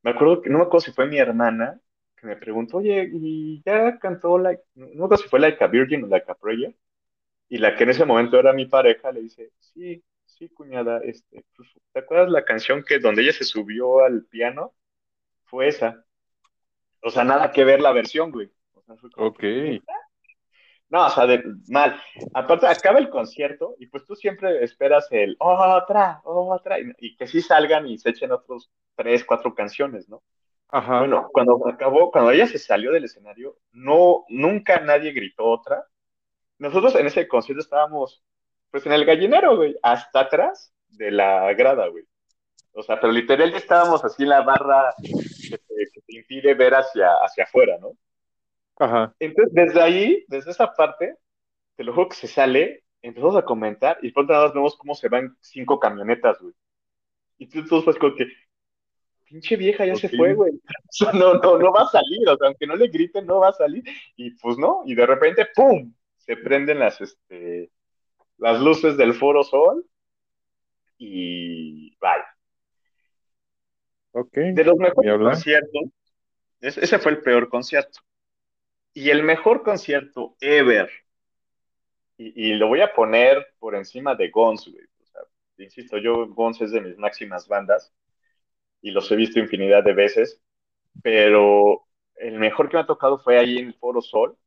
me 0.02 0.10
acuerdo 0.10 0.42
que, 0.42 0.50
no 0.50 0.58
me 0.58 0.64
acuerdo 0.64 0.80
si 0.86 0.92
fue 0.92 1.06
mi 1.06 1.18
hermana 1.18 1.80
que 2.16 2.26
me 2.26 2.36
preguntó, 2.36 2.78
oye, 2.78 3.08
¿y 3.12 3.62
ya 3.64 3.98
cantó 3.98 4.38
like, 4.38 4.62
no 4.74 4.86
me 4.86 4.92
acuerdo 4.94 5.16
si 5.18 5.28
fue 5.28 5.40
Like 5.40 5.62
a 5.62 5.66
Virgin 5.68 6.04
o 6.04 6.06
Like 6.06 6.30
a 6.30 6.34
Prayer? 6.34 6.74
Y 7.48 7.58
la 7.58 7.76
que 7.76 7.84
en 7.84 7.90
ese 7.90 8.04
momento 8.06 8.38
era 8.38 8.52
mi 8.52 8.66
pareja 8.66 9.12
le 9.12 9.22
dice, 9.22 9.52
sí, 9.60 10.04
sí, 10.38 10.48
cuñada, 10.48 11.00
este, 11.04 11.44
pues, 11.56 11.68
¿te 11.92 12.00
acuerdas 12.00 12.30
la 12.30 12.44
canción 12.44 12.84
que 12.86 12.98
donde 12.98 13.22
ella 13.22 13.32
se 13.32 13.44
subió 13.44 14.00
al 14.04 14.24
piano? 14.24 14.74
Fue 15.44 15.68
esa. 15.68 16.04
O 17.02 17.10
sea, 17.10 17.24
nada 17.24 17.52
que 17.52 17.64
ver 17.64 17.80
la 17.80 17.92
versión, 17.92 18.30
güey. 18.30 18.50
O 18.72 18.82
sea, 18.82 18.96
fue 18.96 19.10
como 19.10 19.28
Ok. 19.28 19.42
no, 20.88 21.06
o 21.06 21.10
sea, 21.10 21.26
de, 21.26 21.42
mal. 21.68 22.00
Aparte, 22.34 22.66
acaba 22.66 22.98
el 22.98 23.10
concierto 23.10 23.76
y 23.78 23.86
pues 23.86 24.04
tú 24.04 24.14
siempre 24.14 24.62
esperas 24.64 25.08
el 25.10 25.36
otra, 25.38 26.20
otra, 26.24 26.78
y, 26.80 26.92
y 26.98 27.16
que 27.16 27.26
sí 27.26 27.40
salgan 27.40 27.86
y 27.86 27.98
se 27.98 28.10
echen 28.10 28.32
otros 28.32 28.70
tres, 28.94 29.24
cuatro 29.24 29.54
canciones, 29.54 30.08
¿no? 30.08 30.22
Ajá. 30.68 30.98
Bueno, 30.98 31.28
cuando 31.32 31.68
acabó, 31.68 32.10
cuando 32.10 32.32
ella 32.32 32.48
se 32.48 32.58
salió 32.58 32.90
del 32.90 33.04
escenario, 33.04 33.58
no, 33.70 34.24
nunca 34.28 34.80
nadie 34.80 35.12
gritó 35.12 35.44
otra. 35.44 35.86
Nosotros 36.58 36.94
en 36.96 37.06
ese 37.06 37.28
concierto 37.28 37.62
estábamos, 37.62 38.24
pues 38.74 38.86
en 38.86 38.92
el 38.92 39.04
gallinero, 39.04 39.54
güey, 39.54 39.76
hasta 39.84 40.18
atrás 40.18 40.74
de 40.88 41.12
la 41.12 41.54
grada, 41.54 41.86
güey. 41.86 42.02
O 42.72 42.82
sea, 42.82 43.00
pero 43.00 43.12
literal 43.12 43.52
ya 43.52 43.58
estábamos 43.58 44.04
así 44.04 44.24
en 44.24 44.30
la 44.30 44.42
barra 44.42 44.92
que 45.00 45.58
te, 45.58 45.74
que 45.92 46.00
te 46.00 46.16
impide 46.16 46.54
ver 46.54 46.74
hacia, 46.74 47.08
hacia 47.24 47.44
afuera, 47.44 47.78
¿no? 47.80 47.92
Ajá. 48.80 49.14
Entonces, 49.20 49.54
desde 49.54 49.80
ahí, 49.80 50.24
desde 50.26 50.50
esa 50.50 50.74
parte, 50.74 51.14
te 51.76 51.84
lo 51.84 51.94
juro 51.94 52.08
que 52.08 52.16
se 52.16 52.26
sale, 52.26 52.82
empezamos 53.00 53.36
a 53.36 53.44
comentar 53.44 53.96
y 54.02 54.10
pronto 54.10 54.32
nada 54.32 54.46
más 54.46 54.54
vemos 54.54 54.76
cómo 54.76 54.96
se 54.96 55.08
van 55.08 55.36
cinco 55.40 55.78
camionetas, 55.78 56.40
güey. 56.40 56.54
Y 57.38 57.46
tú, 57.46 57.64
tú 57.68 57.84
pues 57.84 57.96
como 57.96 58.16
que, 58.16 58.26
pinche 59.24 59.54
vieja 59.54 59.86
ya 59.86 59.94
se 59.94 60.08
fue, 60.08 60.34
güey. 60.34 60.50
No, 61.12 61.34
no, 61.34 61.58
no 61.58 61.70
va 61.70 61.82
a 61.82 61.88
salir, 61.90 62.28
o 62.28 62.36
sea, 62.36 62.48
aunque 62.48 62.66
no 62.66 62.74
le 62.74 62.88
griten, 62.88 63.24
no 63.24 63.38
va 63.38 63.50
a 63.50 63.52
salir. 63.52 63.84
Y 64.16 64.32
pues 64.32 64.58
no, 64.58 64.82
y 64.84 64.96
de 64.96 65.06
repente, 65.06 65.46
¡pum! 65.54 65.94
Se 66.16 66.36
prenden 66.36 66.80
las, 66.80 67.00
este, 67.00 67.70
las 68.38 68.60
luces 68.60 68.96
del 68.96 69.14
Foro 69.14 69.42
Sol 69.42 69.84
y 70.98 71.96
bye. 72.00 72.24
De 74.54 74.64
los 74.64 74.76
mejores 74.76 75.14
conciertos, 75.20 75.82
es- 76.60 76.78
ese 76.78 76.98
fue 76.98 77.12
el 77.12 77.22
peor 77.22 77.48
concierto. 77.50 78.00
Y 78.94 79.10
el 79.10 79.22
mejor 79.24 79.62
concierto 79.62 80.36
ever, 80.40 80.90
y, 82.16 82.50
y 82.50 82.54
lo 82.54 82.68
voy 82.68 82.80
a 82.80 82.92
poner 82.94 83.46
por 83.58 83.74
encima 83.74 84.14
de 84.14 84.30
Guns, 84.30 84.68
güey. 84.70 84.84
O 85.02 85.06
sea, 85.06 85.20
insisto, 85.58 85.98
yo 85.98 86.26
Guns 86.28 86.60
es 86.60 86.70
de 86.72 86.80
mis 86.80 86.96
máximas 86.98 87.48
bandas 87.48 87.92
y 88.82 88.90
los 88.92 89.10
he 89.12 89.16
visto 89.16 89.40
infinidad 89.40 89.84
de 89.84 89.94
veces, 89.94 90.40
pero 91.02 91.86
el 92.16 92.38
mejor 92.38 92.68
que 92.70 92.76
me 92.76 92.82
ha 92.82 92.86
tocado 92.86 93.18
fue 93.18 93.38
ahí 93.38 93.58
en 93.58 93.68
el 93.68 93.74
Foro 93.74 94.02
Sol. 94.02 94.38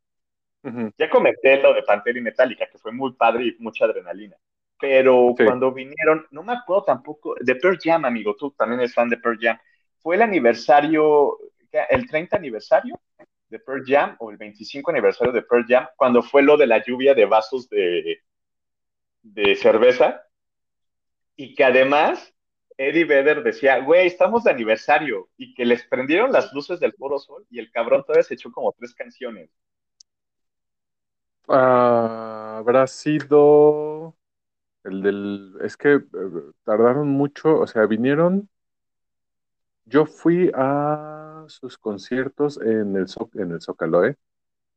Ya 0.97 1.09
comenté 1.09 1.61
lo 1.61 1.73
de 1.73 1.83
Pantera 1.83 2.19
y 2.19 2.21
Metallica, 2.21 2.67
que 2.69 2.77
fue 2.77 2.91
muy 2.91 3.13
padre 3.13 3.45
y 3.45 3.55
mucha 3.59 3.85
adrenalina. 3.85 4.35
Pero 4.79 5.33
Sí. 5.37 5.43
cuando 5.43 5.71
vinieron, 5.71 6.25
no 6.31 6.43
me 6.43 6.53
acuerdo 6.53 6.83
tampoco, 6.83 7.35
de 7.39 7.55
Pearl 7.55 7.77
Jam, 7.81 8.05
amigo, 8.05 8.35
tú 8.35 8.51
también 8.51 8.79
eres 8.81 8.93
fan 8.93 9.09
de 9.09 9.17
Pearl 9.17 9.37
Jam. 9.39 9.57
Fue 9.99 10.15
el 10.15 10.21
aniversario, 10.21 11.37
el 11.89 12.07
30 12.07 12.37
aniversario 12.37 12.99
de 13.49 13.59
Pearl 13.59 13.83
Jam 13.85 14.15
o 14.19 14.29
el 14.29 14.37
25 14.37 14.91
aniversario 14.91 15.33
de 15.33 15.41
Pearl 15.41 15.65
Jam, 15.67 15.87
cuando 15.95 16.21
fue 16.21 16.43
lo 16.43 16.57
de 16.57 16.67
la 16.67 16.83
lluvia 16.83 17.13
de 17.13 17.25
vasos 17.25 17.69
de, 17.69 18.21
de 19.23 19.55
cerveza. 19.55 20.23
Y 21.35 21.55
que 21.55 21.63
además 21.63 22.33
Eddie 22.77 23.05
Vedder 23.05 23.43
decía, 23.43 23.79
güey, 23.79 24.07
estamos 24.07 24.43
de 24.43 24.51
aniversario. 24.51 25.29
Y 25.37 25.53
que 25.53 25.65
les 25.65 25.83
prendieron 25.87 26.31
las 26.31 26.53
luces 26.53 26.79
del 26.79 26.93
Foro 26.93 27.17
Sol 27.19 27.45
y 27.49 27.59
el 27.59 27.71
cabrón 27.71 28.03
todavía 28.03 28.23
se 28.23 28.35
echó 28.35 28.51
como 28.51 28.73
tres 28.73 28.93
canciones. 28.93 29.49
Ah, 31.49 32.57
habrá 32.59 32.87
sido 32.87 34.17
el 34.83 35.01
del. 35.03 35.55
Es 35.63 35.77
que 35.77 35.95
eh, 35.95 36.01
tardaron 36.65 37.09
mucho, 37.09 37.59
o 37.59 37.67
sea, 37.67 37.85
vinieron. 37.87 38.49
Yo 39.85 40.05
fui 40.05 40.51
a 40.53 41.45
sus 41.47 41.77
conciertos 41.77 42.59
en 42.61 42.95
el, 42.97 43.05
en 43.35 43.51
el 43.51 43.61
Zócalo, 43.61 44.05
¿eh? 44.05 44.17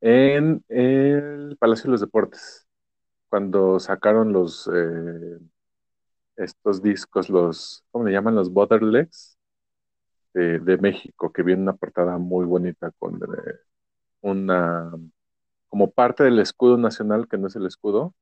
En 0.01 0.65
el 0.69 1.57
Palacio 1.59 1.85
de 1.87 1.93
los 1.93 2.01
Deportes, 2.03 2.69
cuando 3.31 3.81
sacaron 3.81 4.33
los 4.33 4.69
eh, 4.75 5.39
estos 6.37 6.83
discos, 6.83 7.29
los, 7.31 7.85
¿cómo 7.91 8.05
le 8.07 8.13
llaman? 8.13 8.35
Los 8.35 8.53
Borderlegs 8.53 9.39
de, 10.35 10.61
de 10.61 10.79
México, 10.79 11.33
que 11.33 11.43
viene 11.43 11.63
una 11.63 11.77
portada 11.77 12.19
muy 12.19 12.47
bonita 12.47 12.93
con 12.99 13.17
eh, 13.17 13.55
una 14.23 14.93
como 15.71 15.91
parte 15.93 16.25
del 16.25 16.41
escudo 16.41 16.79
nacional, 16.79 17.29
que 17.29 17.39
no 17.39 17.49
es 17.49 17.57
el 17.57 17.67
escudo, 17.67 18.15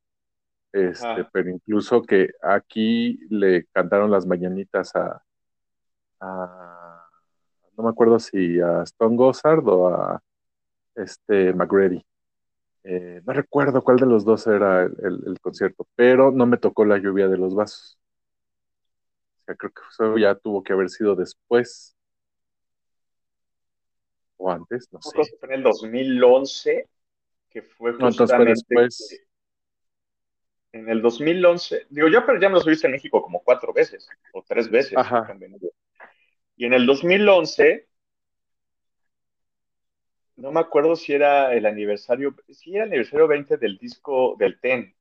este, 0.73 1.25
pero 1.33 1.49
incluso 1.51 2.03
que 2.03 2.29
aquí 2.43 3.19
le 3.29 3.65
cantaron 3.67 4.11
las 4.11 4.25
mañanitas 4.27 4.95
a, 4.95 5.23
a- 6.21 7.05
no 7.77 7.83
me 7.83 7.89
acuerdo 7.89 8.19
si 8.19 8.59
a 8.61 8.83
Stone 8.83 9.15
Gossard 9.17 9.67
o 9.67 9.87
a 9.89 10.21
este 10.95 11.53
McGrady. 11.53 12.03
Eh, 12.83 13.21
no 13.25 13.33
recuerdo 13.33 13.83
cuál 13.83 13.97
de 13.97 14.05
los 14.07 14.25
dos 14.25 14.47
era 14.47 14.83
el, 14.83 14.95
el- 15.03 15.23
el 15.27 15.39
concierto, 15.41 15.87
pero 15.95 16.31
no 16.31 16.45
me 16.45 16.57
tocó 16.57 16.85
la 16.85 16.97
lluvia 16.99 17.27
de 17.27 17.37
los 17.37 17.55
vasos. 17.55 17.99
O 19.41 19.45
sea, 19.45 19.55
creo 19.55 19.71
que 19.71 19.81
eso 19.91 20.17
ya 20.17 20.35
tuvo 20.35 20.63
que 20.63 20.73
haber 20.73 20.89
sido 20.89 21.15
después 21.15 21.95
o 24.37 24.51
antes, 24.51 24.87
no 24.91 25.01
sé. 25.01 25.11
Creo 25.11 25.25
que 25.25 25.37
fue 25.37 25.49
en 25.49 25.55
el 25.55 25.63
2011, 25.63 26.87
que 27.49 27.61
fue 27.61 27.93
justamente 27.93 28.51
después. 28.51 29.19
en 30.71 30.89
el 30.89 31.01
2011. 31.01 31.87
Digo, 31.89 32.07
yo 32.07 32.25
pero 32.25 32.39
ya 32.39 32.49
me 32.49 32.55
los 32.55 32.67
he 32.67 32.71
visto 32.71 32.87
en 32.87 32.93
México 32.93 33.21
como 33.21 33.43
cuatro 33.43 33.73
veces 33.73 34.07
o 34.33 34.43
tres 34.47 34.69
veces. 34.69 34.97
Ajá. 34.97 35.27
Y 36.55 36.65
en 36.65 36.73
el 36.73 36.85
2011, 36.85 37.87
no 40.35 40.51
me 40.51 40.59
acuerdo 40.59 40.95
si 40.95 41.13
era 41.13 41.53
el 41.53 41.65
aniversario, 41.65 42.35
si 42.49 42.75
era 42.75 42.83
el 42.83 42.89
aniversario 42.89 43.27
20 43.27 43.57
del 43.57 43.77
disco 43.77 44.35
del 44.37 44.59
TEN. 44.59 44.93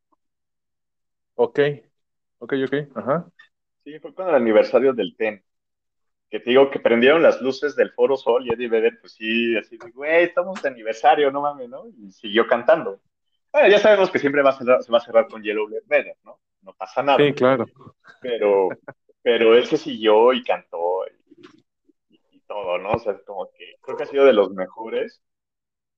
Ok, 1.35 1.61
ok, 2.39 2.55
ok, 2.65 2.75
ajá. 2.97 3.31
Sí, 3.85 3.99
fue 4.01 4.15
con 4.15 4.29
el 4.29 4.35
aniversario 4.35 4.93
del 4.93 5.17
TEN. 5.17 5.43
Que 6.31 6.41
te 6.41 6.51
digo 6.51 6.71
que 6.71 6.79
prendieron 6.81 7.23
las 7.23 7.41
luces 7.41 7.75
del 7.75 7.91
Foro 7.93 8.17
Sol 8.17 8.47
y 8.47 8.53
Eddie 8.53 8.69
Vedder, 8.69 8.99
pues 9.01 9.13
sí, 9.13 9.57
así 9.57 9.79
güey, 9.95 10.25
estamos 10.25 10.61
de 10.61 10.69
aniversario, 10.69 11.31
no 11.31 11.41
mames, 11.41 11.69
¿no? 11.71 11.87
Y 11.89 12.11
siguió 12.13 12.47
cantando. 12.47 13.01
Bueno, 13.51 13.69
ya 13.69 13.79
sabemos 13.79 14.11
que 14.11 14.19
siempre 14.19 14.43
va 14.43 14.51
a 14.51 14.59
cerrar- 14.59 14.83
se 14.83 14.93
va 14.93 14.99
a 14.99 15.03
cerrar 15.03 15.27
con 15.29 15.43
Yellow 15.43 15.69
Vedder, 15.87 16.17
¿no? 16.25 16.39
No 16.63 16.75
pasa 16.75 17.03
nada. 17.03 17.19
Sí, 17.19 17.33
claro. 17.33 17.65
Pero, 18.21 18.69
pero 19.23 19.55
él 19.57 19.65
se 19.65 19.79
siguió 19.79 20.35
y 20.35 20.43
cantó 20.43 21.07
y, 21.07 22.15
y- 22.15 22.21
y 22.33 22.41
todo, 22.41 22.77
¿no? 22.77 22.91
O 22.91 22.99
sea, 22.99 23.15
es 23.15 23.23
como 23.23 23.51
que 23.57 23.77
creo 23.81 23.97
que 23.97 24.03
ha 24.03 24.07
sido 24.07 24.27
de 24.27 24.35
los 24.35 24.51
mejores 24.51 25.23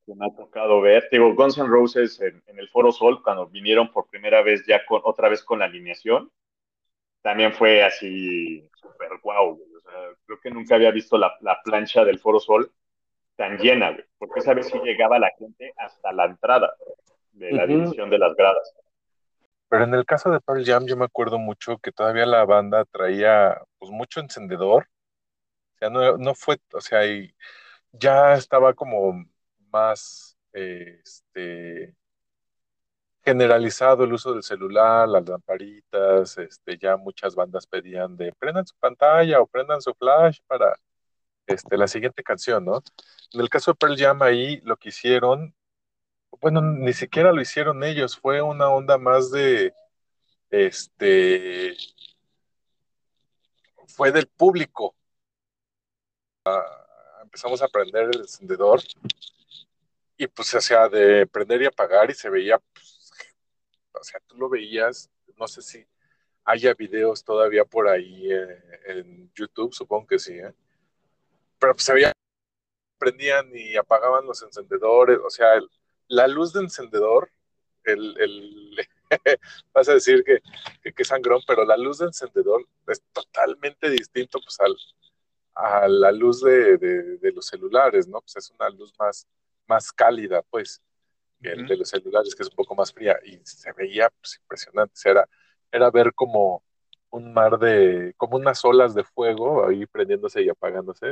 que 0.07 0.15
me 0.15 0.27
ha 0.27 0.35
tocado 0.37 0.81
ver. 0.81 1.09
Te 1.11 1.17
Digo, 1.19 1.35
Guns 1.35 1.59
N' 1.59 1.67
Roses 1.69 2.21
en, 2.21 2.41
en 2.47 2.59
el 2.61 2.69
Foro 2.69 2.93
Sol, 2.93 3.21
cuando 3.23 3.49
vinieron 3.49 3.91
por 3.91 4.09
primera 4.09 4.43
vez 4.43 4.65
ya 4.67 4.85
con, 4.87 5.01
otra 5.05 5.29
vez 5.29 5.43
con 5.43 5.59
la 5.59 5.65
alineación, 5.65 6.31
también 7.23 7.53
fue 7.53 7.83
así 7.83 8.69
súper 8.77 9.11
guau, 9.23 9.57
güey. 9.57 9.70
Sea, 9.91 10.15
creo 10.27 10.41
que 10.41 10.51
nunca 10.51 10.75
había 10.77 10.91
visto 10.91 11.19
la, 11.19 11.37
la 11.41 11.61
plancha 11.63 12.05
del 12.05 12.19
Foro 12.19 12.41
Sol 12.41 12.73
tan 13.37 13.59
llena, 13.59 13.93
güey. 13.93 14.05
Porque 14.19 14.41
esa 14.41 14.55
vez 14.55 14.67
sí 14.69 14.79
llegaba 14.85 15.19
la 15.19 15.31
gente 15.39 15.73
hasta 15.77 16.13
la 16.13 16.27
entrada 16.27 16.75
de 17.33 17.53
la 17.53 17.65
Ujú. 17.65 17.73
división 17.75 18.11
de 18.11 18.19
las 18.19 18.35
gradas. 18.37 18.75
Pero 19.69 19.85
en 19.85 19.95
el 19.95 20.05
caso 20.05 20.31
de 20.31 20.41
Pearl 20.41 20.65
Jam, 20.65 20.87
yo 20.87 20.97
me 20.97 21.05
acuerdo 21.05 21.39
mucho 21.39 21.79
que 21.79 21.93
todavía 21.93 22.27
la 22.27 22.45
banda 22.45 22.85
traía 22.87 23.63
pues 23.79 23.91
mucho 23.91 24.21
encendedor. 24.21 24.89
O 25.75 25.79
sea, 25.79 25.91
no, 25.91 26.19
no 26.19 26.35
fue, 26.35 26.59
o 26.75 26.81
sea, 26.81 27.07
y 27.07 27.35
ya 27.93 28.35
estaba 28.35 28.75
como 28.75 29.25
más 29.71 30.37
eh, 30.53 31.01
este 31.05 31.95
generalizado 33.31 34.05
el 34.05 34.13
uso 34.13 34.33
del 34.35 34.43
celular, 34.43 35.09
las 35.09 35.29
lamparitas, 35.29 36.37
este, 36.39 36.77
ya 36.79 36.97
muchas 36.97 37.35
bandas 37.35 37.67
pedían 37.67 38.17
de 38.17 38.33
prendan 38.35 38.67
su 38.67 38.75
pantalla 38.77 39.41
o 39.41 39.47
prendan 39.47 39.81
su 39.81 39.95
flash 39.95 40.41
para 40.47 40.75
este, 41.47 41.77
la 41.79 41.89
siguiente 41.89 42.23
canción, 42.23 42.65
¿no? 42.65 42.83
En 43.33 43.41
el 43.41 43.49
caso 43.51 43.73
de 43.73 43.77
Pearl 43.77 43.97
Jam 43.97 44.23
ahí 44.23 44.61
lo 44.65 44.77
que 44.77 44.91
hicieron, 44.91 45.55
bueno, 46.41 46.61
ni 46.63 46.93
siquiera 46.93 47.33
lo 47.33 47.41
hicieron 47.41 47.85
ellos, 47.85 48.17
fue 48.19 48.43
una 48.43 48.69
onda 48.71 48.99
más 48.99 49.31
de, 49.31 49.75
este, 50.51 51.77
fue 53.89 54.13
del 54.13 54.27
público. 54.29 54.95
Ah, 56.45 56.63
empezamos 57.23 57.63
a 57.63 57.69
prender 57.69 58.11
el 58.15 58.21
encendedor 58.23 58.81
y 60.21 60.27
pues 60.27 60.53
o 60.55 60.61
sea 60.61 60.89
de 60.89 61.27
prender 61.27 61.63
y 61.63 61.67
apagar 61.67 62.11
y 62.11 62.15
se 62.15 62.29
veía, 62.29 62.59
pues, 62.59 63.00
o 63.93 64.05
sea, 64.05 64.21
tú 64.27 64.37
lo 64.37 64.49
veías, 64.49 65.11
no 65.37 65.47
sé 65.49 65.63
si 65.63 65.87
haya 66.45 66.75
videos 66.75 67.25
todavía 67.25 67.65
por 67.65 67.89
ahí 67.89 68.33
eh, 68.33 68.63
en 68.87 69.33
YouTube, 69.35 69.75
supongo 69.75 70.07
que 70.07 70.19
sí, 70.19 70.35
¿eh? 70.35 70.55
pero 71.59 71.75
pues 71.75 71.89
veía, 71.93 72.13
prendían 72.99 73.51
y 73.55 73.77
apagaban 73.77 74.27
los 74.27 74.43
encendedores, 74.43 75.19
o 75.25 75.31
sea, 75.31 75.49
la 76.09 76.27
luz 76.27 76.53
de 76.53 76.61
encendedor, 76.61 77.31
el, 77.85 78.17
el 78.21 78.77
vas 79.75 79.89
a 79.89 79.95
decir 79.95 80.23
que, 80.25 80.41
que, 80.93 81.05
sangrón, 81.05 81.43
pero 81.47 81.65
la 81.65 81.77
luz 81.77 81.99
de 81.99 82.07
encendedor 82.07 82.67
es 82.87 83.03
totalmente 83.13 83.91
distinto 83.91 84.41
pues 84.41 84.59
al, 84.61 84.77
a 85.55 85.89
la 85.89 86.13
luz 86.13 86.43
de, 86.43 86.79
de, 86.79 87.33
los 87.33 87.47
celulares, 87.47 88.07
¿no? 88.07 88.21
Pues 88.21 88.37
es 88.37 88.51
una 88.51 88.69
luz 88.71 88.93
más, 88.99 89.27
más 89.67 89.93
cálida, 89.93 90.43
pues, 90.43 90.83
el 91.43 91.67
de 91.67 91.77
los 91.77 91.89
celulares, 91.89 92.35
que 92.35 92.43
es 92.43 92.49
un 92.49 92.57
poco 92.57 92.75
más 92.75 92.93
fría, 92.93 93.19
y 93.25 93.39
se 93.45 93.73
veía 93.73 94.11
pues, 94.21 94.39
impresionante, 94.43 94.95
era, 95.05 95.29
era 95.71 95.91
ver 95.91 96.13
como 96.15 96.63
un 97.11 97.33
mar 97.33 97.59
de, 97.59 98.15
como 98.17 98.37
unas 98.37 98.65
olas 98.65 98.95
de 98.95 99.05
fuego 99.05 99.67
ahí 99.67 99.87
prendiéndose 99.87 100.43
y 100.43 100.49
apagándose, 100.49 101.11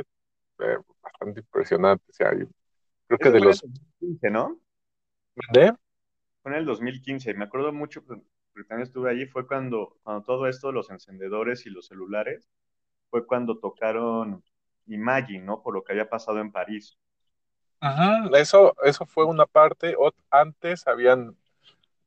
eh, 0.59 0.77
bastante 1.01 1.41
impresionante, 1.41 2.03
o 2.09 2.13
sea, 2.13 2.31
creo 2.31 3.19
que 3.19 3.31
de 3.31 3.39
los... 3.39 3.61
2015, 3.61 4.29
¿no? 4.29 4.59
¿De? 5.53 5.73
Fue 6.41 6.51
en 6.51 6.57
el 6.57 6.65
2015, 6.65 7.33
me 7.33 7.45
acuerdo 7.45 7.73
mucho, 7.73 8.03
porque 8.03 8.23
también 8.67 8.87
estuve 8.87 9.09
allí, 9.09 9.25
fue 9.25 9.47
cuando, 9.47 9.97
cuando 10.03 10.23
todo 10.23 10.47
esto, 10.47 10.71
los 10.71 10.89
encendedores 10.89 11.65
y 11.65 11.69
los 11.69 11.87
celulares, 11.87 12.49
fue 13.09 13.25
cuando 13.25 13.57
tocaron 13.57 14.43
Imagine, 14.89 15.45
¿no? 15.45 15.61
Por 15.61 15.73
lo 15.73 15.83
que 15.83 15.93
había 15.93 16.09
pasado 16.09 16.39
en 16.39 16.51
París. 16.51 16.97
Eso, 18.33 18.75
eso 18.83 19.05
fue 19.05 19.25
una 19.25 19.45
parte. 19.45 19.95
antes 20.29 20.85
habían, 20.87 21.35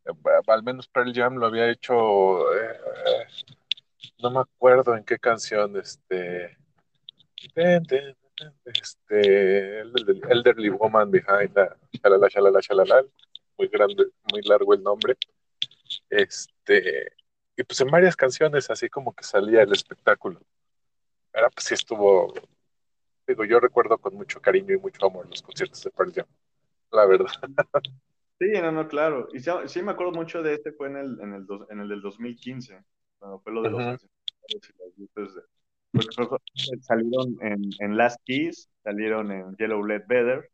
eh, 0.05 0.13
al 0.47 0.63
menos 0.63 0.89
Pearl 0.89 1.13
Jam 1.15 1.37
lo 1.37 1.47
había 1.47 1.71
hecho, 1.71 2.53
eh, 2.55 2.79
no 4.23 4.31
me 4.31 4.41
acuerdo 4.41 4.97
en 4.97 5.05
qué 5.05 5.19
canción, 5.19 5.77
este, 5.77 6.57
este, 8.65 9.81
Elderly 10.31 10.71
Woman 10.71 11.11
Behind 11.11 11.55
the 11.55 11.69
shalala, 11.93 12.29
shalala, 12.29 12.61
shalala, 12.61 13.05
muy 13.59 13.69
grande, 13.69 14.07
muy 14.31 14.43
largo 14.43 14.75
el 14.75 14.83
nombre. 14.83 15.17
Este, 16.11 17.13
y 17.57 17.63
pues 17.63 17.81
en 17.81 17.89
varias 17.89 18.17
canciones 18.17 18.71
así 18.71 18.89
como 18.89 19.15
que 19.15 19.25
salía 19.25 19.63
el 19.63 19.73
espectáculo. 19.73 20.41
Era 21.33 21.49
pues 21.51 21.67
sí 21.67 21.75
estuvo, 21.75 22.35
digo, 23.27 23.45
yo 23.45 23.61
recuerdo 23.61 23.99
con 23.99 24.15
mucho 24.15 24.41
cariño 24.41 24.75
y 24.75 24.79
mucho 24.79 25.07
amor 25.07 25.29
los 25.29 25.43
conciertos 25.43 25.83
de 25.83 25.91
Pearl 25.91 26.13
Jam, 26.13 26.27
la 26.91 27.07
verdad. 27.07 27.27
Sí, 28.39 28.49
no, 28.61 28.73
no, 28.73 28.89
claro. 28.89 29.29
Y 29.33 29.39
sí, 29.39 29.83
me 29.83 29.93
acuerdo 29.93 30.11
mucho 30.11 30.43
de 30.43 30.55
este, 30.55 30.73
fue 30.73 30.89
en 30.89 30.97
el, 30.97 31.21
en 31.21 31.33
el, 31.33 31.47
en 31.71 31.79
el 31.79 31.89
del 31.89 32.03
2015, 32.03 32.83
cuando 33.21 33.39
fue 33.39 33.53
lo 33.53 33.63
de 33.63 33.71
los 33.71 34.05
salieron 36.81 37.37
en, 37.41 37.61
en, 37.79 37.97
Last 37.97 38.21
Kiss, 38.25 38.69
salieron 38.83 39.31
en 39.31 39.55
Yellow 39.57 39.85
Led 39.85 40.03
Better. 40.09 40.51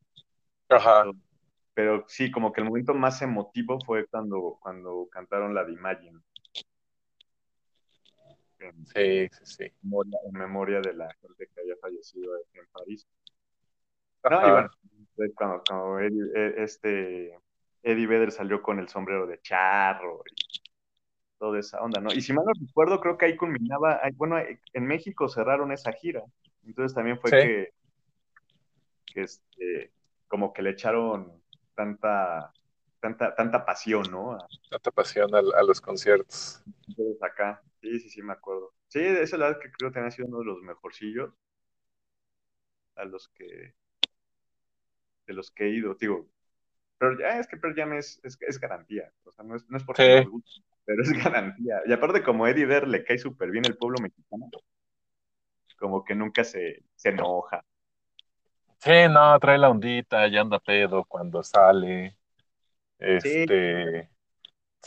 Ajá. 0.68 1.04
Pero, 1.74 2.04
sí, 2.08 2.30
como 2.30 2.52
que 2.52 2.60
el 2.60 2.66
momento 2.66 2.92
más 2.92 3.22
emotivo 3.22 3.78
fue 3.86 4.06
cuando, 4.08 4.58
cuando 4.60 5.08
cantaron 5.10 5.54
la 5.54 5.64
de 5.64 5.72
Imagine. 5.72 6.20
Sí, 8.59 9.28
sí, 9.28 9.44
sí. 9.44 9.64
En 9.64 10.32
memoria, 10.32 10.80
de 10.80 10.94
la 10.94 11.12
gente 11.20 11.48
que 11.55 11.60
había 11.60 11.76
fallecido 11.76 12.36
en 12.55 12.66
París. 12.72 13.06
No, 14.30 14.47
y 14.47 14.51
bueno, 14.51 14.70
cuando, 15.35 15.62
cuando 15.66 16.01
Eddie, 16.01 16.30
e, 16.35 16.62
este, 16.62 17.39
Eddie 17.82 18.06
Vedder 18.06 18.32
salió 18.32 18.60
con 18.60 18.78
el 18.78 18.89
sombrero 18.89 19.26
de 19.26 19.40
charro 19.40 20.22
y 20.26 20.60
toda 21.39 21.59
esa 21.59 21.80
onda, 21.80 22.01
¿no? 22.01 22.12
Y 22.12 22.20
si 22.20 22.32
mal 22.32 22.44
no 22.44 22.52
recuerdo, 22.60 23.01
creo 23.01 23.16
que 23.16 23.26
ahí 23.26 23.36
culminaba, 23.36 24.01
bueno, 24.16 24.36
en 24.39 24.86
México 24.86 25.28
cerraron 25.28 25.72
esa 25.72 25.93
gira, 25.93 26.22
entonces 26.64 26.94
también 26.94 27.18
fue 27.18 27.30
que, 27.30 27.72
que 29.06 29.22
este, 29.22 29.93
como 30.26 30.52
que 30.52 30.62
le 30.62 30.70
echaron 30.70 31.40
tanta, 31.74 32.52
tanta, 33.01 33.35
tanta 33.35 33.64
pasión, 33.64 34.10
¿no? 34.10 34.36
tanta 34.68 34.90
pasión 34.90 35.35
a, 35.35 35.62
los 35.62 35.80
conciertos. 35.80 36.62
Entonces 36.89 37.22
acá, 37.22 37.62
sí, 37.80 38.00
sí, 38.00 38.10
sí, 38.10 38.22
me 38.22 38.32
acuerdo. 38.32 38.74
Sí, 38.88 39.00
esa 39.00 39.22
es 39.22 39.32
la 39.32 39.46
verdad 39.46 39.60
que 39.60 39.72
creo 39.72 39.92
que 39.92 40.00
ha 40.00 40.10
sido 40.10 40.28
uno 40.28 40.38
de 40.40 40.44
los 40.46 40.62
mejorcillos 40.62 41.32
a 42.96 43.05
los 43.05 43.28
que 43.28 43.74
de 45.26 45.34
los 45.34 45.50
que 45.50 45.64
he 45.64 45.70
ido, 45.70 45.94
digo, 45.94 46.26
pero 46.96 47.18
ya 47.18 47.38
es 47.38 47.46
que 47.46 47.59
Pearl 47.59 47.74
Jam 47.76 47.92
es, 47.92 48.20
es, 48.24 48.59
garantía, 48.59 49.12
o 49.24 49.32
sea, 49.32 49.44
no 49.44 49.56
es, 49.56 49.68
no 49.68 49.76
es 49.76 49.84
porque 49.84 50.26
pero 50.84 51.02
es 51.02 51.12
garantía. 51.24 51.82
Y 51.86 51.92
aparte, 51.92 52.22
como 52.22 52.46
Eddie 52.46 52.64
Vedder 52.64 52.88
le 52.88 53.05
cae 53.05 53.18
súper 53.18 53.50
bien 53.50 53.66
el 53.66 53.76
pueblo 53.76 53.98
mexicano, 54.00 54.48
como 55.78 56.02
que 56.02 56.14
nunca 56.14 56.44
se, 56.44 56.82
se 56.96 57.10
enoja. 57.10 57.62
Sí, 58.78 59.09
no, 59.10 59.38
trae 59.38 59.59
la 59.59 59.68
ondita, 59.68 60.26
ya 60.28 60.40
anda 60.40 60.59
pedo 60.59 61.05
cuando 61.05 61.42
sale. 61.42 62.16
Este, 62.98 64.09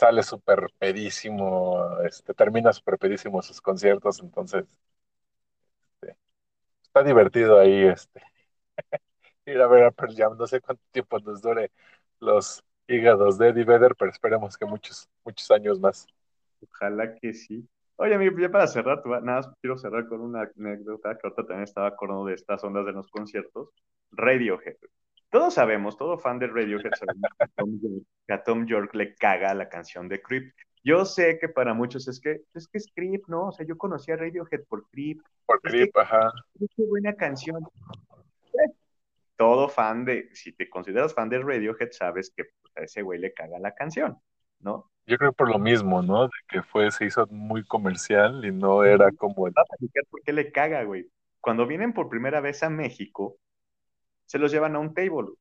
sale 0.02 0.24
súper 0.24 0.66
pedísimo, 0.80 1.78
este, 2.02 2.34
termina 2.34 2.72
súper 2.72 2.98
pedísimo 2.98 3.40
sus 3.40 3.60
conciertos, 3.60 4.18
entonces 4.20 4.64
este, 6.00 6.16
está 6.82 7.04
divertido 7.04 7.60
ahí 7.60 7.84
este, 7.84 8.20
ir 9.46 9.60
a 9.60 9.68
ver 9.68 9.84
a 9.84 9.92
Pearl 9.92 10.16
Jam. 10.16 10.36
No 10.36 10.48
sé 10.48 10.60
cuánto 10.60 10.82
tiempo 10.90 11.20
nos 11.20 11.40
dure 11.40 11.70
los 12.18 12.64
hígados 12.88 13.38
de 13.38 13.50
Eddie 13.50 13.64
Vedder, 13.64 13.94
pero 13.94 14.10
esperemos 14.10 14.58
que 14.58 14.66
muchos, 14.66 15.08
muchos 15.24 15.48
años 15.52 15.78
más. 15.78 16.08
Ojalá 16.68 17.14
que 17.14 17.32
sí. 17.32 17.68
Oye, 17.94 18.16
amigo, 18.16 18.36
ya 18.40 18.50
para 18.50 18.66
cerrar, 18.66 19.06
nada 19.06 19.22
más 19.22 19.50
quiero 19.60 19.78
cerrar 19.78 20.08
con 20.08 20.20
una 20.20 20.50
anécdota 20.56 21.16
que 21.16 21.28
ahorita 21.28 21.46
también 21.46 21.62
estaba 21.62 21.86
acordando 21.86 22.24
de 22.24 22.34
estas 22.34 22.64
ondas 22.64 22.86
de 22.86 22.92
los 22.92 23.06
conciertos. 23.06 23.68
Radiohead. 24.10 24.78
Todos 25.32 25.54
sabemos, 25.54 25.96
todo 25.96 26.18
fan 26.18 26.38
de 26.38 26.46
Radiohead 26.46 26.92
sabemos 26.92 27.30
que 28.26 28.34
a 28.34 28.42
Tom 28.44 28.66
York 28.66 28.94
le 28.94 29.14
caga 29.14 29.54
la 29.54 29.66
canción 29.66 30.06
de 30.06 30.20
Creep. 30.20 30.52
Yo 30.84 31.06
sé 31.06 31.38
que 31.38 31.48
para 31.48 31.72
muchos 31.72 32.06
es 32.06 32.20
que 32.20 32.42
es 32.52 32.68
que 32.68 32.76
es 32.76 32.86
Creep, 32.94 33.22
¿no? 33.28 33.48
O 33.48 33.52
sea, 33.52 33.64
yo 33.66 33.78
conocí 33.78 34.12
a 34.12 34.16
Radiohead 34.16 34.64
por 34.68 34.86
Creep. 34.90 35.22
Por 35.46 35.62
Creep, 35.62 35.96
ajá. 35.96 36.30
Qué 36.76 36.84
buena 36.86 37.14
canción. 37.14 37.64
Todo 39.36 39.70
fan 39.70 40.04
de, 40.04 40.28
si 40.34 40.52
te 40.52 40.68
consideras 40.68 41.14
fan 41.14 41.30
de 41.30 41.38
Radiohead, 41.38 41.92
sabes 41.92 42.30
que 42.36 42.44
pues, 42.60 42.76
a 42.76 42.82
ese 42.82 43.00
güey 43.00 43.18
le 43.18 43.32
caga 43.32 43.58
la 43.58 43.74
canción, 43.74 44.18
¿no? 44.60 44.90
Yo 45.06 45.16
creo 45.16 45.32
por 45.32 45.50
lo 45.50 45.58
mismo, 45.58 46.02
¿no? 46.02 46.24
De 46.24 46.30
que 46.46 46.62
fue, 46.62 46.90
se 46.90 47.06
hizo 47.06 47.26
muy 47.28 47.64
comercial 47.64 48.44
y 48.44 48.52
no 48.52 48.84
era 48.84 49.10
como 49.12 49.46
el... 49.46 49.54
¿Por 50.10 50.22
qué 50.24 50.34
le 50.34 50.52
caga, 50.52 50.84
güey? 50.84 51.08
Cuando 51.40 51.66
vienen 51.66 51.94
por 51.94 52.10
primera 52.10 52.42
vez 52.42 52.62
a 52.62 52.68
México, 52.68 53.38
se 54.32 54.38
los 54.38 54.50
llevan 54.50 54.74
a 54.76 54.78
un 54.78 54.94
table. 54.94 55.34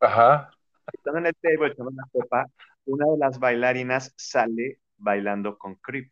Ajá. 0.00 0.50
Estando 0.92 1.20
en 1.20 1.26
el 1.26 1.36
table, 1.36 1.68
echando 1.68 1.92
una 1.92 2.02
copa, 2.10 2.46
una 2.86 3.06
de 3.12 3.16
las 3.16 3.38
bailarinas 3.38 4.12
sale 4.16 4.80
bailando 4.96 5.56
con 5.56 5.76
Creep. 5.76 6.10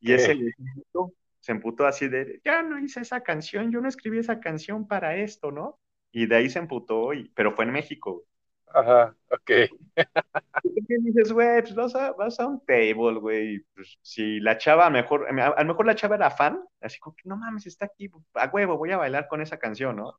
Y 0.00 0.12
ese 0.14 0.28
se 0.28 0.32
emputó, 0.32 1.12
se 1.40 1.52
emputó 1.52 1.86
así 1.86 2.08
de, 2.08 2.40
ya 2.42 2.62
no 2.62 2.78
hice 2.78 3.00
esa 3.00 3.22
canción, 3.22 3.70
yo 3.70 3.82
no 3.82 3.88
escribí 3.88 4.18
esa 4.18 4.40
canción 4.40 4.88
para 4.88 5.14
esto, 5.16 5.52
¿no? 5.52 5.78
Y 6.10 6.24
de 6.24 6.36
ahí 6.36 6.48
se 6.48 6.58
emputó, 6.58 7.12
y, 7.12 7.28
pero 7.34 7.52
fue 7.52 7.66
en 7.66 7.72
México. 7.72 8.24
Ajá, 8.68 9.14
ok. 9.30 9.44
¿Qué 9.44 10.96
dices, 11.00 11.34
güey? 11.34 11.60
Pues 11.60 11.74
vas 11.74 11.94
a, 11.96 12.12
vas 12.12 12.40
a 12.40 12.46
un 12.46 12.64
table, 12.64 13.20
güey. 13.20 13.60
Pues 13.74 13.98
si 14.00 14.40
la 14.40 14.56
chava, 14.56 14.86
a 14.86 14.88
lo 14.88 14.94
mejor, 14.94 15.26
a, 15.28 15.62
lo 15.62 15.68
mejor 15.68 15.84
la 15.84 15.94
chava 15.94 16.16
era 16.16 16.30
fan, 16.30 16.62
así 16.80 16.98
como 16.98 17.14
que 17.14 17.28
no 17.28 17.36
mames, 17.36 17.66
está 17.66 17.84
aquí, 17.84 18.10
a 18.32 18.46
huevo, 18.46 18.78
voy 18.78 18.92
a 18.92 18.96
bailar 18.96 19.28
con 19.28 19.42
esa 19.42 19.58
canción, 19.58 19.96
¿no? 19.96 20.18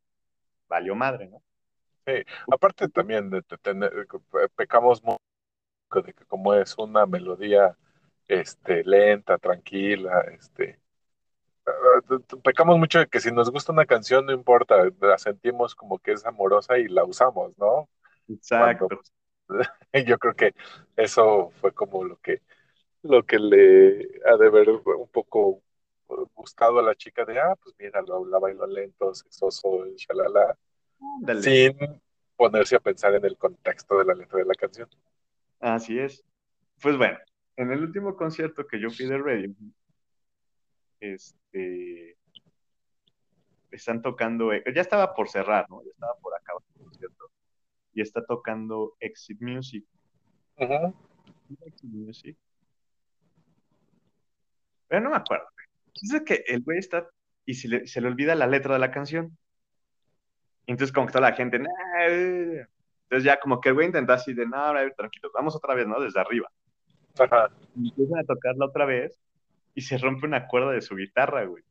Valió 0.69 0.95
madre, 0.95 1.27
¿no? 1.27 1.41
Sí, 2.05 2.23
aparte 2.51 2.87
también 2.87 3.29
de, 3.29 3.41
tener, 3.61 4.07
pecamos 4.55 5.03
mucho 5.03 5.19
de 6.03 6.13
que 6.13 6.25
como 6.25 6.53
es 6.53 6.77
una 6.77 7.05
melodía 7.05 7.75
este, 8.27 8.83
lenta, 8.83 9.37
tranquila, 9.37 10.21
este, 10.31 10.79
pecamos 12.43 12.77
mucho 12.77 12.99
de 12.99 13.07
que 13.07 13.19
si 13.19 13.31
nos 13.31 13.51
gusta 13.51 13.71
una 13.71 13.85
canción, 13.85 14.25
no 14.25 14.31
importa, 14.31 14.75
la 15.01 15.17
sentimos 15.17 15.75
como 15.75 15.99
que 15.99 16.13
es 16.13 16.25
amorosa 16.25 16.77
y 16.77 16.87
la 16.87 17.03
usamos, 17.03 17.57
¿no? 17.57 17.89
Exacto. 18.27 18.87
Yo 20.05 20.17
creo 20.19 20.35
que 20.35 20.53
eso 20.95 21.51
fue 21.59 21.73
como 21.73 22.03
lo 22.03 22.17
que, 22.17 22.41
lo 23.01 23.23
que 23.23 23.39
le 23.39 24.07
ha 24.25 24.37
de 24.37 24.49
ver 24.49 24.69
un 24.69 25.09
poco 25.11 25.61
gustado 26.33 26.79
a 26.79 26.83
la 26.83 26.95
chica 26.95 27.25
de, 27.25 27.39
ah, 27.39 27.55
pues 27.61 27.75
mira, 27.77 28.01
lo, 28.01 28.25
la 28.25 28.39
bailo 28.39 28.65
lento, 28.67 29.13
sexoso, 29.13 29.85
shalala, 29.95 30.57
sin 31.41 31.77
ponerse 32.35 32.75
a 32.75 32.79
pensar 32.79 33.13
en 33.15 33.25
el 33.25 33.37
contexto 33.37 33.97
de 33.97 34.05
la 34.05 34.13
letra 34.13 34.39
de 34.39 34.45
la 34.45 34.55
canción. 34.55 34.89
Así 35.59 35.99
es. 35.99 36.23
Pues 36.81 36.97
bueno, 36.97 37.17
en 37.57 37.71
el 37.71 37.83
último 37.83 38.15
concierto 38.15 38.65
que 38.65 38.79
yo 38.79 38.89
fui 38.89 39.05
de 39.05 39.17
Radio, 39.17 39.53
este, 40.99 42.17
están 43.71 44.01
tocando, 44.01 44.51
ya 44.53 44.81
estaba 44.81 45.13
por 45.13 45.29
cerrar, 45.29 45.69
¿no? 45.69 45.83
Ya 45.83 45.91
estaba 45.91 46.15
por 46.15 46.33
acabar 46.35 46.63
el 46.75 46.83
concierto. 46.83 47.31
Y 47.93 48.01
está 48.01 48.25
tocando 48.25 48.95
Exit 48.99 49.41
Music. 49.41 49.85
Exit 50.57 51.89
Music. 51.91 52.37
Pero 54.87 55.01
no 55.01 55.09
me 55.11 55.17
acuerdo. 55.17 55.45
Dice 56.01 56.23
que 56.23 56.43
el 56.47 56.61
güey 56.61 56.79
está 56.79 57.07
y 57.45 57.55
se 57.55 57.67
le, 57.67 57.87
se 57.87 58.01
le, 58.01 58.07
olvida 58.07 58.35
la 58.35 58.47
letra 58.47 58.73
de 58.73 58.79
la 58.79 58.91
canción. 58.91 59.37
Entonces, 60.67 60.93
como 60.93 61.07
que 61.07 61.13
toda 61.13 61.29
la 61.29 61.35
gente, 61.35 61.57
entonces 61.57 63.23
ya 63.23 63.39
como 63.39 63.59
que 63.59 63.69
el 63.69 63.75
güey 63.75 63.87
intenta 63.87 64.13
así 64.13 64.33
de, 64.33 64.45
no, 64.45 64.71
tranquilo, 64.95 65.31
vamos 65.33 65.55
otra 65.55 65.73
vez, 65.73 65.87
¿no? 65.87 65.99
Desde 65.99 66.19
arriba. 66.19 66.47
Ajá. 67.17 67.49
Y 67.75 67.89
empiezan 67.89 68.19
a 68.19 68.23
tocarla 68.23 68.65
otra 68.65 68.85
vez 68.85 69.19
y 69.73 69.81
se 69.81 69.97
rompe 69.97 70.27
una 70.27 70.47
cuerda 70.47 70.71
de 70.71 70.81
su 70.81 70.95
guitarra, 70.95 71.43
güey. 71.45 71.63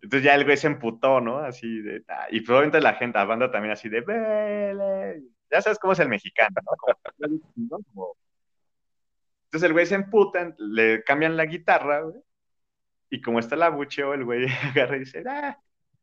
Entonces 0.00 0.24
ya 0.24 0.34
el 0.34 0.44
güey 0.44 0.56
se 0.56 0.68
emputó, 0.68 1.20
¿no? 1.20 1.38
Así 1.38 1.80
de, 1.82 2.02
ah, 2.08 2.28
y 2.30 2.40
probablemente 2.40 2.80
la 2.80 2.94
gente, 2.94 3.18
la 3.18 3.24
banda 3.24 3.50
también 3.50 3.72
así 3.72 3.88
de, 3.88 4.02
ya 5.50 5.60
sabes 5.60 5.78
cómo 5.78 5.92
es 5.92 5.98
el 5.98 6.08
mexicano, 6.08 6.54
¿no? 7.56 7.78
Como, 7.92 8.16
Entonces 9.46 9.66
el 9.66 9.72
güey 9.72 9.86
se 9.86 9.96
emputa, 9.96 10.54
le 10.58 11.02
cambian 11.02 11.36
la 11.36 11.46
guitarra, 11.46 12.02
güey, 12.02 12.22
y 13.10 13.20
como 13.20 13.38
está 13.38 13.56
la 13.56 13.70
bucheo, 13.70 14.14
el 14.14 14.24
güey 14.24 14.46
agarra 14.64 14.96
y 14.96 15.00
dice, 15.00 15.22
ah, 15.26 15.58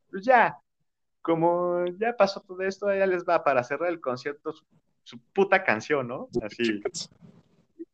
pues 0.09 0.23
ya, 0.23 0.57
como 1.21 1.85
ya 1.99 2.15
pasó 2.15 2.41
todo 2.41 2.61
esto, 2.61 2.93
ya 2.93 3.05
les 3.05 3.25
va 3.25 3.43
para 3.43 3.63
cerrar 3.63 3.89
el 3.89 3.99
concierto 3.99 4.53
su, 5.03 5.19
puta 5.33 5.63
canción, 5.63 6.07
¿no? 6.07 6.29
Así. 6.41 6.81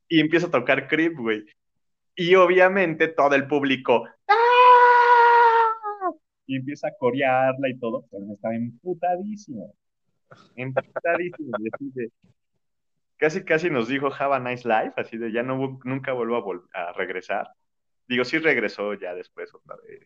Y 0.07 0.19
empieza 0.19 0.47
a 0.47 0.51
tocar 0.51 0.87
Creep, 0.87 1.17
güey. 1.17 1.45
Y 2.15 2.35
obviamente 2.35 3.07
todo 3.07 3.35
el 3.35 3.47
público, 3.47 4.05
¡Ah! 4.27 6.11
Y 6.45 6.57
empieza 6.57 6.87
a 6.87 6.91
corearla 6.99 7.69
y 7.69 7.77
todo, 7.79 8.05
pero 8.11 8.25
estaba 8.33 8.55
emputadísimo. 8.55 9.73
Emputadísimo. 10.55 11.57
casi, 13.17 13.43
casi 13.43 13.69
nos 13.69 13.87
dijo 13.87 14.09
Have 14.13 14.35
a 14.35 14.39
nice 14.39 14.67
life, 14.67 14.93
así 14.97 15.17
de 15.17 15.31
ya 15.31 15.43
no, 15.43 15.79
nunca 15.83 16.13
vuelvo 16.13 16.67
a, 16.73 16.89
a 16.89 16.93
regresar. 16.93 17.49
Digo, 18.11 18.25
sí 18.25 18.39
regresó 18.39 18.93
ya 18.93 19.15
después 19.15 19.55
otra 19.55 19.77
vez 19.77 20.05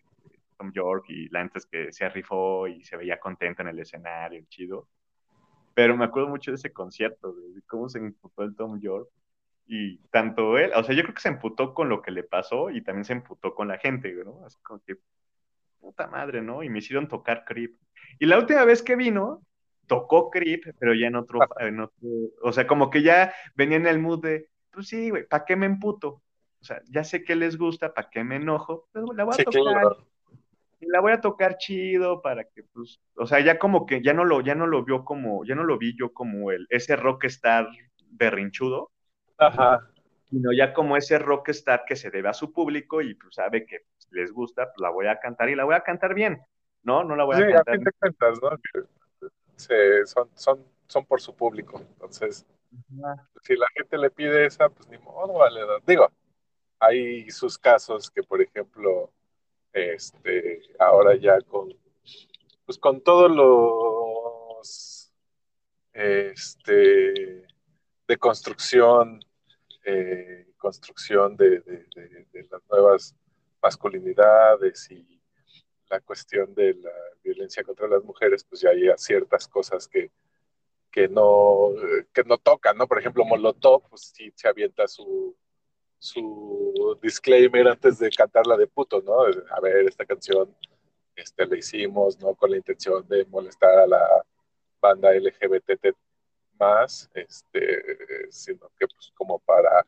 Tom 0.59 0.71
York 0.71 1.05
y 1.09 1.27
la 1.29 1.41
antes 1.41 1.65
que 1.65 1.91
se 1.91 2.07
rifó 2.07 2.67
y 2.67 2.83
se 2.83 2.97
veía 2.97 3.19
contento 3.19 3.63
en 3.63 3.69
el 3.69 3.79
escenario, 3.79 4.45
chido. 4.47 4.87
Pero 5.73 5.97
me 5.97 6.05
acuerdo 6.05 6.29
mucho 6.29 6.51
de 6.51 6.55
ese 6.55 6.71
concierto, 6.71 7.33
de 7.33 7.63
cómo 7.63 7.89
se 7.89 7.97
emputó 7.97 8.43
el 8.43 8.55
Tom 8.55 8.79
York. 8.79 9.09
Y 9.65 9.97
tanto 10.11 10.55
él, 10.59 10.71
o 10.75 10.83
sea, 10.83 10.93
yo 10.93 11.01
creo 11.01 11.15
que 11.15 11.21
se 11.21 11.29
emputó 11.29 11.73
con 11.73 11.89
lo 11.89 12.03
que 12.03 12.11
le 12.11 12.21
pasó 12.21 12.69
y 12.69 12.83
también 12.83 13.05
se 13.05 13.13
emputó 13.13 13.55
con 13.55 13.67
la 13.67 13.79
gente, 13.79 14.13
¿no? 14.23 14.45
Así 14.45 14.59
como 14.61 14.83
que, 14.83 14.97
puta 15.79 16.05
madre, 16.05 16.43
¿no? 16.43 16.61
Y 16.61 16.69
me 16.69 16.77
hicieron 16.77 17.07
tocar 17.07 17.43
Creep. 17.43 17.75
Y 18.19 18.27
la 18.27 18.37
última 18.37 18.65
vez 18.65 18.83
que 18.83 18.95
vino, 18.95 19.41
tocó 19.87 20.29
Creep, 20.29 20.75
pero 20.77 20.93
ya 20.93 21.07
en 21.07 21.15
otro, 21.15 21.39
en 21.57 21.79
otro, 21.79 21.97
o 22.43 22.51
sea, 22.51 22.67
como 22.67 22.91
que 22.91 23.01
ya 23.01 23.33
venía 23.55 23.77
en 23.77 23.87
el 23.87 23.97
mood 23.97 24.21
de, 24.21 24.49
pues 24.69 24.89
sí, 24.89 25.09
güey, 25.09 25.25
¿para 25.27 25.43
qué 25.43 25.55
me 25.55 25.65
emputo? 25.65 26.21
O 26.65 26.67
sea, 26.67 26.81
ya 26.89 27.03
sé 27.03 27.23
que 27.23 27.35
les 27.35 27.59
gusta, 27.59 27.93
¿para 27.93 28.09
qué 28.09 28.23
me 28.23 28.37
enojo? 28.37 28.89
Pues 28.91 29.05
la 29.13 29.23
voy 29.23 29.35
a 29.37 29.43
tocar 29.43 29.97
y 30.79 30.87
la 30.87 30.99
voy 30.99 31.11
a 31.11 31.21
tocar 31.21 31.57
chido 31.59 32.23
para 32.23 32.43
que, 32.43 32.63
pues, 32.63 32.99
o 33.17 33.27
sea, 33.27 33.39
ya 33.39 33.59
como 33.59 33.85
que 33.85 34.01
ya 34.01 34.13
no 34.13 34.25
lo, 34.25 34.41
ya 34.41 34.55
no 34.55 34.65
lo 34.65 34.83
vio 34.83 35.05
como, 35.05 35.45
ya 35.45 35.53
no 35.53 35.63
lo 35.63 35.77
vi 35.77 35.95
yo 35.95 36.11
como 36.11 36.49
el, 36.49 36.65
ese 36.71 36.95
rockstar 36.95 37.67
berrinchudo. 38.09 38.89
Ajá. 39.37 39.87
Sino 40.31 40.51
ya 40.53 40.73
como 40.73 40.97
ese 40.97 41.19
rockstar 41.19 41.85
que 41.85 41.95
se 41.95 42.09
debe 42.09 42.29
a 42.29 42.33
su 42.33 42.51
público 42.51 42.99
y 42.99 43.13
pues 43.13 43.35
sabe 43.35 43.67
que 43.67 43.81
pues, 43.81 44.07
les 44.09 44.31
gusta, 44.31 44.65
pues 44.65 44.79
la 44.79 44.89
voy 44.89 45.05
a 45.05 45.19
cantar 45.19 45.49
y 45.49 45.55
la 45.55 45.65
voy 45.65 45.75
a 45.75 45.81
cantar 45.81 46.15
bien, 46.15 46.41
¿no? 46.81 47.03
No 47.03 47.15
la 47.15 47.25
voy 47.25 47.35
a 47.35 47.37
sí, 47.37 47.43
cantar. 47.43 47.75
A 47.75 47.77
fin 47.77 47.83
de 47.83 47.91
cuentas, 47.91 48.39
¿no? 48.41 48.49
son, 50.07 50.29
son, 50.33 50.65
son 50.87 51.05
por 51.05 51.21
su 51.21 51.35
público. 51.35 51.79
Entonces, 51.91 52.43
si 53.43 53.55
la 53.55 53.67
gente 53.75 53.99
le 53.99 54.09
pide 54.09 54.47
esa, 54.47 54.67
pues 54.67 54.89
ni 54.89 54.97
modo, 54.97 55.33
vale. 55.33 55.61
Digo, 55.85 56.09
hay 56.79 57.29
sus 57.31 57.57
casos 57.57 58.09
que, 58.09 58.23
por 58.23 58.41
ejemplo, 58.41 59.11
este, 59.73 60.61
ahora 60.79 61.15
ya 61.15 61.39
con, 61.41 61.73
pues 62.65 62.77
con 62.77 63.01
todos 63.01 63.29
los, 63.31 65.11
este, 65.93 67.45
de 68.07 68.17
construcción, 68.17 69.19
eh, 69.83 70.47
construcción 70.57 71.35
de, 71.35 71.63
las 72.49 72.61
nuevas 72.69 73.15
masculinidades 73.61 74.89
y 74.91 75.21
la 75.89 75.99
cuestión 75.99 76.53
de 76.55 76.73
la 76.75 76.91
violencia 77.23 77.63
contra 77.63 77.87
las 77.87 78.03
mujeres, 78.03 78.43
pues 78.43 78.61
ya 78.61 78.69
hay 78.69 78.89
ciertas 78.97 79.47
cosas 79.47 79.87
que, 79.87 80.11
que 80.91 81.07
no, 81.07 81.71
que 82.13 82.23
no 82.23 82.37
tocan, 82.37 82.77
¿no? 82.77 82.87
Por 82.87 82.99
ejemplo, 82.99 83.25
Molotov, 83.25 83.89
pues 83.89 84.13
sí 84.15 84.31
se 84.35 84.47
avienta 84.47 84.87
su, 84.87 85.35
su 86.05 86.99
disclaimer 87.01 87.67
antes 87.67 87.97
de 87.97 88.09
cantarla 88.11 88.55
de 88.57 88.67
puto, 88.67 89.01
¿no? 89.01 89.23
A 89.23 89.59
ver, 89.59 89.87
esta 89.87 90.05
canción 90.05 90.55
este, 91.15 91.47
la 91.47 91.57
hicimos, 91.57 92.19
¿no? 92.19 92.35
Con 92.35 92.51
la 92.51 92.57
intención 92.57 93.07
de 93.07 93.25
molestar 93.25 93.79
a 93.79 93.87
la 93.87 94.23
banda 94.79 95.11
LGBT 95.13 95.95
más, 96.59 97.09
este, 97.13 98.29
sino 98.29 98.69
que 98.77 98.87
pues 98.87 99.11
como 99.15 99.39
para... 99.39 99.85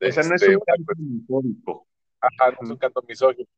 O 0.00 0.12
sea, 0.12 0.22
no 0.22 0.34
es 0.34 0.42
este, 0.42 0.56
un 0.56 0.62
canto 0.62 0.92
misógino. 0.96 1.86
Ajá, 2.20 2.52
no 2.52 2.58
es 2.62 2.70
un 2.70 2.76
canto 2.76 3.02
misógino. 3.02 3.48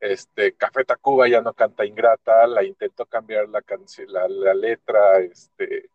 Este, 0.00 0.54
Café 0.54 0.84
Tacuba 0.84 1.28
ya 1.28 1.42
no 1.42 1.52
canta 1.52 1.84
Ingrata, 1.84 2.46
la 2.46 2.64
intentó 2.64 3.04
cambiar 3.06 3.48
la 3.48 3.60
canción, 3.60 4.10
la, 4.10 4.26
la, 4.28 4.54
letra, 4.54 5.18
este, 5.20 5.90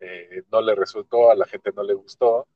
eh, 0.00 0.42
no 0.50 0.60
le 0.60 0.74
resultó, 0.74 1.30
a 1.30 1.34
la 1.36 1.46
gente 1.46 1.70
no 1.74 1.82
le 1.82 1.94
gustó, 1.94 2.46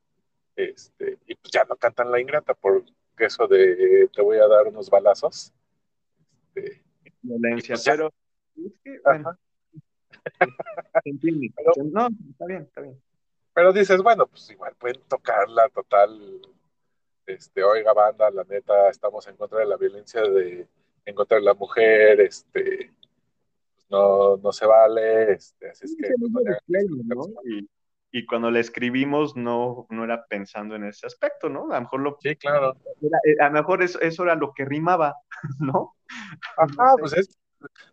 este, 0.55 1.17
y 1.27 1.35
pues 1.35 1.51
ya 1.51 1.63
no 1.65 1.75
cantan 1.75 2.11
la 2.11 2.19
ingrata 2.19 2.53
por 2.53 2.83
eso 3.17 3.47
de 3.47 4.09
te 4.13 4.21
voy 4.21 4.37
a 4.37 4.47
dar 4.47 4.67
unos 4.67 4.89
balazos. 4.89 5.53
Este, 6.55 6.81
Violencia, 7.21 7.75
pues 7.75 7.83
pero 7.83 8.11
no, 11.85 12.07
está 12.29 12.45
bien, 12.45 12.63
está 12.63 12.81
bien. 12.81 13.01
Pero 13.53 13.73
dices, 13.73 14.01
bueno, 14.01 14.27
pues 14.27 14.49
igual 14.49 14.75
pueden 14.75 15.01
tocarla 15.07 15.69
total. 15.69 16.41
Este, 17.25 17.63
oiga, 17.63 17.93
banda, 17.93 18.29
la 18.31 18.43
neta, 18.43 18.89
estamos 18.89 19.27
en 19.27 19.35
contra 19.35 19.59
de 19.59 19.65
la 19.67 19.77
violencia 19.77 20.21
de, 20.21 20.67
en 21.05 21.15
contra 21.15 21.37
de 21.37 21.43
la 21.43 21.53
mujer, 21.53 22.21
este, 22.21 22.91
pues 23.73 23.85
no, 23.89 24.37
no 24.37 24.51
se 24.51 24.65
vale, 24.65 25.33
este, 25.33 25.69
así 25.69 25.85
es 25.85 25.95
que. 25.95 26.07
Y 28.11 28.25
cuando 28.25 28.51
le 28.51 28.59
escribimos 28.59 29.35
no, 29.35 29.87
no 29.89 30.03
era 30.03 30.25
pensando 30.25 30.75
en 30.75 30.83
ese 30.83 31.07
aspecto, 31.07 31.49
¿no? 31.49 31.71
A 31.71 31.75
lo 31.75 31.81
mejor 31.81 31.99
lo... 32.01 32.17
Sí, 32.21 32.35
claro. 32.35 32.75
Eh, 33.01 33.35
a 33.39 33.47
lo 33.47 33.51
mejor 33.53 33.81
eso, 33.81 33.99
eso, 34.01 34.23
era 34.23 34.35
lo 34.35 34.53
que 34.53 34.65
rimaba, 34.65 35.15
¿no? 35.59 35.95
Ajá, 36.57 36.95
pues 36.99 37.13
es, 37.13 37.39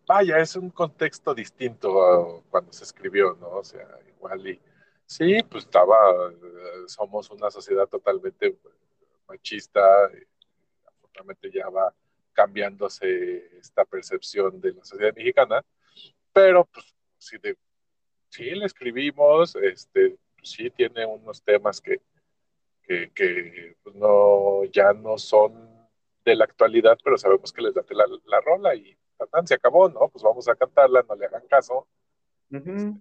vaya, 0.05 0.39
es 0.39 0.55
un 0.57 0.69
contexto 0.71 1.33
distinto 1.33 2.43
cuando 2.49 2.73
se 2.73 2.83
escribió, 2.83 3.37
¿no? 3.39 3.49
O 3.49 3.63
sea, 3.63 3.87
igual 4.07 4.47
y... 4.47 4.59
Sí, 5.05 5.41
pues 5.49 5.63
estaba, 5.63 5.97
eh, 6.29 6.83
somos 6.85 7.31
una 7.31 7.49
sociedad 7.49 7.87
totalmente 7.87 8.59
machista, 9.27 9.81
afortunadamente 10.85 11.49
ya 11.51 11.67
va 11.69 11.91
cambiándose 12.33 13.57
esta 13.57 13.85
percepción 13.85 14.61
de 14.61 14.73
la 14.73 14.83
sociedad 14.85 15.15
mexicana, 15.15 15.65
pero 16.31 16.63
pues 16.65 16.95
sí, 17.17 17.37
de 17.39 17.57
sí 18.29 18.51
le 18.51 18.65
escribimos, 18.65 19.55
este, 19.55 20.17
sí 20.43 20.69
tiene 20.71 21.05
unos 21.05 21.41
temas 21.43 21.81
que, 21.81 22.01
que, 22.83 23.75
pues, 23.83 23.95
no, 23.95 24.63
ya 24.65 24.93
no 24.93 25.17
son 25.17 25.69
de 26.25 26.35
la 26.35 26.45
actualidad, 26.45 26.97
pero 27.03 27.17
sabemos 27.17 27.53
que 27.53 27.61
les 27.61 27.73
date 27.73 27.93
la, 27.93 28.05
la 28.25 28.41
rola 28.41 28.75
y 28.75 28.97
tan, 29.31 29.45
se 29.45 29.55
acabó, 29.55 29.89
¿no? 29.89 30.07
Pues 30.09 30.23
vamos 30.23 30.47
a 30.47 30.55
cantarla, 30.55 31.05
no 31.07 31.15
le 31.15 31.25
hagan 31.25 31.47
caso, 31.47 31.87
uh 32.51 32.99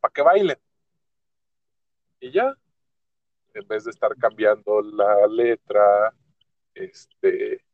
para 0.00 0.12
que 0.12 0.22
bailen. 0.22 0.58
Y 2.20 2.30
ya, 2.30 2.54
en 3.54 3.66
vez 3.66 3.84
de 3.84 3.90
estar 3.90 4.14
cambiando 4.16 4.82
la 4.82 5.26
letra, 5.26 6.14
este, 6.74 7.64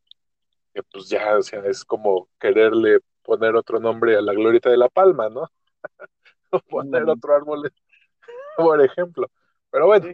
que 0.72 0.82
pues 0.84 1.08
ya, 1.08 1.36
o 1.36 1.42
sea, 1.42 1.64
es 1.66 1.84
como 1.84 2.28
quererle 2.38 3.00
poner 3.22 3.56
otro 3.56 3.80
nombre 3.80 4.16
a 4.16 4.20
la 4.20 4.32
glorieta 4.32 4.70
de 4.70 4.76
la 4.76 4.88
palma, 4.88 5.28
¿no? 5.28 5.50
poner 6.68 7.08
otro 7.08 7.34
árbol, 7.34 7.72
por 8.56 8.84
ejemplo. 8.84 9.30
Pero 9.70 9.86
bueno, 9.86 10.08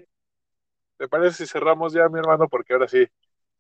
¿te 0.96 1.08
parece 1.08 1.44
si 1.44 1.52
cerramos 1.52 1.92
ya, 1.92 2.08
mi 2.08 2.18
hermano? 2.18 2.48
Porque 2.48 2.72
ahora 2.72 2.88
sí, 2.88 3.06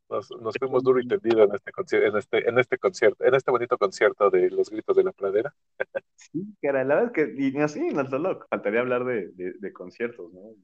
nos, 0.08 0.30
nos 0.40 0.54
fuimos 0.58 0.82
duro 0.82 1.00
y 1.00 1.06
tendido 1.06 1.44
en 1.44 1.54
este, 1.54 2.06
en, 2.06 2.16
este, 2.16 2.48
en 2.48 2.58
este 2.58 2.78
concierto, 2.78 3.24
en 3.24 3.34
este 3.34 3.50
bonito 3.50 3.78
concierto 3.78 4.30
de 4.30 4.50
los 4.50 4.68
gritos 4.70 4.96
de 4.96 5.04
la 5.04 5.12
pradera. 5.12 5.54
Sí, 6.32 6.44
cara, 6.60 6.84
la 6.84 6.96
verdad 6.96 7.12
es 7.16 7.34
que, 7.34 7.42
y 7.42 7.56
así, 7.60 7.80
no 7.88 8.06
solo 8.06 8.46
faltaría 8.50 8.80
hablar 8.80 9.04
de, 9.04 9.28
de, 9.28 9.54
de 9.58 9.72
conciertos, 9.72 10.30
¿no? 10.34 10.54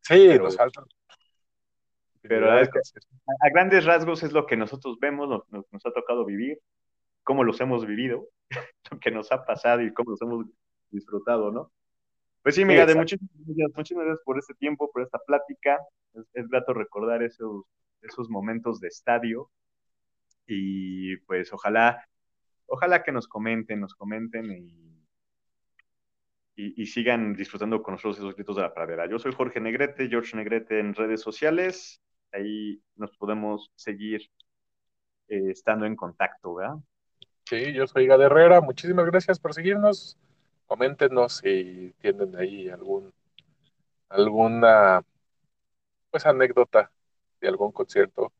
Sí, 0.00 0.26
pero, 0.28 0.44
nos 0.44 0.56
faltan. 0.56 0.84
Pero 2.22 2.50
a, 2.50 2.62
grandes 3.52 3.84
rasgos 3.84 4.22
es 4.22 4.32
lo 4.32 4.46
que 4.46 4.56
nosotros 4.56 4.98
vemos, 5.00 5.28
nos, 5.28 5.72
nos, 5.72 5.86
ha 5.86 5.92
tocado 5.92 6.24
vivir, 6.24 6.60
cómo 7.24 7.42
los 7.42 7.60
hemos 7.60 7.84
vivido, 7.84 8.28
lo 8.90 9.00
que 9.00 9.10
nos 9.10 9.32
ha 9.32 9.44
pasado 9.44 9.82
y 9.82 9.92
cómo 9.92 10.12
los 10.12 10.22
hemos 10.22 10.46
disfrutado, 10.92 11.50
¿no? 11.50 11.72
Pues 12.42 12.54
sí, 12.56 12.64
mira, 12.64 12.86
de 12.86 12.94
muchísimas 12.94 13.30
gracias, 13.36 13.70
muchísimas 13.76 14.04
gracias 14.04 14.24
por 14.24 14.38
este 14.38 14.54
tiempo, 14.54 14.90
por 14.92 15.02
esta 15.02 15.18
plática. 15.18 15.78
Es, 16.12 16.24
es 16.34 16.48
grato 16.48 16.74
recordar 16.74 17.22
esos, 17.22 17.64
esos 18.02 18.28
momentos 18.28 18.80
de 18.80 18.88
estadio. 18.88 19.50
Y 20.46 21.16
pues 21.18 21.52
ojalá, 21.52 22.04
ojalá 22.66 23.02
que 23.02 23.12
nos 23.12 23.28
comenten, 23.28 23.80
nos 23.80 23.94
comenten 23.94 24.50
y, 24.50 25.06
y, 26.56 26.82
y, 26.82 26.86
sigan 26.86 27.34
disfrutando 27.34 27.82
con 27.82 27.92
nosotros 27.92 28.18
esos 28.18 28.34
gritos 28.34 28.56
de 28.56 28.62
la 28.62 28.74
pradera. 28.74 29.08
Yo 29.08 29.18
soy 29.18 29.32
Jorge 29.32 29.60
Negrete, 29.60 30.08
George 30.08 30.36
Negrete 30.36 30.80
en 30.80 30.94
redes 30.94 31.20
sociales. 31.20 32.02
Ahí 32.32 32.82
nos 32.96 33.16
podemos 33.16 33.70
seguir 33.76 34.22
eh, 35.28 35.50
estando 35.50 35.86
en 35.86 35.94
contacto, 35.94 36.54
¿verdad? 36.54 36.76
Sí, 37.44 37.72
yo 37.72 37.86
soy 37.86 38.06
Gad 38.06 38.22
Herrera. 38.22 38.60
Muchísimas 38.60 39.06
gracias 39.06 39.38
por 39.38 39.54
seguirnos. 39.54 40.18
Coméntenos 40.66 41.38
si 41.38 41.94
tienen 42.00 42.36
ahí 42.36 42.68
algún 42.68 43.12
alguna 44.08 45.02
pues 46.10 46.26
anécdota 46.26 46.90
de 47.40 47.48
algún 47.48 47.72
concierto. 47.72 48.32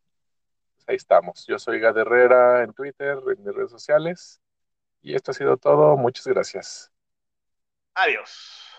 Pues 0.74 0.88
ahí 0.88 0.96
estamos. 0.96 1.46
Yo 1.46 1.58
soy 1.58 1.80
Gad 1.80 1.98
Herrera 1.98 2.62
en 2.62 2.72
Twitter, 2.72 3.18
en 3.26 3.44
mis 3.44 3.54
redes 3.54 3.70
sociales. 3.70 4.40
Y 5.00 5.14
esto 5.14 5.30
ha 5.30 5.34
sido 5.34 5.56
todo. 5.56 5.96
Muchas 5.96 6.26
gracias. 6.26 6.92
Adiós. 7.94 8.71